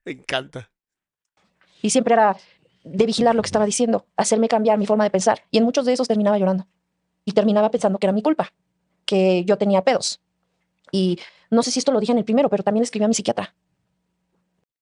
Me 0.04 0.12
encanta. 0.12 0.70
Y 1.80 1.90
siempre 1.90 2.14
era 2.14 2.36
de 2.84 3.06
vigilar 3.06 3.34
lo 3.34 3.42
que 3.42 3.46
estaba 3.46 3.64
diciendo, 3.64 4.06
hacerme 4.16 4.48
cambiar 4.48 4.78
mi 4.78 4.86
forma 4.86 5.04
de 5.04 5.10
pensar. 5.10 5.44
Y 5.50 5.58
en 5.58 5.64
muchos 5.64 5.86
de 5.86 5.92
esos 5.92 6.08
terminaba 6.08 6.38
llorando. 6.38 6.66
Y 7.24 7.32
terminaba 7.32 7.70
pensando 7.70 7.98
que 7.98 8.06
era 8.06 8.12
mi 8.12 8.22
culpa, 8.22 8.52
que 9.04 9.44
yo 9.44 9.56
tenía 9.56 9.84
pedos. 9.84 10.20
Y 10.92 11.18
no 11.50 11.64
sé 11.64 11.72
si 11.72 11.80
esto 11.80 11.90
lo 11.90 11.98
dije 11.98 12.12
en 12.12 12.18
el 12.18 12.24
primero, 12.24 12.48
pero 12.48 12.62
también 12.62 12.84
escribí 12.84 13.04
a 13.04 13.08
mi 13.08 13.14
psiquiatra. 13.14 13.56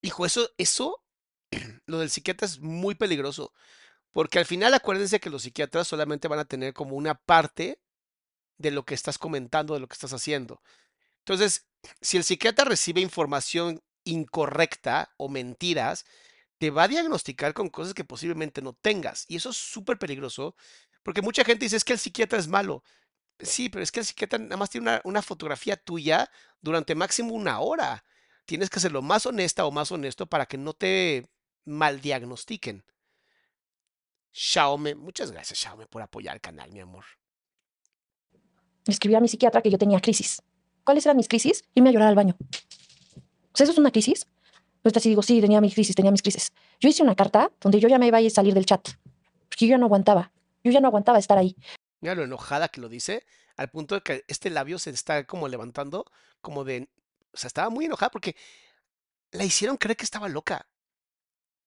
Hijo, 0.02 0.26
eso, 0.26 0.50
eso, 0.58 1.02
lo 1.86 2.00
del 2.00 2.11
psiquiatra 2.11 2.46
es 2.46 2.61
muy 2.61 2.94
peligroso. 2.94 3.54
Porque 4.11 4.38
al 4.38 4.44
final 4.44 4.74
acuérdense 4.74 5.20
que 5.20 5.30
los 5.30 5.42
psiquiatras 5.42 5.86
solamente 5.86 6.28
van 6.28 6.40
a 6.40 6.44
tener 6.44 6.74
como 6.74 6.96
una 6.96 7.14
parte 7.14 7.80
de 8.58 8.72
lo 8.72 8.84
que 8.84 8.94
estás 8.94 9.18
comentando, 9.18 9.72
de 9.72 9.80
lo 9.80 9.88
que 9.88 9.94
estás 9.94 10.12
haciendo. 10.12 10.61
Entonces, 11.20 11.66
si 12.00 12.16
el 12.16 12.24
psiquiatra 12.24 12.64
recibe 12.64 13.00
información 13.00 13.80
incorrecta 14.04 15.12
o 15.16 15.28
mentiras, 15.28 16.04
te 16.58 16.70
va 16.70 16.84
a 16.84 16.88
diagnosticar 16.88 17.54
con 17.54 17.68
cosas 17.68 17.94
que 17.94 18.04
posiblemente 18.04 18.62
no 18.62 18.74
tengas. 18.74 19.24
Y 19.28 19.36
eso 19.36 19.50
es 19.50 19.56
súper 19.56 19.98
peligroso, 19.98 20.56
porque 21.02 21.22
mucha 21.22 21.44
gente 21.44 21.64
dice, 21.64 21.76
es 21.76 21.84
que 21.84 21.94
el 21.94 21.98
psiquiatra 21.98 22.38
es 22.38 22.48
malo. 22.48 22.82
Sí, 23.43 23.68
pero 23.68 23.82
es 23.82 23.91
que 23.91 24.01
el 24.01 24.07
psiquiatra 24.07 24.38
nada 24.38 24.57
más 24.57 24.70
tiene 24.70 25.01
una, 25.05 25.22
fotografía 25.22 25.76
tuya 25.76 26.30
durante 26.61 26.95
máximo 26.95 27.34
una 27.34 27.61
hora. 27.61 28.05
Tienes 28.45 28.68
que 28.68 28.80
ser 28.80 28.93
lo 28.93 29.03
más 29.03 29.26
honesta 29.26 29.64
o 29.64 29.70
más 29.70 29.91
honesto 29.93 30.26
para 30.26 30.47
que 30.47 30.59
no 30.59 30.72
te 30.72 31.28
mal 31.64 32.01
diagnostiquen. 32.01 32.84
Xiaomi, 34.32 34.95
muchas 34.95 35.32
gracias 35.32 35.59
Xiaomi 35.59 35.86
por 35.86 36.03
apoyar 36.03 36.34
el 36.34 36.41
canal, 36.41 36.72
mi 36.72 36.80
amor. 36.80 37.05
Escribí 38.86 39.14
a 39.14 39.20
mi 39.20 39.28
psiquiatra 39.28 39.62
que 39.62 39.70
yo 39.70 39.78
tenía 39.78 40.01
crisis. 40.01 40.43
¿Cuáles 40.84 41.07
eran 41.07 41.16
mis 41.16 41.28
crisis? 41.28 41.64
Irme 41.74 41.91
a 41.91 41.93
llorar 41.93 42.09
al 42.09 42.14
baño. 42.14 42.36
O 42.38 43.62
¿eso 43.62 43.72
es 43.72 43.78
una 43.78 43.91
crisis? 43.91 44.26
Pues 44.82 44.97
así 44.97 45.09
digo, 45.11 45.22
sí, 45.22 45.41
tenía 45.41 45.61
mis 45.61 45.74
crisis, 45.74 45.95
tenía 45.95 46.11
mis 46.11 46.22
crisis. 46.22 46.53
Yo 46.80 46.88
hice 46.88 47.03
una 47.03 47.14
carta 47.14 47.53
donde 47.61 47.80
yo 47.80 47.88
ya 47.88 47.99
me 47.99 48.07
iba 48.07 48.18
a 48.18 48.30
salir 48.30 48.55
del 48.55 48.66
chat. 48.66 48.88
Porque 49.49 49.66
yo 49.66 49.72
ya 49.72 49.78
no 49.78 49.86
aguantaba. 49.86 50.32
Yo 50.64 50.72
ya 50.72 50.80
no 50.80 50.88
aguantaba 50.88 51.18
estar 51.18 51.36
ahí. 51.36 51.57
Mira 52.01 52.14
lo 52.14 52.24
enojada 52.24 52.68
que 52.68 52.80
lo 52.80 52.88
dice, 52.88 53.24
al 53.57 53.70
punto 53.70 53.94
de 53.94 54.01
que 54.03 54.24
este 54.28 54.51
labio 54.51 54.78
se 54.78 54.90
está 54.90 55.24
como 55.24 55.48
levantando, 55.48 56.07
como 56.40 56.64
de... 56.64 56.88
O 57.32 57.36
sea, 57.36 57.48
estaba 57.48 57.70
muy 57.70 57.84
enojada 57.84 58.11
porque 58.11 58.34
la 59.32 59.44
hicieron 59.44 59.76
creer 59.76 59.96
que 59.96 60.05
estaba 60.05 60.28
loca. 60.28 60.66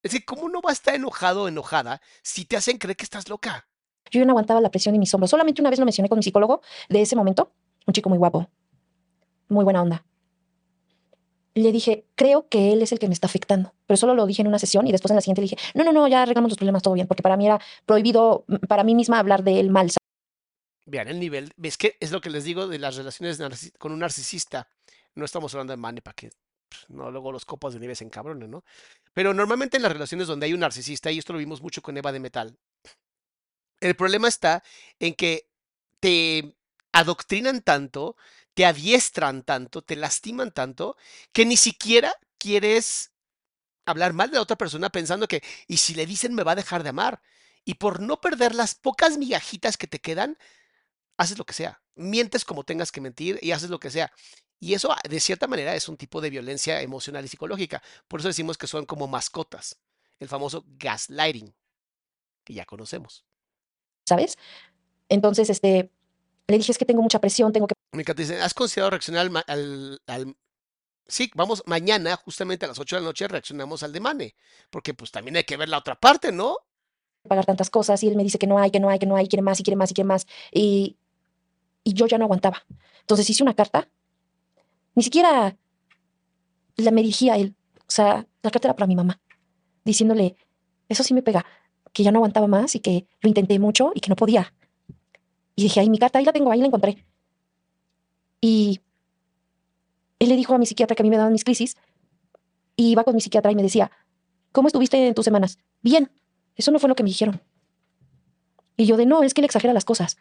Es 0.01 0.11
decir, 0.11 0.25
¿cómo 0.25 0.49
no 0.49 0.61
va 0.61 0.71
a 0.71 0.73
estar 0.73 0.95
enojado 0.95 1.43
o 1.43 1.47
enojada 1.47 2.01
si 2.21 2.45
te 2.45 2.57
hacen 2.57 2.77
creer 2.77 2.97
que 2.97 3.05
estás 3.05 3.29
loca? 3.29 3.67
Yo 4.11 4.19
ya 4.19 4.25
no 4.25 4.31
aguantaba 4.31 4.59
la 4.59 4.69
presión 4.69 4.93
en 4.95 4.99
mis 4.99 5.13
hombros. 5.13 5.29
Solamente 5.29 5.61
una 5.61 5.69
vez 5.69 5.79
lo 5.79 5.85
mencioné 5.85 6.09
con 6.09 6.17
mi 6.17 6.23
psicólogo 6.23 6.61
de 6.89 7.01
ese 7.01 7.15
momento. 7.15 7.51
Un 7.87 7.93
chico 7.93 8.09
muy 8.09 8.17
guapo. 8.17 8.49
Muy 9.47 9.63
buena 9.63 9.81
onda. 9.81 10.05
Le 11.55 11.71
dije, 11.71 12.05
creo 12.15 12.49
que 12.49 12.73
él 12.73 12.81
es 12.81 12.91
el 12.91 12.99
que 12.99 13.07
me 13.07 13.13
está 13.13 13.27
afectando. 13.27 13.73
Pero 13.85 13.97
solo 13.97 14.13
lo 14.13 14.25
dije 14.25 14.41
en 14.41 14.47
una 14.47 14.59
sesión 14.59 14.87
y 14.87 14.91
después 14.91 15.11
en 15.11 15.15
la 15.15 15.21
siguiente 15.21 15.41
le 15.41 15.47
dije, 15.49 15.57
no, 15.73 15.83
no, 15.83 15.93
no, 15.93 16.07
ya 16.07 16.23
arreglamos 16.23 16.51
los 16.51 16.57
problemas, 16.57 16.81
todo 16.81 16.95
bien. 16.95 17.07
Porque 17.07 17.23
para 17.23 17.37
mí 17.37 17.45
era 17.45 17.61
prohibido, 17.85 18.45
para 18.67 18.83
mí 18.83 18.95
misma 18.95 19.19
hablar 19.19 19.43
de 19.43 19.59
él 19.59 19.69
mal. 19.69 19.89
Vean 20.85 21.07
el 21.07 21.19
nivel. 21.19 21.53
¿Ves 21.55 21.77
que 21.77 21.97
es 21.99 22.11
lo 22.11 22.21
que 22.21 22.29
les 22.29 22.43
digo 22.43 22.67
de 22.67 22.79
las 22.79 22.95
relaciones 22.95 23.39
con 23.77 23.91
un 23.91 23.99
narcisista? 23.99 24.67
No 25.15 25.25
estamos 25.25 25.53
hablando 25.53 25.71
de 25.71 25.77
money 25.77 26.01
para 26.01 26.15
que 26.15 26.29
pues, 26.67 26.89
no 26.89 27.11
luego 27.11 27.31
los 27.31 27.45
copas 27.45 27.73
de 27.73 27.79
nieve 27.79 27.95
se 27.95 28.03
encabronen, 28.03 28.49
¿no? 28.49 28.63
Pero 29.13 29.33
normalmente 29.33 29.77
en 29.77 29.83
las 29.83 29.91
relaciones 29.91 30.27
donde 30.27 30.47
hay 30.47 30.53
un 30.53 30.59
narcisista, 30.59 31.11
y 31.11 31.19
esto 31.19 31.33
lo 31.33 31.39
vimos 31.39 31.61
mucho 31.61 31.81
con 31.81 31.95
Eva 31.97 32.11
de 32.11 32.19
Metal, 32.19 32.57
el 33.79 33.95
problema 33.95 34.27
está 34.27 34.63
en 34.99 35.13
que 35.13 35.47
te 35.99 36.55
adoctrinan 36.91 37.61
tanto, 37.61 38.15
te 38.53 38.65
adiestran 38.65 39.43
tanto, 39.43 39.81
te 39.81 39.95
lastiman 39.95 40.51
tanto, 40.51 40.97
que 41.31 41.45
ni 41.45 41.57
siquiera 41.57 42.13
quieres 42.37 43.11
hablar 43.85 44.13
mal 44.13 44.29
de 44.29 44.35
la 44.35 44.41
otra 44.41 44.57
persona 44.57 44.89
pensando 44.89 45.27
que, 45.27 45.43
y 45.67 45.77
si 45.77 45.93
le 45.95 46.05
dicen 46.05 46.33
me 46.33 46.43
va 46.43 46.53
a 46.53 46.55
dejar 46.55 46.83
de 46.83 46.89
amar. 46.89 47.21
Y 47.65 47.75
por 47.75 48.01
no 48.01 48.19
perder 48.19 48.55
las 48.55 48.75
pocas 48.75 49.17
migajitas 49.17 49.77
que 49.77 49.87
te 49.87 49.99
quedan, 49.99 50.37
haces 51.17 51.37
lo 51.37 51.45
que 51.45 51.53
sea. 51.53 51.81
Mientes 51.95 52.45
como 52.45 52.63
tengas 52.63 52.91
que 52.91 53.01
mentir 53.01 53.39
y 53.41 53.51
haces 53.51 53.69
lo 53.69 53.79
que 53.79 53.91
sea. 53.91 54.11
Y 54.59 54.73
eso, 54.73 54.95
de 55.09 55.19
cierta 55.19 55.47
manera, 55.47 55.75
es 55.75 55.89
un 55.89 55.97
tipo 55.97 56.21
de 56.21 56.29
violencia 56.29 56.81
emocional 56.81 57.25
y 57.25 57.27
psicológica. 57.27 57.83
Por 58.07 58.21
eso 58.21 58.29
decimos 58.29 58.57
que 58.57 58.67
son 58.67 58.85
como 58.85 59.07
mascotas. 59.07 59.77
El 60.19 60.29
famoso 60.29 60.63
gaslighting, 60.79 61.53
que 62.45 62.53
ya 62.53 62.65
conocemos. 62.65 63.25
¿Sabes? 64.07 64.37
Entonces, 65.09 65.49
este, 65.49 65.91
le 66.47 66.57
dije, 66.57 66.71
es 66.71 66.77
que 66.77 66.85
tengo 66.85 67.01
mucha 67.01 67.19
presión, 67.19 67.51
tengo 67.51 67.67
que... 67.67 67.75
Me 67.91 68.03
dice, 68.03 68.41
¿has 68.41 68.53
considerado 68.53 68.91
reaccionar 68.91 69.29
al, 69.47 70.01
al, 70.07 70.37
Sí, 71.07 71.29
vamos, 71.35 71.63
mañana, 71.65 72.15
justamente 72.15 72.65
a 72.65 72.69
las 72.69 72.79
8 72.79 72.95
de 72.95 73.01
la 73.01 73.07
noche, 73.07 73.27
reaccionamos 73.27 73.83
al 73.83 73.91
demane. 73.91 74.35
Porque 74.69 74.93
pues 74.93 75.11
también 75.11 75.35
hay 75.35 75.43
que 75.43 75.57
ver 75.57 75.69
la 75.69 75.79
otra 75.79 75.95
parte, 75.99 76.31
¿no? 76.31 76.57
Pagar 77.27 77.45
tantas 77.45 77.69
cosas 77.69 78.01
y 78.03 78.07
él 78.07 78.15
me 78.15 78.23
dice 78.23 78.39
que 78.39 78.47
no 78.47 78.59
hay, 78.59 78.71
que 78.71 78.79
no 78.79 78.89
hay, 78.89 78.99
que 78.99 79.05
no 79.05 79.15
hay, 79.15 79.27
quiere 79.27 79.41
más 79.41 79.59
y 79.59 79.63
quiere 79.63 79.75
más 79.75 79.91
y 79.91 79.93
quiere 79.93 80.07
más. 80.07 80.25
Y, 80.51 80.97
y 81.83 81.93
yo 81.93 82.07
ya 82.07 82.17
no 82.17 82.25
aguantaba. 82.25 82.65
Entonces 83.01 83.29
hice 83.29 83.43
una 83.43 83.53
carta 83.53 83.89
ni 84.95 85.03
siquiera 85.03 85.57
la 86.77 86.91
me 86.91 87.01
dirigía 87.01 87.33
a 87.33 87.37
él. 87.37 87.55
O 87.79 87.91
sea, 87.91 88.27
la 88.41 88.51
carta 88.51 88.67
era 88.67 88.75
para 88.75 88.87
mi 88.87 88.95
mamá, 88.95 89.19
diciéndole, 89.83 90.35
eso 90.89 91.03
sí 91.03 91.13
me 91.13 91.21
pega, 91.21 91.45
que 91.91 92.03
ya 92.03 92.11
no 92.11 92.19
aguantaba 92.19 92.47
más 92.47 92.75
y 92.75 92.79
que 92.79 93.07
lo 93.21 93.27
intenté 93.27 93.59
mucho 93.59 93.91
y 93.93 93.99
que 93.99 94.09
no 94.09 94.15
podía. 94.15 94.53
Y 95.55 95.63
dije, 95.63 95.79
ahí 95.79 95.89
mi 95.89 95.99
carta, 95.99 96.19
ahí 96.19 96.25
la 96.25 96.33
tengo, 96.33 96.51
ahí 96.51 96.59
la 96.59 96.67
encontré. 96.67 97.05
Y 98.41 98.81
él 100.19 100.29
le 100.29 100.35
dijo 100.35 100.53
a 100.53 100.57
mi 100.57 100.65
psiquiatra 100.65 100.95
que 100.95 101.03
a 101.03 101.05
mí 101.05 101.09
me 101.09 101.17
daban 101.17 101.33
mis 101.33 101.43
crisis 101.43 101.77
y 102.75 102.91
iba 102.91 103.03
con 103.03 103.13
mi 103.15 103.21
psiquiatra 103.21 103.51
y 103.51 103.55
me 103.55 103.63
decía, 103.63 103.91
¿cómo 104.51 104.67
estuviste 104.67 105.07
en 105.07 105.13
tus 105.13 105.25
semanas? 105.25 105.59
Bien, 105.81 106.11
eso 106.55 106.71
no 106.71 106.79
fue 106.79 106.89
lo 106.89 106.95
que 106.95 107.03
me 107.03 107.09
dijeron. 107.09 107.41
Y 108.75 108.85
yo 108.85 108.97
de, 108.97 109.05
no, 109.05 109.21
es 109.21 109.33
que 109.33 109.41
él 109.41 109.45
exagera 109.45 109.73
las 109.73 109.85
cosas. 109.85 110.17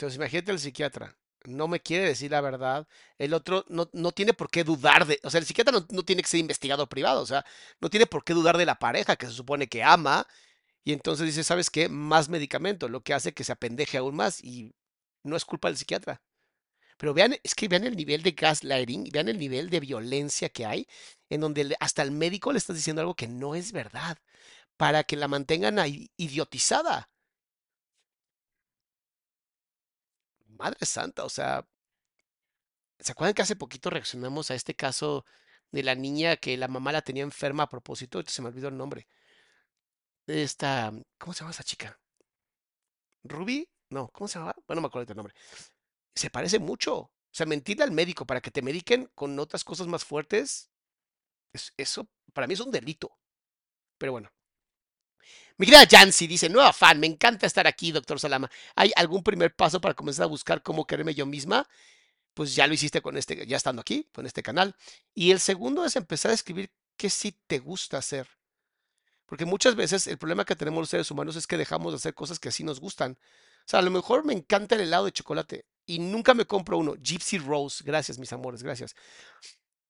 Entonces 0.00 0.16
imagínate 0.16 0.50
el 0.50 0.58
psiquiatra 0.58 1.14
no 1.44 1.68
me 1.68 1.80
quiere 1.80 2.06
decir 2.06 2.30
la 2.30 2.40
verdad, 2.40 2.86
el 3.18 3.34
otro 3.34 3.64
no, 3.68 3.88
no 3.92 4.12
tiene 4.12 4.34
por 4.34 4.50
qué 4.50 4.64
dudar 4.64 5.06
de, 5.06 5.20
o 5.22 5.30
sea, 5.30 5.40
el 5.40 5.46
psiquiatra 5.46 5.74
no, 5.90 6.02
tiene 6.04 6.22
que 6.22 6.28
ser 6.28 6.40
investigador 6.40 6.88
privado, 6.88 7.22
o 7.22 7.26
sea, 7.26 7.44
no 7.80 7.88
tiene 7.88 8.06
por 8.06 8.24
qué 8.24 8.34
dudar 8.34 8.58
de 8.58 8.66
la 8.66 8.74
pareja 8.78 9.16
que 9.16 9.26
se 9.26 9.32
supone 9.32 9.66
que 9.68 9.82
ama, 9.82 10.26
y 10.84 10.92
entonces 10.92 11.26
dice, 11.26 11.44
¿sabes 11.44 11.70
qué? 11.70 11.88
Más 11.88 12.28
medicamento, 12.28 12.88
lo 12.88 13.02
que 13.02 13.14
hace 13.14 13.32
que 13.32 13.44
se 13.44 13.52
apendeje 13.52 13.98
aún 13.98 14.16
más, 14.16 14.42
y 14.42 14.74
no 15.22 15.36
es 15.36 15.44
culpa 15.44 15.68
del 15.68 15.76
psiquiatra. 15.78 16.22
Pero 16.98 17.14
vean, 17.14 17.36
es 17.42 17.54
que 17.54 17.68
vean 17.68 17.84
el 17.84 17.96
nivel 17.96 18.22
de 18.22 18.32
gaslighting, 18.32 19.08
vean 19.12 19.28
el 19.28 19.38
nivel 19.38 19.70
de 19.70 19.80
violencia 19.80 20.50
que 20.50 20.66
hay, 20.66 20.86
en 21.30 21.40
donde 21.40 21.76
hasta 21.80 22.02
el 22.02 22.10
médico 22.10 22.52
le 22.52 22.58
está 22.58 22.74
diciendo 22.74 23.02
algo 23.02 23.14
que 23.14 23.28
no 23.28 23.54
es 23.54 23.72
verdad, 23.72 24.18
para 24.76 25.04
que 25.04 25.16
la 25.16 25.28
mantengan 25.28 25.78
idiotizada. 26.16 27.10
Madre 30.60 30.84
Santa, 30.84 31.24
o 31.24 31.30
sea, 31.30 31.66
¿se 32.98 33.12
acuerdan 33.12 33.34
que 33.34 33.42
hace 33.42 33.56
poquito 33.56 33.88
reaccionamos 33.88 34.50
a 34.50 34.54
este 34.54 34.74
caso 34.76 35.24
de 35.72 35.82
la 35.82 35.94
niña 35.94 36.36
que 36.36 36.56
la 36.58 36.68
mamá 36.68 36.92
la 36.92 37.02
tenía 37.02 37.22
enferma 37.22 37.62
a 37.64 37.68
propósito? 37.68 38.22
Se 38.26 38.42
me 38.42 38.48
olvidó 38.48 38.68
el 38.68 38.76
nombre. 38.76 39.08
Esta, 40.26 40.92
¿cómo 41.18 41.32
se 41.32 41.40
llama 41.40 41.52
esa 41.52 41.64
chica? 41.64 41.98
¿Ruby? 43.24 43.68
No, 43.88 44.08
¿cómo 44.08 44.28
se 44.28 44.38
llama? 44.38 44.54
Bueno, 44.66 44.80
no 44.80 44.82
me 44.82 44.88
acuerdo 44.88 45.12
el 45.12 45.16
nombre. 45.16 45.34
Se 46.14 46.28
parece 46.30 46.58
mucho. 46.58 46.96
O 46.98 47.12
sea, 47.32 47.46
mentirle 47.46 47.84
al 47.84 47.92
médico 47.92 48.26
para 48.26 48.42
que 48.42 48.50
te 48.50 48.60
mediquen 48.60 49.10
con 49.14 49.38
otras 49.38 49.64
cosas 49.64 49.86
más 49.86 50.04
fuertes, 50.04 50.70
eso 51.78 52.08
para 52.34 52.46
mí 52.46 52.54
es 52.54 52.60
un 52.60 52.70
delito. 52.70 53.16
Pero 53.98 54.12
bueno, 54.12 54.30
mi 55.60 55.66
querida 55.66 55.86
Jancy 55.86 56.26
dice, 56.26 56.48
nueva 56.48 56.72
fan, 56.72 56.98
me 56.98 57.06
encanta 57.06 57.46
estar 57.46 57.66
aquí, 57.66 57.92
doctor 57.92 58.18
Salama. 58.18 58.50
¿Hay 58.76 58.92
algún 58.96 59.22
primer 59.22 59.54
paso 59.54 59.78
para 59.78 59.92
comenzar 59.92 60.24
a 60.24 60.26
buscar 60.26 60.62
cómo 60.62 60.86
quererme 60.86 61.14
yo 61.14 61.26
misma? 61.26 61.68
Pues 62.32 62.54
ya 62.54 62.66
lo 62.66 62.72
hiciste 62.72 63.02
con 63.02 63.18
este, 63.18 63.46
ya 63.46 63.58
estando 63.58 63.82
aquí, 63.82 64.08
con 64.14 64.24
este 64.24 64.42
canal. 64.42 64.74
Y 65.12 65.32
el 65.32 65.38
segundo 65.38 65.84
es 65.84 65.96
empezar 65.96 66.30
a 66.30 66.34
escribir 66.34 66.72
qué 66.96 67.10
sí 67.10 67.38
te 67.46 67.58
gusta 67.58 67.98
hacer. 67.98 68.26
Porque 69.26 69.44
muchas 69.44 69.74
veces 69.76 70.06
el 70.06 70.16
problema 70.16 70.46
que 70.46 70.56
tenemos 70.56 70.80
los 70.80 70.88
seres 70.88 71.10
humanos 71.10 71.36
es 71.36 71.46
que 71.46 71.58
dejamos 71.58 71.92
de 71.92 71.96
hacer 71.96 72.14
cosas 72.14 72.38
que 72.38 72.48
así 72.48 72.64
nos 72.64 72.80
gustan. 72.80 73.18
O 73.20 73.64
sea, 73.66 73.80
a 73.80 73.82
lo 73.82 73.90
mejor 73.90 74.24
me 74.24 74.32
encanta 74.32 74.76
el 74.76 74.80
helado 74.80 75.04
de 75.04 75.12
chocolate 75.12 75.66
y 75.84 75.98
nunca 75.98 76.32
me 76.32 76.46
compro 76.46 76.78
uno. 76.78 76.94
Gypsy 76.94 77.36
Rose, 77.36 77.84
gracias 77.84 78.18
mis 78.18 78.32
amores, 78.32 78.62
gracias. 78.62 78.94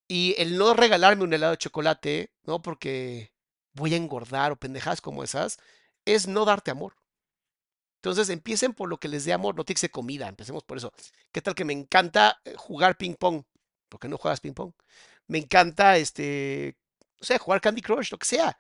Y 0.09 0.35
el 0.37 0.59
no 0.59 0.75
regalarme 0.75 1.23
un 1.23 1.33
helado 1.33 1.53
de 1.53 1.59
chocolate, 1.59 2.33
¿no? 2.43 2.61
Porque 2.61 3.31
voy 3.81 3.95
a 3.95 3.97
engordar 3.97 4.53
o 4.53 4.57
pendejadas 4.57 5.01
como 5.01 5.25
esas, 5.25 5.59
es 6.05 6.29
no 6.29 6.45
darte 6.45 6.71
amor. 6.71 6.95
Entonces 7.97 8.31
empiecen 8.31 8.73
por 8.73 8.89
lo 8.89 8.99
que 8.99 9.09
les 9.09 9.25
dé 9.25 9.33
amor, 9.33 9.57
no 9.57 9.65
tiene 9.65 9.81
que 9.81 9.91
comida, 9.91 10.29
empecemos 10.29 10.63
por 10.65 10.79
eso. 10.79 10.93
¿Qué 11.33 11.43
tal 11.43 11.55
que 11.55 11.65
me 11.65 11.73
encanta 11.73 12.41
eh, 12.45 12.55
jugar 12.57 12.97
ping 12.97 13.15
pong? 13.15 13.43
¿Por 13.89 14.01
qué 14.01 14.09
no 14.09 14.17
juegas 14.17 14.41
ping 14.41 14.55
pong? 14.55 14.73
Me 15.27 15.39
encanta, 15.39 15.97
este, 15.97 16.77
o 17.21 17.25
sea, 17.25 17.39
jugar 17.39 17.61
Candy 17.61 17.83
Crush, 17.83 18.11
lo 18.11 18.19
que 18.19 18.27
sea. 18.27 18.59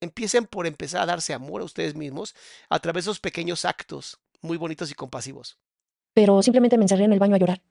Empiecen 0.00 0.46
por 0.46 0.66
empezar 0.66 1.02
a 1.02 1.06
darse 1.06 1.34
amor 1.34 1.60
a 1.60 1.64
ustedes 1.64 1.94
mismos 1.94 2.34
a 2.70 2.78
través 2.78 3.04
de 3.04 3.10
esos 3.10 3.20
pequeños 3.20 3.64
actos 3.66 4.18
muy 4.40 4.56
bonitos 4.56 4.90
y 4.90 4.94
compasivos. 4.94 5.58
Pero 6.14 6.42
simplemente 6.42 6.78
me 6.78 6.84
encerré 6.84 7.04
en 7.04 7.12
el 7.12 7.18
baño 7.18 7.34
a 7.34 7.38
llorar 7.38 7.62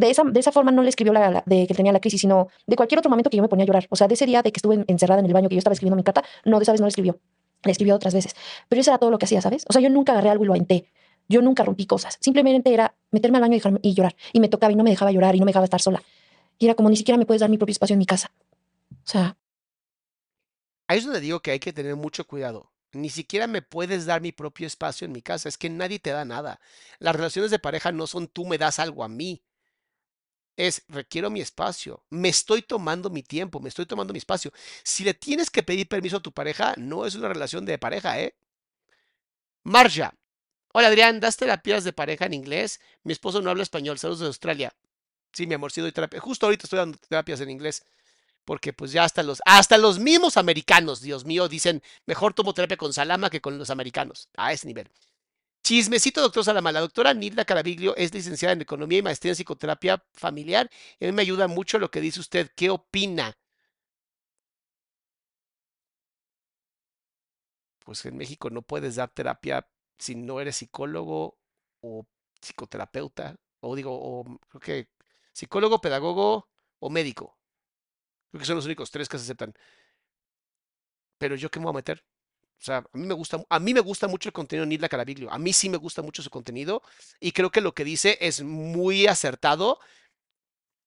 de 0.00 0.10
esa, 0.10 0.24
de 0.24 0.40
esa 0.40 0.50
forma 0.50 0.72
no 0.72 0.82
le 0.82 0.88
escribió 0.88 1.12
la, 1.12 1.42
de 1.46 1.66
que 1.66 1.74
tenía 1.74 1.92
la 1.92 2.00
crisis, 2.00 2.20
sino 2.22 2.48
de 2.66 2.76
cualquier 2.76 2.98
otro 2.98 3.10
momento 3.10 3.30
que 3.30 3.36
yo 3.36 3.42
me 3.42 3.48
ponía 3.48 3.64
a 3.64 3.66
llorar. 3.66 3.86
O 3.90 3.96
sea, 3.96 4.08
de 4.08 4.14
ese 4.14 4.26
día 4.26 4.42
de 4.42 4.50
que 4.50 4.58
estuve 4.58 4.84
encerrada 4.86 5.20
en 5.20 5.26
el 5.26 5.32
baño, 5.32 5.48
que 5.48 5.54
yo 5.54 5.58
estaba 5.58 5.74
escribiendo 5.74 5.96
mi 5.96 6.02
carta, 6.02 6.24
no, 6.44 6.58
de 6.58 6.62
esa 6.62 6.72
vez 6.72 6.80
no 6.80 6.86
le 6.86 6.90
escribió. 6.90 7.20
Le 7.64 7.72
escribió 7.72 7.94
otras 7.94 8.14
veces. 8.14 8.34
Pero 8.68 8.80
eso 8.80 8.90
era 8.90 8.98
todo 8.98 9.10
lo 9.10 9.18
que 9.18 9.26
hacía, 9.26 9.42
¿sabes? 9.42 9.64
O 9.68 9.72
sea, 9.72 9.82
yo 9.82 9.90
nunca 9.90 10.12
agarré 10.12 10.30
algo 10.30 10.44
y 10.44 10.46
lo 10.46 10.54
aventé. 10.54 10.90
Yo 11.28 11.42
nunca 11.42 11.62
rompí 11.62 11.86
cosas. 11.86 12.16
Simplemente 12.20 12.72
era 12.72 12.94
meterme 13.10 13.36
al 13.36 13.42
baño 13.42 13.56
y, 13.56 13.88
y 13.88 13.94
llorar. 13.94 14.16
Y 14.32 14.40
me 14.40 14.48
tocaba 14.48 14.72
y 14.72 14.76
no 14.76 14.84
me 14.84 14.90
dejaba 14.90 15.12
llorar 15.12 15.36
y 15.36 15.38
no 15.38 15.44
me 15.44 15.50
dejaba 15.50 15.64
estar 15.64 15.80
sola. 15.80 16.02
Y 16.58 16.64
era 16.64 16.74
como 16.74 16.88
ni 16.88 16.96
siquiera 16.96 17.18
me 17.18 17.26
puedes 17.26 17.40
dar 17.40 17.50
mi 17.50 17.58
propio 17.58 17.72
espacio 17.72 17.94
en 17.94 17.98
mi 17.98 18.06
casa. 18.06 18.32
O 18.90 19.06
sea. 19.06 19.36
Ahí 20.88 20.98
es 20.98 21.04
donde 21.04 21.20
digo 21.20 21.40
que 21.40 21.50
hay 21.50 21.60
que 21.60 21.72
tener 21.72 21.94
mucho 21.96 22.26
cuidado. 22.26 22.72
Ni 22.92 23.10
siquiera 23.10 23.46
me 23.46 23.62
puedes 23.62 24.06
dar 24.06 24.20
mi 24.20 24.32
propio 24.32 24.66
espacio 24.66 25.04
en 25.04 25.12
mi 25.12 25.22
casa. 25.22 25.48
Es 25.48 25.58
que 25.58 25.70
nadie 25.70 25.98
te 25.98 26.10
da 26.10 26.24
nada. 26.24 26.60
Las 26.98 27.14
relaciones 27.14 27.50
de 27.50 27.58
pareja 27.58 27.92
no 27.92 28.06
son 28.06 28.26
tú 28.26 28.46
me 28.46 28.58
das 28.58 28.78
algo 28.78 29.04
a 29.04 29.08
mí. 29.08 29.42
Es 30.60 30.82
requiero 30.88 31.30
mi 31.30 31.40
espacio. 31.40 32.04
Me 32.10 32.28
estoy 32.28 32.60
tomando 32.60 33.08
mi 33.08 33.22
tiempo, 33.22 33.60
me 33.60 33.70
estoy 33.70 33.86
tomando 33.86 34.12
mi 34.12 34.18
espacio. 34.18 34.52
Si 34.82 35.04
le 35.04 35.14
tienes 35.14 35.48
que 35.48 35.62
pedir 35.62 35.88
permiso 35.88 36.18
a 36.18 36.20
tu 36.20 36.32
pareja, 36.32 36.74
no 36.76 37.06
es 37.06 37.14
una 37.14 37.28
relación 37.28 37.64
de 37.64 37.78
pareja, 37.78 38.20
¿eh? 38.20 38.34
Marja. 39.62 40.12
Hola 40.74 40.88
Adrián, 40.88 41.18
¿das 41.18 41.38
terapias 41.38 41.82
de 41.82 41.94
pareja 41.94 42.26
en 42.26 42.34
inglés? 42.34 42.78
Mi 43.04 43.14
esposo 43.14 43.40
no 43.40 43.48
habla 43.48 43.62
español. 43.62 43.98
Saludos 43.98 44.20
de 44.20 44.26
Australia. 44.26 44.74
Sí, 45.32 45.46
mi 45.46 45.54
amor, 45.54 45.72
sí 45.72 45.80
doy 45.80 45.92
terapia. 45.92 46.20
Justo 46.20 46.44
ahorita 46.44 46.64
estoy 46.64 46.78
dando 46.78 46.98
terapias 46.98 47.40
en 47.40 47.48
inglés. 47.48 47.82
Porque 48.44 48.74
pues 48.74 48.92
ya 48.92 49.04
hasta 49.04 49.22
los, 49.22 49.40
hasta 49.46 49.78
los 49.78 49.98
mismos 49.98 50.36
americanos, 50.36 51.00
Dios 51.00 51.24
mío, 51.24 51.48
dicen, 51.48 51.82
mejor 52.04 52.34
tomo 52.34 52.52
terapia 52.52 52.76
con 52.76 52.92
Salama 52.92 53.30
que 53.30 53.40
con 53.40 53.56
los 53.56 53.70
americanos. 53.70 54.28
A 54.36 54.52
ese 54.52 54.66
nivel. 54.66 54.90
Chismecito, 55.62 56.20
doctor 56.20 56.44
Salama. 56.44 56.72
La 56.72 56.80
doctora 56.80 57.14
Nilda 57.14 57.44
Caraviglio 57.44 57.94
es 57.96 58.12
licenciada 58.14 58.52
en 58.52 58.60
Economía 58.62 58.98
y 58.98 59.02
Maestría 59.02 59.32
en 59.32 59.36
Psicoterapia 59.36 60.04
Familiar. 60.12 60.70
A 61.00 61.04
mí 61.06 61.12
me 61.12 61.22
ayuda 61.22 61.48
mucho 61.48 61.78
lo 61.78 61.90
que 61.90 62.00
dice 62.00 62.20
usted. 62.20 62.50
¿Qué 62.56 62.70
opina? 62.70 63.36
Pues 67.84 68.04
en 68.06 68.16
México 68.16 68.50
no 68.50 68.62
puedes 68.62 68.96
dar 68.96 69.10
terapia 69.10 69.68
si 69.98 70.14
no 70.14 70.40
eres 70.40 70.56
psicólogo 70.56 71.38
o 71.80 72.06
psicoterapeuta. 72.40 73.36
O 73.60 73.76
digo, 73.76 73.92
o 73.92 74.24
creo 74.48 74.60
que 74.60 74.88
psicólogo, 75.32 75.80
pedagogo 75.80 76.48
o 76.78 76.90
médico. 76.90 77.38
Creo 78.30 78.40
que 78.40 78.46
son 78.46 78.56
los 78.56 78.66
únicos 78.66 78.90
tres 78.90 79.08
que 79.08 79.18
se 79.18 79.24
aceptan. 79.24 79.54
Pero 81.18 81.36
yo 81.36 81.50
qué 81.50 81.60
me 81.60 81.66
voy 81.66 81.70
a 81.72 81.74
meter. 81.74 82.04
O 82.60 82.62
sea, 82.62 82.78
a 82.78 82.98
mí 82.98 83.06
me 83.06 83.14
gusta, 83.14 83.42
a 83.48 83.58
mí 83.58 83.72
me 83.72 83.80
gusta 83.80 84.06
mucho 84.06 84.28
el 84.28 84.34
contenido 84.34 84.64
de 84.64 84.68
Nidla 84.68 84.88
Caraviglio. 84.90 85.30
A 85.32 85.38
mí 85.38 85.52
sí 85.54 85.70
me 85.70 85.78
gusta 85.78 86.02
mucho 86.02 86.22
su 86.22 86.28
contenido 86.30 86.82
y 87.18 87.32
creo 87.32 87.50
que 87.50 87.62
lo 87.62 87.74
que 87.74 87.84
dice 87.84 88.18
es 88.20 88.42
muy 88.42 89.06
acertado. 89.06 89.78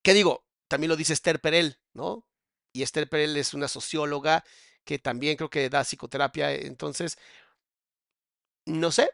¿Qué 0.03 0.13
digo? 0.13 0.45
También 0.67 0.89
lo 0.89 0.95
dice 0.95 1.13
Esther 1.13 1.39
Perel, 1.41 1.79
¿no? 1.93 2.25
Y 2.73 2.83
Esther 2.83 3.09
Perel 3.09 3.37
es 3.37 3.53
una 3.53 3.67
socióloga 3.67 4.43
que 4.85 4.99
también 4.99 5.37
creo 5.37 5.49
que 5.49 5.69
da 5.69 5.83
psicoterapia. 5.83 6.53
Entonces, 6.53 7.17
no 8.65 8.91
sé, 8.91 9.09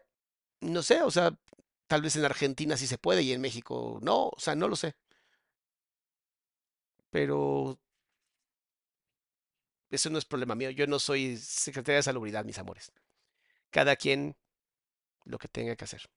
no 0.62 0.84
sé, 0.84 1.02
o 1.04 1.12
sea, 1.12 1.38
tal 1.88 2.02
vez 2.04 2.16
en 2.16 2.26
Argentina 2.26 2.78
sí 2.78 2.88
se 2.88 2.98
puede 2.98 3.24
y 3.24 3.34
en 3.34 3.42
México 3.42 4.00
no, 4.04 4.30
o 4.30 4.40
sea, 4.40 4.56
no 4.56 4.68
lo 4.68 4.76
sé. 4.76 4.96
Pero 7.12 7.80
eso 9.90 10.10
no 10.10 10.18
es 10.18 10.26
problema 10.26 10.56
mío. 10.56 10.70
Yo 10.70 10.88
no 10.88 11.00
soy 11.00 11.38
secretaria 11.38 11.98
de 11.98 12.04
salubridad, 12.04 12.46
mis 12.46 12.60
amores. 12.60 12.92
Cada 13.70 13.96
quien 13.96 14.36
lo 15.26 15.38
que 15.38 15.48
tenga 15.48 15.76
que 15.76 15.84
hacer. 15.84 16.10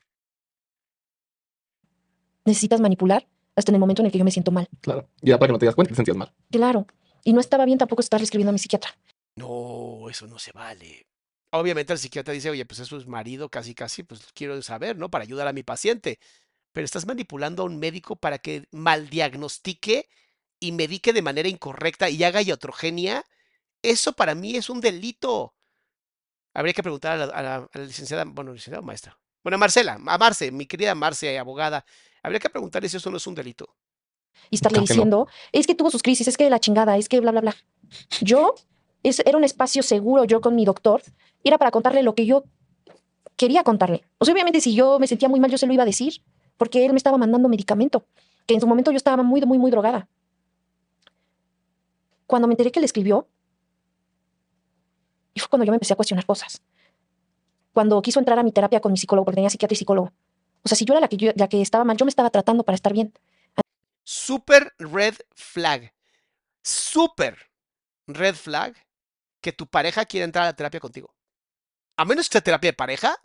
Necesitas 2.45 2.81
manipular 2.81 3.29
hasta 3.55 3.71
en 3.71 3.77
el 3.77 3.81
momento 3.81 4.03
en 4.03 4.07
el 4.07 4.13
que 4.13 4.19
yo 4.19 4.25
me 4.25 4.31
siento 4.31 4.51
mal. 4.51 4.69
Claro. 4.81 5.09
Y 5.21 5.29
ya 5.29 5.39
para 5.39 5.49
que 5.49 5.53
no 5.53 5.59
te 5.59 5.67
das 5.67 5.75
cuenta, 5.75 5.91
te 5.91 5.97
sentías 5.97 6.17
mal. 6.17 6.33
Claro. 6.51 6.87
Y 7.25 7.33
no 7.33 7.41
estaba 7.41 7.65
bien 7.65 7.79
tampoco 7.79 8.01
estarle 8.01 8.25
escribiendo 8.25 8.51
a 8.51 8.53
mi 8.53 8.59
psiquiatra. 8.59 8.97
No, 9.37 10.09
eso 10.11 10.27
no 10.27 10.39
se 10.39 10.53
vale. 10.53 11.07
Obviamente 11.51 11.93
el 11.93 11.99
psiquiatra 11.99 12.33
dice, 12.33 12.51
oye, 12.51 12.65
pues 12.65 12.81
eso 12.81 12.97
es 12.97 13.07
marido, 13.07 13.49
casi, 13.49 13.75
casi, 13.75 14.03
pues 14.03 14.27
quiero 14.35 14.61
saber, 14.63 14.97
¿no? 14.97 15.11
Para 15.11 15.25
ayudar 15.25 15.47
a 15.47 15.53
mi 15.53 15.63
paciente. 15.63 16.19
Pero 16.73 16.85
estás 16.85 17.07
manipulando 17.07 17.63
a 17.63 17.67
un 17.67 17.79
médico 17.79 18.17
para 18.17 18.39
que 18.39 18.67
maldiagnostique 18.73 20.09
y 20.59 20.73
medique 20.73 21.13
de 21.13 21.23
manera 21.23 21.49
incorrecta 21.49 22.09
y 22.09 22.25
haga 22.25 22.41
iatrogenia. 22.41 23.25
Eso 23.83 24.13
para 24.13 24.35
mí 24.35 24.57
es 24.57 24.71
un 24.71 24.81
delito. 24.81 25.55
Habría 26.55 26.73
que 26.73 26.83
preguntar 26.83 27.13
a 27.21 27.27
la, 27.27 27.33
a 27.33 27.43
la- 27.43 27.57
a 27.73 27.79
la 27.79 27.85
licenciada, 27.85 28.25
bueno, 28.27 28.53
licenciada 28.53 28.81
o 28.81 28.83
maestra. 28.83 29.19
Bueno, 29.43 29.57
a 29.57 29.59
Marcela, 29.59 29.99
a 30.07 30.19
Marce, 30.19 30.53
mi 30.53 30.67
querida 30.67 30.95
Marce, 30.95 31.39
abogada. 31.39 31.85
Habría 32.23 32.39
que 32.39 32.49
preguntarle 32.51 32.89
si 32.89 32.97
eso 32.99 33.11
no 33.11 33.17
es 33.17 33.27
un 33.27 33.35
delito. 33.35 33.75
Y 34.51 34.55
estarle 34.57 34.77
Claro 34.77 34.87
que 34.87 34.93
no. 34.95 34.97
diciendo, 34.97 35.29
es 35.51 35.67
que 35.67 35.75
tuvo 35.75 35.91
sus 35.91 36.03
crisis, 36.03 36.29
es 36.29 36.37
que 36.37 36.49
la 36.49 36.61
chingada, 36.61 36.97
es 36.97 37.09
que 37.09 37.21
bla, 37.21 37.33
bla, 37.33 37.41
bla. 37.41 37.57
Yo, 38.21 38.55
es, 39.03 39.21
era 39.21 39.37
un 39.37 39.45
espacio 39.45 39.83
seguro 39.83 40.25
yo 40.25 40.41
con 40.41 40.55
mi 40.55 40.65
doctor, 40.65 41.03
era 41.43 41.59
para 41.59 41.71
contarle 41.71 42.03
lo 42.03 42.15
que 42.15 42.25
yo 42.27 42.45
quería 43.37 43.65
contarle. 43.65 44.05
O 44.19 44.25
sea, 44.25 44.33
obviamente 44.35 44.61
si 44.61 44.75
yo 44.75 44.99
me 45.01 45.07
sentía 45.09 45.29
muy 45.29 45.41
mal, 45.41 45.51
yo 45.51 45.59
se 45.59 45.67
lo 45.67 45.73
iba 45.73 45.83
a 45.83 45.87
decir, 45.87 46.23
porque 46.57 46.85
él 46.85 46.93
me 46.93 46.99
estaba 46.99 47.19
mandando 47.19 47.49
medicamento, 47.49 48.07
que 48.47 48.55
en 48.55 48.61
su 48.61 48.67
momento 48.69 48.93
yo 48.93 48.97
estaba 48.97 49.23
muy, 49.25 49.41
muy, 49.43 49.59
muy 49.59 49.71
drogada. 49.71 50.09
Cuando 52.27 52.47
me 52.49 52.53
enteré 52.55 52.71
que 52.71 52.81
le 52.81 52.87
escribió, 52.87 53.29
y 55.35 55.41
fue 55.41 55.49
cuando 55.49 55.65
yo 55.65 55.73
me 55.73 55.77
empecé 55.77 55.93
a 55.93 55.97
cuestionar 55.97 56.27
cosas. 56.27 56.63
Cuando 57.73 58.01
quiso 58.03 58.19
entrar 58.19 58.39
a 58.39 58.43
mi 58.43 58.53
terapia 58.53 58.81
con 58.81 58.93
mi 58.93 58.99
psicólogo, 58.99 59.25
porque 59.25 59.37
tenía 59.37 59.51
psiquiatra 59.51 59.75
y 59.75 59.79
psicólogo. 59.79 60.13
O 60.63 60.69
sea, 60.69 60.77
si 60.77 60.85
yo 60.85 60.93
era 60.95 61.01
la 61.01 61.09
que, 61.09 61.17
yo- 61.17 61.33
la 61.37 61.49
que 61.49 61.61
estaba 61.63 61.85
mal, 61.85 61.97
yo 61.97 62.05
me 62.05 62.11
estaba 62.11 62.31
tratando 62.31 62.65
para 62.65 62.77
estar 62.77 62.93
bien. 62.93 63.13
Super 64.05 64.75
red 64.79 65.15
flag. 65.35 65.93
Super 66.63 67.51
red 68.07 68.35
flag 68.35 68.75
que 69.41 69.53
tu 69.53 69.67
pareja 69.67 70.05
quiera 70.05 70.25
entrar 70.25 70.45
a 70.45 70.49
la 70.49 70.57
terapia 70.57 70.81
contigo. 70.81 71.15
A 71.97 72.05
menos 72.05 72.29
que 72.29 72.33
sea 72.33 72.41
terapia 72.41 72.71
de 72.71 72.77
pareja, 72.77 73.17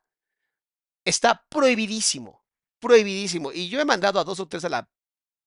está 1.05 1.45
prohibidísimo. 1.49 2.43
Prohibidísimo. 2.79 3.51
Y 3.51 3.69
yo 3.69 3.79
he 3.79 3.85
mandado 3.85 4.19
a 4.19 4.23
dos 4.23 4.39
o 4.39 4.47
tres 4.47 4.65
a 4.65 4.69
la. 4.69 4.89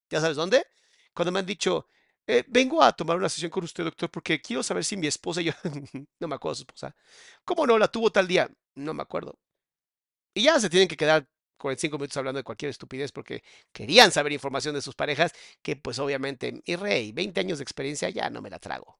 ¿Ya 0.09 0.19
sabes 0.21 0.35
dónde? 0.37 0.65
Cuando 1.13 1.31
me 1.31 1.39
han 1.39 1.45
dicho, 1.45 1.87
eh, 2.31 2.45
vengo 2.47 2.81
a 2.81 2.93
tomar 2.93 3.17
una 3.17 3.27
sesión 3.27 3.51
con 3.51 3.63
usted, 3.63 3.83
doctor, 3.83 4.09
porque 4.09 4.41
quiero 4.41 4.63
saber 4.63 4.85
si 4.85 4.95
mi 4.95 5.07
esposa 5.07 5.41
y 5.41 5.45
yo. 5.45 5.53
no 6.19 6.27
me 6.27 6.35
acuerdo 6.35 6.53
de 6.53 6.57
su 6.57 6.61
esposa. 6.61 6.95
¿Cómo 7.43 7.67
no? 7.67 7.77
La 7.77 7.89
tuvo 7.89 8.09
tal 8.09 8.27
día. 8.27 8.49
No 8.75 8.93
me 8.93 9.01
acuerdo. 9.03 9.37
Y 10.33 10.43
ya 10.43 10.59
se 10.59 10.69
tienen 10.69 10.87
que 10.87 10.95
quedar 10.95 11.27
45 11.57 11.97
minutos 11.97 12.15
hablando 12.17 12.37
de 12.37 12.43
cualquier 12.43 12.69
estupidez 12.69 13.11
porque 13.11 13.43
querían 13.73 14.11
saber 14.11 14.31
información 14.31 14.73
de 14.73 14.81
sus 14.81 14.95
parejas, 14.95 15.33
que 15.61 15.75
pues 15.75 15.99
obviamente, 15.99 16.61
mi 16.65 16.75
rey, 16.77 17.11
20 17.11 17.39
años 17.41 17.59
de 17.59 17.63
experiencia 17.63 18.09
ya 18.09 18.29
no 18.29 18.41
me 18.41 18.49
la 18.49 18.59
trago. 18.59 18.97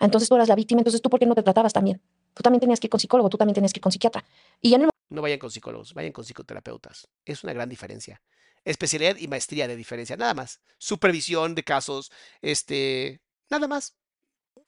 Entonces 0.00 0.28
tú 0.28 0.34
eras 0.34 0.48
la 0.48 0.54
víctima, 0.54 0.80
entonces 0.80 1.02
tú 1.02 1.10
por 1.10 1.20
qué 1.20 1.26
no 1.26 1.34
te 1.34 1.42
tratabas 1.42 1.74
también. 1.74 2.00
Tú 2.32 2.42
también 2.42 2.60
tenías 2.60 2.80
que 2.80 2.86
ir 2.86 2.90
con 2.90 3.00
psicólogo, 3.00 3.28
tú 3.28 3.36
también 3.36 3.54
tenías 3.54 3.72
que 3.72 3.78
ir 3.78 3.82
con 3.82 3.92
psiquiatra. 3.92 4.24
Y 4.62 4.74
en 4.74 4.88
No 5.08 5.22
vayan 5.22 5.38
con 5.38 5.50
psicólogos, 5.50 5.94
vayan 5.94 6.12
con 6.12 6.24
psicoterapeutas. 6.24 7.08
Es 7.24 7.44
una 7.44 7.52
gran 7.52 7.68
diferencia. 7.68 8.22
Especialidad 8.64 9.16
y 9.16 9.28
maestría 9.28 9.68
de 9.68 9.76
diferencia, 9.76 10.16
nada 10.16 10.34
más. 10.34 10.60
Supervisión 10.78 11.54
de 11.54 11.62
casos, 11.62 12.10
este, 12.42 13.20
nada 13.48 13.68
más. 13.68 13.96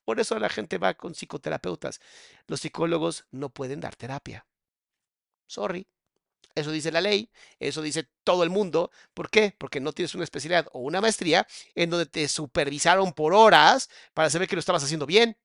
Por 0.04 0.20
eso 0.20 0.38
la 0.38 0.48
gente 0.48 0.78
va 0.78 0.94
con 0.94 1.14
psicoterapeutas. 1.14 2.00
Los 2.46 2.60
psicólogos 2.60 3.26
no 3.30 3.50
pueden 3.50 3.80
dar 3.80 3.96
terapia. 3.96 4.46
Sorry. 5.46 5.86
Eso 6.54 6.72
dice 6.72 6.90
la 6.90 7.00
ley, 7.00 7.30
eso 7.60 7.82
dice 7.82 8.08
todo 8.24 8.42
el 8.42 8.50
mundo. 8.50 8.90
¿Por 9.14 9.30
qué? 9.30 9.54
Porque 9.56 9.80
no 9.80 9.92
tienes 9.92 10.14
una 10.14 10.24
especialidad 10.24 10.66
o 10.72 10.80
una 10.80 11.00
maestría 11.00 11.46
en 11.74 11.90
donde 11.90 12.06
te 12.06 12.26
supervisaron 12.26 13.12
por 13.12 13.32
horas 13.32 13.88
para 14.12 14.28
saber 14.30 14.48
que 14.48 14.56
lo 14.56 14.60
estabas 14.60 14.82
haciendo 14.82 15.06
bien. 15.06 15.36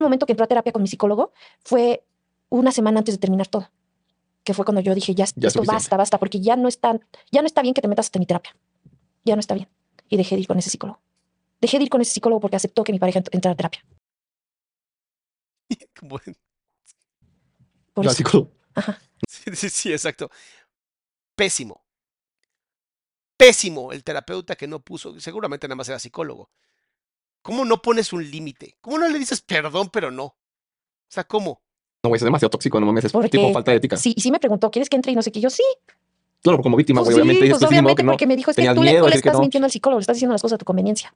momento 0.00 0.26
que 0.26 0.32
entró 0.32 0.44
a 0.44 0.48
terapia 0.48 0.72
con 0.72 0.82
mi 0.82 0.88
psicólogo 0.88 1.32
fue 1.64 2.07
una 2.50 2.72
semana 2.72 2.98
antes 3.00 3.14
de 3.14 3.18
terminar 3.18 3.46
todo. 3.48 3.70
Que 4.44 4.54
fue 4.54 4.64
cuando 4.64 4.80
yo 4.80 4.94
dije, 4.94 5.14
ya, 5.14 5.24
Ya 5.24 5.24
es 5.24 5.28
esto 5.30 5.50
suficiente. 5.50 5.72
basta, 5.74 5.96
basta, 5.96 6.18
porque 6.18 6.40
ya 6.40 6.56
no, 6.56 6.68
está, 6.68 6.98
ya 7.30 7.42
no 7.42 7.46
está 7.46 7.62
bien 7.62 7.74
que 7.74 7.82
te 7.82 7.88
metas 7.88 8.06
hasta 8.06 8.18
mi 8.18 8.26
terapia. 8.26 8.56
Ya 9.24 9.36
no 9.36 9.40
está 9.40 9.54
bien. 9.54 9.68
Y 10.08 10.16
dejé 10.16 10.36
de 10.36 10.42
ir 10.42 10.46
con 10.46 10.58
ese 10.58 10.70
psicólogo. 10.70 11.00
Dejé 11.60 11.78
de 11.78 11.84
ir 11.84 11.90
con 11.90 12.00
ese 12.00 12.12
psicólogo 12.12 12.40
porque 12.40 12.56
aceptó 12.56 12.84
que 12.84 12.92
mi 12.92 12.98
pareja 12.98 13.20
ent- 13.20 13.28
entrara 13.32 13.52
a 13.52 13.56
terapia. 13.56 13.84
Por 17.94 18.08
psicólogo. 18.10 18.52
Ajá. 18.74 18.98
Sí, 19.28 19.50
sí, 19.54 19.68
sí, 19.70 19.92
exacto. 19.92 20.30
Pésimo. 21.34 21.84
Pésimo 23.36 23.92
el 23.92 24.02
terapeuta 24.04 24.56
que 24.56 24.66
no 24.66 24.80
puso, 24.80 25.18
seguramente 25.20 25.66
nada 25.68 25.76
más 25.76 25.88
era 25.88 25.98
psicólogo. 25.98 26.50
¿Cómo 27.42 27.64
no 27.64 27.80
pones 27.82 28.12
un 28.12 28.28
límite? 28.28 28.76
¿Cómo 28.80 28.98
no 28.98 29.08
le 29.08 29.18
dices 29.18 29.42
perdón, 29.42 29.90
pero 29.90 30.10
no? 30.10 30.24
O 30.24 30.36
sea, 31.10 31.24
¿cómo? 31.24 31.62
No, 32.02 32.10
güey, 32.10 32.18
es 32.18 32.22
demasiado 32.22 32.50
tóxico, 32.50 32.78
no 32.78 32.86
mames, 32.86 33.04
es 33.06 33.12
Porque 33.12 33.28
tipo 33.28 33.52
falta 33.52 33.72
de 33.72 33.78
ética. 33.78 33.96
Sí, 33.96 34.14
y 34.16 34.20
sí 34.20 34.30
me 34.30 34.38
preguntó, 34.38 34.70
¿quieres 34.70 34.88
que 34.88 34.96
entre? 34.96 35.12
Y 35.12 35.16
no 35.16 35.22
sé 35.22 35.32
qué. 35.32 35.40
Yo 35.40 35.50
sí. 35.50 35.64
Claro, 36.42 36.62
como 36.62 36.76
víctima, 36.76 37.00
Pues 37.02 37.16
güey, 37.16 37.22
obviamente. 37.22 37.46
sí, 37.46 37.50
pues 37.52 37.62
obviamente 37.64 37.96
que 37.96 38.02
no. 38.04 38.12
porque 38.12 38.26
me 38.28 38.36
dijo, 38.36 38.50
es 38.52 38.54
que 38.56 38.62
Tenías 38.62 38.76
tú, 38.76 38.82
le, 38.84 38.90
miedo 38.92 39.04
tú 39.06 39.10
le 39.10 39.16
estás 39.16 39.32
no. 39.34 39.40
mintiendo 39.40 39.64
al 39.66 39.72
psicólogo, 39.72 39.98
le 39.98 40.02
estás 40.02 40.16
diciendo 40.16 40.32
las 40.34 40.42
cosas 40.42 40.54
a 40.54 40.58
tu 40.58 40.64
conveniencia. 40.64 41.12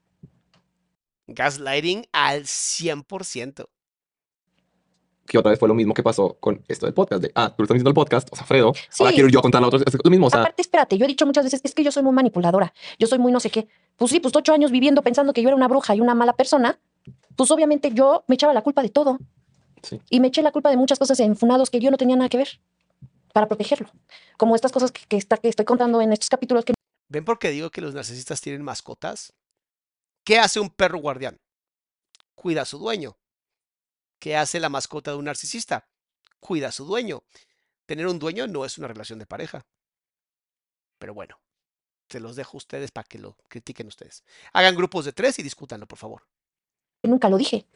Gaslighting 1.28 2.06
al 2.12 2.42
100%. 2.44 3.66
Que 5.26 5.38
otra 5.38 5.50
vez 5.50 5.58
fue 5.60 5.68
lo 5.68 5.74
mismo 5.74 5.94
que 5.94 6.02
pasó 6.02 6.36
con 6.40 6.62
esto 6.66 6.86
del 6.86 6.94
podcast. 6.94 7.22
De, 7.22 7.30
ah, 7.36 7.48
tú 7.50 7.62
le 7.62 7.64
estás 7.66 7.74
diciendo 7.76 7.90
el 7.90 7.94
podcast, 7.94 8.28
o 8.32 8.36
sea, 8.36 8.44
Fredo. 8.44 8.66
Ahora 8.98 9.10
Sí. 9.10 9.14
quiero 9.14 9.28
yo 9.28 9.40
contar 9.40 9.62
a 9.62 9.66
otros. 9.68 9.82
Es 9.86 9.96
lo 10.02 10.10
mismo, 10.10 10.26
o 10.26 10.30
sea, 10.30 10.40
Aparte, 10.40 10.60
espérate, 10.62 10.98
yo 10.98 11.04
he 11.04 11.08
dicho 11.08 11.24
muchas 11.24 11.44
veces, 11.44 11.60
es 11.62 11.74
que 11.74 11.84
yo 11.84 11.92
soy 11.92 12.02
muy 12.02 12.12
manipuladora, 12.12 12.74
yo 12.98 13.06
soy 13.06 13.20
muy 13.20 13.30
no 13.30 13.38
sé 13.38 13.48
qué. 13.50 13.68
Pues 13.96 14.10
sí, 14.10 14.18
pues 14.18 14.34
ocho 14.34 14.52
años 14.52 14.72
viviendo 14.72 15.00
pensando 15.02 15.32
que 15.32 15.40
yo 15.40 15.48
era 15.48 15.56
una 15.56 15.68
bruja 15.68 15.94
y 15.94 16.00
una 16.00 16.14
mala 16.16 16.32
persona, 16.32 16.80
pues 17.36 17.50
obviamente 17.52 17.92
yo 17.94 18.24
me 18.26 18.34
echaba 18.34 18.52
la 18.52 18.62
culpa 18.62 18.82
de 18.82 18.88
todo. 18.88 19.18
Sí. 19.82 20.00
Y 20.10 20.20
me 20.20 20.28
eché 20.28 20.42
la 20.42 20.52
culpa 20.52 20.70
de 20.70 20.76
muchas 20.76 20.98
cosas 20.98 21.18
en 21.20 21.36
funados 21.36 21.70
que 21.70 21.80
yo 21.80 21.90
no 21.90 21.96
tenía 21.96 22.16
nada 22.16 22.28
que 22.28 22.36
ver 22.38 22.60
para 23.32 23.48
protegerlo. 23.48 23.90
Como 24.36 24.54
estas 24.54 24.72
cosas 24.72 24.92
que, 24.92 25.04
que 25.06 25.16
está- 25.16 25.36
que 25.38 25.48
estoy 25.48 25.64
contando 25.64 26.00
en 26.00 26.12
estos 26.12 26.28
capítulos 26.28 26.64
que 26.64 26.74
¿Ven 27.08 27.24
por 27.24 27.38
qué 27.38 27.50
digo 27.50 27.70
que 27.70 27.80
los 27.82 27.92
narcisistas 27.94 28.40
tienen 28.40 28.62
mascotas? 28.62 29.34
¿Qué 30.24 30.38
hace 30.38 30.60
un 30.60 30.70
perro 30.70 30.98
guardián? 30.98 31.36
Cuida 32.34 32.62
a 32.62 32.64
su 32.64 32.78
dueño. 32.78 33.16
¿Qué 34.18 34.36
hace 34.36 34.60
la 34.60 34.68
mascota 34.68 35.10
de 35.10 35.16
un 35.18 35.24
narcisista? 35.26 35.88
Cuida 36.40 36.68
a 36.68 36.72
su 36.72 36.84
dueño. 36.86 37.22
Tener 37.86 38.06
un 38.06 38.18
dueño 38.18 38.46
no 38.46 38.64
es 38.64 38.78
una 38.78 38.88
relación 38.88 39.18
de 39.18 39.26
pareja. 39.26 39.66
Pero 40.98 41.12
bueno, 41.12 41.38
se 42.08 42.20
los 42.20 42.36
dejo 42.36 42.56
a 42.56 42.58
ustedes 42.58 42.90
para 42.92 43.04
que 43.04 43.18
lo 43.18 43.36
critiquen 43.48 43.88
ustedes. 43.88 44.24
Hagan 44.52 44.76
grupos 44.76 45.04
de 45.04 45.12
tres 45.12 45.38
y 45.38 45.42
discútanlo, 45.42 45.86
por 45.86 45.98
favor. 45.98 46.22
Nunca 47.02 47.28
lo 47.28 47.36
dije. 47.36 47.66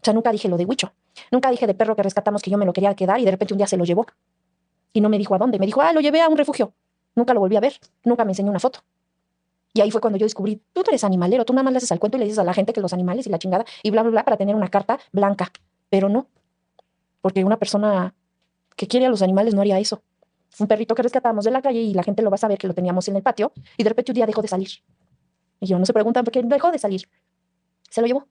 O 0.00 0.04
sea, 0.04 0.14
nunca 0.14 0.30
dije 0.30 0.48
lo 0.48 0.56
de 0.56 0.64
Huicho. 0.64 0.92
Nunca 1.30 1.50
dije 1.50 1.66
de 1.66 1.74
perro 1.74 1.96
que 1.96 2.02
rescatamos 2.02 2.42
que 2.42 2.50
yo 2.50 2.58
me 2.58 2.64
lo 2.64 2.72
quería 2.72 2.94
quedar 2.94 3.20
y 3.20 3.24
de 3.24 3.30
repente 3.30 3.54
un 3.54 3.58
día 3.58 3.66
se 3.66 3.76
lo 3.76 3.84
llevó. 3.84 4.06
Y 4.92 5.00
no 5.00 5.08
me 5.08 5.18
dijo 5.18 5.34
a 5.34 5.38
dónde. 5.38 5.58
Me 5.58 5.66
dijo, 5.66 5.80
ah, 5.80 5.92
lo 5.92 6.00
llevé 6.00 6.22
a 6.22 6.28
un 6.28 6.36
refugio. 6.36 6.72
Nunca 7.14 7.34
lo 7.34 7.40
volví 7.40 7.56
a 7.56 7.60
ver. 7.60 7.74
Nunca 8.04 8.24
me 8.24 8.32
enseñó 8.32 8.50
una 8.50 8.60
foto. 8.60 8.80
Y 9.74 9.80
ahí 9.80 9.90
fue 9.90 10.00
cuando 10.00 10.18
yo 10.18 10.26
descubrí, 10.26 10.62
tú 10.72 10.82
eres 10.88 11.04
animalero, 11.04 11.44
tú 11.44 11.52
nada 11.52 11.62
más 11.62 11.72
le 11.72 11.76
haces 11.76 11.92
al 11.92 12.00
cuento 12.00 12.16
y 12.16 12.20
le 12.20 12.24
dices 12.24 12.38
a 12.38 12.44
la 12.44 12.54
gente 12.54 12.72
que 12.72 12.80
los 12.80 12.92
animales 12.92 13.26
y 13.26 13.30
la 13.30 13.38
chingada 13.38 13.64
y 13.82 13.90
bla, 13.90 14.02
bla, 14.02 14.10
bla 14.10 14.24
para 14.24 14.36
tener 14.36 14.54
una 14.54 14.68
carta 14.68 14.98
blanca. 15.12 15.52
Pero 15.90 16.08
no. 16.08 16.26
Porque 17.20 17.44
una 17.44 17.58
persona 17.58 18.14
que 18.76 18.86
quiere 18.86 19.06
a 19.06 19.10
los 19.10 19.22
animales 19.22 19.54
no 19.54 19.60
haría 19.60 19.78
eso. 19.78 20.02
Un 20.58 20.66
perrito 20.66 20.94
que 20.94 21.02
rescatamos 21.02 21.44
de 21.44 21.50
la 21.50 21.62
calle 21.62 21.80
y 21.80 21.94
la 21.94 22.02
gente 22.02 22.22
lo 22.22 22.30
va 22.30 22.36
a 22.36 22.38
saber 22.38 22.58
que 22.58 22.66
lo 22.66 22.74
teníamos 22.74 23.06
en 23.08 23.16
el 23.16 23.22
patio 23.22 23.52
y 23.76 23.82
de 23.82 23.88
repente 23.88 24.12
un 24.12 24.14
día 24.14 24.26
dejó 24.26 24.42
de 24.42 24.48
salir. 24.48 24.68
Y 25.60 25.66
yo 25.66 25.78
no 25.78 25.84
se 25.84 25.92
preguntan 25.92 26.24
por 26.24 26.32
qué 26.32 26.42
dejó 26.42 26.70
de 26.70 26.78
salir. 26.78 27.08
Se 27.90 28.00
lo 28.00 28.06
llevó. 28.06 28.26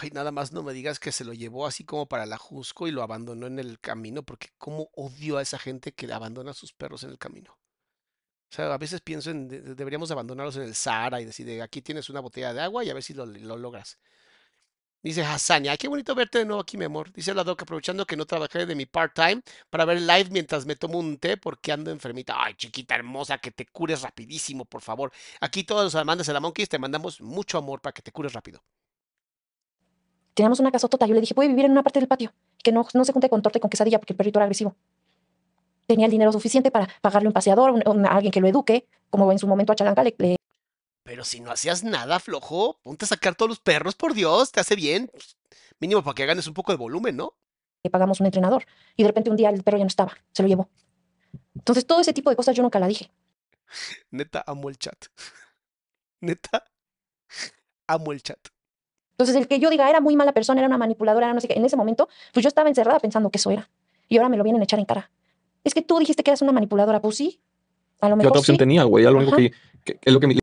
Ay, 0.00 0.10
nada 0.12 0.30
más 0.32 0.52
no 0.52 0.62
me 0.62 0.72
digas 0.72 0.98
que 1.00 1.12
se 1.12 1.24
lo 1.24 1.32
llevó 1.32 1.66
así 1.66 1.84
como 1.84 2.06
para 2.06 2.26
la 2.26 2.36
Jusco 2.38 2.86
y 2.86 2.90
lo 2.90 3.02
abandonó 3.02 3.46
en 3.46 3.58
el 3.58 3.80
camino, 3.80 4.22
porque 4.22 4.48
cómo 4.58 4.88
odio 4.94 5.38
a 5.38 5.42
esa 5.42 5.58
gente 5.58 5.92
que 5.92 6.12
abandona 6.12 6.50
a 6.52 6.54
sus 6.54 6.72
perros 6.72 7.02
en 7.04 7.10
el 7.10 7.18
camino. 7.18 7.58
O 8.50 8.54
sea, 8.56 8.72
a 8.74 8.78
veces 8.78 9.00
pienso 9.02 9.30
en 9.30 9.48
de- 9.48 9.60
deberíamos 9.74 10.10
abandonarlos 10.10 10.56
en 10.56 10.62
el 10.64 10.74
Sahara 10.74 11.20
y 11.20 11.24
decir, 11.26 11.46
de, 11.46 11.62
aquí 11.62 11.82
tienes 11.82 12.10
una 12.10 12.20
botella 12.20 12.52
de 12.54 12.60
agua 12.62 12.84
y 12.84 12.90
a 12.90 12.94
ver 12.94 13.02
si 13.02 13.14
lo, 13.14 13.26
lo 13.26 13.56
logras. 13.58 13.98
Dice 15.02 15.22
Hassania, 15.24 15.76
qué 15.76 15.86
bonito 15.88 16.14
verte 16.14 16.38
de 16.38 16.44
nuevo 16.44 16.60
aquí, 16.60 16.76
mi 16.76 16.84
amor. 16.84 17.12
Dice 17.12 17.32
la 17.34 17.44
doc, 17.44 17.62
aprovechando 17.62 18.04
que 18.06 18.16
no 18.16 18.26
trabajé 18.26 18.66
de 18.66 18.74
mi 18.74 18.84
part-time 18.86 19.42
para 19.70 19.84
ver 19.84 19.96
el 19.98 20.06
live 20.06 20.28
mientras 20.30 20.66
me 20.66 20.74
tomo 20.76 20.98
un 20.98 21.18
té 21.18 21.36
porque 21.36 21.72
ando 21.72 21.90
enfermita. 21.90 22.34
Ay, 22.36 22.54
chiquita 22.54 22.94
hermosa, 22.96 23.38
que 23.38 23.50
te 23.52 23.66
cures 23.66 24.02
rapidísimo, 24.02 24.64
por 24.64 24.82
favor. 24.82 25.12
Aquí 25.40 25.62
todos 25.64 25.84
los 25.84 25.94
amantes 25.94 26.26
de 26.26 26.32
la 26.32 26.40
Monkeys 26.40 26.68
te 26.68 26.78
mandamos 26.78 27.20
mucho 27.20 27.58
amor 27.58 27.80
para 27.80 27.92
que 27.94 28.02
te 28.02 28.12
cures 28.12 28.32
rápido. 28.32 28.62
Teníamos 30.38 30.60
una 30.60 30.70
casotota. 30.70 31.04
Yo 31.04 31.14
le 31.14 31.20
dije, 31.20 31.34
puede 31.34 31.48
vivir 31.48 31.64
en 31.64 31.72
una 31.72 31.82
parte 31.82 31.98
del 31.98 32.06
patio. 32.06 32.32
Que 32.62 32.70
no, 32.70 32.86
no 32.94 33.04
se 33.04 33.12
junte 33.12 33.28
con 33.28 33.42
torta 33.42 33.58
y 33.58 33.60
con 33.60 33.68
quesadilla 33.68 33.98
porque 33.98 34.12
el 34.12 34.16
perrito 34.16 34.38
era 34.38 34.44
agresivo. 34.44 34.76
Tenía 35.88 36.04
el 36.06 36.12
dinero 36.12 36.30
suficiente 36.30 36.70
para 36.70 36.86
pagarle 37.00 37.26
un 37.26 37.32
paseador, 37.32 37.72
un- 37.72 37.82
un- 37.88 38.06
alguien 38.06 38.30
que 38.30 38.40
lo 38.40 38.46
eduque, 38.46 38.86
como 39.10 39.32
en 39.32 39.40
su 39.40 39.48
momento 39.48 39.72
a 39.72 39.74
Chalanca 39.74 40.04
le, 40.04 40.14
le 40.16 40.36
Pero 41.02 41.24
si 41.24 41.40
no 41.40 41.50
hacías 41.50 41.82
nada, 41.82 42.20
flojo, 42.20 42.78
ponte 42.84 43.04
a 43.04 43.08
sacar 43.08 43.34
todos 43.34 43.48
los 43.48 43.58
perros, 43.58 43.96
por 43.96 44.14
Dios, 44.14 44.52
te 44.52 44.60
hace 44.60 44.76
bien. 44.76 45.08
Pues, 45.10 45.36
Mínimo 45.80 46.04
para 46.04 46.14
que 46.14 46.24
ganes 46.24 46.46
un 46.46 46.54
poco 46.54 46.70
de 46.70 46.78
volumen, 46.78 47.16
¿no? 47.16 47.34
le 47.82 47.90
pagamos 47.90 48.20
un 48.20 48.26
entrenador. 48.26 48.64
Y 48.96 49.02
de 49.02 49.08
repente 49.08 49.30
un 49.30 49.36
día 49.36 49.50
el 49.50 49.64
perro 49.64 49.78
ya 49.78 49.84
no 49.84 49.88
estaba, 49.88 50.16
se 50.32 50.42
lo 50.44 50.48
llevó. 50.48 50.68
Entonces 51.56 51.84
todo 51.84 52.00
ese 52.00 52.12
tipo 52.12 52.30
de 52.30 52.36
cosas 52.36 52.54
yo 52.54 52.62
nunca 52.62 52.78
la 52.78 52.86
dije. 52.86 53.10
Neta, 54.12 54.44
amo 54.46 54.68
el 54.68 54.78
chat. 54.78 55.04
Neta, 56.20 56.64
amo 57.88 58.12
el 58.12 58.22
chat. 58.22 58.38
Entonces 59.18 59.34
el 59.34 59.48
que 59.48 59.58
yo 59.58 59.68
diga 59.68 59.90
era 59.90 60.00
muy 60.00 60.14
mala 60.16 60.32
persona, 60.32 60.60
era 60.60 60.68
una 60.68 60.78
manipuladora, 60.78 61.26
era 61.26 61.34
no 61.34 61.40
sé 61.40 61.48
qué, 61.48 61.54
en 61.54 61.64
ese 61.64 61.76
momento, 61.76 62.08
pues 62.32 62.44
yo 62.44 62.48
estaba 62.48 62.68
encerrada 62.68 63.00
pensando 63.00 63.30
que 63.30 63.38
eso 63.38 63.50
era. 63.50 63.68
Y 64.08 64.16
ahora 64.16 64.28
me 64.28 64.36
lo 64.36 64.44
vienen 64.44 64.60
a 64.62 64.64
echar 64.64 64.78
en 64.78 64.84
cara. 64.84 65.10
Es 65.64 65.74
que 65.74 65.82
tú 65.82 65.98
dijiste 65.98 66.22
que 66.22 66.30
eras 66.30 66.40
una 66.42 66.52
manipuladora, 66.52 67.00
pues 67.02 67.16
sí. 67.16 67.40
A 68.00 68.08
lo 68.08 68.14
¿Qué 68.14 68.18
mejor 68.18 68.30
otra 68.30 68.40
opción 68.40 68.54
sí. 68.54 68.58
tenía, 68.58 68.84
güey? 68.84 69.02
Era 69.02 69.10
lo 69.10 69.18
único 69.18 69.32
Ajá. 69.34 69.42
que, 69.42 69.52
que- 69.84 69.98
es 70.04 70.12
lo 70.12 70.20
que 70.20 70.28
mi- 70.28 70.38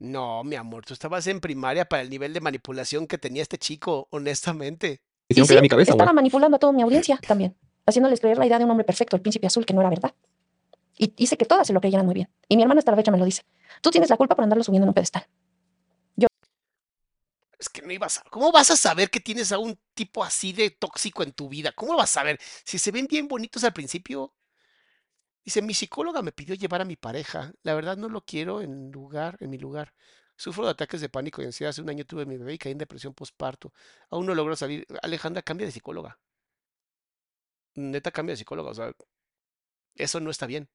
No, 0.00 0.42
mi 0.42 0.56
amor, 0.56 0.84
tú 0.84 0.94
estabas 0.94 1.26
en 1.28 1.40
primaria 1.40 1.84
para 1.84 2.02
el 2.02 2.10
nivel 2.10 2.32
de 2.32 2.40
manipulación 2.40 3.06
que 3.06 3.18
tenía 3.18 3.42
este 3.42 3.56
chico, 3.56 4.08
honestamente. 4.10 5.00
Y 5.28 5.34
sí, 5.34 5.40
mi 5.60 5.68
cabeza, 5.68 5.92
güey. 5.92 5.98
estaba 6.00 6.12
manipulando 6.12 6.56
a 6.56 6.58
toda 6.58 6.72
mi 6.72 6.82
audiencia 6.82 7.18
también, 7.26 7.54
haciéndoles 7.86 8.18
creer 8.20 8.38
la 8.38 8.46
idea 8.46 8.58
de 8.58 8.64
un 8.64 8.70
hombre 8.70 8.84
perfecto, 8.84 9.14
el 9.14 9.22
príncipe 9.22 9.46
azul, 9.46 9.64
que 9.64 9.74
no 9.74 9.80
era 9.80 9.90
verdad. 9.90 10.12
Y 10.96 11.12
hice 11.16 11.36
que 11.36 11.44
todas 11.44 11.66
se 11.68 11.72
lo 11.72 11.80
creyeran 11.80 12.04
muy 12.04 12.14
bien. 12.14 12.28
Y 12.48 12.56
mi 12.56 12.62
hermana 12.62 12.80
hasta 12.80 12.90
la 12.90 12.96
fecha 12.96 13.12
me 13.12 13.18
lo 13.18 13.24
dice. 13.24 13.42
Tú 13.80 13.90
tienes 13.90 14.10
la 14.10 14.16
culpa 14.16 14.34
por 14.34 14.42
andarlo 14.42 14.64
subiendo 14.64 14.84
en 14.86 14.88
un 14.88 14.94
pedestal. 14.94 15.26
Es 17.58 17.68
que 17.68 17.82
no 17.82 17.92
ibas 17.92 18.18
a... 18.18 18.22
¿Cómo 18.30 18.52
vas 18.52 18.70
a 18.70 18.76
saber 18.76 19.10
que 19.10 19.20
tienes 19.20 19.50
a 19.50 19.58
un 19.58 19.78
tipo 19.94 20.22
así 20.22 20.52
de 20.52 20.70
tóxico 20.70 21.22
en 21.22 21.32
tu 21.32 21.48
vida? 21.48 21.72
¿Cómo 21.72 21.96
vas 21.96 22.10
a 22.10 22.20
saber? 22.20 22.38
Si 22.64 22.78
se 22.78 22.92
ven 22.92 23.06
bien 23.06 23.26
bonitos 23.26 23.64
al 23.64 23.72
principio. 23.72 24.34
Dice, 25.44 25.62
mi 25.62 25.74
psicóloga 25.74 26.22
me 26.22 26.30
pidió 26.32 26.54
llevar 26.54 26.82
a 26.82 26.84
mi 26.84 26.96
pareja. 26.96 27.52
La 27.62 27.74
verdad 27.74 27.96
no 27.96 28.08
lo 28.08 28.20
quiero 28.24 28.60
en 28.60 28.92
lugar, 28.92 29.36
en 29.40 29.50
mi 29.50 29.58
lugar. 29.58 29.92
Sufro 30.36 30.66
de 30.66 30.70
ataques 30.70 31.00
de 31.00 31.08
pánico 31.08 31.42
y 31.42 31.46
ansiedad. 31.46 31.70
Hace 31.70 31.82
un 31.82 31.90
año 31.90 32.04
tuve 32.04 32.26
mi 32.26 32.36
bebé 32.36 32.54
y 32.54 32.58
caí 32.58 32.72
en 32.72 32.78
depresión 32.78 33.12
postparto. 33.14 33.72
Aún 34.10 34.26
no 34.26 34.34
logro 34.34 34.54
salir. 34.54 34.86
Alejandra, 35.02 35.42
cambia 35.42 35.66
de 35.66 35.72
psicóloga. 35.72 36.20
Neta, 37.74 38.12
cambia 38.12 38.34
de 38.34 38.36
psicóloga. 38.36 38.70
O 38.70 38.74
sea, 38.74 38.92
eso 39.96 40.20
no 40.20 40.30
está 40.30 40.46
bien. 40.46 40.68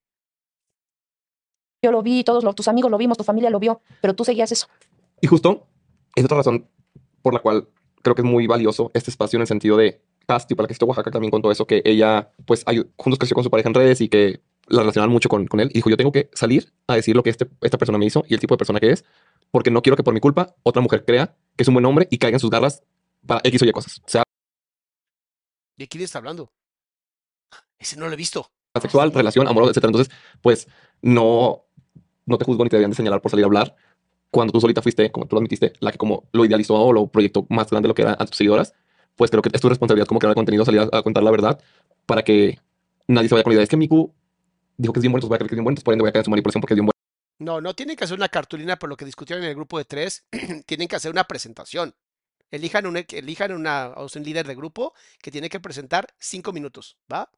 Yo 1.81 1.91
lo 1.91 2.01
vi, 2.01 2.23
todos 2.23 2.43
lo- 2.43 2.53
tus 2.53 2.67
amigos 2.67 2.89
lo 2.91 2.97
vimos, 2.97 3.17
tu 3.17 3.23
familia 3.23 3.49
lo 3.49 3.59
vio, 3.59 3.81
pero 4.01 4.15
tú 4.15 4.25
seguías 4.25 4.51
eso. 4.51 4.67
Y 5.21 5.27
justo 5.27 5.67
es 6.15 6.25
otra 6.25 6.37
razón 6.37 6.67
por 7.21 7.33
la 7.33 7.39
cual 7.39 7.67
creo 8.01 8.15
que 8.15 8.21
es 8.21 8.27
muy 8.27 8.47
valioso 8.47 8.91
este 8.93 9.09
espacio 9.09 9.37
en 9.37 9.41
el 9.41 9.47
sentido 9.47 9.77
de 9.77 10.01
Casti, 10.27 10.55
para 10.55 10.67
que 10.67 10.73
esté 10.73 10.85
Oaxaca 10.85 11.11
también 11.11 11.31
contó 11.31 11.51
eso, 11.51 11.65
que 11.67 11.81
ella, 11.85 12.31
pues, 12.45 12.63
juntos 12.97 13.19
creció 13.19 13.35
con 13.35 13.43
su 13.43 13.49
pareja 13.49 13.69
en 13.69 13.75
redes 13.75 14.01
y 14.01 14.09
que 14.09 14.41
la 14.67 14.79
relacionaban 14.79 15.11
mucho 15.11 15.29
con, 15.29 15.47
con 15.47 15.59
él. 15.59 15.69
Y 15.71 15.75
dijo, 15.75 15.89
yo 15.89 15.97
tengo 15.97 16.11
que 16.11 16.29
salir 16.33 16.71
a 16.87 16.95
decir 16.95 17.15
lo 17.15 17.23
que 17.23 17.29
este, 17.29 17.49
esta 17.61 17.77
persona 17.77 17.97
me 17.97 18.05
hizo 18.05 18.23
y 18.27 18.33
el 18.33 18.39
tipo 18.39 18.53
de 18.53 18.57
persona 18.57 18.79
que 18.79 18.91
es, 18.91 19.03
porque 19.51 19.71
no 19.71 19.81
quiero 19.81 19.97
que 19.97 20.03
por 20.03 20.13
mi 20.13 20.19
culpa 20.19 20.55
otra 20.63 20.81
mujer 20.81 21.03
crea 21.05 21.35
que 21.55 21.63
es 21.63 21.67
un 21.67 21.73
buen 21.75 21.85
hombre 21.85 22.07
y 22.09 22.17
caiga 22.17 22.35
en 22.35 22.39
sus 22.39 22.49
garras 22.49 22.83
para 23.25 23.41
X 23.43 23.61
o 23.61 23.65
Y 23.65 23.71
cosas. 23.71 24.01
Sea 24.05 24.23
¿De 25.77 25.87
quién 25.87 26.03
está 26.03 26.19
hablando? 26.19 26.51
Ese 27.79 27.97
no 27.97 28.07
lo 28.07 28.13
he 28.13 28.17
visto. 28.17 28.47
sexual, 28.79 29.11
relación, 29.11 29.47
amorosa, 29.47 29.71
etcétera. 29.71 29.89
Entonces, 29.89 30.13
pues, 30.41 30.67
no, 31.01 31.65
no 32.25 32.37
te 32.37 32.45
juzgo 32.45 32.63
ni 32.63 32.69
te 32.69 32.77
deberían 32.77 32.91
de 32.91 32.95
señalar 32.95 33.21
por 33.21 33.31
salir 33.31 33.43
a 33.43 33.47
hablar. 33.47 33.75
Cuando 34.33 34.51
tú 34.51 34.59
solita 34.59 34.81
fuiste, 34.81 35.11
como 35.11 35.27
tú 35.27 35.35
lo 35.35 35.39
admitiste, 35.41 35.73
la 35.79 35.91
que 35.91 35.99
como 35.99 36.23
lo 36.33 36.43
idealizó 36.43 36.73
o 36.75 36.91
lo 36.91 37.05
proyectó 37.05 37.45
más 37.49 37.69
grande 37.69 37.85
de 37.85 37.89
lo 37.89 37.93
que 37.93 38.01
era 38.01 38.13
a 38.17 38.25
tus 38.25 38.35
seguidoras, 38.35 38.73
pues 39.15 39.29
creo 39.29 39.43
que 39.43 39.49
es 39.53 39.61
tu 39.61 39.69
responsabilidad 39.69 40.07
como 40.07 40.19
creador 40.19 40.33
de 40.35 40.39
contenido 40.39 40.65
salir 40.65 40.81
a, 40.81 40.89
a 40.91 41.03
contar 41.03 41.21
la 41.21 41.29
verdad 41.29 41.61
para 42.07 42.23
que 42.23 42.57
nadie 43.07 43.29
se 43.29 43.35
vaya 43.35 43.43
con 43.43 43.51
la 43.51 43.55
idea. 43.55 43.63
Es 43.63 43.69
que 43.69 43.77
Miku 43.77 44.11
dijo 44.75 44.91
que 44.91 44.99
es 44.99 45.03
bien 45.03 45.11
bueno, 45.11 45.19
entonces 45.19 45.29
voy 45.29 45.35
a 45.35 45.37
creer 45.37 45.49
que 45.49 45.53
es 45.53 45.57
bien 45.57 45.63
bueno, 45.65 45.73
entonces 45.73 45.83
por 45.85 45.93
ende 45.93 46.01
voy 46.01 46.09
a 46.09 46.13
caer 46.13 46.21
en 46.21 46.25
su 46.25 46.31
manipulación 46.31 46.61
porque 46.61 46.73
es 46.73 46.77
bien 46.77 46.85
bueno. 46.87 46.93
No, 47.39 47.61
no 47.61 47.75
tienen 47.75 47.95
que 47.95 48.05
hacer 48.05 48.17
una 48.17 48.27
cartulina 48.29 48.77
por 48.77 48.89
lo 48.89 48.97
que 48.97 49.05
discutieron 49.05 49.43
en 49.43 49.49
el 49.51 49.55
grupo 49.55 49.77
de 49.77 49.85
tres. 49.85 50.25
tienen 50.65 50.87
que 50.87 50.95
hacer 50.95 51.11
una 51.11 51.25
presentación. 51.25 51.93
Elijan, 52.49 52.87
un, 52.87 52.97
elijan 52.97 53.51
una, 53.51 53.93
o 53.97 54.09
sea, 54.09 54.19
un 54.19 54.25
líder 54.25 54.47
de 54.47 54.55
grupo 54.55 54.93
que 55.21 55.29
tiene 55.29 55.47
que 55.49 55.59
presentar 55.59 56.07
cinco 56.19 56.51
minutos, 56.53 56.97
¿va? 57.11 57.29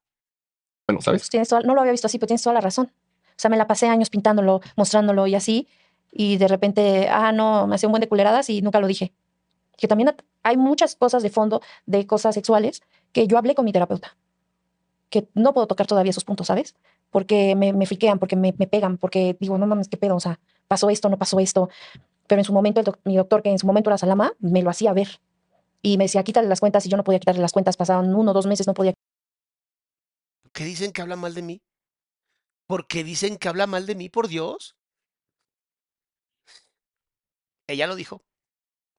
Bueno, 0.88 1.00
¿sabes? 1.02 1.22
Pues 1.22 1.30
tienes 1.30 1.48
toda- 1.48 1.62
no 1.62 1.74
lo 1.74 1.80
había 1.80 1.92
visto 1.92 2.06
así, 2.06 2.18
pero 2.18 2.28
tienes 2.28 2.42
toda 2.42 2.54
la 2.54 2.60
razón. 2.62 2.86
O 3.30 3.38
sea, 3.38 3.50
me 3.50 3.56
la 3.58 3.66
pasé 3.66 3.86
años 3.88 4.08
pintándolo, 4.08 4.60
mostrándolo 4.76 5.26
y 5.26 5.34
así, 5.34 5.68
y 6.12 6.36
de 6.38 6.48
repente, 6.48 7.08
ah, 7.08 7.32
no, 7.32 7.66
me 7.66 7.74
hacía 7.74 7.88
un 7.88 7.92
buen 7.92 8.00
de 8.00 8.08
culeradas 8.08 8.48
y 8.50 8.62
nunca 8.62 8.80
lo 8.80 8.86
dije. 8.86 9.12
Que 9.76 9.88
también 9.88 10.14
hay 10.42 10.56
muchas 10.56 10.96
cosas 10.96 11.22
de 11.22 11.30
fondo 11.30 11.60
de 11.84 12.06
cosas 12.06 12.34
sexuales 12.34 12.82
que 13.12 13.26
yo 13.26 13.38
hablé 13.38 13.54
con 13.54 13.64
mi 13.64 13.72
terapeuta, 13.72 14.16
que 15.10 15.28
no 15.34 15.52
puedo 15.52 15.66
tocar 15.66 15.86
todavía 15.86 16.10
esos 16.10 16.24
puntos, 16.24 16.46
¿sabes? 16.46 16.76
Porque 17.10 17.54
me, 17.54 17.72
me 17.72 17.86
friquean, 17.86 18.18
porque 18.18 18.36
me, 18.36 18.54
me 18.58 18.66
pegan, 18.66 18.98
porque 18.98 19.36
digo, 19.40 19.58
no 19.58 19.66
mames, 19.66 19.88
qué 19.88 19.96
pedo, 19.96 20.16
o 20.16 20.20
sea, 20.20 20.40
pasó 20.68 20.90
esto, 20.90 21.08
no 21.08 21.18
pasó 21.18 21.38
esto. 21.40 21.68
Pero 22.26 22.40
en 22.40 22.44
su 22.44 22.52
momento, 22.52 22.80
el 22.80 22.86
mi 23.04 23.16
doctor, 23.16 23.42
que 23.42 23.50
en 23.50 23.58
su 23.58 23.66
momento 23.66 23.90
era 23.90 23.98
Salama, 23.98 24.32
me 24.38 24.62
lo 24.62 24.70
hacía 24.70 24.92
ver. 24.92 25.20
Y 25.82 25.98
me 25.98 26.04
decía, 26.04 26.24
quítale 26.24 26.48
las 26.48 26.60
cuentas, 26.60 26.84
y 26.86 26.88
yo 26.88 26.96
no 26.96 27.04
podía 27.04 27.20
quitarle 27.20 27.40
las 27.40 27.52
cuentas, 27.52 27.76
pasaban 27.76 28.14
uno 28.14 28.30
o 28.30 28.34
dos 28.34 28.46
meses, 28.46 28.66
no 28.66 28.74
podía 28.74 28.94
¿Por 30.42 30.52
qué 30.52 30.64
dicen 30.64 30.92
que 30.92 31.02
habla 31.02 31.16
mal 31.16 31.34
de 31.34 31.42
mí? 31.42 31.62
¿Por 32.66 32.86
qué 32.86 33.04
dicen 33.04 33.36
que 33.36 33.48
habla 33.48 33.66
mal 33.66 33.86
de 33.86 33.94
mí, 33.94 34.08
por 34.08 34.26
Dios? 34.26 34.74
Ella 37.66 37.86
lo 37.86 37.96
dijo. 37.96 38.24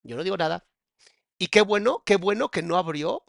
Yo 0.04 0.16
no 0.16 0.24
digo 0.24 0.38
nada. 0.38 0.68
Y 1.38 1.48
qué 1.48 1.62
bueno, 1.62 2.04
qué 2.06 2.16
bueno 2.16 2.50
que 2.50 2.64
no 2.64 2.78
abrió 2.78 3.24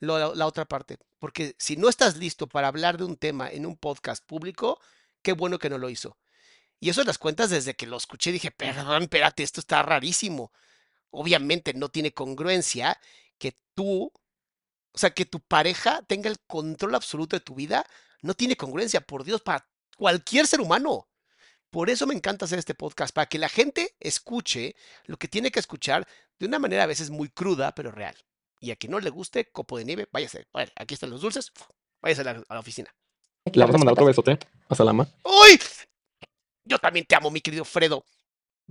la 0.00 0.46
otra 0.46 0.64
parte. 0.64 0.98
Porque 1.18 1.54
si 1.58 1.76
no 1.76 1.88
estás 1.88 2.16
listo 2.16 2.48
para 2.48 2.68
hablar 2.68 2.96
de 2.96 3.04
un 3.04 3.16
tema 3.16 3.50
en 3.50 3.66
un 3.66 3.76
podcast 3.76 4.24
público, 4.24 4.80
qué 5.22 5.32
bueno 5.32 5.58
que 5.58 5.68
no 5.68 5.76
lo 5.76 5.90
hizo. 5.90 6.16
Y 6.80 6.88
eso 6.88 7.02
en 7.02 7.08
las 7.08 7.18
cuentas 7.18 7.50
desde 7.50 7.76
que 7.76 7.86
lo 7.86 7.98
escuché 7.98 8.32
dije, 8.32 8.50
perdón, 8.50 9.02
espérate, 9.02 9.42
esto 9.42 9.60
está 9.60 9.82
rarísimo. 9.82 10.50
Obviamente 11.10 11.74
no 11.74 11.90
tiene 11.90 12.14
congruencia 12.14 12.98
que 13.36 13.58
tú, 13.74 14.10
o 14.92 14.98
sea, 14.98 15.10
que 15.10 15.26
tu 15.26 15.40
pareja 15.40 16.02
tenga 16.06 16.30
el 16.30 16.40
control 16.40 16.94
absoluto 16.94 17.36
de 17.36 17.40
tu 17.40 17.54
vida, 17.54 17.84
no 18.22 18.32
tiene 18.32 18.56
congruencia, 18.56 19.02
por 19.02 19.24
Dios, 19.24 19.42
para 19.42 19.68
cualquier 19.98 20.46
ser 20.46 20.62
humano. 20.62 21.09
Por 21.70 21.88
eso 21.88 22.06
me 22.06 22.14
encanta 22.14 22.44
hacer 22.44 22.58
este 22.58 22.74
podcast, 22.74 23.14
para 23.14 23.26
que 23.26 23.38
la 23.38 23.48
gente 23.48 23.94
escuche 24.00 24.74
lo 25.06 25.16
que 25.16 25.28
tiene 25.28 25.50
que 25.50 25.60
escuchar 25.60 26.06
de 26.38 26.46
una 26.46 26.58
manera 26.58 26.82
a 26.82 26.86
veces 26.86 27.10
muy 27.10 27.28
cruda, 27.28 27.74
pero 27.74 27.92
real. 27.92 28.16
Y 28.58 28.72
a 28.72 28.76
quien 28.76 28.90
no 28.90 28.98
le 28.98 29.10
guste, 29.10 29.50
copo 29.50 29.78
de 29.78 29.84
nieve, 29.84 30.08
váyase. 30.12 30.46
Vale, 30.52 30.72
aquí 30.76 30.94
están 30.94 31.10
los 31.10 31.20
dulces, 31.20 31.52
váyase 32.02 32.22
a 32.22 32.24
la, 32.24 32.30
a 32.48 32.54
la 32.54 32.60
oficina. 32.60 32.94
Le 33.44 33.52
quitar 33.52 33.68
vamos 33.68 33.76
a 33.76 33.78
mandar 33.78 33.92
otro 33.92 34.06
besote 34.06 34.38
a 34.68 34.74
Salama. 34.74 35.08
¡Uy! 35.24 35.60
Yo 36.64 36.78
también 36.78 37.06
te 37.06 37.14
amo, 37.14 37.30
mi 37.30 37.40
querido 37.40 37.64
Fredo. 37.64 38.04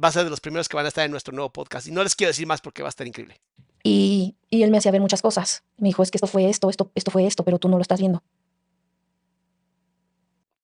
Va 0.01 0.09
a 0.09 0.11
ser 0.11 0.25
de 0.25 0.29
los 0.29 0.41
primeros 0.41 0.69
que 0.69 0.75
van 0.75 0.85
a 0.85 0.89
estar 0.89 1.05
en 1.05 1.11
nuestro 1.11 1.33
nuevo 1.33 1.51
podcast. 1.51 1.87
Y 1.87 1.91
no 1.91 2.03
les 2.03 2.15
quiero 2.15 2.29
decir 2.29 2.47
más 2.47 2.61
porque 2.61 2.81
va 2.81 2.89
a 2.89 2.91
estar 2.91 3.07
increíble. 3.07 3.41
Y, 3.83 4.35
y 4.49 4.63
él 4.63 4.71
me 4.71 4.77
hacía 4.77 4.91
ver 4.91 5.01
muchas 5.01 5.21
cosas. 5.21 5.63
Me 5.77 5.87
dijo, 5.89 6.03
es 6.03 6.11
que 6.11 6.17
esto 6.17 6.27
fue 6.27 6.49
esto, 6.49 6.69
esto, 6.69 6.91
esto 6.95 7.11
fue 7.11 7.25
esto, 7.25 7.43
pero 7.43 7.59
tú 7.59 7.67
no 7.67 7.77
lo 7.77 7.81
estás 7.81 7.99
viendo. 7.99 8.23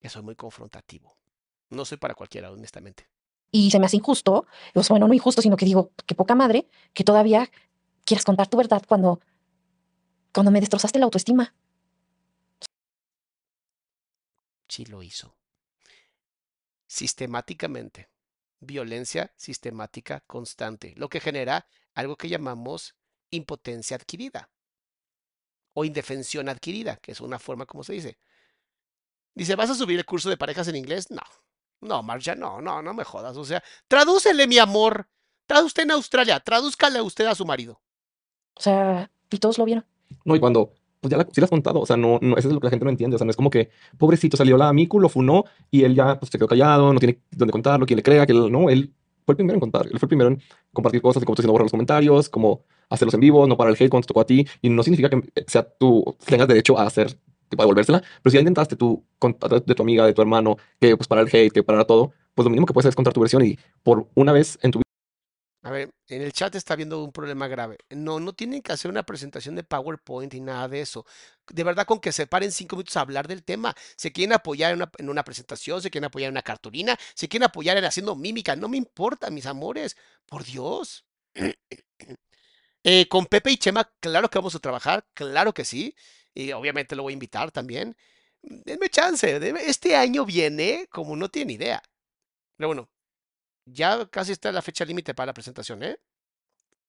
Eso 0.02 0.20
es 0.20 0.26
muy 0.26 0.36
confrontativo. 0.36 1.18
No 1.76 1.86
soy 1.86 1.98
para 1.98 2.16
cualquiera, 2.16 2.52
honestamente. 2.52 3.08
Y 3.52 3.70
se 3.72 3.80
me 3.80 3.86
hace 3.86 3.98
injusto, 3.98 4.48
bueno, 4.90 5.08
no 5.08 5.14
injusto, 5.14 5.42
sino 5.42 5.56
que 5.58 5.66
digo, 5.66 5.92
qué 6.06 6.16
poca 6.16 6.36
madre, 6.36 6.68
que 6.94 7.04
todavía 7.04 7.50
quieras 8.06 8.26
contar 8.26 8.48
tu 8.48 8.58
verdad 8.58 8.84
cuando, 8.88 9.20
cuando 10.34 10.52
me 10.52 10.60
destrozaste 10.60 11.00
la 11.00 11.06
autoestima. 11.06 11.54
Sí 14.68 14.86
lo 14.86 15.04
hizo. 15.04 15.38
Sistemáticamente. 16.88 18.10
Violencia 18.60 19.34
sistemática 19.36 20.22
constante, 20.22 20.94
lo 20.96 21.10
que 21.10 21.20
genera 21.20 21.68
algo 21.94 22.16
que 22.16 22.30
llamamos 22.30 22.96
impotencia 23.30 23.98
adquirida 23.98 24.50
o 25.74 25.86
indefensión 25.86 26.50
adquirida, 26.50 26.96
que 26.98 27.12
es 27.12 27.22
una 27.22 27.38
forma 27.38 27.66
como 27.66 27.84
se 27.84 27.94
dice. 27.94 28.18
Dice, 29.36 29.56
¿vas 29.56 29.70
a 29.70 29.76
subir 29.76 30.00
el 30.00 30.06
curso 30.06 30.30
de 30.30 30.38
parejas 30.38 30.68
en 30.70 30.78
inglés? 30.78 31.12
No. 31.12 31.22
No, 31.82 32.04
Marcia, 32.04 32.36
no, 32.36 32.62
no, 32.62 32.82
no 32.82 32.94
me 32.94 33.04
jodas. 33.04 33.38
O 33.38 33.46
sea, 33.46 33.64
tradúcele, 33.88 34.48
mi 34.48 34.58
amor. 34.58 35.08
Está 35.48 35.64
usted 35.64 35.84
en 35.84 35.92
Australia, 35.92 36.40
tradúzcale 36.40 37.02
usted 37.02 37.26
a 37.28 37.36
su 37.36 37.46
marido. 37.46 37.80
O 38.56 38.62
sea, 38.62 39.12
y 39.30 39.38
todos 39.38 39.58
lo 39.58 39.66
vieron. 39.66 39.86
No, 40.24 40.36
y 40.36 40.40
cuando, 40.40 40.72
pues 41.02 41.12
ya 41.12 41.18
la, 41.18 41.28
sí 41.32 41.40
la 41.40 41.46
has 41.46 41.52
contado, 41.52 41.82
o 41.82 41.86
sea, 41.86 41.98
no, 41.98 42.18
no, 42.22 42.36
eso 42.38 42.48
es 42.48 42.54
lo 42.54 42.60
que 42.60 42.66
la 42.66 42.72
gente 42.72 42.86
no 42.86 42.90
entiende, 42.90 43.16
o 43.16 43.20
sea, 43.20 43.26
no 43.26 43.32
es 43.32 43.38
como 43.38 43.50
que, 43.50 43.70
pobrecito, 43.98 44.38
salió 44.38 44.58
la 44.58 44.74
Miku, 44.74 45.00
lo 45.00 45.10
funó, 45.10 45.46
y 45.70 45.84
él 45.84 45.94
ya, 45.94 46.20
pues, 46.20 46.32
se 46.32 46.38
quedó 46.38 46.48
callado, 46.48 46.92
no 46.94 47.00
tiene 47.00 47.20
dónde 47.32 47.52
contarlo, 47.52 47.86
quien 47.86 47.98
le 47.98 48.04
crea, 48.04 48.26
que 48.26 48.32
él, 48.32 48.52
no, 48.52 48.70
él 48.70 48.92
fue 49.26 49.34
el 49.34 49.36
primero 49.38 49.56
en 49.56 49.60
contar, 49.60 49.86
él 49.86 50.00
fue 50.00 50.06
el 50.06 50.10
primero 50.10 50.30
en 50.30 50.42
compartir 50.74 51.02
cosas, 51.02 51.22
y 51.22 51.26
como 51.26 51.36
tú 51.36 51.42
diciendo, 51.42 51.52
borrar 51.52 51.66
los 51.66 51.72
comentarios, 51.72 52.30
como 52.30 52.64
hacerlos 52.90 53.14
en 53.14 53.20
vivo, 53.20 53.46
no 53.46 53.58
para 53.58 53.70
el 53.70 53.76
hate 53.76 53.90
cuando 53.90 54.06
te 54.06 54.08
tocó 54.08 54.22
a 54.22 54.26
ti, 54.26 54.48
y 54.62 54.70
no 54.70 54.82
significa 54.82 55.10
que 55.10 55.22
sea 55.48 55.64
tú, 55.64 56.16
tengas 56.26 56.48
derecho 56.48 56.80
a 56.80 56.88
hacer, 56.88 57.16
tipo, 57.50 57.64
devolvérsela, 57.64 58.02
pero 58.22 58.32
si 58.32 58.36
ya 58.36 58.42
intentaste 58.42 58.76
tú, 58.76 59.04
de 59.22 59.76
tu 59.76 59.84
amiga, 59.84 60.06
de 60.06 60.14
tu 60.14 60.22
hermano, 60.22 60.58
que, 60.80 60.96
pues, 60.98 61.08
para 61.08 61.22
el 61.22 61.28
hate, 61.32 61.52
que 61.54 61.64
para 61.64 61.86
todo, 61.86 62.14
pues 62.34 62.44
lo 62.46 62.50
mínimo 62.50 62.66
que 62.68 62.74
puedes 62.74 62.86
hacer 62.86 62.92
es 62.92 62.96
contar 62.96 63.14
tu 63.14 63.22
versión, 63.22 63.46
y 63.46 63.58
por 63.84 64.08
una 64.16 64.32
vez 64.34 64.58
en 64.62 64.72
tu 64.72 64.82
A 65.64 65.72
ver, 65.72 65.90
en 66.10 66.22
el 66.22 66.32
chat 66.32 66.54
está 66.56 66.76
viendo 66.76 67.04
un 67.04 67.12
problema 67.12 67.48
grave. 67.48 67.78
No, 67.90 68.20
no 68.20 68.34
tienen 68.34 68.62
que 68.62 68.72
hacer 68.72 68.92
una 68.92 69.04
presentación 69.04 69.56
de 69.56 69.64
PowerPoint 69.64 70.32
y 70.36 70.40
nada 70.42 70.68
de 70.68 70.82
eso. 70.82 71.06
De 71.50 71.64
verdad, 71.64 71.88
con 71.88 72.00
que 72.00 72.12
se 72.12 72.28
paren 72.28 72.52
cinco 72.52 72.76
minutos 72.76 72.96
a 72.98 73.02
hablar 73.02 73.28
del 73.28 73.44
tema. 73.44 73.76
Se 73.96 74.12
quieren 74.12 74.34
apoyar 74.34 74.72
en 74.72 74.78
una, 74.78 74.92
en 75.00 75.10
una 75.10 75.24
presentación, 75.24 75.82
se 75.82 75.90
quieren 75.90 76.06
apoyar 76.06 76.28
en 76.30 76.34
una 76.34 76.44
cartulina, 76.44 76.98
se 77.16 77.28
quieren 77.28 77.46
apoyar 77.46 77.78
en 77.78 77.86
haciendo 77.86 78.16
mímica. 78.16 78.56
No 78.56 78.70
me 78.70 78.78
importa, 78.78 79.32
mis 79.32 79.48
amores. 79.48 79.98
Por 80.28 80.44
Dios. 80.44 81.06
Eh, 82.84 83.08
con 83.10 83.26
Pepe 83.26 83.52
y 83.52 83.58
Chema, 83.58 83.92
claro 84.00 84.30
que 84.30 84.38
vamos 84.38 84.54
a 84.56 84.60
trabajar, 84.60 85.08
claro 85.16 85.54
que 85.54 85.66
sí. 85.66 85.96
Y 86.36 86.52
obviamente 86.52 86.96
lo 86.96 87.04
voy 87.04 87.14
a 87.14 87.16
invitar 87.16 87.52
también. 87.52 87.96
Denme 88.44 88.90
chance. 88.90 89.38
Este 89.68 89.96
año 89.96 90.26
viene 90.26 90.88
como 90.92 91.16
no 91.16 91.30
tiene 91.30 91.54
idea. 91.54 91.82
Pero 92.58 92.68
bueno, 92.68 92.90
ya 93.66 94.06
casi 94.08 94.34
está 94.34 94.52
la 94.52 94.62
fecha 94.62 94.86
límite 94.86 95.16
para 95.16 95.28
la 95.28 95.34
presentación, 95.34 95.82
¿eh? 95.82 95.98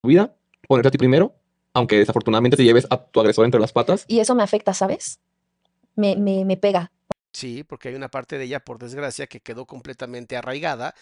vida, 0.02 0.36
ponerte 0.68 0.88
a 0.88 0.90
ti 0.90 0.98
primero, 0.98 1.34
aunque 1.72 1.98
desafortunadamente 1.98 2.56
te 2.56 2.64
lleves 2.64 2.86
a 2.90 3.04
tu 3.04 3.20
agresor 3.20 3.44
entre 3.44 3.60
las 3.60 3.72
patas, 3.72 4.04
Y 4.08 4.20
eso 4.20 4.34
me 4.34 4.42
afecta, 4.42 4.72
¿sabes? 4.72 5.20
Me, 5.94 6.16
me, 6.16 6.44
me 6.44 6.56
pega. 6.56 6.92
Sí, 7.32 7.64
porque 7.64 7.88
hay 7.88 7.94
una 7.94 8.08
parte 8.08 8.38
de 8.38 8.44
ella, 8.44 8.60
por 8.60 8.78
desgracia, 8.78 9.26
que 9.26 9.40
quedó 9.40 9.66
completamente 9.66 10.36
arraigada. 10.36 10.94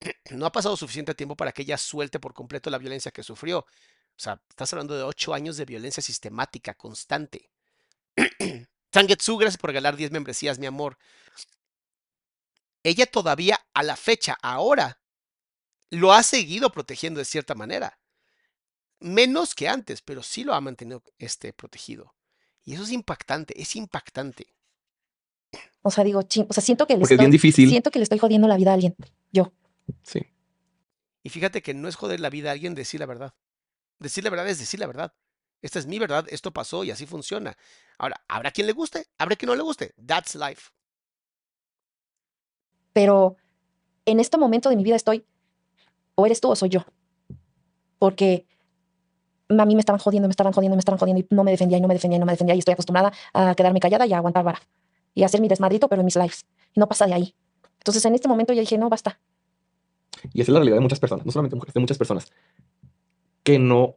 No 0.30 0.44
ha 0.46 0.52
pasado 0.52 0.76
suficiente 0.76 1.14
tiempo 1.14 1.36
para 1.36 1.52
que 1.52 1.62
ella 1.62 1.78
suelte 1.78 2.20
por 2.20 2.34
completo 2.34 2.68
la 2.68 2.78
violencia 2.78 3.10
que 3.10 3.22
sufrió. 3.22 3.64
O 4.16 4.18
sea, 4.18 4.40
estás 4.48 4.72
hablando 4.72 4.96
de 4.96 5.02
ocho 5.02 5.34
años 5.34 5.56
de 5.56 5.66
violencia 5.66 6.02
sistemática, 6.02 6.74
constante. 6.74 7.50
Sangetsu, 8.92 9.36
gracias 9.36 9.60
por 9.60 9.68
regalar 9.68 9.96
10 9.96 10.10
membresías, 10.10 10.58
mi 10.58 10.66
amor. 10.66 10.96
Ella 12.82 13.04
todavía, 13.04 13.60
a 13.74 13.82
la 13.82 13.96
fecha, 13.96 14.38
ahora, 14.40 15.00
lo 15.90 16.12
ha 16.12 16.22
seguido 16.22 16.70
protegiendo 16.70 17.18
de 17.18 17.24
cierta 17.26 17.54
manera. 17.54 17.98
Menos 19.00 19.54
que 19.54 19.68
antes, 19.68 20.00
pero 20.00 20.22
sí 20.22 20.44
lo 20.44 20.54
ha 20.54 20.60
mantenido 20.62 21.02
este, 21.18 21.52
protegido. 21.52 22.14
Y 22.64 22.74
eso 22.74 22.84
es 22.84 22.92
impactante, 22.92 23.60
es 23.60 23.76
impactante. 23.76 24.46
O 25.82 25.90
sea, 25.90 26.04
digo, 26.04 26.22
ching, 26.22 26.46
o 26.48 26.52
sea, 26.54 26.62
siento 26.62 26.86
que 26.86 26.94
le 26.94 27.00
porque 27.00 27.14
es 27.14 27.18
estoy, 27.18 27.24
bien 27.24 27.30
difícil. 27.30 27.68
siento 27.68 27.90
que 27.90 27.98
le 27.98 28.04
estoy 28.04 28.18
jodiendo 28.18 28.48
la 28.48 28.56
vida 28.56 28.70
a 28.70 28.74
alguien. 28.74 28.96
Yo. 29.30 29.52
Sí. 30.02 30.20
Y 31.22 31.28
fíjate 31.28 31.62
que 31.62 31.74
no 31.74 31.88
es 31.88 31.96
joder 31.96 32.20
la 32.20 32.30
vida 32.30 32.48
a 32.48 32.52
alguien 32.52 32.74
decir 32.74 33.00
la 33.00 33.06
verdad. 33.06 33.34
Decir 33.98 34.24
la 34.24 34.30
verdad 34.30 34.48
es 34.48 34.58
decir 34.58 34.80
la 34.80 34.86
verdad. 34.86 35.12
Esta 35.62 35.78
es 35.78 35.86
mi 35.86 35.98
verdad, 35.98 36.26
esto 36.28 36.52
pasó 36.52 36.84
y 36.84 36.90
así 36.90 37.06
funciona. 37.06 37.56
Ahora, 37.98 38.20
habrá 38.28 38.50
quien 38.50 38.66
le 38.66 38.72
guste, 38.72 39.06
habrá 39.18 39.36
quien 39.36 39.48
no 39.48 39.56
le 39.56 39.62
guste. 39.62 39.94
That's 40.04 40.34
life. 40.34 40.70
Pero 42.92 43.36
en 44.04 44.20
este 44.20 44.38
momento 44.38 44.68
de 44.68 44.76
mi 44.76 44.84
vida 44.84 44.96
estoy, 44.96 45.24
o 46.14 46.26
eres 46.26 46.40
tú 46.40 46.50
o 46.50 46.56
soy 46.56 46.68
yo. 46.68 46.84
Porque 47.98 48.46
a 49.48 49.64
mí 49.64 49.74
me 49.74 49.80
estaban 49.80 49.98
jodiendo, 49.98 50.28
me 50.28 50.32
estaban 50.32 50.52
jodiendo, 50.52 50.76
me 50.76 50.80
estaban 50.80 50.98
jodiendo 50.98 51.20
y 51.20 51.34
no 51.34 51.44
me 51.44 51.50
defendía 51.50 51.78
y 51.78 51.80
no 51.80 51.88
me 51.88 51.94
defendía 51.94 52.16
y 52.16 52.20
no 52.20 52.26
me 52.26 52.32
defendía 52.32 52.54
y 52.54 52.58
estoy 52.58 52.72
acostumbrada 52.72 53.12
a 53.32 53.54
quedarme 53.54 53.80
callada 53.80 54.06
y 54.06 54.12
a 54.12 54.18
aguantar 54.18 54.44
vara. 54.44 54.60
Y 55.14 55.22
a 55.22 55.26
hacer 55.26 55.40
mi 55.40 55.48
desmadrito, 55.48 55.88
pero 55.88 56.02
en 56.02 56.06
mis 56.06 56.16
lives. 56.16 56.46
Y 56.74 56.80
no 56.80 56.88
pasa 56.88 57.06
de 57.06 57.14
ahí. 57.14 57.34
Entonces 57.78 58.04
en 58.04 58.14
este 58.14 58.28
momento 58.28 58.52
ya 58.52 58.60
dije, 58.60 58.76
no, 58.76 58.88
basta. 58.88 59.18
Y 60.32 60.40
esa 60.40 60.50
es 60.50 60.54
la 60.54 60.58
realidad 60.58 60.76
de 60.76 60.80
muchas 60.80 61.00
personas, 61.00 61.24
no 61.24 61.32
solamente 61.32 61.56
mujeres, 61.56 61.74
de 61.74 61.80
muchas 61.80 61.98
personas, 61.98 62.32
que 63.46 63.60
no 63.60 63.94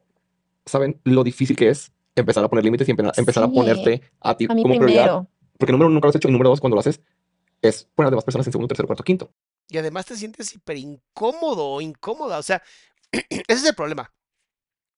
saben 0.64 1.02
lo 1.04 1.24
difícil 1.24 1.56
que 1.56 1.70
es 1.70 1.92
empezar 2.16 2.44
a 2.44 2.50
poner 2.50 2.64
límites 2.64 2.88
y 2.88 2.92
empe- 2.94 3.12
empezar 3.18 3.44
a 3.44 3.48
ponerte 3.50 4.02
a 4.22 4.38
ti 4.38 4.46
A 4.46 4.48
como 4.50 4.76
prioridad. 4.78 5.06
Porque 5.58 5.72
número 5.72 5.88
uno, 5.88 5.96
nunca 5.96 6.06
lo 6.06 6.10
has 6.12 6.16
hecho, 6.18 6.28
y 6.28 6.32
número 6.32 6.52
dos, 6.52 6.60
cuando 6.62 6.76
lo 6.76 6.82
haces, 6.82 7.02
es 7.64 7.86
poner 7.96 8.08
a 8.08 8.12
demás 8.12 8.24
personas 8.26 8.46
en 8.46 8.54
segundo, 8.54 8.68
tercero, 8.68 8.86
cuarto, 8.86 9.04
quinto. 9.04 9.34
Y 9.68 9.80
además 9.80 10.06
te 10.06 10.16
sientes 10.16 10.54
hiper 10.54 10.78
incómodo 10.78 11.66
o 11.68 11.82
incómoda. 11.82 12.38
O 12.38 12.44
sea, 12.44 12.62
ese 13.12 13.34
es 13.48 13.66
el 13.66 13.74
problema. 13.74 14.14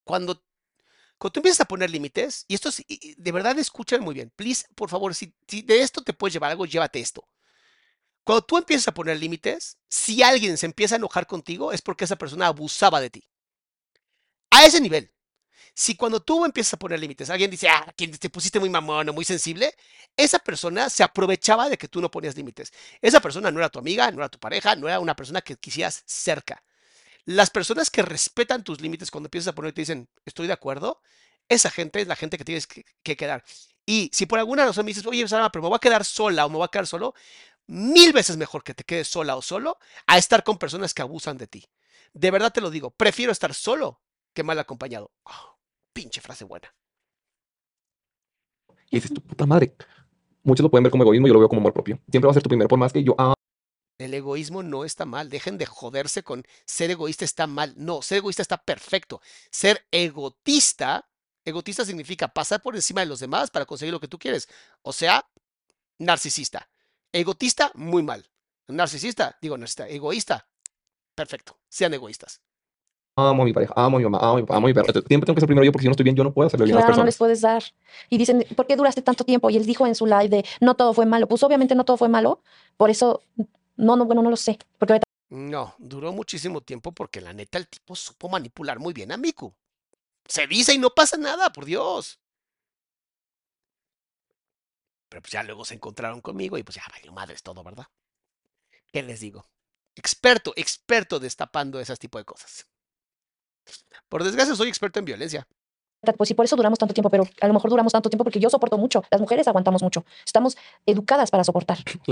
Cuando, 0.03 0.43
cuando 1.17 1.31
tú 1.31 1.39
empiezas 1.39 1.61
a 1.61 1.65
poner 1.65 1.89
límites, 1.89 2.43
y 2.49 2.55
esto 2.55 2.67
es, 2.67 2.83
y 2.87 3.15
de 3.17 3.31
verdad 3.31 3.57
escuchen 3.57 4.03
muy 4.03 4.13
bien. 4.13 4.33
Please, 4.35 4.65
por 4.75 4.89
favor, 4.89 5.15
si, 5.15 5.33
si 5.47 5.61
de 5.61 5.81
esto 5.81 6.01
te 6.03 6.11
puedes 6.11 6.33
llevar 6.33 6.51
algo, 6.51 6.65
llévate 6.65 6.99
esto. 6.99 7.23
Cuando 8.25 8.41
tú 8.43 8.57
empiezas 8.57 8.89
a 8.89 8.93
poner 8.93 9.17
límites, 9.17 9.77
si 9.89 10.21
alguien 10.21 10.57
se 10.57 10.65
empieza 10.65 10.95
a 10.95 10.97
enojar 10.97 11.25
contigo, 11.25 11.71
es 11.71 11.81
porque 11.81 12.03
esa 12.03 12.17
persona 12.17 12.47
abusaba 12.47 12.99
de 12.99 13.09
ti. 13.09 13.23
A 14.51 14.65
ese 14.65 14.79
nivel. 14.81 15.11
Si 15.73 15.95
cuando 15.95 16.19
tú 16.21 16.45
empiezas 16.45 16.73
a 16.73 16.79
poner 16.79 16.99
límites, 16.99 17.29
alguien 17.29 17.49
dice, 17.49 17.69
ah, 17.69 17.93
te 17.95 18.29
pusiste 18.29 18.59
muy 18.59 18.69
mamón 18.69 19.09
o 19.09 19.13
muy 19.13 19.25
sensible, 19.25 19.73
esa 20.17 20.39
persona 20.39 20.89
se 20.89 21.03
aprovechaba 21.03 21.69
de 21.69 21.77
que 21.77 21.87
tú 21.87 22.01
no 22.01 22.11
ponías 22.11 22.35
límites. 22.35 22.73
Esa 23.01 23.21
persona 23.21 23.51
no 23.51 23.59
era 23.59 23.69
tu 23.69 23.79
amiga, 23.79 24.11
no 24.11 24.19
era 24.19 24.29
tu 24.29 24.39
pareja, 24.39 24.75
no 24.75 24.87
era 24.89 24.99
una 24.99 25.15
persona 25.15 25.41
que 25.41 25.55
quisieras 25.55 26.03
cerca. 26.05 26.63
Las 27.25 27.49
personas 27.49 27.89
que 27.89 28.01
respetan 28.01 28.63
tus 28.63 28.81
límites 28.81 29.11
cuando 29.11 29.27
empiezas 29.27 29.49
a 29.49 29.55
poner 29.55 29.71
y 29.71 29.75
te 29.75 29.81
dicen, 29.81 30.09
estoy 30.25 30.47
de 30.47 30.53
acuerdo, 30.53 31.01
esa 31.49 31.69
gente 31.69 32.01
es 32.01 32.07
la 32.07 32.15
gente 32.15 32.37
que 32.37 32.45
tienes 32.45 32.67
que, 32.67 32.85
que 33.03 33.15
quedar. 33.15 33.43
Y 33.85 34.09
si 34.13 34.25
por 34.25 34.39
alguna 34.39 34.65
razón 34.65 34.85
me 34.85 34.91
dices, 34.91 35.05
oye, 35.05 35.27
Salama, 35.27 35.51
pero 35.51 35.63
me 35.63 35.69
voy 35.69 35.77
a 35.77 35.79
quedar 35.79 36.05
sola 36.05 36.45
o 36.45 36.49
me 36.49 36.57
voy 36.57 36.65
a 36.65 36.69
quedar 36.69 36.87
solo, 36.87 37.13
mil 37.67 38.13
veces 38.13 38.37
mejor 38.37 38.63
que 38.63 38.73
te 38.73 38.83
quedes 38.83 39.07
sola 39.07 39.35
o 39.35 39.41
solo 39.41 39.79
a 40.07 40.17
estar 40.17 40.43
con 40.43 40.57
personas 40.57 40.93
que 40.93 41.01
abusan 41.01 41.37
de 41.37 41.47
ti. 41.47 41.65
De 42.13 42.31
verdad 42.31 42.51
te 42.51 42.61
lo 42.61 42.69
digo, 42.69 42.91
prefiero 42.91 43.31
estar 43.31 43.53
solo 43.53 44.01
que 44.33 44.43
mal 44.43 44.59
acompañado. 44.59 45.11
Oh, 45.23 45.57
pinche 45.93 46.21
frase 46.21 46.45
buena. 46.45 46.73
Y 48.89 48.97
dices, 48.97 49.13
tu 49.13 49.21
puta 49.21 49.45
madre. 49.45 49.73
Muchos 50.43 50.63
lo 50.63 50.71
pueden 50.71 50.83
ver 50.83 50.91
como 50.91 51.03
egoísmo, 51.03 51.27
yo 51.27 51.33
lo 51.33 51.39
veo 51.39 51.49
como 51.49 51.61
amor 51.61 51.73
propio. 51.73 51.99
Siempre 52.09 52.27
va 52.27 52.31
a 52.31 52.33
ser 52.33 52.43
tu 52.43 52.49
primero, 52.49 52.67
por 52.67 52.79
más 52.79 52.91
que 52.91 53.03
yo 53.03 53.15
ah, 53.17 53.33
El 53.97 54.13
egoísmo 54.13 54.63
no 54.63 54.83
está 54.83 55.05
mal. 55.05 55.29
Dejen 55.29 55.57
de 55.57 55.65
joderse 55.65 56.23
con 56.23 56.43
ser 56.65 56.91
egoísta 56.91 57.23
está 57.23 57.47
mal. 57.47 57.73
No, 57.77 58.01
ser 58.01 58.17
egoísta 58.17 58.41
está 58.41 58.57
perfecto. 58.57 59.21
Ser 59.49 59.85
egotista, 59.91 61.07
egotista 61.45 61.85
significa 61.85 62.27
pasar 62.27 62.61
por 62.61 62.75
encima 62.75 63.01
de 63.01 63.07
los 63.07 63.19
demás 63.19 63.49
para 63.49 63.65
conseguir 63.65 63.93
lo 63.93 63.99
que 63.99 64.07
tú 64.07 64.17
quieres. 64.17 64.49
O 64.81 64.91
sea, 64.91 65.25
narcisista. 65.99 66.69
Egotista, 67.13 67.71
muy 67.75 68.03
mal. 68.03 68.29
Narcisista, 68.67 69.37
digo 69.41 69.57
narcisista, 69.57 69.87
egoísta, 69.87 70.47
perfecto. 71.13 71.59
Sean 71.69 71.93
egoístas. 71.93 72.41
Amo 73.29 73.43
a 73.43 73.45
mi 73.45 73.53
pareja, 73.53 73.73
amo 73.75 73.97
a 73.97 73.99
mi 73.99 74.03
mamá, 74.03 74.19
amo 74.19 74.33
a 74.33 74.35
mi 74.37 74.41
papá, 74.43 74.57
amo 74.57 74.67
a 74.67 74.69
mi 74.69 74.73
perro. 74.73 74.91
Siempre 74.91 75.25
tengo 75.25 75.35
que 75.35 75.41
ser 75.41 75.47
primero 75.47 75.65
yo 75.65 75.71
porque 75.71 75.83
si 75.83 75.87
no 75.87 75.91
estoy 75.91 76.03
bien, 76.03 76.15
yo 76.15 76.23
no 76.23 76.33
puedo 76.33 76.47
hacerle 76.47 76.65
bien 76.65 76.75
a 76.75 76.79
las 76.79 76.85
Claro, 76.85 77.01
no 77.01 77.05
les 77.05 77.17
puedes 77.17 77.41
dar. 77.41 77.63
Y 78.09 78.17
dicen, 78.17 78.45
¿por 78.55 78.67
qué 78.67 78.75
duraste 78.75 79.01
tanto 79.01 79.23
tiempo? 79.23 79.49
Y 79.49 79.57
él 79.57 79.65
dijo 79.65 79.85
en 79.87 79.95
su 79.95 80.05
live 80.05 80.29
de, 80.29 80.45
no 80.59 80.75
todo 80.75 80.93
fue 80.93 81.05
malo. 81.05 81.27
Pues 81.27 81.43
obviamente 81.43 81.75
no 81.75 81.85
todo 81.85 81.97
fue 81.97 82.09
malo. 82.09 82.41
Por 82.77 82.89
eso, 82.89 83.21
no, 83.75 83.95
no, 83.95 84.05
bueno, 84.05 84.21
no 84.21 84.29
lo 84.29 84.37
sé. 84.37 84.57
Porque 84.77 84.93
ahorita 84.93 85.05
No, 85.29 85.75
duró 85.79 86.11
muchísimo 86.11 86.61
tiempo 86.61 86.91
porque 86.91 87.21
la 87.21 87.33
neta 87.33 87.57
el 87.57 87.67
tipo 87.67 87.95
supo 87.95 88.29
manipular 88.29 88.79
muy 88.79 88.93
bien 88.93 89.11
a 89.11 89.17
Miku. 89.17 89.53
Se 90.27 90.47
dice 90.47 90.73
y 90.73 90.77
no 90.77 90.89
pasa 90.91 91.17
nada, 91.17 91.51
por 91.51 91.65
Dios. 91.65 92.19
Pero 95.09 95.21
pues 95.21 95.31
ya 95.33 95.43
luego 95.43 95.65
se 95.65 95.73
encontraron 95.73 96.21
conmigo 96.21 96.57
y 96.57 96.63
pues 96.63 96.75
ya 96.75 96.83
valió 96.89 97.11
madres 97.11 97.43
todo, 97.43 97.63
¿verdad? 97.63 97.87
¿Qué 98.93 99.03
les 99.03 99.19
digo? 99.19 99.45
Experto, 99.95 100.53
experto 100.55 101.19
destapando 101.19 101.79
ese 101.79 101.95
tipo 101.97 102.17
de 102.17 102.23
cosas. 102.23 102.65
Por 104.09 104.23
desgracia, 104.23 104.55
soy 104.55 104.69
experto 104.69 104.99
en 104.99 105.05
violencia. 105.05 105.47
Pues 106.17 106.27
sí, 106.27 106.33
por 106.33 106.45
eso 106.45 106.55
duramos 106.55 106.79
tanto 106.79 106.93
tiempo, 106.93 107.09
pero 107.09 107.25
a 107.41 107.47
lo 107.47 107.53
mejor 107.53 107.69
duramos 107.69 107.93
tanto 107.93 108.09
tiempo 108.09 108.23
porque 108.23 108.39
yo 108.39 108.49
soporto 108.49 108.77
mucho. 108.77 109.03
Las 109.11 109.21
mujeres 109.21 109.47
aguantamos 109.47 109.83
mucho. 109.83 110.03
Estamos 110.25 110.57
educadas 110.85 111.29
para 111.29 111.43
soportar. 111.43 111.77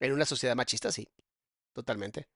En 0.00 0.12
una 0.12 0.26
sociedad 0.26 0.54
machista, 0.54 0.92
sí. 0.92 1.08
Totalmente. 1.72 2.28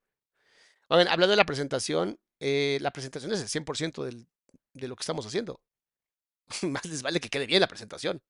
Oigan, 0.89 1.09
hablando 1.09 1.33
de 1.33 1.37
la 1.37 1.45
presentación, 1.45 2.19
eh, 2.41 2.79
la 2.81 2.93
presentación 2.93 3.31
es 3.33 3.43
el 3.43 3.49
100% 3.49 4.05
del, 4.05 4.27
de 4.73 4.89
lo 4.89 4.97
que 4.97 5.03
estamos 5.03 5.27
haciendo. 5.27 5.61
Más 6.63 6.85
les 6.87 7.03
vale 7.03 7.21
que 7.21 7.29
quede 7.29 7.47
bien 7.47 7.61
la 7.61 7.69
presentación. 7.69 8.23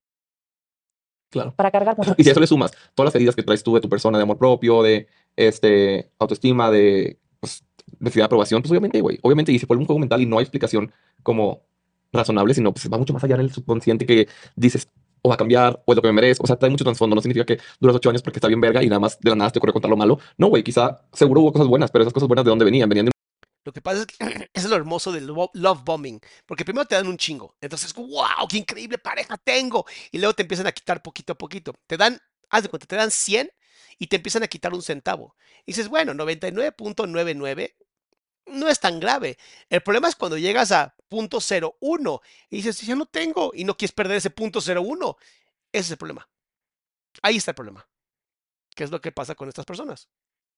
Claro. 1.30 1.54
Para 1.54 1.70
cargar 1.70 1.96
mucho. 1.96 2.14
Y 2.18 2.22
si 2.22 2.30
a 2.30 2.32
eso 2.32 2.40
le 2.40 2.46
sumas 2.46 2.72
todas 2.94 3.08
las 3.08 3.14
heridas 3.14 3.36
que 3.36 3.42
traes 3.42 3.62
tú 3.62 3.74
de 3.74 3.80
tu 3.80 3.88
persona, 3.88 4.18
de 4.18 4.22
amor 4.22 4.38
propio, 4.38 4.82
de 4.82 5.08
este, 5.36 6.10
autoestima, 6.18 6.70
de 6.70 7.18
pues, 7.40 7.64
necesidad 7.98 8.24
de 8.24 8.26
aprobación, 8.26 8.62
pues 8.62 8.70
obviamente, 8.70 9.00
güey, 9.00 9.18
obviamente, 9.22 9.52
y 9.52 9.58
se 9.58 9.66
vuelve 9.66 9.82
un 9.82 9.86
juego 9.86 10.00
mental 10.00 10.20
y 10.20 10.26
no 10.26 10.38
hay 10.38 10.42
explicación 10.42 10.92
como 11.22 11.62
razonable, 12.12 12.54
sino 12.54 12.72
pues 12.72 12.90
va 12.90 12.98
mucho 12.98 13.12
más 13.12 13.22
allá 13.24 13.34
en 13.34 13.42
el 13.42 13.52
subconsciente 13.52 14.06
que 14.06 14.28
dices, 14.56 14.88
o 15.22 15.28
va 15.28 15.34
a 15.34 15.38
cambiar, 15.38 15.82
o 15.84 15.92
es 15.92 15.96
lo 15.96 16.02
que 16.02 16.08
me 16.08 16.14
merezco. 16.14 16.44
O 16.44 16.46
sea, 16.46 16.56
trae 16.56 16.70
mucho 16.70 16.84
trasfondo. 16.84 17.14
No 17.14 17.22
significa 17.22 17.44
que 17.44 17.60
duras 17.80 17.96
ocho 17.96 18.10
años 18.10 18.22
porque 18.22 18.38
está 18.38 18.48
bien 18.48 18.60
verga 18.60 18.82
y 18.82 18.88
nada 18.88 19.00
más 19.00 19.18
de 19.20 19.30
la 19.30 19.36
nada 19.36 19.50
te 19.50 19.58
ocurre 19.58 19.72
contar 19.72 19.90
lo 19.90 19.96
malo. 19.96 20.18
No, 20.36 20.48
güey, 20.48 20.62
quizá 20.62 21.02
seguro 21.12 21.40
hubo 21.40 21.52
cosas 21.52 21.68
buenas, 21.68 21.90
pero 21.90 22.02
esas 22.02 22.12
cosas 22.12 22.28
buenas 22.28 22.44
de 22.44 22.50
dónde 22.50 22.64
venían? 22.64 22.88
Venían 22.88 23.06
de 23.06 23.12
Lo 23.68 23.72
que 23.74 23.82
pasa 23.82 24.00
es 24.00 24.06
que 24.06 24.16
es 24.54 24.64
lo 24.64 24.76
hermoso 24.76 25.12
del 25.12 25.26
lo- 25.26 25.50
love 25.52 25.82
bombing, 25.84 26.18
porque 26.46 26.64
primero 26.64 26.86
te 26.86 26.94
dan 26.94 27.06
un 27.06 27.18
chingo, 27.18 27.54
entonces, 27.60 27.92
wow, 27.92 28.48
qué 28.48 28.56
increíble 28.56 28.96
pareja 28.96 29.36
tengo, 29.36 29.84
y 30.10 30.16
luego 30.18 30.32
te 30.32 30.40
empiezan 30.40 30.66
a 30.66 30.72
quitar 30.72 31.02
poquito 31.02 31.34
a 31.34 31.38
poquito. 31.38 31.74
Te 31.86 31.98
dan, 31.98 32.18
haz 32.48 32.62
de 32.62 32.70
cuenta, 32.70 32.86
te 32.86 32.96
dan 32.96 33.10
100 33.10 33.50
y 33.98 34.06
te 34.06 34.16
empiezan 34.16 34.42
a 34.42 34.48
quitar 34.48 34.72
un 34.72 34.80
centavo. 34.82 35.36
Y 35.66 35.72
dices, 35.72 35.88
bueno, 35.88 36.14
99.99 36.14 37.76
no 38.46 38.68
es 38.68 38.80
tan 38.80 39.00
grave. 39.00 39.36
El 39.68 39.82
problema 39.82 40.08
es 40.08 40.16
cuando 40.16 40.38
llegas 40.38 40.72
a 40.72 40.94
punto 41.08 41.40
.01 41.40 42.22
y 42.48 42.56
dices, 42.56 42.80
ya 42.80 42.96
no 42.96 43.04
tengo, 43.06 43.52
y 43.54 43.64
no 43.64 43.76
quieres 43.76 43.92
perder 43.92 44.16
ese 44.16 44.30
punto 44.30 44.62
.01. 44.62 45.16
Ese 45.72 45.86
es 45.88 45.90
el 45.92 45.98
problema. 45.98 46.26
Ahí 47.22 47.36
está 47.36 47.52
el 47.52 47.56
problema. 47.56 47.88
¿Qué 48.76 48.84
es 48.84 48.90
lo 48.90 49.00
que 49.00 49.12
pasa 49.12 49.34
con 49.36 49.48
estas 49.48 49.66
personas? 49.66 50.08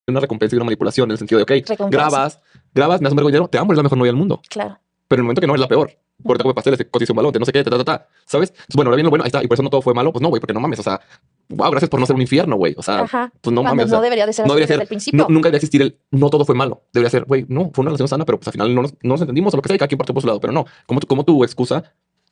Una 0.07 0.21
recompensa 0.21 0.55
y 0.55 0.59
una 0.59 0.65
manipulación 0.65 1.09
en 1.09 1.13
el 1.13 1.19
sentido 1.19 1.39
de, 1.39 1.43
ok, 1.45 1.69
Recompensa. 1.69 1.89
grabas, 1.91 2.41
grabas, 2.75 3.01
me 3.01 3.05
das 3.05 3.13
un 3.13 3.17
vergo 3.17 3.29
dinero, 3.29 3.49
te 3.49 3.59
amo, 3.59 3.73
eres 3.73 3.79
la 3.79 3.83
mejor 3.85 3.99
novia 3.99 4.11
del 4.11 4.17
mundo. 4.17 4.41
Claro. 4.49 4.79
Pero 5.09 5.21
en 5.21 5.23
el 5.23 5.25
momento 5.25 5.41
que 5.41 5.47
no 5.47 5.55
es 5.55 5.61
la 5.61 5.69
peor, 5.69 5.97
por 6.23 6.37
te 6.37 6.43
come 6.43 6.55
pasteles, 6.55 6.79
te 6.79 6.89
cotiza 6.89 7.13
un 7.13 7.17
balón, 7.17 7.33
te 7.33 7.39
no 7.39 7.45
sé 7.45 7.53
qué, 7.53 7.65
ta, 7.65 7.71
ta, 7.71 7.85
ta, 7.85 8.07
¿sabes? 8.27 8.53
Bueno, 8.75 8.89
ahora 8.91 8.97
viene 8.97 9.07
lo 9.07 9.11
bueno, 9.11 9.25
ahí 9.25 9.29
está, 9.29 9.43
y 9.43 9.47
por 9.47 9.55
eso 9.57 9.63
no 9.63 9.71
todo 9.71 9.83
fue 9.83 9.95
malo, 9.95 10.13
pues 10.13 10.23
no, 10.23 10.29
güey, 10.29 10.41
porque 10.41 10.53
no 10.53 10.61
mames, 10.61 10.79
o 10.79 10.83
sea, 10.83 11.01
wow, 11.49 11.71
gracias 11.71 11.89
por 11.89 11.99
no 11.99 12.07
ser 12.07 12.17
un 12.17 12.23
infierno, 12.23 12.57
güey, 12.57 12.75
o 12.77 12.83
sea, 12.83 13.01
Ajá. 13.01 13.33
pues 13.41 13.53
no 13.53 13.63
Cuando 13.63 13.77
mames, 13.77 13.87
o 13.87 13.89
sea, 13.89 13.99
no 13.99 14.03
debería 14.03 14.27
de 14.27 14.33
ser 14.33 14.47
no 14.47 14.55
debería 14.55 14.67
desde 14.67 14.75
ser, 14.75 14.83
el 14.83 14.89
principio. 14.89 15.19
no, 15.19 15.29
nunca 15.29 15.49
debería 15.49 15.57
existir 15.57 15.83
el 15.83 15.99
no 16.11 16.31
todo 16.31 16.45
fue 16.45 16.55
malo. 16.55 16.83
Debería 16.93 17.11
ser, 17.11 17.25
güey, 17.25 17.47
no, 17.49 17.71
fue 17.73 17.83
una 17.83 17.91
relación 17.91 18.09
sana, 18.09 18.25
pero 18.25 18.39
pues 18.39 18.49
al 18.49 18.53
final 18.53 18.75
no 18.75 18.83
nos, 18.83 18.93
no 19.03 19.15
nos 19.15 19.21
entendimos 19.23 19.55
o 19.55 19.57
lo 19.57 19.63
que 19.63 19.69
sea, 19.69 19.77
y 19.77 19.79
cada 19.79 19.89
quien 19.89 19.99
partió 19.99 20.15
por 20.15 20.23
su 20.23 20.27
lado. 20.27 20.41
Pero 20.41 20.53
no, 20.53 20.67
como 20.87 21.01
tu, 21.01 21.07
como 21.07 21.25
tu 21.25 21.43
excusa, 21.43 21.83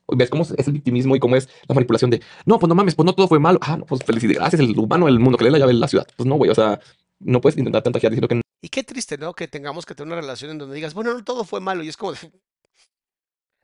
ves 0.09 0.31
cómo 0.31 0.43
es 0.43 0.67
el 0.67 0.73
victimismo 0.73 1.17
y 1.17 1.21
cómo 1.21 1.37
es 1.37 1.49
la 1.67 1.75
manipulación 1.75 2.11
de 2.11 2.23
no, 2.47 2.59
pues 2.59 2.69
no 2.69 2.75
mames, 2.75 2.95
pues 2.95 3.07
no 3.07 3.13
todo 3.15 3.29
fue 3.29 3.39
malo. 3.39 3.59
Ah, 3.63 3.77
no, 3.77 3.87
pues 3.87 4.03
felicidades, 4.05 4.39
gracias, 4.39 4.61
el 4.63 4.79
humano 4.79 5.07
del 5.07 5.19
mundo 5.19 5.39
que 5.39 5.45
le 5.45 5.51
la 5.51 5.59
llave 5.59 5.73
de 5.73 5.79
la 5.79 5.89
ciudad. 5.89 6.07
Pues 6.17 6.27
no, 6.27 6.37
güey, 6.37 6.51
o 6.51 6.55
sea, 6.55 6.79
no 7.21 7.41
puedes 7.41 7.59
intentar 7.59 7.83
tantajear 7.83 8.13
diciendo 8.13 8.29
que 8.29 8.41
Y 8.61 8.69
qué 8.69 8.83
triste, 8.85 9.19
¿no? 9.19 9.35
Que 9.35 9.49
tengamos 9.49 9.87
que 9.87 9.95
tener 9.95 10.13
una 10.13 10.21
relación 10.21 10.51
en 10.51 10.59
donde 10.59 10.75
digas, 10.75 10.95
bueno, 10.95 11.15
no 11.15 11.25
todo 11.25 11.45
fue 11.45 11.61
malo. 11.61 11.83
Y 11.83 11.89
es 11.89 11.97
como. 11.97 12.13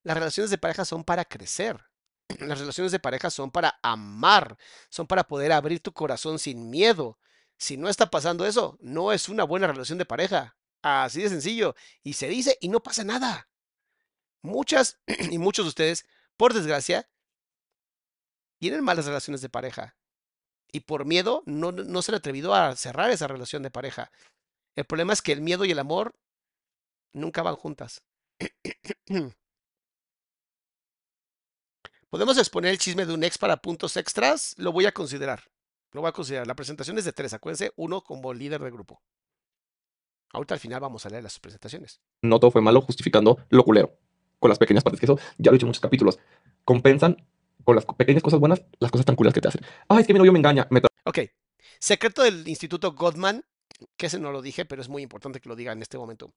Las 0.02 0.16
relaciones 0.16 0.50
de 0.50 0.58
pareja 0.58 0.84
son 0.84 1.04
para 1.04 1.24
crecer. 1.24 1.82
Las 2.40 2.58
relaciones 2.58 2.92
de 2.92 3.00
pareja 3.00 3.30
son 3.30 3.50
para 3.50 3.78
amar. 3.82 4.58
Son 4.90 5.06
para 5.06 5.24
poder 5.24 5.52
abrir 5.52 5.80
tu 5.80 5.92
corazón 5.92 6.38
sin 6.38 6.70
miedo. 6.70 7.18
Si 7.56 7.76
no 7.76 7.88
está 7.88 8.10
pasando 8.10 8.44
eso, 8.46 8.76
no 8.80 9.12
es 9.12 9.28
una 9.28 9.44
buena 9.44 9.66
relación 9.66 9.98
de 9.98 10.04
pareja. 10.04 10.56
Así 10.82 11.22
de 11.22 11.30
sencillo. 11.30 11.74
Y 12.02 12.14
se 12.14 12.28
dice 12.28 12.58
y 12.60 12.68
no 12.68 12.82
pasa 12.82 13.04
nada. 13.04 13.48
Muchas 14.42 15.00
y 15.30 15.38
muchos 15.38 15.64
de 15.64 15.68
ustedes, 15.70 16.06
por 16.36 16.52
desgracia, 16.52 17.08
tienen 18.58 18.84
malas 18.84 19.06
relaciones 19.06 19.40
de 19.40 19.48
pareja. 19.48 19.96
Y 20.74 20.80
por 20.80 21.04
miedo 21.04 21.44
no, 21.46 21.70
no 21.70 22.02
se 22.02 22.10
han 22.10 22.16
atrevido 22.16 22.52
a 22.52 22.74
cerrar 22.74 23.12
esa 23.12 23.28
relación 23.28 23.62
de 23.62 23.70
pareja. 23.70 24.10
El 24.74 24.84
problema 24.84 25.12
es 25.12 25.22
que 25.22 25.30
el 25.30 25.40
miedo 25.40 25.64
y 25.64 25.70
el 25.70 25.78
amor 25.78 26.16
nunca 27.12 27.44
van 27.44 27.54
juntas. 27.54 28.02
¿Podemos 32.10 32.36
exponer 32.38 32.72
el 32.72 32.78
chisme 32.78 33.06
de 33.06 33.14
un 33.14 33.22
ex 33.22 33.38
para 33.38 33.58
puntos 33.58 33.96
extras? 33.96 34.56
Lo 34.58 34.72
voy 34.72 34.86
a 34.86 34.92
considerar. 34.92 35.44
Lo 35.92 36.00
voy 36.00 36.08
a 36.08 36.12
considerar. 36.12 36.48
La 36.48 36.56
presentación 36.56 36.98
es 36.98 37.04
de 37.04 37.12
tres, 37.12 37.32
acuérdense, 37.34 37.72
uno 37.76 38.02
como 38.02 38.34
líder 38.34 38.60
de 38.60 38.72
grupo. 38.72 39.00
Ahorita 40.32 40.54
al 40.54 40.60
final 40.60 40.80
vamos 40.80 41.06
a 41.06 41.08
leer 41.08 41.22
las 41.22 41.38
presentaciones. 41.38 42.00
no 42.20 42.40
todo 42.40 42.50
fue 42.50 42.62
malo, 42.62 42.80
justificando 42.80 43.38
lo 43.48 43.62
culero. 43.62 43.96
Con 44.40 44.48
las 44.48 44.58
pequeñas 44.58 44.82
partes, 44.82 44.98
que 44.98 45.06
eso 45.06 45.20
ya 45.38 45.52
lo 45.52 45.54
he 45.54 45.58
dicho 45.58 45.66
en 45.66 45.68
muchos 45.68 45.80
capítulos. 45.80 46.18
Compensan 46.64 47.24
con 47.64 47.76
las 47.76 47.84
pequeñas 47.84 48.22
cosas 48.22 48.40
buenas 48.40 48.62
las 48.78 48.90
cosas 48.90 49.06
tan 49.06 49.16
culeras 49.16 49.34
que 49.34 49.40
te 49.40 49.48
hacen. 49.48 49.62
Ay, 49.88 50.00
es 50.00 50.06
que 50.06 50.12
mi 50.12 50.18
novio 50.18 50.32
me 50.32 50.38
engaña, 50.38 50.66
me 50.70 50.82
Ok. 51.04 51.18
Secreto 51.78 52.22
del 52.22 52.46
Instituto 52.48 52.92
Gottman, 52.92 53.44
que 53.96 54.06
ese 54.06 54.18
no 54.18 54.32
lo 54.32 54.42
dije, 54.42 54.64
pero 54.64 54.80
es 54.80 54.88
muy 54.88 55.02
importante 55.02 55.40
que 55.40 55.48
lo 55.48 55.56
diga 55.56 55.72
en 55.72 55.82
este 55.82 55.98
momento. 55.98 56.32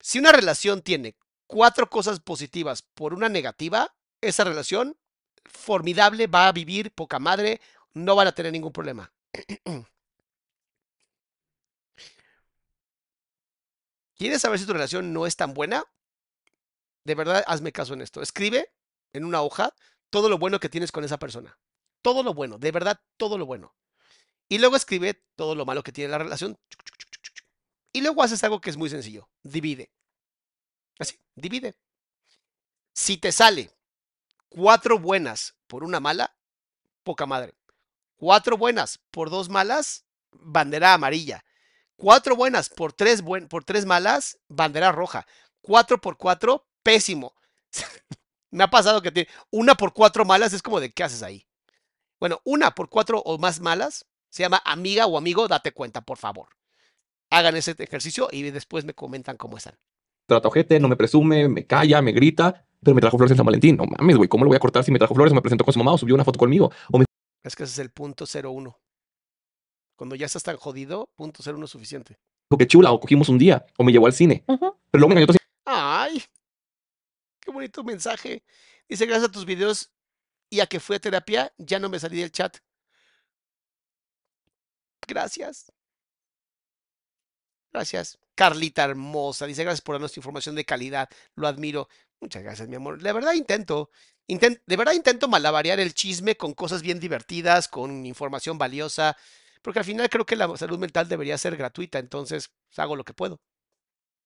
Si 0.00 0.18
una 0.18 0.32
relación 0.32 0.82
tiene 0.82 1.16
cuatro 1.46 1.88
cosas 1.88 2.20
positivas 2.20 2.82
por 2.82 3.14
una 3.14 3.28
negativa, 3.28 3.94
esa 4.20 4.44
relación 4.44 4.96
formidable 5.44 6.26
va 6.26 6.48
a 6.48 6.52
vivir 6.52 6.92
poca 6.92 7.18
madre, 7.18 7.60
no 7.94 8.14
van 8.14 8.28
a 8.28 8.32
tener 8.32 8.52
ningún 8.52 8.72
problema. 8.72 9.12
¿Quieres 14.16 14.40
saber 14.40 14.58
si 14.58 14.66
tu 14.66 14.72
relación 14.72 15.12
no 15.12 15.26
es 15.26 15.36
tan 15.36 15.52
buena? 15.54 15.84
De 17.04 17.14
verdad, 17.14 17.44
hazme 17.46 17.70
caso 17.72 17.94
en 17.94 18.00
esto. 18.00 18.22
Escribe 18.22 18.72
en 19.12 19.24
una 19.24 19.42
hoja 19.42 19.74
todo 20.16 20.30
lo 20.30 20.38
bueno 20.38 20.58
que 20.58 20.70
tienes 20.70 20.92
con 20.92 21.04
esa 21.04 21.18
persona. 21.18 21.58
Todo 22.00 22.22
lo 22.22 22.32
bueno, 22.32 22.56
de 22.56 22.72
verdad, 22.72 22.98
todo 23.18 23.36
lo 23.36 23.44
bueno. 23.44 23.74
Y 24.48 24.56
luego 24.56 24.74
escribe 24.74 25.22
todo 25.34 25.54
lo 25.54 25.66
malo 25.66 25.82
que 25.82 25.92
tiene 25.92 26.10
la 26.10 26.16
relación. 26.16 26.58
Y 27.92 28.00
luego 28.00 28.22
haces 28.22 28.42
algo 28.42 28.62
que 28.62 28.70
es 28.70 28.78
muy 28.78 28.88
sencillo. 28.88 29.28
Divide. 29.42 29.90
Así, 30.98 31.20
divide. 31.34 31.76
Si 32.94 33.18
te 33.18 33.30
sale 33.30 33.70
cuatro 34.48 34.98
buenas 34.98 35.54
por 35.66 35.84
una 35.84 36.00
mala, 36.00 36.34
poca 37.02 37.26
madre. 37.26 37.52
Cuatro 38.16 38.56
buenas 38.56 38.98
por 39.10 39.28
dos 39.28 39.50
malas, 39.50 40.06
bandera 40.32 40.94
amarilla. 40.94 41.44
Cuatro 41.96 42.36
buenas 42.36 42.70
por 42.70 42.94
tres, 42.94 43.20
buen, 43.20 43.48
por 43.48 43.64
tres 43.64 43.84
malas, 43.84 44.38
bandera 44.48 44.92
roja. 44.92 45.26
Cuatro 45.60 46.00
por 46.00 46.16
cuatro, 46.16 46.66
pésimo. 46.82 47.34
Me 48.50 48.64
ha 48.64 48.70
pasado 48.70 49.02
que 49.02 49.12
tiene 49.12 49.28
una 49.50 49.74
por 49.74 49.92
cuatro 49.92 50.24
malas, 50.24 50.52
es 50.52 50.62
como 50.62 50.80
de 50.80 50.92
¿qué 50.92 51.04
haces 51.04 51.22
ahí? 51.22 51.46
Bueno, 52.18 52.40
una 52.44 52.74
por 52.74 52.88
cuatro 52.88 53.20
o 53.20 53.38
más 53.38 53.60
malas, 53.60 54.06
se 54.30 54.42
llama 54.42 54.62
amiga 54.64 55.06
o 55.06 55.18
amigo, 55.18 55.48
date 55.48 55.72
cuenta, 55.72 56.00
por 56.00 56.18
favor. 56.18 56.48
Hagan 57.30 57.56
ese 57.56 57.74
ejercicio 57.78 58.28
y 58.30 58.42
después 58.50 58.84
me 58.84 58.94
comentan 58.94 59.36
cómo 59.36 59.56
están. 59.56 59.74
trata 60.26 60.48
ojete, 60.48 60.80
no 60.80 60.88
me 60.88 60.96
presume, 60.96 61.48
me 61.48 61.66
calla, 61.66 62.00
me 62.00 62.12
grita, 62.12 62.66
pero 62.82 62.94
me 62.94 63.00
trajo 63.00 63.16
flores 63.16 63.32
en 63.32 63.36
San 63.36 63.46
Valentín. 63.46 63.76
No 63.76 63.84
mames, 63.84 64.16
güey, 64.16 64.28
¿cómo 64.28 64.44
lo 64.44 64.48
voy 64.48 64.56
a 64.56 64.60
cortar 64.60 64.84
si 64.84 64.92
me 64.92 64.98
trajo 64.98 65.14
flores 65.14 65.32
o 65.32 65.34
me 65.34 65.42
presentó 65.42 65.64
con 65.64 65.72
su 65.74 65.78
mamá 65.78 65.92
o 65.92 65.98
subió 65.98 66.14
una 66.14 66.24
foto 66.24 66.38
conmigo? 66.38 66.70
O 66.90 66.98
me 66.98 67.04
Es 67.42 67.56
que 67.56 67.64
ese 67.64 67.72
es 67.72 67.78
el 67.80 67.90
punto 67.90 68.24
01. 68.26 68.78
Cuando 69.96 70.14
ya 70.14 70.26
estás 70.26 70.42
tan 70.42 70.56
jodido, 70.56 71.08
punto 71.16 71.42
01 71.44 71.64
es 71.64 71.70
suficiente. 71.70 72.18
dijo 72.50 72.58
que 72.58 72.66
chula, 72.66 72.92
o 72.92 73.00
cogimos 73.00 73.28
un 73.28 73.38
día, 73.38 73.66
o 73.76 73.84
me 73.84 73.92
llevó 73.92 74.06
al 74.06 74.12
cine. 74.12 74.44
Pero 74.46 74.70
luego 74.92 75.08
me 75.08 75.14
engañó 75.14 75.26
todo 75.26 75.36
¡Ay! 75.64 76.22
¡Qué 77.46 77.52
bonito 77.52 77.84
mensaje! 77.84 78.42
Dice, 78.88 79.06
gracias 79.06 79.28
a 79.28 79.32
tus 79.32 79.44
videos 79.46 79.92
y 80.50 80.60
a 80.60 80.66
que 80.66 80.80
fui 80.80 80.96
a 80.96 81.00
terapia, 81.00 81.52
ya 81.58 81.78
no 81.78 81.88
me 81.88 82.00
salí 82.00 82.20
del 82.20 82.32
chat. 82.32 82.58
Gracias. 85.08 85.72
Gracias. 87.72 88.18
Carlita 88.34 88.84
hermosa. 88.84 89.46
Dice, 89.46 89.62
gracias 89.64 89.80
por 89.82 89.94
darnos 89.94 90.16
información 90.16 90.54
de 90.54 90.64
calidad. 90.64 91.08
Lo 91.34 91.46
admiro. 91.46 91.88
Muchas 92.20 92.42
gracias, 92.42 92.68
mi 92.68 92.76
amor. 92.76 93.00
De 93.02 93.12
verdad 93.12 93.32
intento. 93.34 93.90
inten- 94.28 94.60
de 94.66 94.76
verdad 94.76 94.92
intento 94.94 95.28
malabarear 95.28 95.78
el 95.80 95.94
chisme 95.94 96.36
con 96.36 96.54
cosas 96.54 96.82
bien 96.82 96.98
divertidas, 97.00 97.68
con 97.68 98.06
información 98.06 98.58
valiosa. 98.58 99.16
Porque 99.62 99.78
al 99.80 99.84
final 99.84 100.08
creo 100.08 100.26
que 100.26 100.36
la 100.36 100.54
salud 100.56 100.78
mental 100.78 101.08
debería 101.08 101.38
ser 101.38 101.56
gratuita. 101.56 101.98
Entonces, 101.98 102.50
hago 102.76 102.96
lo 102.96 103.04
que 103.04 103.14
puedo. 103.14 103.40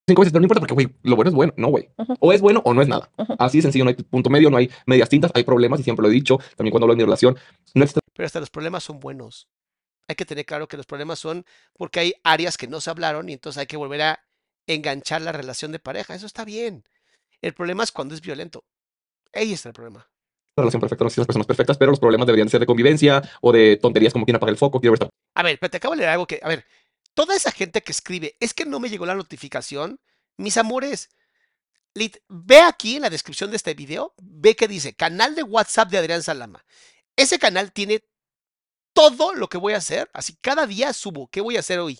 Cinco 0.07 0.21
veces, 0.21 0.31
pero 0.31 0.41
no 0.41 0.45
importa 0.45 0.59
porque, 0.61 0.73
güey, 0.73 0.89
lo 1.03 1.15
bueno 1.15 1.29
es 1.29 1.35
bueno, 1.35 1.53
no, 1.57 1.67
güey. 1.69 1.89
O 2.19 2.33
es 2.33 2.41
bueno 2.41 2.61
o 2.65 2.73
no 2.73 2.81
es 2.81 2.87
nada. 2.87 3.09
Así 3.39 3.59
de 3.59 3.63
sencillo, 3.63 3.85
no 3.85 3.89
hay 3.89 3.95
punto 3.95 4.29
medio, 4.29 4.49
no 4.49 4.57
hay 4.57 4.69
medias 4.85 5.09
tintas, 5.09 5.31
hay 5.33 5.43
problemas 5.43 5.79
y 5.79 5.83
siempre 5.83 6.03
lo 6.03 6.09
he 6.09 6.13
dicho, 6.13 6.37
también 6.55 6.71
cuando 6.71 6.85
hablo 6.85 6.93
de 6.93 6.97
mi 6.97 7.03
relación. 7.03 7.37
No 7.73 7.83
existe 7.83 7.99
Pero 8.13 8.25
hasta 8.25 8.39
los 8.39 8.49
problemas 8.49 8.83
son 8.83 8.99
buenos. 8.99 9.47
Hay 10.07 10.15
que 10.15 10.25
tener 10.25 10.45
claro 10.45 10.67
que 10.67 10.77
los 10.77 10.85
problemas 10.85 11.19
son 11.19 11.45
porque 11.77 11.99
hay 11.99 12.13
áreas 12.23 12.57
que 12.57 12.67
no 12.67 12.81
se 12.81 12.89
hablaron 12.89 13.29
y 13.29 13.33
entonces 13.33 13.59
hay 13.59 13.67
que 13.67 13.77
volver 13.77 14.01
a 14.01 14.19
enganchar 14.67 15.21
la 15.21 15.31
relación 15.31 15.71
de 15.71 15.79
pareja. 15.79 16.15
Eso 16.15 16.25
está 16.25 16.43
bien. 16.43 16.83
El 17.41 17.53
problema 17.53 17.83
es 17.83 17.91
cuando 17.91 18.13
es 18.13 18.21
violento. 18.21 18.65
Ahí 19.33 19.53
está 19.53 19.69
el 19.69 19.73
problema. 19.73 20.07
la 20.57 20.63
relación 20.63 20.81
perfecta, 20.81 21.03
no 21.03 21.07
existen 21.07 21.21
las 21.21 21.27
personas 21.27 21.47
perfectas, 21.47 21.77
pero 21.77 21.91
los 21.91 21.99
problemas 21.99 22.27
deberían 22.27 22.49
ser 22.49 22.59
de 22.59 22.65
convivencia 22.65 23.21
o 23.41 23.51
de 23.51 23.77
tonterías 23.77 24.13
como 24.13 24.25
quién 24.25 24.35
apaga 24.35 24.51
el 24.51 24.57
foco, 24.57 24.79
quiero 24.81 24.91
ver 24.91 25.03
esta 25.03 25.09
A 25.35 25.43
ver, 25.43 25.57
pero 25.59 25.71
te 25.71 25.77
acabo 25.77 25.93
de 25.93 25.99
leer 25.99 26.09
algo 26.09 26.27
que, 26.27 26.39
a 26.43 26.49
ver, 26.49 26.65
toda 27.13 27.35
esa 27.35 27.51
gente 27.51 27.81
que 27.81 27.91
escribe, 27.91 28.35
es 28.39 28.53
que 28.53 28.65
no 28.65 28.79
me 28.79 28.89
llegó 28.89 29.05
la 29.05 29.15
notificación, 29.15 29.99
mis 30.37 30.57
amores, 30.57 31.09
ve 32.27 32.61
aquí 32.61 32.95
en 32.95 33.03
la 33.03 33.09
descripción 33.09 33.49
de 33.49 33.57
este 33.57 33.73
video, 33.73 34.13
ve 34.21 34.55
que 34.55 34.67
dice 34.67 34.93
canal 34.93 35.35
de 35.35 35.43
WhatsApp 35.43 35.89
de 35.89 35.97
Adrián 35.97 36.23
Salama. 36.23 36.65
Ese 37.15 37.39
canal 37.39 37.71
tiene 37.71 38.03
todo 38.93 39.33
lo 39.33 39.49
que 39.49 39.57
voy 39.57 39.73
a 39.73 39.77
hacer, 39.77 40.09
así 40.13 40.35
cada 40.41 40.67
día 40.67 40.93
subo, 40.93 41.29
¿qué 41.29 41.41
voy 41.41 41.57
a 41.57 41.61
hacer 41.61 41.79
hoy? 41.79 41.99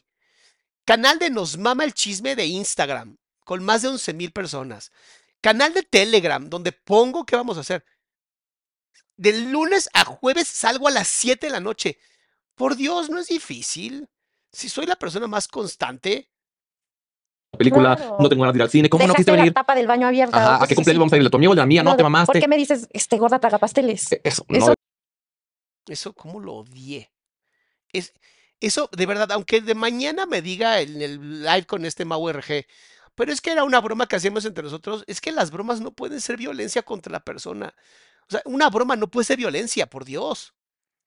Canal 0.85 1.19
de 1.19 1.29
Nos 1.29 1.57
Mama 1.57 1.83
el 1.83 1.93
Chisme 1.93 2.35
de 2.35 2.45
Instagram, 2.45 3.17
con 3.45 3.63
más 3.63 3.81
de 3.81 3.89
11 3.89 4.13
mil 4.13 4.31
personas. 4.31 4.91
Canal 5.41 5.73
de 5.73 5.83
Telegram, 5.83 6.49
donde 6.49 6.71
pongo 6.71 7.25
qué 7.25 7.35
vamos 7.35 7.57
a 7.57 7.61
hacer. 7.61 7.85
De 9.15 9.33
lunes 9.33 9.89
a 9.93 10.05
jueves 10.05 10.47
salgo 10.47 10.87
a 10.87 10.91
las 10.91 11.07
7 11.07 11.47
de 11.47 11.51
la 11.51 11.59
noche. 11.59 11.99
Por 12.55 12.75
Dios, 12.75 13.09
no 13.09 13.19
es 13.19 13.27
difícil. 13.27 14.09
Si 14.51 14.69
soy 14.69 14.85
la 14.85 14.95
persona 14.95 15.27
más 15.27 15.47
constante, 15.47 16.29
película, 17.57 17.95
Claro. 17.95 18.17
no 18.19 18.29
tengo 18.29 18.41
ganas 18.41 18.53
de 18.53 18.57
ir 18.57 18.63
al 18.63 18.69
cine, 18.69 18.89
¿cómo 18.89 19.05
no 19.07 19.13
quisiste 19.13 19.31
la 19.31 19.37
venir? 19.37 19.53
tapa 19.53 19.75
del 19.75 19.87
baño 19.87 20.07
abierta. 20.07 20.37
Ajá, 20.55 20.63
¿a 20.63 20.67
qué 20.67 20.75
cumpleaños 20.75 20.97
así. 20.97 20.99
vamos 20.99 21.13
a 21.13 21.17
ir? 21.17 21.23
¿De 21.23 21.29
tu 21.29 21.37
amigo, 21.37 21.53
de 21.53 21.61
la 21.61 21.65
mía? 21.65 21.83
No, 21.83 21.95
te 21.95 22.03
mamaste. 22.03 22.33
¿Por 22.33 22.41
qué 22.41 22.47
me 22.47 22.57
dices, 22.57 22.87
este 22.91 23.17
gorda 23.17 23.39
traga 23.39 23.57
pasteles? 23.59 24.11
Eh, 24.11 24.21
Eso, 24.23 24.45
no, 24.49 24.57
Eso- 24.57 24.73
eso 25.87 26.13
cómo 26.13 26.39
lo 26.39 26.53
odié. 26.55 27.11
Es, 27.93 28.13
eso, 28.59 28.89
de 28.95 29.05
verdad, 29.05 29.31
aunque 29.31 29.61
de 29.61 29.75
mañana 29.75 30.25
me 30.25 30.41
diga 30.41 30.79
en 30.81 31.01
el 31.01 31.43
live 31.43 31.65
con 31.65 31.85
este 31.85 32.05
Mau 32.05 32.27
RG, 32.29 32.65
pero 33.15 33.31
es 33.33 33.41
que 33.41 33.51
era 33.51 33.63
una 33.63 33.81
broma 33.81 34.07
que 34.07 34.15
hacíamos 34.15 34.45
entre 34.45 34.63
nosotros, 34.63 35.03
es 35.07 35.19
que 35.19 35.31
las 35.31 35.51
bromas 35.51 35.81
no 35.81 35.91
pueden 35.91 36.21
ser 36.21 36.37
violencia 36.37 36.81
contra 36.83 37.11
la 37.11 37.19
persona. 37.19 37.73
O 38.27 38.31
sea, 38.31 38.41
una 38.45 38.69
broma 38.69 38.95
no 38.95 39.07
puede 39.09 39.25
ser 39.25 39.37
violencia, 39.37 39.87
por 39.87 40.05
Dios. 40.05 40.53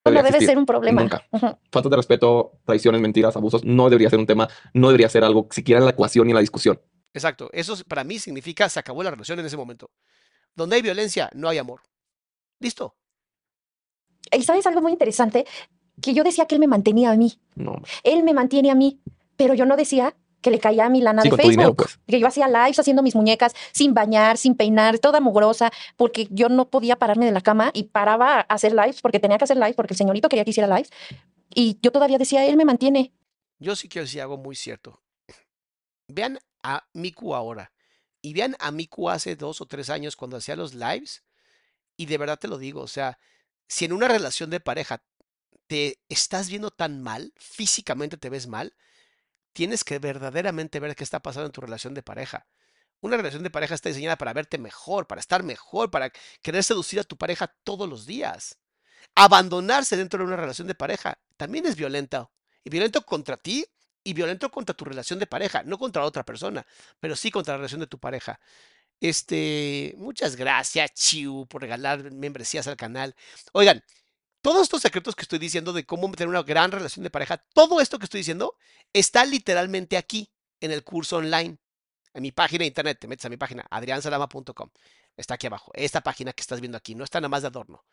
No 0.05 0.11
debería 0.11 0.23
debe 0.23 0.37
existir. 0.37 0.47
ser 0.49 0.57
un 0.57 0.65
problema. 0.65 1.01
Nunca. 1.01 1.25
Ujú. 1.31 1.57
falta 1.71 1.89
de 1.89 1.95
respeto, 1.95 2.51
traiciones, 2.65 3.01
mentiras, 3.01 3.35
abusos, 3.35 3.63
no 3.65 3.85
debería 3.89 4.09
ser 4.09 4.19
un 4.19 4.25
tema, 4.25 4.47
no 4.73 4.87
debería 4.87 5.09
ser 5.09 5.23
algo 5.23 5.47
siquiera 5.51 5.79
en 5.79 5.85
la 5.85 5.91
ecuación 5.91 6.27
ni 6.27 6.31
en 6.31 6.35
la 6.35 6.41
discusión. 6.41 6.79
Exacto. 7.13 7.49
Eso 7.53 7.73
es- 7.73 7.83
para 7.83 8.03
mí 8.03 8.19
significa 8.19 8.67
se 8.69 8.79
acabó 8.79 9.01
la 9.03 9.11
relación 9.11 9.39
en 9.39 9.45
ese 9.45 9.57
momento. 9.57 9.89
Donde 10.55 10.75
hay 10.77 10.81
violencia, 10.81 11.29
no 11.33 11.49
hay 11.49 11.57
amor. 11.57 11.81
Listo. 12.59 12.95
Y 14.31 14.41
sabes 14.43 14.65
algo 14.67 14.81
muy 14.81 14.91
interesante, 14.91 15.45
que 16.01 16.13
yo 16.13 16.23
decía 16.23 16.45
que 16.45 16.55
él 16.55 16.59
me 16.59 16.67
mantenía 16.67 17.11
a 17.11 17.15
mí. 17.15 17.39
No, 17.55 17.75
Él 18.03 18.23
me 18.23 18.33
mantiene 18.33 18.69
a 18.71 18.75
mí, 18.75 19.01
pero 19.37 19.53
yo 19.53 19.65
no 19.65 19.75
decía 19.77 20.15
que 20.45 20.51
le 20.51 20.59
caía 20.59 20.85
a 20.85 20.89
mi 20.89 21.01
lana 21.01 21.23
Sí, 21.23 21.27
de 21.27 21.29
con 21.31 21.37
tu 21.37 21.41
Facebook. 21.41 21.51
dinero, 21.59 21.75
pues. 21.75 21.99
Que 22.07 22.19
yo 22.19 22.27
hacía 22.27 22.47
lives 22.47 22.79
haciendo 22.79 23.01
mis 23.01 23.15
muñecas 23.15 23.53
sin 23.73 23.93
bañar, 23.95 24.37
sin 24.37 24.55
peinar, 24.55 24.99
toda 24.99 25.19
mugrosa, 25.19 25.71
porque 25.97 26.27
yo 26.29 26.47
no 26.49 26.69
podía 26.69 26.95
pararme 26.97 27.25
de 27.25 27.31
la 27.31 27.41
cama 27.41 27.71
y 27.73 27.83
paraba 27.85 28.39
a 28.39 28.41
hacer 28.41 28.71
lives 28.73 29.01
porque 29.01 29.19
tenía 29.19 29.37
que 29.37 29.43
hacer 29.45 29.57
lives, 29.57 29.75
porque 29.75 29.93
el 29.93 29.97
señorito 29.97 30.29
quería 30.29 30.43
que 30.45 30.51
hiciera 30.51 30.67
lives. 30.73 30.91
Y 31.53 31.79
yo 31.81 31.91
todavía 31.91 32.17
decía, 32.17 32.45
él 32.45 32.57
me 32.57 32.65
mantiene. 32.65 33.11
Yo 33.59 33.75
sí 33.75 33.89
quiero 33.89 34.05
decir 34.05 34.21
algo 34.21 34.37
muy 34.37 34.55
cierto. 34.55 35.01
Vean 36.07 36.39
a 36.63 36.87
Miku 36.93 37.33
ahora 37.35 37.71
y 38.21 38.33
vean 38.33 38.55
a 38.59 38.71
Miku 38.71 39.09
hace 39.09 39.35
dos 39.35 39.61
o 39.61 39.65
tres 39.65 39.89
años 39.89 40.15
cuando 40.15 40.37
hacía 40.37 40.55
los 40.55 40.73
lives. 40.73 41.23
Y 41.97 42.05
de 42.05 42.17
verdad 42.17 42.37
te 42.39 42.47
lo 42.47 42.57
digo, 42.57 42.81
o 42.81 42.87
sea, 42.87 43.17
si 43.67 43.85
en 43.85 43.93
una 43.93 44.07
relación 44.07 44.49
de 44.49 44.59
pareja 44.59 45.01
te 45.67 45.99
estás 46.09 46.49
viendo 46.49 46.69
tan 46.69 47.01
mal, 47.01 47.33
físicamente 47.37 48.17
te 48.17 48.29
ves 48.29 48.45
mal, 48.47 48.75
tienes 49.55 49.85
que 49.85 49.99
verdaderamente 49.99 50.81
ver 50.81 50.97
qué 50.97 51.03
está 51.05 51.21
pasando 51.21 51.45
en 51.45 51.53
tu 51.53 51.61
relación 51.61 51.93
de 51.93 52.03
pareja. 52.03 52.45
Una 52.99 53.15
relación 53.15 53.41
de 53.41 53.49
pareja 53.49 53.73
está 53.73 53.87
diseñada 53.87 54.17
para 54.17 54.33
verte 54.33 54.57
mejor, 54.57 55.07
para 55.07 55.21
estar 55.21 55.43
mejor, 55.43 55.89
para 55.89 56.11
querer 56.41 56.61
seducir 56.61 56.99
a 56.99 57.05
tu 57.05 57.17
pareja 57.17 57.47
todos 57.63 57.87
los 57.87 58.05
días. 58.05 58.59
Abandonarse 59.15 59.95
dentro 59.95 60.19
de 60.19 60.25
una 60.25 60.35
relación 60.35 60.67
de 60.67 60.75
pareja 60.75 61.17
también 61.37 61.65
es 61.65 61.77
violento. 61.77 62.33
Y 62.65 62.69
violento 62.69 63.05
contra 63.05 63.37
ti 63.37 63.65
y 64.03 64.13
violento 64.13 64.51
contra 64.51 64.75
tu 64.75 64.83
relación 64.83 65.19
de 65.19 65.27
pareja, 65.27 65.63
no 65.63 65.77
contra 65.77 66.03
otra 66.03 66.25
persona, 66.25 66.65
pero 66.99 67.15
sí 67.15 67.31
contra 67.31 67.53
la 67.53 67.59
relación 67.59 67.79
de 67.79 67.87
tu 67.87 67.97
pareja. 67.97 68.41
Este, 68.99 69.93
muchas 69.97 70.35
gracias, 70.35 70.93
Chiu, 70.93 71.47
por 71.47 71.61
regalar 71.61 72.11
membresías 72.11 72.67
al 72.67 72.75
canal. 72.75 73.15
Oigan, 73.53 73.81
todos 74.45 74.61
estos 74.61 74.83
secretos 74.83 75.15
que 75.15 75.23
estoy 75.23 75.39
diciendo 75.39 75.73
de 75.73 75.87
cómo 75.87 76.11
tener 76.11 76.27
una 76.27 76.43
gran 76.43 76.71
relación 76.71 77.03
de 77.03 77.09
pareja, 77.09 77.43
todo 77.55 77.81
esto 77.81 77.97
que 77.97 78.05
estoy 78.05 78.19
diciendo 78.19 78.55
está 78.93 79.25
literalmente 79.25 79.97
aquí 79.97 80.31
en 80.59 80.69
el 80.69 80.83
curso 80.83 81.17
online. 81.17 81.57
En 82.13 82.21
mi 82.21 82.31
página 82.31 82.59
de 82.59 82.67
internet, 82.67 82.99
te 83.01 83.07
metes 83.07 83.25
a 83.25 83.29
mi 83.29 83.37
página, 83.37 83.65
adriansalama.com. 83.71 84.69
Está 85.17 85.33
aquí 85.33 85.47
abajo. 85.47 85.71
Esta 85.73 86.01
página 86.01 86.31
que 86.31 86.41
estás 86.41 86.61
viendo 86.61 86.77
aquí, 86.77 86.93
no 86.93 87.03
está 87.03 87.19
nada 87.19 87.29
más 87.29 87.41
de 87.41 87.47
adorno. 87.47 87.85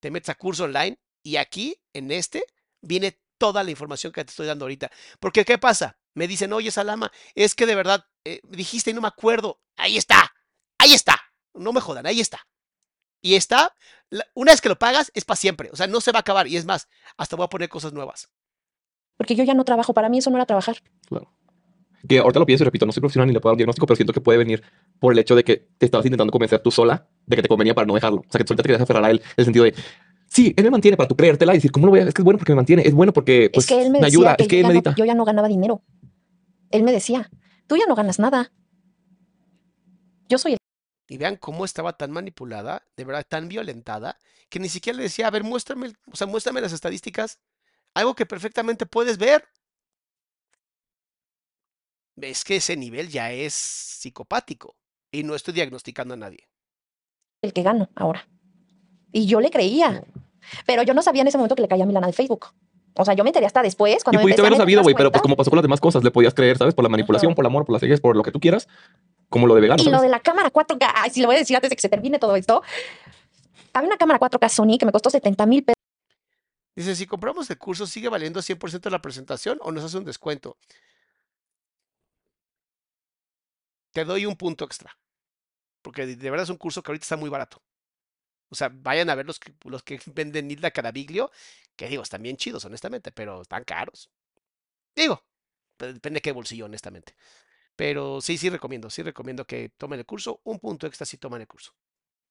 Te 0.00 0.10
metes 0.10 0.30
a 0.30 0.34
curso 0.34 0.64
online 0.64 0.98
y 1.22 1.36
aquí, 1.36 1.80
en 1.92 2.10
este, 2.10 2.44
viene 2.80 3.20
toda 3.38 3.62
la 3.62 3.70
información 3.70 4.12
que 4.12 4.24
te 4.24 4.30
estoy 4.30 4.48
dando 4.48 4.64
ahorita. 4.64 4.90
Porque, 5.20 5.44
¿qué 5.44 5.58
pasa? 5.58 5.96
Me 6.14 6.26
dicen, 6.26 6.52
oye, 6.52 6.72
Salama, 6.72 7.12
es 7.36 7.54
que 7.54 7.66
de 7.66 7.76
verdad 7.76 8.04
eh, 8.24 8.40
dijiste 8.48 8.90
y 8.90 8.94
no 8.94 9.00
me 9.00 9.06
acuerdo. 9.06 9.60
Ahí 9.76 9.96
está, 9.96 10.34
ahí 10.76 10.92
está. 10.92 11.20
No 11.54 11.72
me 11.72 11.80
jodan, 11.80 12.04
ahí 12.04 12.18
está. 12.18 12.48
Y 13.22 13.34
está, 13.34 13.74
una 14.34 14.52
vez 14.52 14.60
que 14.60 14.68
lo 14.68 14.78
pagas, 14.78 15.10
es 15.14 15.24
para 15.24 15.36
siempre. 15.36 15.70
O 15.72 15.76
sea, 15.76 15.86
no 15.86 16.00
se 16.00 16.12
va 16.12 16.18
a 16.18 16.20
acabar. 16.20 16.46
Y 16.46 16.56
es 16.56 16.64
más, 16.64 16.88
hasta 17.16 17.36
voy 17.36 17.44
a 17.44 17.48
poner 17.48 17.68
cosas 17.68 17.92
nuevas. 17.92 18.28
Porque 19.16 19.34
yo 19.34 19.44
ya 19.44 19.54
no 19.54 19.64
trabajo. 19.64 19.92
Para 19.92 20.08
mí 20.08 20.18
eso 20.18 20.30
no 20.30 20.36
era 20.36 20.46
trabajar. 20.46 20.76
claro. 21.06 21.30
Que 22.08 22.18
ahorita 22.18 22.38
lo 22.40 22.46
pienso 22.46 22.64
y 22.64 22.66
repito, 22.66 22.86
no 22.86 22.92
soy 22.92 23.02
profesional 23.02 23.28
ni 23.28 23.34
le 23.34 23.40
puedo 23.40 23.50
dar 23.50 23.56
un 23.56 23.58
diagnóstico, 23.58 23.86
pero 23.86 23.96
siento 23.96 24.14
que 24.14 24.22
puede 24.22 24.38
venir 24.38 24.62
por 24.98 25.12
el 25.12 25.18
hecho 25.18 25.36
de 25.36 25.44
que 25.44 25.68
te 25.76 25.84
estabas 25.84 26.06
intentando 26.06 26.32
convencer 26.32 26.60
tú 26.60 26.70
sola 26.70 27.06
de 27.26 27.36
que 27.36 27.42
te 27.42 27.48
convenía 27.48 27.74
para 27.74 27.86
no 27.86 27.92
dejarlo. 27.92 28.20
O 28.20 28.30
sea, 28.30 28.38
que 28.38 28.44
tú 28.44 28.54
te 28.54 28.62
querías 28.62 28.80
aferrar 28.80 29.04
a 29.04 29.10
él 29.10 29.18
en 29.18 29.34
el 29.36 29.44
sentido 29.44 29.66
de, 29.66 29.74
sí, 30.26 30.54
él 30.56 30.64
me 30.64 30.70
mantiene 30.70 30.96
para 30.96 31.08
tú 31.08 31.14
creértela 31.14 31.52
y 31.52 31.58
decir, 31.58 31.70
¿cómo 31.70 31.84
lo 31.84 31.90
voy 31.90 32.00
a? 32.00 32.04
Es 32.04 32.14
que 32.14 32.22
es 32.22 32.24
bueno 32.24 32.38
porque 32.38 32.52
me 32.52 32.56
mantiene, 32.56 32.82
es 32.86 32.94
bueno 32.94 33.12
porque 33.12 33.50
pues, 33.52 33.66
es 33.66 33.68
que 33.68 33.82
él 33.82 33.90
me, 33.90 34.00
me 34.00 34.06
ayuda, 34.06 34.34
que, 34.36 34.44
es 34.44 34.48
que 34.48 34.56
él 34.56 34.62
ya 34.62 34.68
no, 34.68 34.72
medita. 34.72 34.94
yo 34.96 35.04
ya 35.04 35.14
no 35.14 35.26
ganaba 35.26 35.48
dinero. 35.48 35.82
Él 36.70 36.84
me 36.84 36.92
decía, 36.92 37.30
tú 37.66 37.76
ya 37.76 37.84
no 37.86 37.94
ganas 37.94 38.18
nada. 38.18 38.50
Yo 40.26 40.38
soy 40.38 40.52
el 40.52 40.58
Y 41.10 41.18
vean 41.18 41.34
cómo 41.34 41.64
estaba 41.64 41.94
tan 41.94 42.12
manipulada, 42.12 42.86
de 42.96 43.04
verdad 43.04 43.26
tan 43.28 43.48
violentada, 43.48 44.16
que 44.48 44.60
ni 44.60 44.68
siquiera 44.68 44.96
le 44.96 45.02
decía, 45.02 45.26
a 45.26 45.30
ver, 45.30 45.42
muéstrame, 45.42 45.92
o 46.06 46.14
sea, 46.14 46.28
muéstrame 46.28 46.60
las 46.60 46.72
estadísticas. 46.72 47.40
Algo 47.94 48.14
que 48.14 48.26
perfectamente 48.26 48.86
puedes 48.86 49.18
ver. 49.18 49.44
Es 52.14 52.44
que 52.44 52.56
ese 52.56 52.76
nivel 52.76 53.08
ya 53.08 53.32
es 53.32 53.54
psicopático. 53.54 54.76
Y 55.10 55.24
no 55.24 55.34
estoy 55.34 55.52
diagnosticando 55.52 56.14
a 56.14 56.16
nadie. 56.16 56.48
el 57.42 57.52
que 57.52 57.64
gano 57.64 57.90
ahora. 57.96 58.28
Y 59.10 59.26
yo 59.26 59.40
le 59.40 59.50
creía. 59.50 60.04
Pero 60.64 60.84
yo 60.84 60.94
no 60.94 61.02
sabía 61.02 61.22
en 61.22 61.28
ese 61.28 61.38
momento 61.38 61.56
que 61.56 61.62
le 61.62 61.68
caía 61.68 61.86
mi 61.86 61.92
lana 61.92 62.06
de 62.06 62.12
Facebook. 62.12 62.54
O 62.94 63.04
sea, 63.04 63.14
yo 63.14 63.24
me 63.24 63.30
enteré 63.30 63.46
hasta 63.46 63.62
después 63.62 63.96
Y 64.00 64.04
cuando 64.04 64.18
me 64.18 64.22
pudiste 64.22 64.42
a 64.42 64.42
haberlo 64.42 64.58
sabido, 64.58 64.82
güey, 64.82 64.94
pero 64.94 65.10
pues 65.10 65.22
como 65.22 65.36
pasó 65.36 65.50
con 65.50 65.56
las 65.56 65.62
demás 65.64 65.80
cosas, 65.80 66.04
le 66.04 66.10
podías 66.12 66.34
creer, 66.34 66.56
¿sabes? 66.56 66.74
Por 66.74 66.84
la 66.84 66.88
manipulación, 66.88 67.34
por 67.34 67.44
el 67.44 67.46
amor, 67.48 67.64
por 67.64 67.72
las 67.72 67.80
cegues, 67.80 68.00
por 68.00 68.16
lo 68.16 68.22
que 68.22 68.30
tú 68.30 68.38
quieras, 68.38 68.68
como 69.30 69.46
lo 69.46 69.54
de 69.54 69.62
vegano, 69.62 69.82
Y 69.82 69.88
lo 69.88 70.00
de 70.02 70.08
la 70.08 70.20
cámara 70.20 70.50
4K, 70.50 70.92
ay, 70.94 71.10
si 71.10 71.20
lo 71.22 71.28
voy 71.28 71.36
a 71.36 71.38
decir 71.38 71.56
antes 71.56 71.70
de 71.70 71.76
que 71.76 71.82
se 71.82 71.88
termine 71.88 72.18
todo 72.18 72.36
esto. 72.36 72.62
Había 73.72 73.86
una 73.88 73.96
cámara 73.96 74.18
4K 74.18 74.48
Sony 74.50 74.76
que 74.78 74.84
me 74.84 74.92
costó 74.92 75.08
70 75.08 75.46
mil 75.46 75.64
pesos. 75.64 75.76
Dice, 76.76 76.94
si 76.96 77.06
compramos 77.06 77.48
el 77.50 77.58
curso, 77.58 77.86
¿sigue 77.86 78.08
valiendo 78.08 78.40
100% 78.42 78.90
la 78.90 79.00
presentación 79.00 79.58
o 79.62 79.72
nos 79.72 79.84
hace 79.84 79.96
un 79.98 80.04
descuento? 80.04 80.56
Te 83.92 84.04
doy 84.04 84.26
un 84.26 84.36
punto 84.36 84.64
extra. 84.64 84.96
Porque 85.82 86.06
de 86.06 86.30
verdad 86.30 86.44
es 86.44 86.50
un 86.50 86.56
curso 86.58 86.82
que 86.82 86.90
ahorita 86.90 87.04
está 87.04 87.16
muy 87.16 87.30
barato. 87.30 87.62
O 88.50 88.54
sea, 88.54 88.70
vayan 88.72 89.10
a 89.10 89.14
ver 89.14 89.26
los 89.26 89.38
que, 89.38 89.54
los 89.64 89.82
que 89.82 90.00
venden 90.06 90.50
Hilda 90.50 90.70
Caraviglio, 90.70 91.30
que 91.76 91.88
digo, 91.88 92.02
están 92.02 92.22
bien 92.22 92.36
chidos, 92.36 92.64
honestamente, 92.64 93.12
pero 93.12 93.42
están 93.42 93.64
caros. 93.64 94.10
Digo, 94.94 95.22
pe- 95.76 95.92
depende 95.94 96.18
de 96.18 96.22
qué 96.22 96.32
bolsillo, 96.32 96.64
honestamente. 96.66 97.14
Pero 97.80 98.20
sí, 98.20 98.36
sí 98.36 98.50
recomiendo, 98.50 98.90
sí 98.90 99.02
recomiendo 99.02 99.46
que 99.46 99.70
tomen 99.70 99.98
el 99.98 100.04
curso. 100.04 100.42
Un 100.44 100.58
punto 100.58 100.86
extra 100.86 101.06
si 101.06 101.16
toman 101.16 101.40
el 101.40 101.48
curso. 101.48 101.72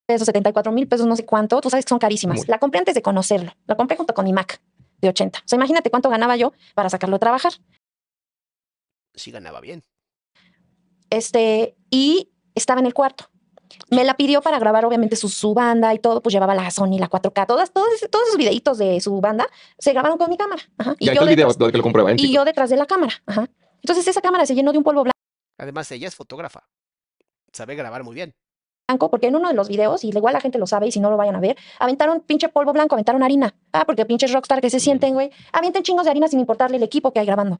74 0.08 0.72
mil 0.72 0.88
pesos, 0.88 1.08
no 1.08 1.16
sé 1.16 1.26
cuánto. 1.26 1.60
Tú 1.60 1.72
sabes 1.72 1.86
que 1.86 1.90
son 1.90 1.98
carísimas. 1.98 2.38
Muy. 2.38 2.46
La 2.46 2.60
compré 2.60 2.78
antes 2.78 2.94
de 2.94 3.02
conocerlo. 3.02 3.52
La 3.66 3.76
compré 3.76 3.98
junto 3.98 4.14
con 4.14 4.26
mi 4.26 4.32
Mac 4.32 4.62
de 5.02 5.10
80. 5.10 5.40
O 5.40 5.42
sea, 5.48 5.56
imagínate 5.56 5.90
cuánto 5.90 6.08
ganaba 6.08 6.36
yo 6.36 6.54
para 6.76 6.92
sacarlo 6.92 7.16
a 7.16 7.20
trabajar. 7.20 7.52
Sí 9.16 9.32
ganaba 9.32 9.60
bien. 9.60 9.82
Este, 11.10 11.76
y 11.90 12.30
estaba 12.54 12.80
en 12.80 12.86
el 12.86 12.94
cuarto. 12.94 13.32
Me 13.90 14.04
la 14.04 14.16
pidió 14.18 14.44
para 14.44 14.60
grabar, 14.60 14.86
obviamente, 14.86 15.16
su, 15.16 15.30
su 15.30 15.56
banda 15.56 15.96
y 15.96 15.98
todo, 15.98 16.22
pues 16.22 16.32
llevaba 16.32 16.54
la 16.54 16.70
Sony, 16.70 17.00
la 17.00 17.10
4K, 17.10 17.48
todas, 17.48 17.74
todos, 17.74 17.90
todos 18.12 18.28
esos 18.28 18.38
videitos 18.38 18.78
de 18.78 19.02
su 19.02 19.20
banda 19.20 19.48
se 19.80 19.94
grabaron 19.94 20.20
con 20.20 20.30
mi 20.30 20.38
cámara. 20.38 20.62
Ajá. 20.78 20.94
Y 21.00 21.10
video 21.10 21.26
que 21.58 21.78
lo 21.78 22.16
yo 22.16 22.46
detrás 22.46 22.70
de 22.70 22.78
la 22.78 22.86
cámara. 22.86 23.14
Ajá. 23.26 23.50
Entonces 23.82 24.08
esa 24.08 24.22
cámara 24.22 24.46
se 24.46 24.54
llenó 24.54 24.72
de 24.72 24.78
un 24.78 24.84
polvo 24.84 25.06
Además, 25.60 25.92
ella 25.92 26.08
es 26.08 26.16
fotógrafa. 26.16 26.68
Sabe 27.54 27.76
grabar 27.76 28.04
muy 28.04 28.16
bien. 28.16 28.34
blanco, 28.88 29.12
porque 29.12 29.28
en 29.28 29.36
uno 29.36 29.50
de 29.50 29.54
los 29.54 29.68
videos, 29.68 30.04
y 30.04 30.10
igual 30.10 30.34
la 30.34 30.42
gente 30.42 30.58
lo 30.58 30.66
sabe 30.66 30.88
y 30.88 30.92
si 30.92 31.00
no 31.00 31.12
lo 31.12 31.18
vayan 31.18 31.36
a 31.36 31.40
ver, 31.40 31.58
aventaron 31.78 32.22
pinche 32.22 32.50
polvo 32.50 32.74
blanco, 32.74 32.96
aventaron 32.96 33.22
harina. 33.22 33.54
Ah, 33.72 33.86
porque 33.86 34.06
pinches 34.06 34.32
rockstar 34.34 34.62
que 34.62 34.70
se 34.72 34.80
sienten, 34.80 35.14
güey. 35.14 35.30
Avienten 35.52 35.84
chingos 35.84 36.06
de 36.06 36.12
harina 36.12 36.28
sin 36.28 36.40
importarle 36.40 36.78
el 36.78 36.84
equipo 36.84 37.14
que 37.14 37.20
hay 37.20 37.26
grabando. 37.28 37.60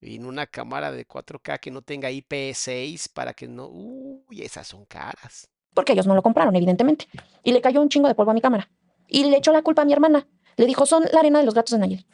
Y 0.00 0.16
en 0.16 0.26
una 0.26 0.46
cámara 0.46 0.92
de 0.92 1.06
4K 1.06 1.58
que 1.60 1.70
no 1.70 1.80
tenga 1.82 2.10
IP6 2.10 3.10
para 3.12 3.32
que 3.32 3.48
no. 3.48 3.68
Uy, 3.68 4.42
esas 4.42 4.66
son 4.66 4.84
caras. 4.84 5.48
porque 5.74 5.92
ellos 5.92 6.06
no 6.06 6.14
lo 6.14 6.22
compraron, 6.22 6.54
evidentemente. 6.54 7.08
Y 7.42 7.52
le 7.52 7.60
cayó 7.60 7.80
un 7.82 7.88
chingo 7.88 8.06
de 8.06 8.14
polvo 8.14 8.30
a 8.30 8.34
mi 8.34 8.40
cámara. 8.40 8.70
Y 9.08 9.24
le 9.24 9.38
echó 9.38 9.52
la 9.52 9.62
culpa 9.62 9.82
a 9.82 9.84
mi 9.84 9.92
hermana. 9.92 10.28
Le 10.56 10.66
dijo, 10.66 10.86
son 10.86 11.04
la 11.12 11.18
arena 11.20 11.40
de 11.40 11.44
los 11.46 11.54
gatos 11.54 11.72
de 11.72 11.78
Nayeli. 11.78 12.06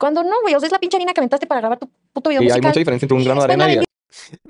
Cuando 0.00 0.24
no, 0.24 0.40
güey, 0.40 0.54
o 0.54 0.60
sea, 0.60 0.66
es 0.68 0.72
la 0.72 0.78
pinche 0.78 0.96
harina 0.96 1.12
que 1.12 1.20
aventaste 1.20 1.46
para 1.46 1.60
grabar 1.60 1.78
tu 1.78 1.90
puto 2.12 2.30
video 2.30 2.40
Y 2.40 2.46
hay 2.46 2.48
musical. 2.52 2.70
mucha 2.70 2.78
diferencia 2.80 3.04
entre 3.04 3.18
un 3.18 3.24
grano 3.24 3.40
de 3.42 3.44
arena 3.44 3.72
y... 3.72 3.84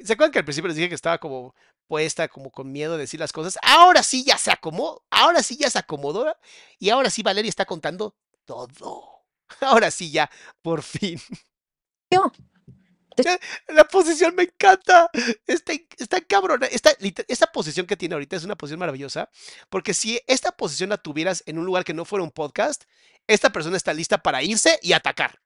¿Se 0.04 0.12
acuerdan 0.12 0.30
que 0.30 0.38
al 0.38 0.44
principio 0.44 0.68
les 0.68 0.76
dije 0.76 0.88
que 0.88 0.94
estaba 0.94 1.18
como 1.18 1.56
puesta, 1.88 2.28
como 2.28 2.50
con 2.52 2.70
miedo 2.70 2.92
de 2.92 3.00
decir 3.00 3.18
las 3.18 3.32
cosas? 3.32 3.58
Ahora 3.62 4.04
sí 4.04 4.24
ya 4.24 4.38
se 4.38 4.52
acomodó, 4.52 5.02
ahora 5.10 5.42
sí 5.42 5.56
ya 5.58 5.68
se 5.68 5.80
acomodó 5.80 6.32
y 6.78 6.90
ahora 6.90 7.10
sí 7.10 7.24
Valeria 7.24 7.48
está 7.48 7.66
contando 7.66 8.14
todo. 8.44 9.20
Ahora 9.60 9.90
sí 9.90 10.12
ya, 10.12 10.30
por 10.62 10.82
fin. 10.82 11.20
vendió. 12.08 12.32
La 13.68 13.84
posición 13.84 14.34
me 14.34 14.44
encanta. 14.44 15.10
Está, 15.46 15.72
está 15.98 16.20
cabrona. 16.20 16.66
Esta, 16.66 16.90
esta 17.28 17.50
posición 17.50 17.86
que 17.86 17.96
tiene 17.96 18.14
ahorita 18.14 18.36
es 18.36 18.44
una 18.44 18.56
posición 18.56 18.78
maravillosa. 18.78 19.28
Porque 19.68 19.92
si 19.92 20.20
esta 20.26 20.52
posición 20.52 20.90
la 20.90 20.98
tuvieras 20.98 21.42
en 21.46 21.58
un 21.58 21.66
lugar 21.66 21.84
que 21.84 21.94
no 21.94 22.04
fuera 22.04 22.22
un 22.22 22.30
podcast, 22.30 22.84
esta 23.26 23.50
persona 23.50 23.76
está 23.76 23.92
lista 23.92 24.18
para 24.18 24.42
irse 24.42 24.78
y 24.82 24.92
atacar. 24.92 25.40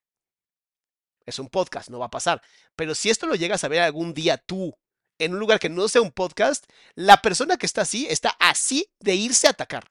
Es 1.27 1.39
un 1.39 1.49
podcast, 1.49 1.89
no 1.91 1.99
va 1.99 2.07
a 2.07 2.11
pasar. 2.11 2.43
Pero 2.77 2.95
si 2.95 3.11
esto 3.11 3.27
lo 3.27 3.35
llegas 3.35 3.65
a 3.65 3.69
ver 3.69 3.81
algún 3.83 4.13
día 4.15 4.37
tú 4.39 4.77
en 5.19 5.33
un 5.33 5.39
lugar 5.41 5.59
que 5.59 5.69
no 5.69 5.89
sea 5.89 6.03
un 6.03 6.11
podcast, 6.13 6.67
la 6.95 7.19
persona 7.23 7.57
que 7.57 7.67
está 7.67 7.83
así 7.83 8.07
está 8.11 8.31
así 8.41 8.91
de 9.01 9.15
irse 9.15 9.47
a 9.47 9.51
atacar. 9.51 9.91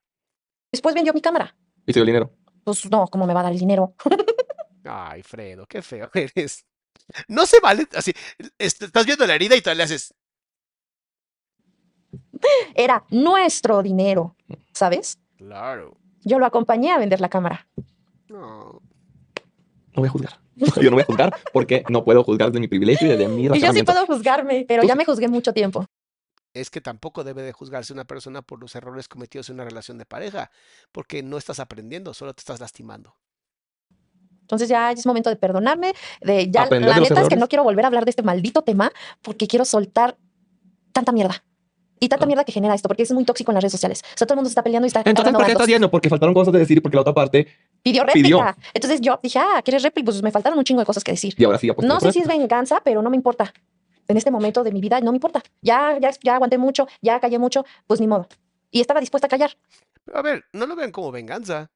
Después 0.72 0.94
vendió 0.96 1.14
mi 1.14 1.22
cámara. 1.22 1.56
Y 1.86 1.94
se 1.94 2.00
dio 2.00 2.04
el 2.04 2.08
dinero. 2.08 2.36
Pues 2.64 2.86
no, 2.90 3.08
¿cómo 3.08 3.26
me 3.26 3.34
va 3.34 3.40
a 3.42 3.44
dar 3.44 3.52
el 3.54 3.60
dinero? 3.60 3.96
Ay, 4.86 5.24
Fredo, 5.24 5.66
qué 5.66 5.82
feo 5.82 6.10
eres. 6.14 6.66
No 7.28 7.46
se 7.46 7.60
vale 7.60 7.88
así. 7.96 8.14
est- 8.58 8.82
Estás 8.84 9.06
viendo 9.06 9.26
la 9.26 9.36
herida 9.36 9.56
y 9.56 9.62
todavía 9.62 9.80
le 9.80 9.84
haces. 9.84 10.14
Era 12.76 13.06
nuestro 13.10 13.82
dinero, 13.82 14.36
¿sabes? 14.74 15.18
Claro. 15.38 15.98
Yo 16.24 16.40
lo 16.40 16.46
acompañé 16.46 16.92
a 16.92 16.98
vender 16.98 17.22
la 17.22 17.30
cámara. 17.30 17.68
No. 18.30 18.82
No 19.96 20.02
voy 20.02 20.08
a 20.08 20.12
juzgar. 20.12 20.40
Yo 20.82 20.90
no 20.90 20.96
voy 20.96 21.02
a 21.02 21.06
juzgar 21.06 21.36
porque 21.52 21.84
no 21.90 22.04
puedo 22.04 22.24
juzgar 22.24 22.50
desde 22.50 22.60
mi 22.60 22.68
privilegio 22.68 23.08
y 23.08 23.12
desde 23.12 23.28
mi 23.28 23.46
Y 23.46 23.60
yo 23.60 23.74
sí 23.74 23.84
puedo 23.84 24.06
juzgarme, 24.06 24.66
pero 24.68 24.84
ya 24.84 24.96
me 24.96 25.04
juzgué 25.06 25.28
mucho 25.28 25.54
tiempo. 25.54 25.86
es 26.54 26.70
que 26.70 26.80
tampoco 26.80 27.24
debe 27.24 27.42
de 27.42 27.52
juzgarse 27.52 27.92
una 27.92 28.06
persona 28.06 28.44
por 28.44 28.60
los 28.60 28.76
errores 28.76 29.08
cometidos 29.08 29.50
en 29.50 29.56
una 29.56 29.66
relación 29.66 29.98
de 29.98 30.06
pareja, 30.06 30.52
porque 30.92 31.24
no 31.24 31.38
estás 31.40 31.60
aprendiendo, 31.60 32.14
solo 32.14 32.34
te 32.34 32.42
estás 32.42 32.60
lastimando. 32.60 33.16
Entonces 34.42 34.70
ya 34.70 34.92
es 34.92 35.06
momento 35.08 35.32
de 35.32 35.36
perdonarme, 35.38 35.94
de 36.22 36.52
ya 36.52 36.64
Aprender 36.64 36.90
la 36.90 36.96
de 36.96 37.02
neta 37.02 37.22
es 37.22 37.30
que 37.30 37.36
no 37.36 37.48
quiero 37.48 37.64
volver 37.64 37.86
a 37.86 37.88
hablar 37.88 38.06
de 38.06 38.12
este 38.12 38.22
maldito 38.22 38.62
tema 38.62 38.92
porque 39.24 39.48
quiero 39.48 39.66
soltar 39.66 40.18
tanta 40.92 41.12
mierda. 41.12 41.44
Y 42.04 42.10
tanta 42.10 42.26
Ah. 42.26 42.28
mierda 42.28 42.44
que 42.44 42.52
genera 42.52 42.74
esto, 42.76 42.88
porque 42.90 43.04
es 43.04 43.12
muy 43.12 43.24
tóxico 43.24 43.52
en 43.52 43.56
las 43.56 43.64
redes 43.64 43.72
sociales. 43.72 44.02
O 44.04 44.18
sea, 44.18 44.28
todo 44.28 44.34
el 44.34 44.38
mundo 44.38 44.50
se 44.50 44.52
está 44.52 44.64
peleando 44.64 44.86
y 44.86 44.90
está 44.90 45.02
Entonces, 45.06 45.34
¿por 45.34 45.46
qué 45.46 45.52
estás 45.54 45.68
yendo? 45.68 45.90
Porque 45.90 46.10
faltaron 46.10 46.34
cosas 46.34 46.52
de 46.54 46.60
decir 46.60 46.82
porque 46.82 46.96
la 46.98 47.02
otra 47.02 47.14
parte, 47.14 47.48
Pidió 47.82 48.06
pidió? 48.14 48.42
réplica. 48.44 48.58
Entonces 48.74 49.02
yo 49.02 49.20
dije, 49.24 49.40
ah, 49.40 49.62
¿quieres 49.64 49.84
réplica? 49.84 50.06
Pues 50.06 50.22
me 50.22 50.32
faltaron 50.32 50.58
un 50.58 50.66
chingo 50.66 50.82
de 50.82 50.86
cosas 50.86 51.04
que 51.04 51.12
decir. 51.12 51.34
y 51.38 51.44
ahora 51.46 51.58
sí, 51.58 51.68
ya 51.68 51.74
pues 51.76 51.88
No 51.88 52.00
sé 52.00 52.12
si 52.12 52.20
es 52.20 52.28
venganza, 52.28 52.82
pero 52.84 53.02
no 53.02 53.10
me 53.10 53.16
importa. 53.16 53.54
En 54.08 54.18
este 54.18 54.32
momento 54.32 54.64
de 54.66 54.72
mi 54.74 54.82
vida 54.82 55.00
no 55.00 55.12
me 55.12 55.18
importa. 55.18 55.42
Ya, 55.62 55.98
ya, 56.00 56.12
ya 56.22 56.36
aguanté 56.36 56.58
mucho, 56.58 56.88
ya 57.02 57.20
callé 57.22 57.40
mucho, 57.40 57.66
pues 57.88 58.02
ni 58.02 58.08
modo. 58.08 58.28
Y 58.70 58.82
estaba 58.82 59.00
dispuesta 59.00 59.28
a 59.28 59.30
callar. 59.30 59.58
Pero 60.04 60.18
a 60.18 60.22
ver, 60.22 60.44
no 60.52 60.66
lo 60.66 60.76
vean 60.76 60.92
como 60.92 61.10
venganza. 61.12 61.72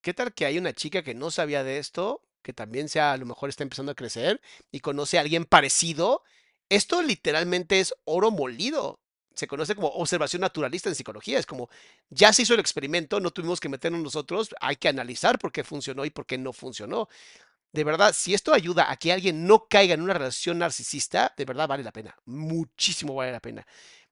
¿Qué 0.00 0.14
tal 0.14 0.32
que 0.34 0.46
hay 0.46 0.58
una 0.58 0.72
chica 0.72 1.02
que 1.02 1.14
no 1.14 1.30
sabía 1.30 1.62
de 1.62 1.78
esto, 1.78 2.22
que 2.42 2.52
también 2.52 2.88
sea, 2.88 3.12
a 3.12 3.16
lo 3.16 3.26
mejor 3.26 3.48
está 3.50 3.62
empezando 3.62 3.92
a 3.92 3.94
crecer 3.94 4.40
y 4.72 4.80
conoce 4.80 5.18
a 5.18 5.20
alguien 5.20 5.44
parecido? 5.44 6.22
Esto 6.68 7.02
literalmente 7.02 7.78
es 7.80 7.94
oro 8.04 8.30
molido. 8.30 8.98
Se 9.34 9.46
conoce 9.46 9.74
como 9.74 9.88
observación 9.88 10.40
naturalista 10.40 10.88
en 10.88 10.94
psicología. 10.94 11.38
Es 11.38 11.46
como, 11.46 11.68
ya 12.10 12.32
se 12.32 12.42
hizo 12.42 12.54
el 12.54 12.60
experimento, 12.60 13.20
no 13.20 13.30
tuvimos 13.30 13.60
que 13.60 13.68
meternos 13.68 14.02
nosotros, 14.02 14.54
hay 14.60 14.76
que 14.76 14.88
analizar 14.88 15.38
por 15.38 15.52
qué 15.52 15.64
funcionó 15.64 16.04
y 16.04 16.10
por 16.10 16.26
qué 16.26 16.38
no 16.38 16.52
funcionó. 16.52 17.08
De 17.72 17.84
verdad, 17.84 18.12
si 18.14 18.34
esto 18.34 18.52
ayuda 18.52 18.90
a 18.90 18.96
que 18.96 19.12
alguien 19.12 19.46
no 19.46 19.66
caiga 19.66 19.94
en 19.94 20.02
una 20.02 20.12
relación 20.12 20.58
narcisista, 20.58 21.32
de 21.36 21.44
verdad 21.46 21.66
vale 21.66 21.82
la 21.82 21.92
pena. 21.92 22.14
Muchísimo 22.26 23.14
vale 23.14 23.32
la 23.32 23.40
pena. 23.40 23.66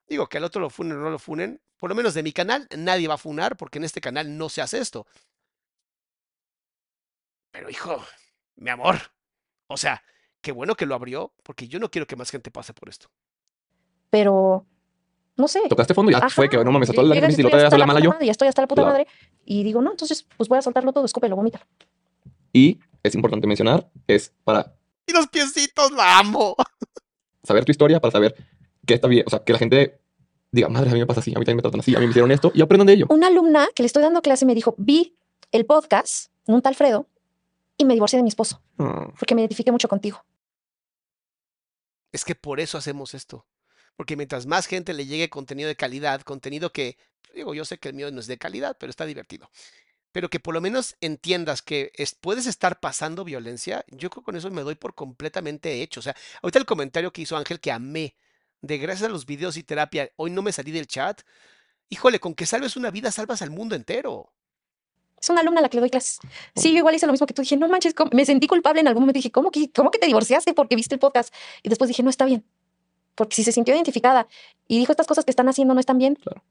Digo, 0.08 0.28
que 0.28 0.38
al 0.38 0.44
otro 0.44 0.60
lo 0.60 0.70
funen 0.70 0.96
o 0.96 1.00
no 1.00 1.10
lo 1.10 1.18
funen. 1.18 1.60
Por 1.76 1.90
lo 1.90 1.94
menos 1.94 2.14
de 2.14 2.22
mi 2.22 2.32
canal, 2.32 2.66
nadie 2.76 3.06
va 3.06 3.14
a 3.14 3.18
funar 3.18 3.56
porque 3.56 3.78
en 3.78 3.84
este 3.84 4.00
canal 4.00 4.36
no 4.36 4.48
se 4.48 4.62
hace 4.62 4.78
esto. 4.78 5.06
Pero 7.50 7.68
hijo, 7.68 8.02
mi 8.56 8.70
amor. 8.70 8.96
O 9.66 9.76
sea, 9.76 10.02
qué 10.40 10.52
bueno 10.52 10.74
que 10.74 10.86
lo 10.86 10.94
abrió 10.94 11.34
porque 11.42 11.68
yo 11.68 11.78
no 11.78 11.90
quiero 11.90 12.06
que 12.06 12.16
más 12.16 12.30
gente 12.30 12.50
pase 12.50 12.72
por 12.72 12.88
esto. 12.88 13.10
Pero, 14.10 14.66
no 15.40 15.48
sé. 15.48 15.60
Tocaste 15.68 15.94
fondo 15.94 16.10
y 16.10 16.14
ya 16.14 16.18
Ajá. 16.18 16.30
fue 16.30 16.48
que 16.48 16.56
no 16.62 16.70
mames, 16.70 16.90
a 16.90 16.92
toda 16.92 17.06
la 17.08 17.16
y 17.16 17.18
hasta 17.64 17.78
la 17.78 17.86
mala 17.86 18.00
yo. 18.00 18.10
madre, 18.10 18.26
Ya 18.26 18.32
estoy 18.32 18.48
hasta 18.48 18.62
la 18.62 18.68
puta 18.68 18.82
Claro. 18.82 18.92
madre. 18.98 19.06
Y 19.44 19.64
digo, 19.64 19.80
no, 19.82 19.90
entonces, 19.90 20.26
pues 20.36 20.48
voy 20.48 20.58
a 20.58 20.62
soltarlo 20.62 20.92
todo, 20.92 21.04
escúpelo, 21.04 21.34
vomítalo. 21.36 21.64
Y 22.52 22.78
es 23.02 23.14
importante 23.14 23.46
mencionar, 23.46 23.90
es 24.06 24.32
para 24.44 24.74
Y 25.06 25.12
los 25.12 25.26
piecitos 25.28 25.90
la 25.92 26.18
amo. 26.18 26.54
saber 27.42 27.64
tu 27.64 27.72
historia, 27.72 28.00
para 28.00 28.12
saber 28.12 28.34
qué 28.86 28.94
está 28.94 29.08
bien, 29.08 29.24
o 29.26 29.30
sea, 29.30 29.42
que 29.42 29.52
la 29.52 29.58
gente 29.58 30.00
diga, 30.52 30.68
madre, 30.68 30.90
a 30.90 30.92
mí 30.92 30.98
me 31.00 31.06
pasa 31.06 31.20
así, 31.20 31.30
a 31.34 31.38
mí 31.38 31.44
también 31.44 31.56
me 31.56 31.62
tratan 31.62 31.80
así, 31.80 31.94
a 31.94 31.98
mí 32.00 32.06
me 32.06 32.10
hicieron 32.10 32.30
esto 32.32 32.50
y 32.54 32.60
aprendan 32.60 32.86
de 32.86 32.92
ello. 32.94 33.06
Una 33.08 33.28
alumna 33.28 33.68
que 33.74 33.82
le 33.82 33.86
estoy 33.86 34.02
dando 34.02 34.20
clase 34.22 34.44
me 34.46 34.54
dijo, 34.54 34.74
vi 34.78 35.16
el 35.52 35.64
podcast, 35.66 36.30
un 36.46 36.60
tal 36.62 36.74
Fredo, 36.74 37.06
y 37.76 37.84
me 37.84 37.94
divorcié 37.94 38.18
de 38.18 38.22
mi 38.24 38.28
esposo, 38.28 38.60
Mm, 38.76 39.12
porque 39.18 39.34
me 39.34 39.40
identifiqué 39.42 39.72
mucho 39.72 39.88
contigo. 39.88 40.24
Es 42.12 42.24
que 42.24 42.34
por 42.34 42.58
eso 42.60 42.76
hacemos 42.78 43.14
esto. 43.14 43.46
Porque 43.96 44.16
mientras 44.16 44.46
más 44.46 44.66
gente 44.66 44.94
le 44.94 45.06
llegue 45.06 45.28
contenido 45.30 45.68
de 45.68 45.76
calidad, 45.76 46.22
contenido 46.22 46.72
que, 46.72 46.96
digo, 47.34 47.54
yo 47.54 47.64
sé 47.64 47.78
que 47.78 47.88
el 47.88 47.94
mío 47.94 48.10
no 48.10 48.20
es 48.20 48.26
de 48.26 48.38
calidad, 48.38 48.76
pero 48.78 48.90
está 48.90 49.04
divertido. 49.06 49.50
Pero 50.12 50.28
que 50.28 50.40
por 50.40 50.54
lo 50.54 50.60
menos 50.60 50.96
entiendas 51.00 51.62
que 51.62 51.92
es- 51.94 52.14
puedes 52.14 52.46
estar 52.46 52.80
pasando 52.80 53.24
violencia, 53.24 53.84
yo 53.88 54.10
creo 54.10 54.22
que 54.22 54.26
con 54.26 54.36
eso 54.36 54.50
me 54.50 54.62
doy 54.62 54.74
por 54.74 54.94
completamente 54.94 55.82
hecho. 55.82 56.00
O 56.00 56.02
sea, 56.02 56.16
ahorita 56.42 56.58
el 56.58 56.66
comentario 56.66 57.12
que 57.12 57.22
hizo 57.22 57.36
Ángel 57.36 57.60
que 57.60 57.70
amé, 57.70 58.16
de 58.62 58.78
gracias 58.78 59.08
a 59.08 59.12
los 59.12 59.24
videos 59.26 59.56
y 59.56 59.62
terapia, 59.62 60.10
hoy 60.16 60.30
no 60.30 60.42
me 60.42 60.52
salí 60.52 60.70
del 60.72 60.86
chat. 60.86 61.20
Híjole, 61.88 62.18
con 62.20 62.34
que 62.34 62.46
salves 62.46 62.76
una 62.76 62.90
vida, 62.90 63.10
salvas 63.12 63.42
al 63.42 63.50
mundo 63.50 63.74
entero. 63.76 64.32
Es 65.20 65.28
una 65.28 65.40
alumna 65.42 65.60
a 65.60 65.62
la 65.62 65.68
que 65.68 65.76
le 65.76 65.82
doy 65.82 65.90
clases. 65.90 66.18
Sí, 66.56 66.72
yo 66.72 66.78
igual 66.78 66.94
hice 66.94 67.06
lo 67.06 67.12
mismo 67.12 67.26
que 67.26 67.34
tú. 67.34 67.42
Dije, 67.42 67.56
no 67.56 67.68
manches, 67.68 67.94
¿cómo? 67.94 68.10
me 68.14 68.24
sentí 68.24 68.46
culpable 68.46 68.80
en 68.80 68.88
algún 68.88 69.02
momento. 69.02 69.18
Dije, 69.18 69.30
¿cómo 69.30 69.50
que, 69.50 69.70
¿cómo 69.70 69.90
que 69.90 69.98
te 69.98 70.06
divorciaste 70.06 70.54
porque 70.54 70.76
viste 70.76 70.94
el 70.94 70.98
podcast? 70.98 71.32
Y 71.62 71.68
después 71.68 71.88
dije, 71.88 72.02
no 72.02 72.10
está 72.10 72.24
bien. 72.24 72.44
Porque 73.14 73.36
si 73.36 73.44
se 73.44 73.52
sintió 73.52 73.74
identificada 73.74 74.26
y 74.68 74.78
dijo 74.78 74.92
estas 74.92 75.06
cosas 75.06 75.24
que 75.24 75.30
están 75.30 75.48
haciendo 75.48 75.74
no 75.74 75.80
están 75.80 75.98
bien, 75.98 76.14
Claro. 76.14 76.42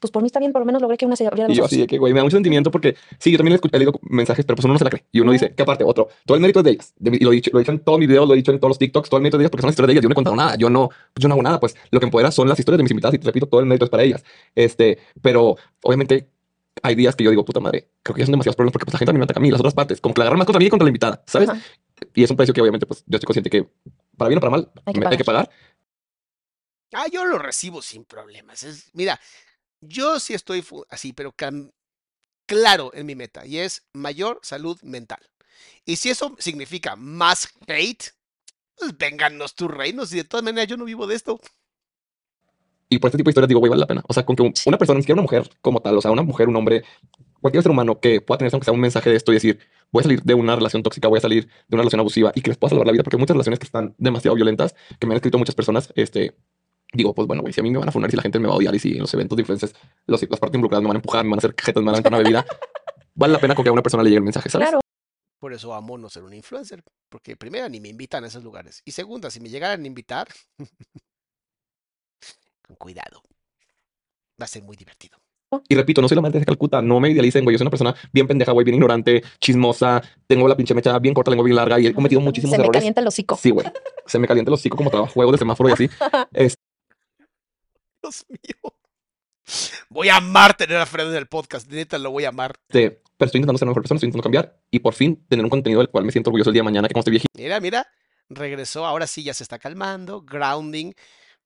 pues 0.00 0.10
por 0.10 0.22
mí 0.22 0.26
está 0.26 0.38
bien, 0.40 0.52
por 0.52 0.60
lo 0.60 0.66
menos 0.66 0.82
logré 0.82 0.98
que 0.98 1.06
una 1.06 1.16
se 1.16 1.26
abriera 1.26 1.50
Y 1.50 1.54
yo 1.56 1.64
así 1.64 1.78
de 1.78 1.86
que, 1.86 1.96
güey, 1.96 2.12
me 2.12 2.18
da 2.20 2.24
mucho 2.24 2.36
sentimiento 2.36 2.70
porque 2.70 2.96
sí, 3.18 3.30
yo 3.32 3.38
también 3.38 3.56
he, 3.56 3.60
escu- 3.60 3.70
he 3.72 3.78
leído 3.78 3.92
mensajes, 4.02 4.44
pero 4.44 4.56
pues 4.56 4.64
uno 4.66 4.74
no 4.74 4.78
se 4.78 4.84
la 4.84 4.90
cree. 4.90 5.04
Y 5.10 5.20
uno 5.20 5.32
dice, 5.32 5.54
que 5.54 5.62
aparte, 5.62 5.84
otro, 5.84 6.08
todo 6.26 6.34
el 6.36 6.42
mérito 6.42 6.60
es 6.60 6.64
de 6.64 6.70
ellas. 6.72 6.92
De 6.98 7.16
y 7.16 7.20
lo 7.24 7.32
he, 7.32 7.36
dicho, 7.36 7.50
lo 7.52 7.58
he 7.58 7.62
dicho 7.62 7.72
en 7.72 7.78
todos 7.80 7.98
mis 7.98 8.06
videos, 8.08 8.28
lo 8.28 8.34
he 8.34 8.36
dicho 8.36 8.52
en 8.52 8.58
todos 8.60 8.70
los 8.70 8.78
TikToks, 8.78 9.08
todo 9.08 9.16
el 9.18 9.22
mérito 9.22 9.36
es 9.36 9.38
de 9.38 9.42
ellas 9.44 9.50
porque 9.50 9.62
son 9.62 9.68
las 9.68 9.72
historias 9.72 9.86
de 9.88 9.92
ellas. 9.94 10.02
Yo 10.02 10.08
no 10.08 10.12
he 10.12 10.14
contado 10.16 10.36
nada, 10.36 10.56
yo 10.56 10.68
no, 10.68 10.88
pues 10.88 11.22
yo 11.22 11.28
no 11.28 11.34
hago 11.34 11.42
nada. 11.42 11.58
Pues 11.60 11.74
lo 11.90 11.98
que 11.98 12.04
empodera 12.06 12.30
son 12.30 12.46
las 12.48 12.58
historias 12.58 12.76
de 12.78 12.82
mis 12.82 12.90
invitadas 12.90 13.14
y 13.14 13.18
te 13.18 13.26
repito, 13.26 13.46
todo 13.46 13.60
el 13.60 13.66
mérito 13.66 13.84
es 13.86 13.90
para 13.90 14.02
ellas. 14.02 14.22
Este, 14.54 14.98
pero 15.22 15.56
obviamente 15.82 16.28
hay 16.82 16.94
días 16.94 17.16
que 17.16 17.24
yo 17.24 17.30
digo, 17.30 17.42
puta 17.44 17.58
madre, 17.60 17.88
creo 18.02 18.14
que 18.14 18.20
ya 18.20 18.26
son 18.26 18.32
demasiados 18.32 18.54
problemas 18.56 18.72
porque 18.74 18.84
pues, 18.84 18.92
la 18.92 18.98
gente 18.98 19.06
también 19.08 19.20
me 19.20 19.24
ataca 19.24 19.40
a 19.40 19.42
mí, 19.42 19.50
las 19.50 19.60
otras 19.60 19.72
partes, 19.72 19.98
como 20.02 20.14
que 20.14 20.18
la 20.18 20.24
agarran 20.24 20.38
más 20.40 20.46
contra 20.46 20.58
mí 20.58 20.66
que 20.66 20.70
contra 20.70 20.84
la 20.84 20.90
invitada, 20.90 21.22
¿sabes? 21.26 21.48
Ajá. 21.48 21.58
Y 22.14 22.22
es 22.22 22.30
un 22.30 22.36
precio 22.36 22.52
que 22.52 22.60
obviamente 22.60 22.84
pues 22.84 23.02
yo 23.06 23.16
estoy 23.16 23.24
consciente 23.26 23.48
que 23.48 23.66
para 24.18 24.28
bien 24.28 24.36
o 24.36 24.40
para 24.42 24.50
mal 24.50 24.70
Hay 24.84 24.92
que 24.92 25.00
me- 25.00 25.06
hay 25.06 25.16
que 25.16 25.24
pagar. 25.24 25.48
Ah, 26.98 27.08
yo 27.12 27.26
lo 27.26 27.38
recibo 27.38 27.82
sin 27.82 28.06
problemas. 28.06 28.62
Es, 28.62 28.88
mira, 28.94 29.20
yo 29.82 30.18
sí 30.18 30.32
estoy 30.32 30.64
así, 30.88 31.12
pero 31.12 31.34
claro 32.46 32.90
en 32.94 33.04
mi 33.04 33.14
meta 33.14 33.44
y 33.44 33.58
es 33.58 33.84
mayor 33.92 34.40
salud 34.42 34.80
mental. 34.82 35.20
Y 35.84 35.96
si 35.96 36.08
eso 36.08 36.34
significa 36.38 36.96
más 36.96 37.48
hate, 37.68 38.14
pues 38.78 38.96
vénganos 38.96 39.54
tus 39.54 39.70
reinos 39.70 40.10
y 40.14 40.16
de 40.16 40.24
todas 40.24 40.42
maneras 40.42 40.68
yo 40.68 40.78
no 40.78 40.86
vivo 40.86 41.06
de 41.06 41.16
esto. 41.16 41.38
Y 42.88 42.98
por 42.98 43.08
este 43.08 43.18
tipo 43.18 43.28
de 43.28 43.32
historias 43.32 43.48
digo, 43.48 43.60
güey, 43.60 43.68
vale 43.68 43.80
la 43.80 43.86
pena. 43.86 44.02
O 44.08 44.14
sea, 44.14 44.24
con 44.24 44.34
que 44.34 44.42
un- 44.42 44.54
una 44.64 44.78
persona, 44.78 44.96
ni 44.96 45.02
siquiera 45.02 45.16
una 45.16 45.22
mujer 45.24 45.50
como 45.60 45.80
tal, 45.80 45.98
o 45.98 46.00
sea, 46.00 46.12
una 46.12 46.22
mujer, 46.22 46.48
un 46.48 46.56
hombre, 46.56 46.82
cualquier 47.42 47.62
ser 47.62 47.72
humano 47.72 48.00
que 48.00 48.22
pueda 48.22 48.38
tener 48.38 48.54
aunque 48.54 48.64
sea 48.64 48.72
un 48.74 48.80
mensaje 48.80 49.10
de 49.10 49.16
esto 49.16 49.32
y 49.32 49.34
decir, 49.34 49.58
voy 49.92 50.00
a 50.00 50.04
salir 50.04 50.22
de 50.22 50.32
una 50.34 50.56
relación 50.56 50.82
tóxica, 50.82 51.08
voy 51.08 51.18
a 51.18 51.20
salir 51.20 51.46
de 51.46 51.74
una 51.74 51.82
relación 51.82 52.00
abusiva 52.00 52.32
y 52.34 52.40
que 52.40 52.50
les 52.50 52.56
pueda 52.58 52.70
salvar 52.70 52.86
la 52.86 52.92
vida, 52.92 53.02
porque 53.02 53.16
hay 53.16 53.20
muchas 53.20 53.34
relaciones 53.34 53.58
que 53.58 53.66
están 53.66 53.94
demasiado 53.98 54.34
violentas, 54.36 54.74
que 54.98 55.06
me 55.06 55.14
han 55.14 55.16
escrito 55.16 55.36
muchas 55.36 55.54
personas, 55.56 55.92
este, 55.96 56.36
digo, 56.92 57.14
pues 57.14 57.26
bueno, 57.26 57.42
güey, 57.42 57.52
si 57.52 57.60
a 57.60 57.62
mí 57.62 57.70
me 57.70 57.78
van 57.78 57.88
a 57.88 57.92
funar, 57.92 58.10
si 58.10 58.16
la 58.16 58.22
gente 58.22 58.38
me 58.38 58.46
va 58.48 58.54
a 58.54 58.56
odiar 58.56 58.74
y 58.74 58.78
si 58.78 58.92
en 58.92 59.00
los 59.00 59.12
eventos 59.14 59.36
de 59.36 59.42
influencers 59.42 59.74
los, 60.06 60.20
las 60.22 60.40
partes 60.40 60.54
involucradas 60.56 60.82
me 60.82 60.88
van 60.88 60.96
a 60.96 60.98
empujar, 60.98 61.24
me 61.24 61.30
van 61.30 61.38
a 61.38 61.40
hacer 61.40 61.54
cajetas, 61.54 61.82
me 61.82 61.86
van 61.86 61.94
a 61.94 61.98
aventar 61.98 62.12
una 62.12 62.18
bebida, 62.22 62.46
vale 63.14 63.32
la 63.32 63.38
pena 63.40 63.54
con 63.54 63.62
que 63.64 63.68
a 63.68 63.72
una 63.72 63.82
persona 63.82 64.02
le 64.02 64.10
llegue 64.10 64.18
el 64.18 64.24
mensaje, 64.24 64.48
¿sabes? 64.50 64.68
Claro. 64.68 64.80
Por 65.38 65.52
eso 65.52 65.74
amo 65.74 65.98
no 65.98 66.08
ser 66.08 66.22
un 66.24 66.32
influencer, 66.32 66.82
porque 67.10 67.36
primera 67.36 67.68
ni 67.68 67.78
me 67.78 67.88
invitan 67.88 68.24
a 68.24 68.28
esos 68.28 68.42
lugares 68.42 68.80
y 68.84 68.92
segunda, 68.92 69.30
si 69.30 69.38
me 69.40 69.48
llegaran 69.50 69.82
a 69.84 69.86
invitar, 69.86 70.26
con 72.66 72.76
cuidado, 72.76 73.22
va 74.40 74.44
a 74.44 74.48
ser 74.48 74.62
muy 74.62 74.76
divertido. 74.76 75.18
Y 75.68 75.76
repito, 75.76 76.02
no 76.02 76.08
soy 76.08 76.16
la 76.16 76.22
madre 76.22 76.40
de 76.40 76.44
Calcuta, 76.44 76.82
no 76.82 76.98
me 76.98 77.08
idealicen, 77.10 77.44
güey. 77.44 77.54
Yo 77.54 77.58
soy 77.58 77.64
una 77.66 77.70
persona 77.70 77.94
bien 78.12 78.26
pendeja, 78.26 78.50
güey, 78.50 78.64
bien 78.64 78.74
ignorante, 78.74 79.22
chismosa, 79.40 80.02
tengo 80.26 80.48
la 80.48 80.56
pinche 80.56 80.74
mecha 80.74 80.98
bien 80.98 81.14
corta, 81.14 81.30
la 81.30 81.34
lengua 81.34 81.44
bien 81.44 81.56
larga 81.56 81.78
y 81.78 81.86
he 81.86 81.94
cometido 81.94 82.20
muchísimos 82.22 82.50
Se 82.52 82.58
me 82.58 82.64
errores. 82.64 82.80
calienta 82.80 83.00
el 83.00 83.06
hocico. 83.06 83.36
Sí, 83.36 83.50
güey. 83.50 83.66
Se 84.06 84.18
me 84.18 84.26
calienta 84.26 84.50
el 84.50 84.54
hocico 84.54 84.76
como 84.76 84.90
trabajo 84.90 85.12
juegos 85.12 85.32
de 85.34 85.38
semáforo 85.38 85.68
y 85.70 85.72
así. 85.72 85.90
Es- 86.32 86.56
Dios 88.06 88.24
mío. 88.28 88.72
Voy 89.88 90.08
a 90.08 90.16
amar 90.16 90.56
tener 90.56 90.76
a 90.76 90.86
Fredo 90.86 91.10
en 91.10 91.16
el 91.16 91.26
podcast. 91.26 91.68
Neta, 91.68 91.98
lo 91.98 92.12
voy 92.12 92.24
a 92.24 92.28
amar. 92.28 92.54
Este, 92.68 93.02
pero 93.16 93.26
estoy 93.26 93.38
intentando 93.38 93.58
ser 93.58 93.66
una 93.66 93.70
mejor 93.70 93.82
persona, 93.82 93.96
estoy 93.96 94.08
intentando 94.08 94.22
cambiar 94.22 94.56
y 94.70 94.78
por 94.78 94.94
fin 94.94 95.24
tener 95.28 95.44
un 95.44 95.50
contenido 95.50 95.80
del 95.80 95.88
cual 95.88 96.04
me 96.04 96.12
siento 96.12 96.30
orgulloso 96.30 96.50
el 96.50 96.54
día 96.54 96.60
de 96.60 96.64
mañana, 96.64 96.88
que 96.88 96.94
como 96.94 97.00
estoy 97.00 97.12
viejito, 97.12 97.32
Mira, 97.34 97.60
mira. 97.60 97.86
Regresó. 98.28 98.86
Ahora 98.86 99.06
sí 99.06 99.22
ya 99.22 99.34
se 99.34 99.42
está 99.44 99.58
calmando. 99.58 100.22
Grounding. 100.22 100.92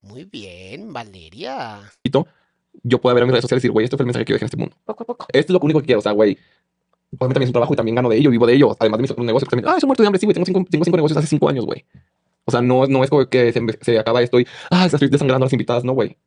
Muy 0.03 0.24
bien, 0.24 0.93
Valeria. 0.93 1.81
yo 2.82 3.01
puedo 3.01 3.15
ver 3.15 3.23
en 3.23 3.28
mis 3.28 3.32
redes 3.32 3.43
sociales 3.43 3.62
y 3.65 3.69
decir, 3.69 3.73
güey, 3.73 3.85
este 3.85 3.97
fue 3.97 4.05
el 4.05 4.07
mensaje 4.07 4.24
que 4.24 4.32
yo 4.32 4.35
dejé 4.35 4.45
en 4.45 4.49
este 4.49 4.57
mundo. 4.57 4.77
Poco 4.85 5.03
a 5.03 5.07
poco. 5.07 5.27
Esto 5.32 5.53
es 5.53 5.55
lo 5.55 5.61
único 5.61 5.81
que 5.81 5.87
quiero, 5.87 6.01
o 6.01 6.03
sea, 6.03 6.12
güey. 6.12 6.39
Obviamente 7.12 7.35
también 7.35 7.43
es 7.43 7.49
un 7.49 7.53
trabajo 7.55 7.74
y 7.74 7.77
también 7.77 7.97
gano 7.97 8.09
de 8.09 8.16
ello, 8.16 8.31
vivo 8.31 8.47
de 8.47 8.55
ello. 8.55 8.77
Además 8.78 8.99
de 8.99 9.03
mis 9.03 9.11
otros 9.11 9.27
negocios 9.27 9.51
también, 9.51 9.69
ah, 9.69 9.78
soy 9.81 9.87
muerto 9.87 10.03
de 10.03 10.07
hambre, 10.07 10.20
sí, 10.20 10.27
güey, 10.27 10.35
tengo 10.35 10.47
cinco, 10.47 10.65
tengo 10.70 10.85
cinco 10.85 10.97
negocios 10.97 11.19
hace 11.19 11.27
cinco 11.27 11.49
años, 11.49 11.66
güey. 11.66 11.85
O 12.51 12.52
sea, 12.52 12.62
no, 12.62 12.86
no 12.86 13.05
es 13.05 13.10
como 13.10 13.28
que 13.28 13.52
se, 13.52 13.60
se 13.81 13.98
acaba 13.98 14.22
esto 14.22 14.40
y, 14.40 14.47
ah, 14.70 14.86
estoy 14.86 15.09
desangrando 15.09 15.44
a 15.44 15.47
las 15.47 15.52
invitadas, 15.52 15.85
no, 15.85 15.93
güey. 15.93 16.18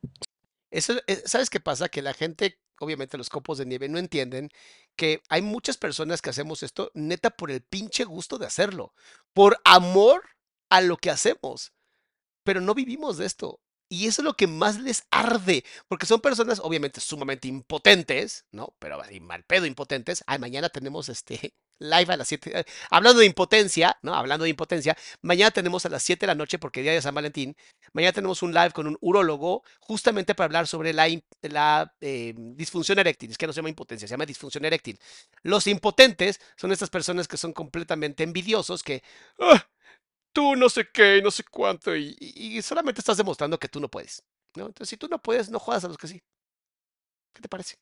Eso, 0.71 0.93
eh, 1.05 1.21
¿Sabes 1.25 1.49
qué 1.49 1.59
pasa? 1.59 1.89
Que 1.89 2.01
la 2.01 2.13
gente, 2.13 2.57
obviamente 2.79 3.17
los 3.17 3.29
copos 3.29 3.57
de 3.57 3.65
nieve, 3.65 3.89
no 3.89 3.99
entienden 3.99 4.49
que 4.95 5.21
hay 5.27 5.41
muchas 5.41 5.77
personas 5.77 6.21
que 6.21 6.29
hacemos 6.29 6.63
esto 6.63 6.91
neta 6.93 7.29
por 7.29 7.51
el 7.51 7.61
pinche 7.61 8.05
gusto 8.05 8.37
de 8.37 8.45
hacerlo, 8.45 8.93
por 9.33 9.59
amor 9.65 10.23
a 10.69 10.79
lo 10.79 10.95
que 10.95 11.11
hacemos, 11.11 11.73
pero 12.43 12.61
no 12.61 12.73
vivimos 12.73 13.17
de 13.17 13.25
esto. 13.25 13.59
Y 13.89 14.07
eso 14.07 14.21
es 14.21 14.25
lo 14.25 14.33
que 14.33 14.47
más 14.47 14.79
les 14.79 15.03
arde, 15.11 15.63
porque 15.87 16.07
son 16.07 16.21
personas 16.21 16.59
obviamente 16.63 17.01
sumamente 17.01 17.47
impotentes, 17.49 18.45
¿no? 18.51 18.73
Pero 18.79 18.99
mal 19.21 19.43
pedo 19.43 19.67
impotentes. 19.67 20.23
Ay, 20.25 20.39
mañana 20.39 20.69
tenemos 20.69 21.09
este 21.09 21.53
live 21.83 22.13
a 22.13 22.17
las 22.17 22.27
7. 22.27 22.65
Hablando 22.89 23.19
de 23.19 23.25
impotencia, 23.25 23.97
¿no? 24.01 24.13
Hablando 24.15 24.43
de 24.43 24.49
impotencia, 24.49 24.97
mañana 25.21 25.51
tenemos 25.51 25.85
a 25.85 25.89
las 25.89 26.03
7 26.03 26.21
de 26.25 26.27
la 26.27 26.35
noche, 26.35 26.59
porque 26.59 26.81
día 26.81 26.93
de 26.93 27.01
San 27.01 27.15
Valentín, 27.15 27.55
mañana 27.93 28.13
tenemos 28.13 28.41
un 28.43 28.53
live 28.53 28.71
con 28.71 28.87
un 28.87 28.97
urólogo 29.01 29.63
justamente 29.79 30.35
para 30.35 30.45
hablar 30.45 30.67
sobre 30.67 30.93
la, 30.93 31.07
eh, 32.01 32.33
disfunción 32.37 32.99
eréctil. 32.99 33.31
Es 33.31 33.37
que 33.37 33.47
no 33.47 33.53
se 33.53 33.57
llama 33.57 33.69
impotencia, 33.69 34.07
se 34.07 34.13
llama 34.13 34.25
disfunción 34.25 34.65
eréctil. 34.65 34.99
Los 35.43 35.67
impotentes 35.67 36.39
son 36.57 36.71
estas 36.71 36.89
personas 36.89 37.27
que 37.27 37.37
son 37.37 37.53
completamente 37.53 38.23
envidiosos, 38.23 38.83
que 38.83 39.03
"Ah, 39.39 39.65
tú 40.33 40.55
no 40.55 40.69
sé 40.69 40.89
qué, 40.93 41.17
y 41.17 41.21
no 41.21 41.31
sé 41.31 41.43
cuánto, 41.43 41.95
y, 41.95 42.15
y- 42.19 42.61
solamente 42.61 43.01
estás 43.01 43.17
demostrando 43.17 43.59
que 43.59 43.69
tú 43.69 43.79
no 43.79 43.89
puedes. 43.89 44.23
¿no? 44.55 44.67
Entonces, 44.67 44.89
si 44.89 44.97
tú 44.97 45.07
no 45.09 45.21
puedes, 45.21 45.49
no 45.49 45.59
jodas 45.59 45.85
a 45.85 45.87
los 45.89 45.97
que 45.97 46.07
sí. 46.07 46.21
¿Qué 47.33 47.41
te 47.41 47.49
parece? 47.49 47.75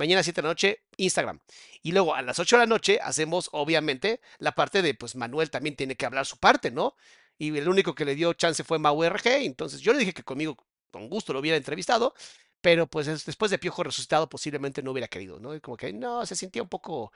Mañana 0.00 0.22
7 0.22 0.40
de 0.40 0.46
la 0.46 0.50
noche, 0.52 0.82
Instagram. 0.96 1.40
Y 1.82 1.92
luego 1.92 2.14
a 2.14 2.22
las 2.22 2.38
8 2.38 2.56
de 2.56 2.60
la 2.62 2.66
noche 2.66 2.98
hacemos, 3.02 3.50
obviamente, 3.52 4.20
la 4.38 4.52
parte 4.52 4.80
de, 4.80 4.94
pues 4.94 5.14
Manuel 5.14 5.50
también 5.50 5.76
tiene 5.76 5.94
que 5.94 6.06
hablar 6.06 6.24
su 6.24 6.38
parte, 6.38 6.70
¿no? 6.70 6.96
Y 7.38 7.54
el 7.58 7.68
único 7.68 7.94
que 7.94 8.06
le 8.06 8.14
dio 8.14 8.32
chance 8.32 8.64
fue 8.64 8.78
Mau 8.78 9.02
RG. 9.04 9.26
Entonces 9.44 9.80
yo 9.82 9.92
le 9.92 9.98
dije 9.98 10.14
que 10.14 10.22
conmigo, 10.24 10.56
con 10.90 11.10
gusto, 11.10 11.34
lo 11.34 11.40
hubiera 11.40 11.58
entrevistado. 11.58 12.14
Pero 12.62 12.86
pues 12.86 13.08
es- 13.08 13.26
después 13.26 13.50
de 13.50 13.58
Piojo 13.58 13.82
resucitado, 13.84 14.28
posiblemente 14.28 14.82
no 14.82 14.92
hubiera 14.92 15.08
querido, 15.08 15.38
¿no? 15.38 15.58
Como 15.60 15.76
que 15.76 15.92
no, 15.92 16.24
se 16.26 16.34
sentía 16.36 16.62
un 16.62 16.68
poco 16.70 17.12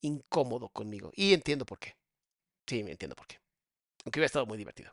incómodo 0.00 0.68
conmigo. 0.68 1.10
Y 1.14 1.34
entiendo 1.34 1.66
por 1.66 1.78
qué. 1.80 1.96
Sí, 2.68 2.80
entiendo 2.80 3.16
por 3.16 3.26
qué. 3.28 3.38
Aunque 4.04 4.20
hubiera 4.20 4.26
estado 4.26 4.46
muy 4.46 4.58
divertido. 4.58 4.92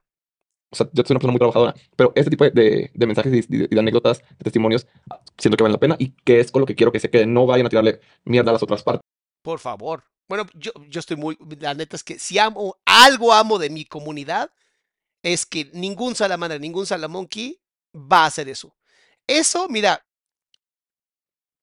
Yo 0.94 1.04
soy 1.04 1.14
una 1.14 1.20
persona 1.20 1.32
muy 1.32 1.40
trabajadora, 1.40 1.76
pero 1.96 2.12
este 2.16 2.30
tipo 2.32 2.44
de, 2.46 2.92
de- 2.94 3.06
mensajes 3.08 3.48
y, 3.50 3.68
de, 3.68 3.80
anécdotas, 3.80 4.20
de 4.20 4.44
testimonios, 4.44 4.88
siento 5.38 5.58
que 5.58 5.64
valen 5.64 5.74
la 5.74 5.80
pena 5.80 5.96
y 6.00 6.12
que 6.12 6.40
es 6.40 6.52
con 6.52 6.60
lo 6.62 6.66
que 6.66 6.76
quiero 6.76 6.92
que 6.92 7.00
se 7.00 7.10
queden. 7.10 7.34
No 7.34 7.46
vayan 7.46 7.66
a 7.66 7.70
tirarle 7.70 8.00
mierda 8.24 8.52
a 8.52 8.54
las 8.54 8.64
otras 8.64 8.84
partes. 8.84 9.02
Por 9.42 9.60
favor. 9.60 10.04
Bueno, 10.28 10.46
yo, 10.56 10.72
yo 10.90 11.00
estoy 11.00 11.18
muy. 11.18 11.38
La 11.60 11.74
neta 11.74 11.96
es 11.96 12.04
que 12.04 12.18
si 12.20 12.40
amo, 12.40 12.76
algo 12.86 13.32
amo 13.32 13.60
de 13.60 13.70
mi 13.70 13.86
comunidad, 13.86 14.52
es 15.24 15.46
que 15.46 15.70
ningún 15.74 16.16
salamandra, 16.16 16.58
ningún 16.60 16.86
salamonkey 16.86 17.60
va 17.96 18.24
a 18.24 18.26
hacer 18.28 18.50
eso. 18.50 18.76
Eso, 19.28 19.68
mira. 19.70 20.02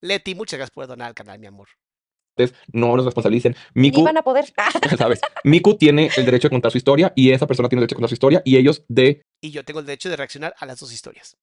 Leti, 0.01 0.35
muchas 0.35 0.57
gracias 0.57 0.73
por 0.73 0.87
donar 0.87 1.07
al 1.09 1.13
canal, 1.13 1.39
mi 1.39 1.47
amor. 1.47 1.67
No 2.71 2.95
nos 2.95 3.05
responsabilicen. 3.05 3.55
Ni 3.73 3.89
Miku, 3.89 4.03
van 4.03 4.17
a 4.17 4.23
poder. 4.23 4.45
¿sabes? 4.97 5.21
Miku 5.43 5.75
tiene 5.77 6.09
el 6.17 6.25
derecho 6.25 6.47
de 6.47 6.51
contar 6.51 6.71
su 6.71 6.77
historia 6.77 7.13
y 7.15 7.31
esa 7.31 7.47
persona 7.47 7.69
tiene 7.69 7.79
el 7.79 7.83
derecho 7.83 7.95
de 7.95 7.97
contar 7.97 8.09
su 8.09 8.15
historia 8.15 8.41
y 8.45 8.57
ellos 8.57 8.83
de, 8.87 9.21
Y 9.41 9.51
yo 9.51 9.63
tengo 9.63 9.79
el 9.79 9.85
derecho 9.85 10.09
de 10.09 10.15
reaccionar 10.15 10.55
a 10.59 10.65
las 10.65 10.79
dos 10.79 10.91
historias. 10.91 11.37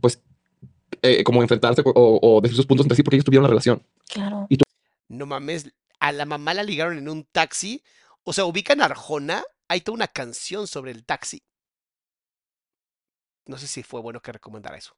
pues, 0.00 0.22
eh, 1.02 1.24
como 1.24 1.42
enfrentarse 1.42 1.82
o, 1.84 2.18
o 2.22 2.40
decir 2.40 2.56
sus 2.56 2.66
puntos 2.66 2.84
entre 2.84 2.96
sí 2.96 3.02
porque 3.02 3.16
ellos 3.16 3.24
tuvieron 3.24 3.42
la 3.42 3.48
relación. 3.48 3.82
Claro. 4.08 4.46
No 5.08 5.26
mames, 5.26 5.72
a 6.00 6.12
la 6.12 6.24
mamá 6.24 6.54
la 6.54 6.62
ligaron 6.62 6.98
en 6.98 7.08
un 7.08 7.24
taxi. 7.24 7.82
O 8.24 8.32
sea, 8.32 8.44
ubican 8.44 8.80
a 8.80 8.86
Arjona. 8.86 9.42
Hay 9.68 9.80
toda 9.80 9.94
una 9.94 10.08
canción 10.08 10.66
sobre 10.66 10.90
el 10.92 11.04
taxi. 11.04 11.42
No 13.46 13.58
sé 13.58 13.66
si 13.66 13.82
fue 13.82 14.00
bueno 14.00 14.20
que 14.20 14.32
recomendara 14.32 14.76
eso. 14.76 14.96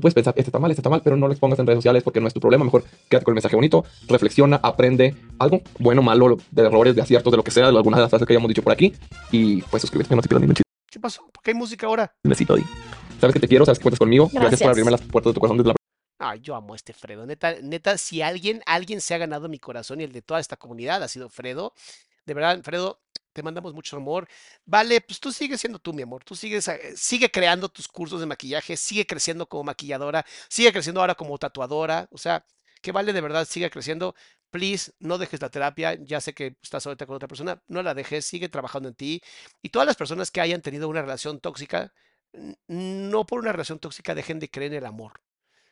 Tú 0.00 0.04
puedes 0.04 0.14
pensar, 0.14 0.32
este 0.34 0.48
está 0.48 0.58
mal, 0.58 0.70
este 0.70 0.80
está 0.80 0.88
mal, 0.88 1.02
pero 1.04 1.14
no 1.14 1.26
lo 1.26 1.32
expongas 1.34 1.58
en 1.58 1.66
redes 1.66 1.76
sociales 1.76 2.02
porque 2.02 2.22
no 2.22 2.26
es 2.26 2.32
tu 2.32 2.40
problema. 2.40 2.64
Mejor 2.64 2.84
quédate 3.10 3.22
con 3.26 3.32
el 3.32 3.34
mensaje 3.34 3.54
bonito, 3.54 3.84
reflexiona, 4.08 4.58
aprende 4.62 5.14
algo 5.38 5.60
bueno, 5.78 6.00
malo, 6.00 6.38
de 6.50 6.62
errores, 6.62 6.96
de 6.96 7.02
aciertos, 7.02 7.30
de 7.30 7.36
lo 7.36 7.44
que 7.44 7.50
sea, 7.50 7.70
de 7.70 7.76
algunas 7.76 7.98
de 7.98 8.02
las 8.02 8.08
frases 8.08 8.26
que 8.26 8.32
hayamos 8.32 8.48
dicho 8.48 8.62
por 8.62 8.72
aquí. 8.72 8.94
Y 9.30 9.60
pues 9.62 9.82
suscríbete, 9.82 10.16
no 10.16 10.22
te 10.22 10.28
pierdas 10.28 10.40
ningún 10.40 10.56
¿Qué 10.90 10.98
pasó? 10.98 11.28
¿Por 11.30 11.42
qué 11.42 11.50
hay 11.50 11.54
música 11.54 11.86
ahora? 11.86 12.14
chismecito. 12.22 12.56
Di. 12.56 12.64
Sabes 13.20 13.34
que 13.34 13.40
te 13.40 13.48
quiero, 13.48 13.66
sabes 13.66 13.78
que 13.78 13.82
cuentas 13.82 13.98
conmigo. 13.98 14.24
Gracias, 14.24 14.40
Gracias. 14.42 14.62
por 14.62 14.70
abrirme 14.70 14.90
las 14.90 15.02
puertas 15.02 15.30
de 15.30 15.34
tu 15.34 15.40
corazón 15.40 15.58
desde 15.58 15.68
la 15.68 15.74
Ay, 16.22 16.40
yo 16.40 16.54
amo 16.54 16.72
a 16.72 16.76
este 16.76 16.92
Fredo. 16.92 17.26
Neta, 17.26 17.56
neta, 17.62 17.96
si 17.98 18.22
alguien, 18.22 18.62
alguien 18.66 19.00
se 19.00 19.14
ha 19.14 19.18
ganado 19.18 19.48
mi 19.48 19.58
corazón 19.58 20.00
y 20.00 20.04
el 20.04 20.12
de 20.12 20.22
toda 20.22 20.40
esta 20.40 20.56
comunidad 20.56 21.02
ha 21.02 21.08
sido 21.08 21.28
Fredo. 21.28 21.74
De 22.26 22.34
verdad, 22.34 22.60
Fredo, 22.62 23.00
te 23.32 23.42
mandamos 23.42 23.74
mucho 23.74 23.96
amor. 23.96 24.28
Vale, 24.64 25.00
pues 25.00 25.20
tú 25.20 25.32
sigues 25.32 25.60
siendo 25.60 25.78
tú, 25.78 25.92
mi 25.92 26.02
amor. 26.02 26.24
Tú 26.24 26.34
sigues, 26.36 26.68
eh, 26.68 26.94
sigue 26.96 27.30
creando 27.30 27.68
tus 27.68 27.88
cursos 27.88 28.20
de 28.20 28.26
maquillaje, 28.26 28.76
sigue 28.76 29.06
creciendo 29.06 29.48
como 29.48 29.64
maquilladora, 29.64 30.24
sigue 30.48 30.72
creciendo 30.72 31.00
ahora 31.00 31.14
como 31.14 31.38
tatuadora. 31.38 32.08
O 32.12 32.18
sea, 32.18 32.44
que 32.82 32.92
Vale 32.92 33.12
de 33.12 33.20
verdad 33.20 33.46
siga 33.46 33.70
creciendo. 33.70 34.14
Please, 34.50 34.92
no 34.98 35.18
dejes 35.18 35.40
la 35.42 35.50
terapia. 35.50 35.94
Ya 35.94 36.20
sé 36.20 36.34
que 36.34 36.56
estás 36.62 36.86
ahorita 36.86 37.06
con 37.06 37.16
otra 37.16 37.28
persona. 37.28 37.62
No 37.68 37.82
la 37.82 37.94
dejes, 37.94 38.24
sigue 38.26 38.48
trabajando 38.48 38.88
en 38.88 38.94
ti. 38.94 39.22
Y 39.62 39.70
todas 39.70 39.86
las 39.86 39.96
personas 39.96 40.30
que 40.30 40.40
hayan 40.40 40.62
tenido 40.62 40.88
una 40.88 41.02
relación 41.02 41.40
tóxica, 41.40 41.92
no 42.68 43.26
por 43.26 43.40
una 43.40 43.52
relación 43.52 43.78
tóxica 43.78 44.14
dejen 44.14 44.38
de 44.40 44.50
creer 44.50 44.72
en 44.72 44.78
el 44.78 44.86
amor. 44.86 45.20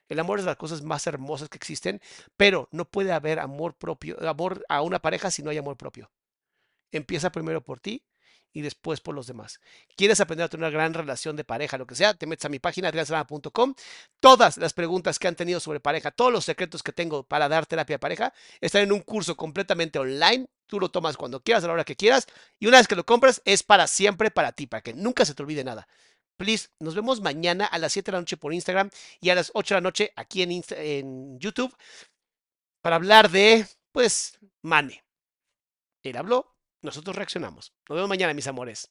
El 0.08 0.18
amor 0.20 0.38
es 0.38 0.44
de 0.44 0.50
las 0.50 0.56
cosas 0.56 0.82
más 0.82 1.06
hermosas 1.06 1.48
que 1.48 1.56
existen, 1.58 2.00
pero 2.36 2.68
no 2.72 2.84
puede 2.86 3.12
haber 3.12 3.38
amor 3.38 3.74
propio, 3.74 4.16
amor 4.26 4.64
a 4.68 4.82
una 4.82 5.00
pareja 5.00 5.30
si 5.30 5.42
no 5.42 5.50
hay 5.50 5.58
amor 5.58 5.76
propio. 5.76 6.10
Empieza 6.92 7.30
primero 7.30 7.62
por 7.62 7.80
ti 7.80 8.02
y 8.52 8.62
después 8.62 9.00
por 9.00 9.14
los 9.14 9.26
demás. 9.26 9.60
¿Quieres 9.96 10.20
aprender 10.20 10.44
a 10.44 10.48
tener 10.48 10.64
una 10.64 10.70
gran 10.70 10.94
relación 10.94 11.36
de 11.36 11.44
pareja, 11.44 11.78
lo 11.78 11.86
que 11.86 11.94
sea? 11.94 12.14
Te 12.14 12.26
metes 12.26 12.44
a 12.44 12.48
mi 12.48 12.58
página 12.58 12.88
adriansalama.com. 12.88 13.74
Todas 14.20 14.56
las 14.56 14.72
preguntas 14.72 15.18
que 15.18 15.28
han 15.28 15.36
tenido 15.36 15.60
sobre 15.60 15.80
pareja, 15.80 16.10
todos 16.10 16.32
los 16.32 16.44
secretos 16.44 16.82
que 16.82 16.92
tengo 16.92 17.22
para 17.22 17.48
dar 17.48 17.66
terapia 17.66 17.94
de 17.94 18.00
pareja, 18.00 18.32
están 18.60 18.82
en 18.82 18.92
un 18.92 19.00
curso 19.00 19.36
completamente 19.36 19.98
online. 19.98 20.46
Tú 20.66 20.80
lo 20.80 20.90
tomas 20.90 21.16
cuando 21.16 21.40
quieras, 21.40 21.64
a 21.64 21.68
la 21.68 21.74
hora 21.74 21.84
que 21.84 21.96
quieras. 21.96 22.26
Y 22.58 22.66
una 22.66 22.78
vez 22.78 22.88
que 22.88 22.96
lo 22.96 23.04
compras, 23.04 23.42
es 23.44 23.62
para 23.62 23.86
siempre 23.86 24.30
para 24.30 24.52
ti, 24.52 24.66
para 24.66 24.82
que 24.82 24.94
nunca 24.94 25.24
se 25.24 25.34
te 25.34 25.42
olvide 25.42 25.64
nada. 25.64 25.86
Please, 26.36 26.68
nos 26.78 26.94
vemos 26.94 27.20
mañana 27.20 27.66
a 27.66 27.78
las 27.78 27.92
7 27.92 28.10
de 28.10 28.16
la 28.16 28.20
noche 28.20 28.36
por 28.36 28.54
Instagram 28.54 28.90
y 29.20 29.30
a 29.30 29.34
las 29.34 29.50
8 29.54 29.74
de 29.74 29.76
la 29.76 29.82
noche 29.82 30.12
aquí 30.14 30.42
en, 30.42 30.62
en 30.70 31.38
YouTube 31.38 31.76
para 32.80 32.96
hablar 32.96 33.30
de, 33.30 33.66
pues, 33.92 34.38
Mane. 34.62 35.04
Él 36.02 36.16
habló, 36.16 36.57
nosotros 36.82 37.16
reaccionamos. 37.16 37.72
Nos 37.88 37.96
vemos 37.96 38.08
mañana, 38.08 38.34
mis 38.34 38.46
amores. 38.46 38.90